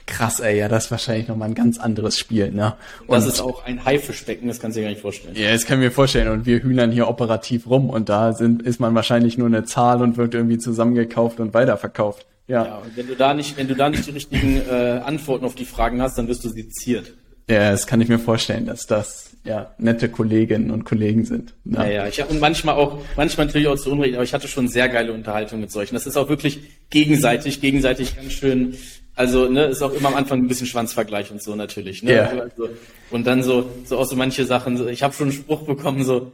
Krass, 0.05 0.39
ey, 0.39 0.59
ja, 0.59 0.67
das 0.67 0.85
ist 0.85 0.91
wahrscheinlich 0.91 1.27
noch 1.27 1.35
mal 1.35 1.45
ein 1.45 1.55
ganz 1.55 1.79
anderes 1.79 2.19
Spiel, 2.19 2.51
ne? 2.51 2.75
Und 3.07 3.15
das 3.15 3.25
ist 3.25 3.41
auch 3.41 3.65
ein 3.65 3.83
Haifischbecken, 3.83 4.47
das 4.47 4.59
kannst 4.59 4.77
du 4.77 4.81
dir 4.81 4.85
gar 4.85 4.91
nicht 4.91 5.01
vorstellen. 5.01 5.35
Ja, 5.35 5.51
das 5.51 5.65
kann 5.65 5.79
ich 5.79 5.85
mir 5.85 5.91
vorstellen. 5.91 6.27
Und 6.27 6.45
wir 6.45 6.61
hühnern 6.61 6.91
hier 6.91 7.07
operativ 7.07 7.67
rum 7.67 7.89
und 7.89 8.07
da 8.07 8.33
sind, 8.33 8.61
ist 8.61 8.79
man 8.79 8.93
wahrscheinlich 8.93 9.39
nur 9.39 9.47
eine 9.47 9.63
Zahl 9.63 10.03
und 10.03 10.15
wird 10.15 10.35
irgendwie 10.35 10.59
zusammengekauft 10.59 11.39
und 11.39 11.55
weiterverkauft. 11.55 12.27
Ja. 12.47 12.65
ja 12.65 12.75
und 12.77 12.95
wenn 12.95 13.07
du 13.07 13.15
da 13.15 13.33
nicht, 13.33 13.57
wenn 13.57 13.67
du 13.67 13.73
da 13.73 13.89
nicht 13.89 14.05
die 14.05 14.11
richtigen 14.11 14.61
äh, 14.69 15.01
Antworten 15.03 15.43
auf 15.43 15.55
die 15.55 15.65
Fragen 15.65 16.03
hast, 16.03 16.19
dann 16.19 16.27
wirst 16.27 16.45
du 16.45 16.49
seziert. 16.49 17.15
Ja, 17.47 17.71
das 17.71 17.85
kann 17.85 18.01
ich 18.01 18.09
mir 18.09 18.19
vorstellen, 18.19 18.65
dass 18.65 18.87
das 18.87 19.31
ja 19.43 19.75
nette 19.77 20.09
Kolleginnen 20.09 20.71
und 20.71 20.83
Kollegen 20.83 21.25
sind. 21.25 21.53
Ne? 21.63 21.77
Ja, 21.77 21.85
ja, 21.85 22.07
ich 22.07 22.19
habe 22.19 22.31
und 22.31 22.39
manchmal 22.39 22.75
auch, 22.75 22.99
manchmal 23.15 23.45
natürlich 23.45 23.67
auch 23.67 23.75
zu 23.75 23.91
Unrecht, 23.91 24.15
aber 24.15 24.23
ich 24.23 24.33
hatte 24.33 24.47
schon 24.47 24.67
sehr 24.67 24.89
geile 24.89 25.13
Unterhaltung 25.13 25.59
mit 25.61 25.71
solchen. 25.71 25.93
Das 25.93 26.07
ist 26.07 26.17
auch 26.17 26.27
wirklich 26.27 26.61
gegenseitig, 26.89 27.61
gegenseitig 27.61 28.15
ganz 28.15 28.33
schön. 28.33 28.75
Also, 29.15 29.47
ne, 29.47 29.65
ist 29.65 29.81
auch 29.81 29.93
immer 29.93 30.09
am 30.09 30.15
Anfang 30.15 30.39
ein 30.39 30.47
bisschen 30.47 30.67
Schwanzvergleich 30.67 31.31
und 31.31 31.41
so 31.41 31.55
natürlich. 31.55 32.03
Ne? 32.03 32.15
Ja. 32.15 32.25
Also, 32.25 32.69
und 33.11 33.27
dann 33.27 33.43
so, 33.43 33.69
so 33.85 33.97
auch 33.99 34.05
so 34.05 34.15
manche 34.15 34.45
Sachen. 34.45 34.77
So, 34.77 34.87
ich 34.87 35.03
habe 35.03 35.13
schon 35.13 35.29
einen 35.29 35.37
Spruch 35.37 35.61
bekommen, 35.61 36.03
so, 36.03 36.31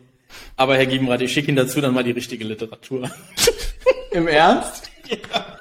aber 0.55 0.77
Herr 0.77 0.85
Giebenrath, 0.85 1.21
ich 1.21 1.33
schicke 1.33 1.49
Ihnen 1.49 1.57
dazu 1.57 1.81
dann 1.81 1.93
mal 1.93 2.03
die 2.03 2.11
richtige 2.11 2.45
Literatur. 2.45 3.11
Im 4.11 4.27
Ernst? 4.27 4.89
ja. 5.09 5.57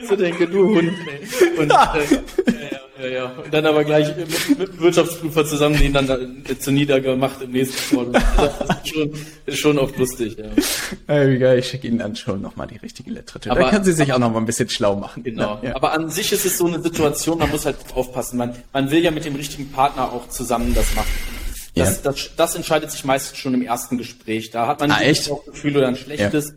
Ich 0.00 0.08
so 0.08 0.16
denke, 0.16 0.46
du 0.46 0.74
Hund. 0.74 0.92
Ey. 1.06 1.58
Und, 1.58 1.70
äh, 2.46 2.78
ja, 3.00 3.06
ja. 3.06 3.24
Und 3.26 3.52
dann 3.52 3.66
aber 3.66 3.84
gleich 3.84 4.16
mit, 4.16 4.58
mit 4.58 4.80
Wirtschaftsprüfer 4.80 5.44
zusammen 5.44 5.78
den 5.78 5.92
dann 5.92 6.44
äh, 6.48 6.58
zu 6.58 6.70
niedergemacht 6.70 7.42
im 7.42 7.52
nächsten 7.52 7.96
Call. 7.96 8.12
Das 8.12 8.84
ist 8.84 8.88
schon, 8.88 9.12
ist 9.46 9.58
schon 9.58 9.78
oft 9.78 9.98
lustig, 9.98 10.36
ja. 10.38 11.26
Wie 11.28 11.38
geil, 11.38 11.58
ich 11.58 11.68
schicke 11.68 11.88
Ihnen 11.88 11.98
dann 11.98 12.16
schon 12.16 12.40
nochmal 12.40 12.66
die 12.66 12.76
richtige 12.76 13.10
Literatur. 13.10 13.52
Aber, 13.52 13.62
da 13.62 13.70
können 13.70 13.84
Sie 13.84 13.92
sich 13.92 14.12
auch 14.12 14.18
nochmal 14.18 14.42
ein 14.42 14.46
bisschen 14.46 14.68
schlau 14.68 14.96
machen. 14.96 15.22
Genau. 15.22 15.58
Ja. 15.62 15.74
Aber 15.74 15.92
an 15.92 16.10
sich 16.10 16.32
ist 16.32 16.44
es 16.44 16.58
so 16.58 16.66
eine 16.66 16.80
Situation, 16.80 17.38
man 17.38 17.50
muss 17.50 17.66
halt 17.66 17.76
aufpassen. 17.94 18.36
Man, 18.36 18.54
man 18.72 18.90
will 18.90 19.02
ja 19.02 19.10
mit 19.10 19.24
dem 19.24 19.34
richtigen 19.34 19.70
Partner 19.70 20.12
auch 20.12 20.28
zusammen 20.28 20.74
das 20.74 20.94
machen. 20.94 21.08
Das, 21.74 21.96
ja. 21.96 22.02
das, 22.12 22.30
das 22.36 22.54
entscheidet 22.54 22.90
sich 22.90 23.04
meistens 23.04 23.38
schon 23.38 23.54
im 23.54 23.62
ersten 23.62 23.98
Gespräch. 23.98 24.50
Da 24.50 24.66
hat 24.66 24.80
man 24.80 24.92
ah, 24.92 25.00
echt? 25.00 25.30
auch 25.30 25.44
Gefühl 25.44 25.76
oder 25.76 25.88
ein 25.88 25.96
schlechtes. 25.96 26.54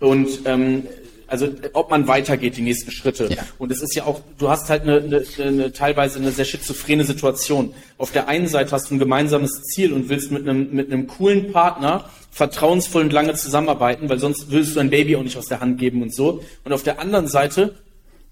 Ja. 0.00 0.06
Und 0.06 0.28
ähm, 0.44 0.86
also 1.30 1.48
ob 1.74 1.90
man 1.90 2.08
weitergeht, 2.08 2.56
die 2.56 2.62
nächsten 2.62 2.90
Schritte. 2.90 3.28
Ja. 3.32 3.44
Und 3.58 3.70
es 3.70 3.80
ist 3.80 3.94
ja 3.94 4.04
auch, 4.04 4.20
du 4.36 4.50
hast 4.50 4.68
halt 4.68 4.82
eine, 4.82 4.96
eine, 4.98 5.24
eine 5.38 5.72
teilweise 5.72 6.18
eine 6.18 6.32
sehr 6.32 6.44
schizophrene 6.44 7.04
Situation. 7.04 7.72
Auf 7.98 8.10
der 8.10 8.28
einen 8.28 8.48
Seite 8.48 8.72
hast 8.72 8.90
du 8.90 8.96
ein 8.96 8.98
gemeinsames 8.98 9.62
Ziel 9.62 9.92
und 9.92 10.08
willst 10.08 10.32
mit 10.32 10.48
einem, 10.48 10.74
mit 10.74 10.92
einem 10.92 11.06
coolen 11.06 11.52
Partner 11.52 12.10
vertrauensvoll 12.32 13.04
und 13.04 13.12
lange 13.12 13.34
zusammenarbeiten, 13.34 14.08
weil 14.08 14.18
sonst 14.18 14.50
willst 14.50 14.72
du 14.72 14.74
dein 14.76 14.90
Baby 14.90 15.16
auch 15.16 15.22
nicht 15.22 15.36
aus 15.36 15.46
der 15.46 15.60
Hand 15.60 15.78
geben 15.78 16.02
und 16.02 16.12
so. 16.12 16.42
Und 16.64 16.72
auf 16.72 16.82
der 16.82 16.98
anderen 17.00 17.28
Seite 17.28 17.76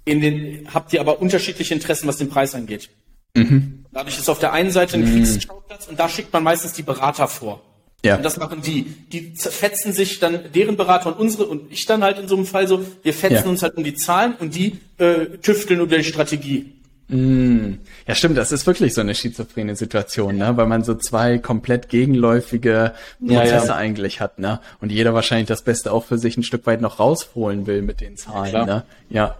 in 0.04 0.20
den, 0.20 0.68
habt 0.74 0.92
ihr 0.92 1.00
aber 1.00 1.20
unterschiedliche 1.20 1.74
Interessen, 1.74 2.08
was 2.08 2.16
den 2.16 2.28
Preis 2.28 2.54
angeht. 2.54 2.90
Mhm. 3.34 3.84
Dadurch 3.92 4.18
ist 4.18 4.28
auf 4.28 4.38
der 4.38 4.52
einen 4.52 4.70
Seite 4.70 4.96
ein 4.96 5.02
mhm. 5.02 5.24
Kriegsschauplatz 5.24 5.86
und 5.86 5.98
da 6.00 6.08
schickt 6.08 6.32
man 6.32 6.42
meistens 6.42 6.72
die 6.72 6.82
Berater 6.82 7.28
vor. 7.28 7.62
Ja. 8.04 8.16
Und 8.16 8.22
das 8.24 8.36
machen 8.36 8.62
die. 8.62 8.84
Die 8.84 9.32
fetzen 9.36 9.92
sich 9.92 10.20
dann, 10.20 10.52
deren 10.54 10.76
Berater 10.76 11.08
und 11.08 11.18
unsere 11.18 11.46
und 11.46 11.72
ich 11.72 11.84
dann 11.86 12.04
halt 12.04 12.18
in 12.18 12.28
so 12.28 12.36
einem 12.36 12.46
Fall 12.46 12.68
so, 12.68 12.84
wir 13.02 13.14
fetzen 13.14 13.44
ja. 13.44 13.50
uns 13.50 13.62
halt 13.62 13.76
um 13.76 13.84
die 13.84 13.94
Zahlen 13.94 14.34
und 14.38 14.54
die 14.54 14.78
äh, 14.98 15.26
tüfteln 15.42 15.80
über 15.80 15.96
die 15.96 16.04
Strategie. 16.04 16.72
Mm. 17.08 17.78
Ja, 18.06 18.14
stimmt, 18.14 18.36
das 18.36 18.52
ist 18.52 18.66
wirklich 18.66 18.92
so 18.92 19.00
eine 19.00 19.14
schizophrene 19.14 19.74
Situation, 19.76 20.36
ne? 20.36 20.56
weil 20.56 20.66
man 20.66 20.84
so 20.84 20.94
zwei 20.94 21.38
komplett 21.38 21.88
gegenläufige 21.88 22.92
Prozesse 23.18 23.54
ja, 23.54 23.64
ja. 23.64 23.74
eigentlich 23.74 24.20
hat, 24.20 24.38
ne? 24.38 24.60
Und 24.80 24.92
jeder 24.92 25.14
wahrscheinlich 25.14 25.48
das 25.48 25.62
Beste 25.62 25.90
auch 25.90 26.04
für 26.04 26.18
sich 26.18 26.36
ein 26.36 26.42
Stück 26.42 26.66
weit 26.66 26.82
noch 26.82 27.00
rausholen 27.00 27.66
will 27.66 27.80
mit 27.80 28.02
den 28.02 28.18
Zahlen, 28.18 28.52
ja, 28.52 28.66
ne? 28.66 28.84
Ja. 29.08 29.36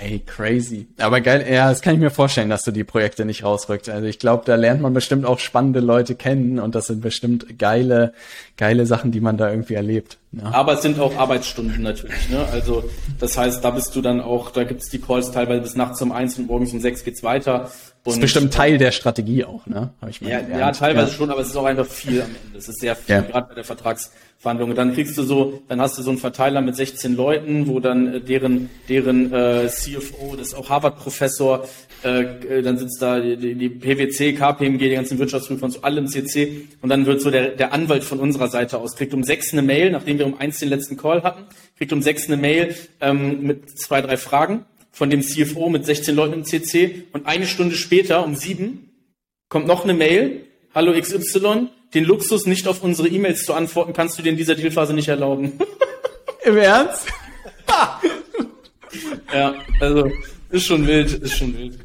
Hey, 0.00 0.20
crazy. 0.24 0.86
Aber 0.98 1.20
geil, 1.20 1.44
ja, 1.50 1.68
das 1.68 1.82
kann 1.82 1.94
ich 1.94 1.98
mir 1.98 2.10
vorstellen, 2.10 2.48
dass 2.48 2.62
du 2.62 2.70
die 2.70 2.84
Projekte 2.84 3.24
nicht 3.24 3.42
rausrückst. 3.42 3.90
Also 3.90 4.06
ich 4.06 4.20
glaube, 4.20 4.44
da 4.46 4.54
lernt 4.54 4.80
man 4.80 4.94
bestimmt 4.94 5.26
auch 5.26 5.40
spannende 5.40 5.80
Leute 5.80 6.14
kennen 6.14 6.60
und 6.60 6.76
das 6.76 6.86
sind 6.86 7.00
bestimmt 7.00 7.58
geile, 7.58 8.12
geile 8.56 8.86
Sachen, 8.86 9.10
die 9.10 9.20
man 9.20 9.36
da 9.36 9.50
irgendwie 9.50 9.74
erlebt. 9.74 10.18
Ja. 10.30 10.52
Aber 10.52 10.74
es 10.74 10.82
sind 10.82 11.00
auch 11.00 11.16
Arbeitsstunden 11.16 11.82
natürlich. 11.82 12.28
Ne? 12.30 12.46
Also 12.52 12.84
das 13.18 13.36
heißt, 13.36 13.64
da 13.64 13.70
bist 13.70 13.96
du 13.96 14.00
dann 14.00 14.20
auch, 14.20 14.52
da 14.52 14.62
gibt's 14.62 14.88
die 14.88 15.00
Calls 15.00 15.32
teilweise 15.32 15.62
bis 15.62 15.74
nachts 15.74 16.00
um 16.00 16.12
eins 16.12 16.38
und 16.38 16.46
morgens 16.46 16.72
um 16.72 16.80
sechs 16.80 17.02
geht's 17.02 17.24
weiter. 17.24 17.62
Und, 17.62 17.70
das 18.04 18.14
ist 18.14 18.20
bestimmt 18.20 18.54
Teil 18.54 18.78
der 18.78 18.92
Strategie 18.92 19.44
auch, 19.44 19.66
ne? 19.66 19.90
Hab 20.00 20.08
ich 20.08 20.22
mal 20.22 20.30
ja, 20.30 20.40
ja, 20.40 20.70
teilweise 20.70 21.10
ja. 21.10 21.16
schon, 21.16 21.30
aber 21.30 21.40
es 21.40 21.48
ist 21.48 21.56
auch 21.56 21.64
einfach 21.64 21.86
viel 21.86 22.22
am 22.22 22.28
Ende. 22.28 22.56
Es 22.56 22.68
ist 22.68 22.80
sehr 22.80 22.94
viel, 22.94 23.22
gerade 23.22 23.48
bei 23.48 23.54
der 23.54 23.64
Vertrags 23.64 24.12
Verhandlungen. 24.38 24.76
Dann 24.76 24.94
kriegst 24.94 25.18
du 25.18 25.24
so, 25.24 25.62
dann 25.66 25.80
hast 25.80 25.98
du 25.98 26.02
so 26.02 26.10
einen 26.10 26.18
Verteiler 26.18 26.60
mit 26.60 26.76
16 26.76 27.16
Leuten, 27.16 27.66
wo 27.66 27.80
dann 27.80 28.14
äh, 28.14 28.20
deren 28.20 28.70
deren 28.88 29.32
äh, 29.32 29.68
CFO, 29.68 30.36
das 30.36 30.48
ist 30.48 30.54
auch 30.54 30.68
Harvard-Professor, 30.68 31.68
äh, 32.04 32.22
äh, 32.22 32.62
dann 32.62 32.78
sitzt 32.78 33.02
da 33.02 33.18
die, 33.18 33.56
die 33.56 33.68
PwC, 33.68 34.34
KPMG, 34.34 34.78
die 34.78 34.90
ganzen 34.90 35.18
Wirtschaftsprüfer 35.18 35.64
und 35.64 35.72
so 35.72 35.82
alle 35.82 35.98
im 35.98 36.06
CC 36.06 36.68
und 36.80 36.88
dann 36.88 37.04
wird 37.06 37.20
so 37.20 37.32
der, 37.32 37.48
der 37.56 37.72
Anwalt 37.72 38.04
von 38.04 38.20
unserer 38.20 38.46
Seite 38.46 38.78
aus, 38.78 38.94
kriegt 38.94 39.12
um 39.12 39.24
sechs 39.24 39.52
eine 39.52 39.62
Mail, 39.62 39.90
nachdem 39.90 40.18
wir 40.20 40.26
um 40.26 40.38
eins 40.38 40.60
den 40.60 40.68
letzten 40.68 40.96
Call 40.96 41.24
hatten, 41.24 41.42
kriegt 41.76 41.92
um 41.92 42.00
sechs 42.00 42.28
eine 42.28 42.36
Mail 42.36 42.76
ähm, 43.00 43.42
mit 43.42 43.76
zwei, 43.76 44.00
drei 44.02 44.16
Fragen 44.16 44.66
von 44.92 45.10
dem 45.10 45.22
CFO 45.22 45.68
mit 45.68 45.84
16 45.84 46.14
Leuten 46.14 46.34
im 46.34 46.44
CC 46.44 47.06
und 47.12 47.26
eine 47.26 47.46
Stunde 47.46 47.74
später 47.74 48.24
um 48.24 48.36
sieben 48.36 48.90
kommt 49.48 49.66
noch 49.66 49.82
eine 49.82 49.94
Mail, 49.94 50.44
hallo 50.74 50.92
XY, 50.92 51.68
den 51.94 52.04
Luxus, 52.04 52.46
nicht 52.46 52.68
auf 52.68 52.82
unsere 52.82 53.08
E-Mails 53.08 53.42
zu 53.42 53.54
antworten, 53.54 53.92
kannst 53.92 54.18
du 54.18 54.22
dir 54.22 54.30
in 54.30 54.36
dieser 54.36 54.54
Dealphase 54.54 54.92
nicht 54.92 55.08
erlauben. 55.08 55.52
Im 56.44 56.56
Ernst? 56.56 57.06
ja, 59.32 59.54
also 59.80 60.10
ist 60.50 60.66
schon 60.66 60.86
wild, 60.86 61.12
ist 61.12 61.36
schon 61.36 61.56
wild. 61.56 61.78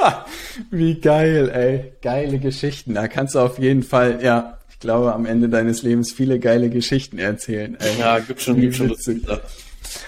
Ja. 0.00 0.24
Wie 0.70 0.94
geil, 0.94 1.50
ey. 1.50 1.92
Geile 2.00 2.38
Geschichten. 2.38 2.94
Da 2.94 3.08
kannst 3.08 3.34
du 3.34 3.40
auf 3.40 3.58
jeden 3.58 3.82
Fall, 3.82 4.20
ja. 4.22 4.58
ich 4.70 4.78
glaube, 4.78 5.12
am 5.12 5.26
Ende 5.26 5.48
deines 5.48 5.82
Lebens 5.82 6.12
viele 6.12 6.38
geile 6.38 6.70
Geschichten 6.70 7.18
erzählen. 7.18 7.76
Ey. 7.80 7.98
Ja, 7.98 8.18
gibt 8.20 8.40
schon, 8.40 8.60
gibt 8.60 8.76
schon 8.76 8.88
lustige 8.88 9.40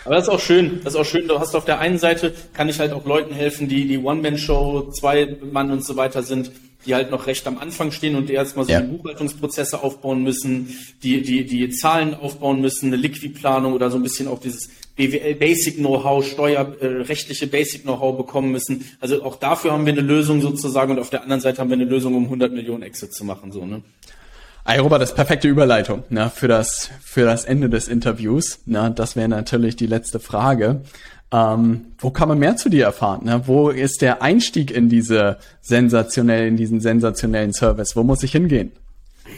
Aber 0.05 0.14
das 0.14 0.25
ist 0.25 0.31
auch 0.31 0.41
schön, 0.41 0.81
das 0.85 0.95
ist 0.95 1.01
auch 1.01 1.05
schön. 1.05 1.29
Du 1.29 1.39
hast 1.39 1.55
auf 1.55 1.67
der 1.67 1.79
einen 1.81 1.99
Seite, 1.99 2.33
kann 2.55 2.69
ich 2.69 2.81
halt 2.81 2.93
auch 2.93 3.05
Leuten 3.05 3.35
helfen, 3.35 3.69
die 3.69 3.87
die 3.87 3.99
One-Man-Show, 3.99 4.93
Zwei-Mann 4.93 5.71
und 5.71 5.85
so 5.85 5.97
weiter 5.97 6.23
sind, 6.23 6.51
die 6.87 6.95
halt 6.95 7.11
noch 7.11 7.26
recht 7.26 7.47
am 7.47 7.59
Anfang 7.59 7.91
stehen 7.91 8.16
und 8.16 8.30
erstmal 8.30 8.64
so 8.64 8.72
ja. 8.72 8.80
die 8.80 8.97
Buchhaltungsprozesse 8.97 9.82
aufbauen 9.82 10.22
müssen, 10.22 10.68
die, 11.03 11.22
die, 11.22 11.45
die 11.45 11.70
Zahlen 11.70 12.14
aufbauen 12.14 12.61
müssen, 12.61 12.87
eine 12.87 12.97
Liquidplanung 12.97 13.72
oder 13.72 13.91
so 13.91 13.97
ein 13.97 14.03
bisschen 14.03 14.28
auch 14.28 14.41
dieses 14.41 14.68
BWL 14.97 15.34
Basic 15.34 15.76
Know-how, 15.76 16.24
steuerrechtliche 16.24 17.45
äh, 17.45 17.49
Basic 17.49 17.82
Know-how 17.82 18.16
bekommen 18.16 18.51
müssen. 18.51 18.84
Also 19.01 19.22
auch 19.22 19.37
dafür 19.37 19.72
haben 19.72 19.84
wir 19.84 19.93
eine 19.93 20.03
Lösung 20.03 20.41
sozusagen 20.41 20.93
und 20.93 20.99
auf 20.99 21.11
der 21.11 21.22
anderen 21.22 21.41
Seite 21.41 21.61
haben 21.61 21.68
wir 21.68 21.76
eine 21.76 21.84
Lösung, 21.84 22.14
um 22.14 22.24
100 22.24 22.53
Millionen 22.53 22.82
Exit 22.82 23.12
zu 23.12 23.24
machen, 23.24 23.53
so, 23.53 23.66
ne? 23.66 23.82
Ey, 24.68 24.80
Robert, 24.80 25.01
das 25.01 25.11
ist 25.11 25.14
perfekte 25.14 25.47
Überleitung 25.47 26.03
ne, 26.09 26.28
für, 26.34 26.49
das, 26.49 26.91
für 27.01 27.24
das 27.24 27.45
Ende 27.45 27.70
des 27.70 27.87
Interviews. 27.87 28.59
Ne, 28.66 28.93
das 28.93 29.14
wäre 29.14 29.28
natürlich 29.28 29.76
die 29.76 29.87
letzte 29.87 30.18
Frage. 30.18 30.80
Ähm, 31.33 31.87
wo 31.99 32.11
kann 32.11 32.29
man 32.29 32.39
mehr 32.39 32.57
zu 32.57 32.68
dir 32.68 32.85
erfahren? 32.85 33.24
Ne? 33.24 33.43
Wo 33.47 33.70
ist 33.70 34.01
der 34.01 34.22
Einstieg 34.22 34.70
in 34.70 34.89
diese 34.89 35.39
sensationell, 35.61 36.47
in 36.47 36.57
diesen 36.57 36.81
sensationellen 36.81 37.53
Service? 37.53 37.97
Wo 37.97 38.03
muss 38.03 38.22
ich 38.22 38.33
hingehen? 38.33 38.72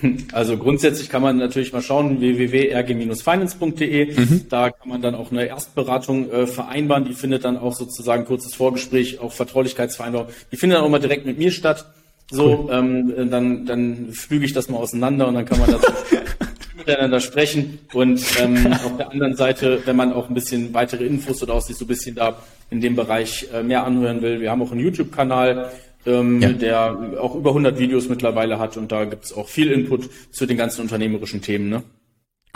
Also 0.32 0.56
grundsätzlich 0.58 1.08
kann 1.08 1.22
man 1.22 1.38
natürlich 1.38 1.72
mal 1.72 1.82
schauen, 1.82 2.20
www.rg-finance.de. 2.20 4.14
Mhm. 4.14 4.46
Da 4.48 4.70
kann 4.70 4.88
man 4.88 5.02
dann 5.02 5.14
auch 5.14 5.32
eine 5.32 5.46
Erstberatung 5.46 6.30
äh, 6.30 6.46
vereinbaren. 6.46 7.04
Die 7.04 7.14
findet 7.14 7.44
dann 7.44 7.56
auch 7.56 7.74
sozusagen 7.74 8.24
kurzes 8.26 8.54
Vorgespräch, 8.54 9.18
auch 9.20 9.32
Vertraulichkeitsvereinbarung. 9.32 10.28
Die 10.52 10.56
findet 10.56 10.78
dann 10.78 10.84
auch 10.84 10.90
mal 10.90 11.00
direkt 11.00 11.26
mit 11.26 11.38
mir 11.38 11.50
statt. 11.50 11.86
So, 12.30 12.68
cool. 12.68 12.70
ähm, 12.70 13.30
dann, 13.30 13.64
dann 13.64 14.12
flüge 14.12 14.44
ich 14.44 14.52
das 14.52 14.68
mal 14.68 14.76
auseinander 14.76 15.26
und 15.26 15.34
dann 15.34 15.46
kann 15.46 15.58
man 15.58 15.70
das 15.70 15.80
miteinander 16.78 17.20
sprechen. 17.20 17.78
Und 17.92 18.22
ähm, 18.40 18.72
auf 18.84 18.96
der 18.96 19.10
anderen 19.10 19.36
Seite, 19.36 19.82
wenn 19.84 19.96
man 19.96 20.12
auch 20.12 20.28
ein 20.28 20.34
bisschen 20.34 20.72
weitere 20.74 21.04
Infos 21.04 21.42
oder 21.42 21.54
auch 21.54 21.60
sich 21.60 21.76
so 21.76 21.84
ein 21.84 21.88
bisschen 21.88 22.14
da 22.14 22.40
in 22.70 22.80
dem 22.80 22.96
Bereich 22.96 23.48
äh, 23.52 23.62
mehr 23.62 23.84
anhören 23.84 24.22
will, 24.22 24.40
wir 24.40 24.50
haben 24.50 24.62
auch 24.62 24.72
einen 24.72 24.80
YouTube-Kanal, 24.80 25.70
ähm, 26.06 26.40
ja. 26.40 26.52
der 26.52 27.18
auch 27.20 27.34
über 27.34 27.50
100 27.50 27.78
Videos 27.78 28.08
mittlerweile 28.08 28.58
hat 28.58 28.76
und 28.76 28.92
da 28.92 29.04
gibt 29.04 29.24
es 29.24 29.32
auch 29.32 29.48
viel 29.48 29.70
Input 29.70 30.08
zu 30.32 30.46
den 30.46 30.56
ganzen 30.56 30.82
unternehmerischen 30.82 31.42
Themen. 31.42 31.68
Ne? 31.68 31.82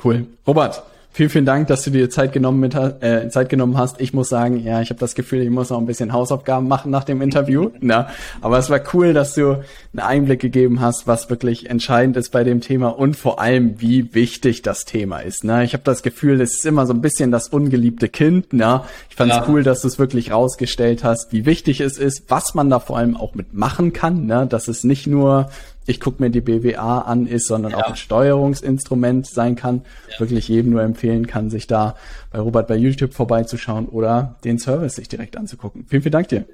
Cool. 0.02 0.26
Robert, 0.46 0.82
Vielen, 1.14 1.28
vielen 1.28 1.44
Dank, 1.44 1.66
dass 1.66 1.82
du 1.82 1.90
dir 1.90 2.08
Zeit 2.08 2.32
genommen, 2.32 2.58
mit, 2.58 2.74
äh, 2.74 3.28
Zeit 3.28 3.50
genommen 3.50 3.76
hast. 3.76 4.00
Ich 4.00 4.14
muss 4.14 4.30
sagen, 4.30 4.64
ja, 4.64 4.80
ich 4.80 4.88
habe 4.88 4.98
das 4.98 5.14
Gefühl, 5.14 5.42
ich 5.42 5.50
muss 5.50 5.68
noch 5.68 5.76
ein 5.76 5.84
bisschen 5.84 6.14
Hausaufgaben 6.14 6.66
machen 6.66 6.90
nach 6.90 7.04
dem 7.04 7.20
Interview. 7.20 7.68
Na, 7.80 8.08
aber 8.40 8.56
es 8.56 8.70
war 8.70 8.80
cool, 8.94 9.12
dass 9.12 9.34
du 9.34 9.62
einen 9.92 10.00
Einblick 10.00 10.40
gegeben 10.40 10.80
hast, 10.80 11.06
was 11.06 11.28
wirklich 11.28 11.68
entscheidend 11.68 12.16
ist 12.16 12.30
bei 12.30 12.44
dem 12.44 12.62
Thema 12.62 12.88
und 12.98 13.14
vor 13.14 13.42
allem, 13.42 13.78
wie 13.78 14.14
wichtig 14.14 14.62
das 14.62 14.86
Thema 14.86 15.18
ist. 15.18 15.44
Ne? 15.44 15.64
Ich 15.64 15.74
habe 15.74 15.82
das 15.84 16.02
Gefühl, 16.02 16.40
es 16.40 16.54
ist 16.54 16.64
immer 16.64 16.86
so 16.86 16.94
ein 16.94 17.02
bisschen 17.02 17.30
das 17.30 17.48
ungeliebte 17.48 18.08
Kind. 18.08 18.54
Ne? 18.54 18.80
Ich 19.10 19.16
fand 19.16 19.32
es 19.32 19.36
ja. 19.36 19.44
cool, 19.48 19.62
dass 19.62 19.82
du 19.82 19.88
es 19.88 19.98
wirklich 19.98 20.32
rausgestellt 20.32 21.04
hast, 21.04 21.30
wie 21.30 21.44
wichtig 21.44 21.82
es 21.82 21.98
ist, 21.98 22.24
was 22.28 22.54
man 22.54 22.70
da 22.70 22.78
vor 22.78 22.96
allem 22.96 23.18
auch 23.18 23.34
mit 23.34 23.52
machen 23.52 23.92
kann. 23.92 24.24
Ne? 24.24 24.46
Dass 24.46 24.66
es 24.66 24.82
nicht 24.82 25.06
nur 25.06 25.50
ich 25.86 26.00
gucke 26.00 26.22
mir 26.22 26.30
die 26.30 26.40
BWA 26.40 27.00
an 27.00 27.26
ist, 27.26 27.46
sondern 27.46 27.72
ja. 27.72 27.78
auch 27.78 27.90
ein 27.90 27.96
Steuerungsinstrument 27.96 29.26
sein 29.26 29.56
kann. 29.56 29.82
Ja. 30.10 30.20
Wirklich 30.20 30.48
jedem 30.48 30.72
nur 30.72 30.82
empfehlen 30.82 31.26
kann, 31.26 31.50
sich 31.50 31.66
da 31.66 31.96
bei 32.30 32.38
Robert 32.38 32.68
bei 32.68 32.76
YouTube 32.76 33.14
vorbeizuschauen 33.14 33.86
oder 33.86 34.36
den 34.44 34.58
Service 34.58 34.96
sich 34.96 35.08
direkt 35.08 35.36
anzugucken. 35.36 35.86
Vielen, 35.88 36.02
vielen 36.02 36.12
Dank 36.12 36.28
dir. 36.28 36.44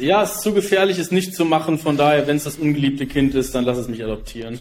Ja, 0.00 0.22
es 0.22 0.36
ist 0.36 0.42
zu 0.42 0.52
gefährlich, 0.52 0.98
es 0.98 1.10
nicht 1.10 1.34
zu 1.34 1.44
machen. 1.44 1.78
Von 1.78 1.96
daher, 1.96 2.26
wenn 2.26 2.36
es 2.36 2.44
das 2.44 2.56
ungeliebte 2.56 3.06
Kind 3.06 3.34
ist, 3.34 3.54
dann 3.54 3.64
lass 3.64 3.78
es 3.78 3.88
mich 3.88 4.02
adoptieren. 4.02 4.60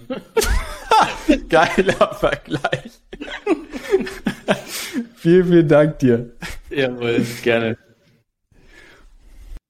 Geiler 1.50 2.16
Vergleich. 2.20 2.92
vielen, 5.16 5.48
vielen 5.48 5.68
Dank 5.68 6.00
dir. 6.00 6.32
Jawohl, 6.70 7.26
gerne. 7.44 7.78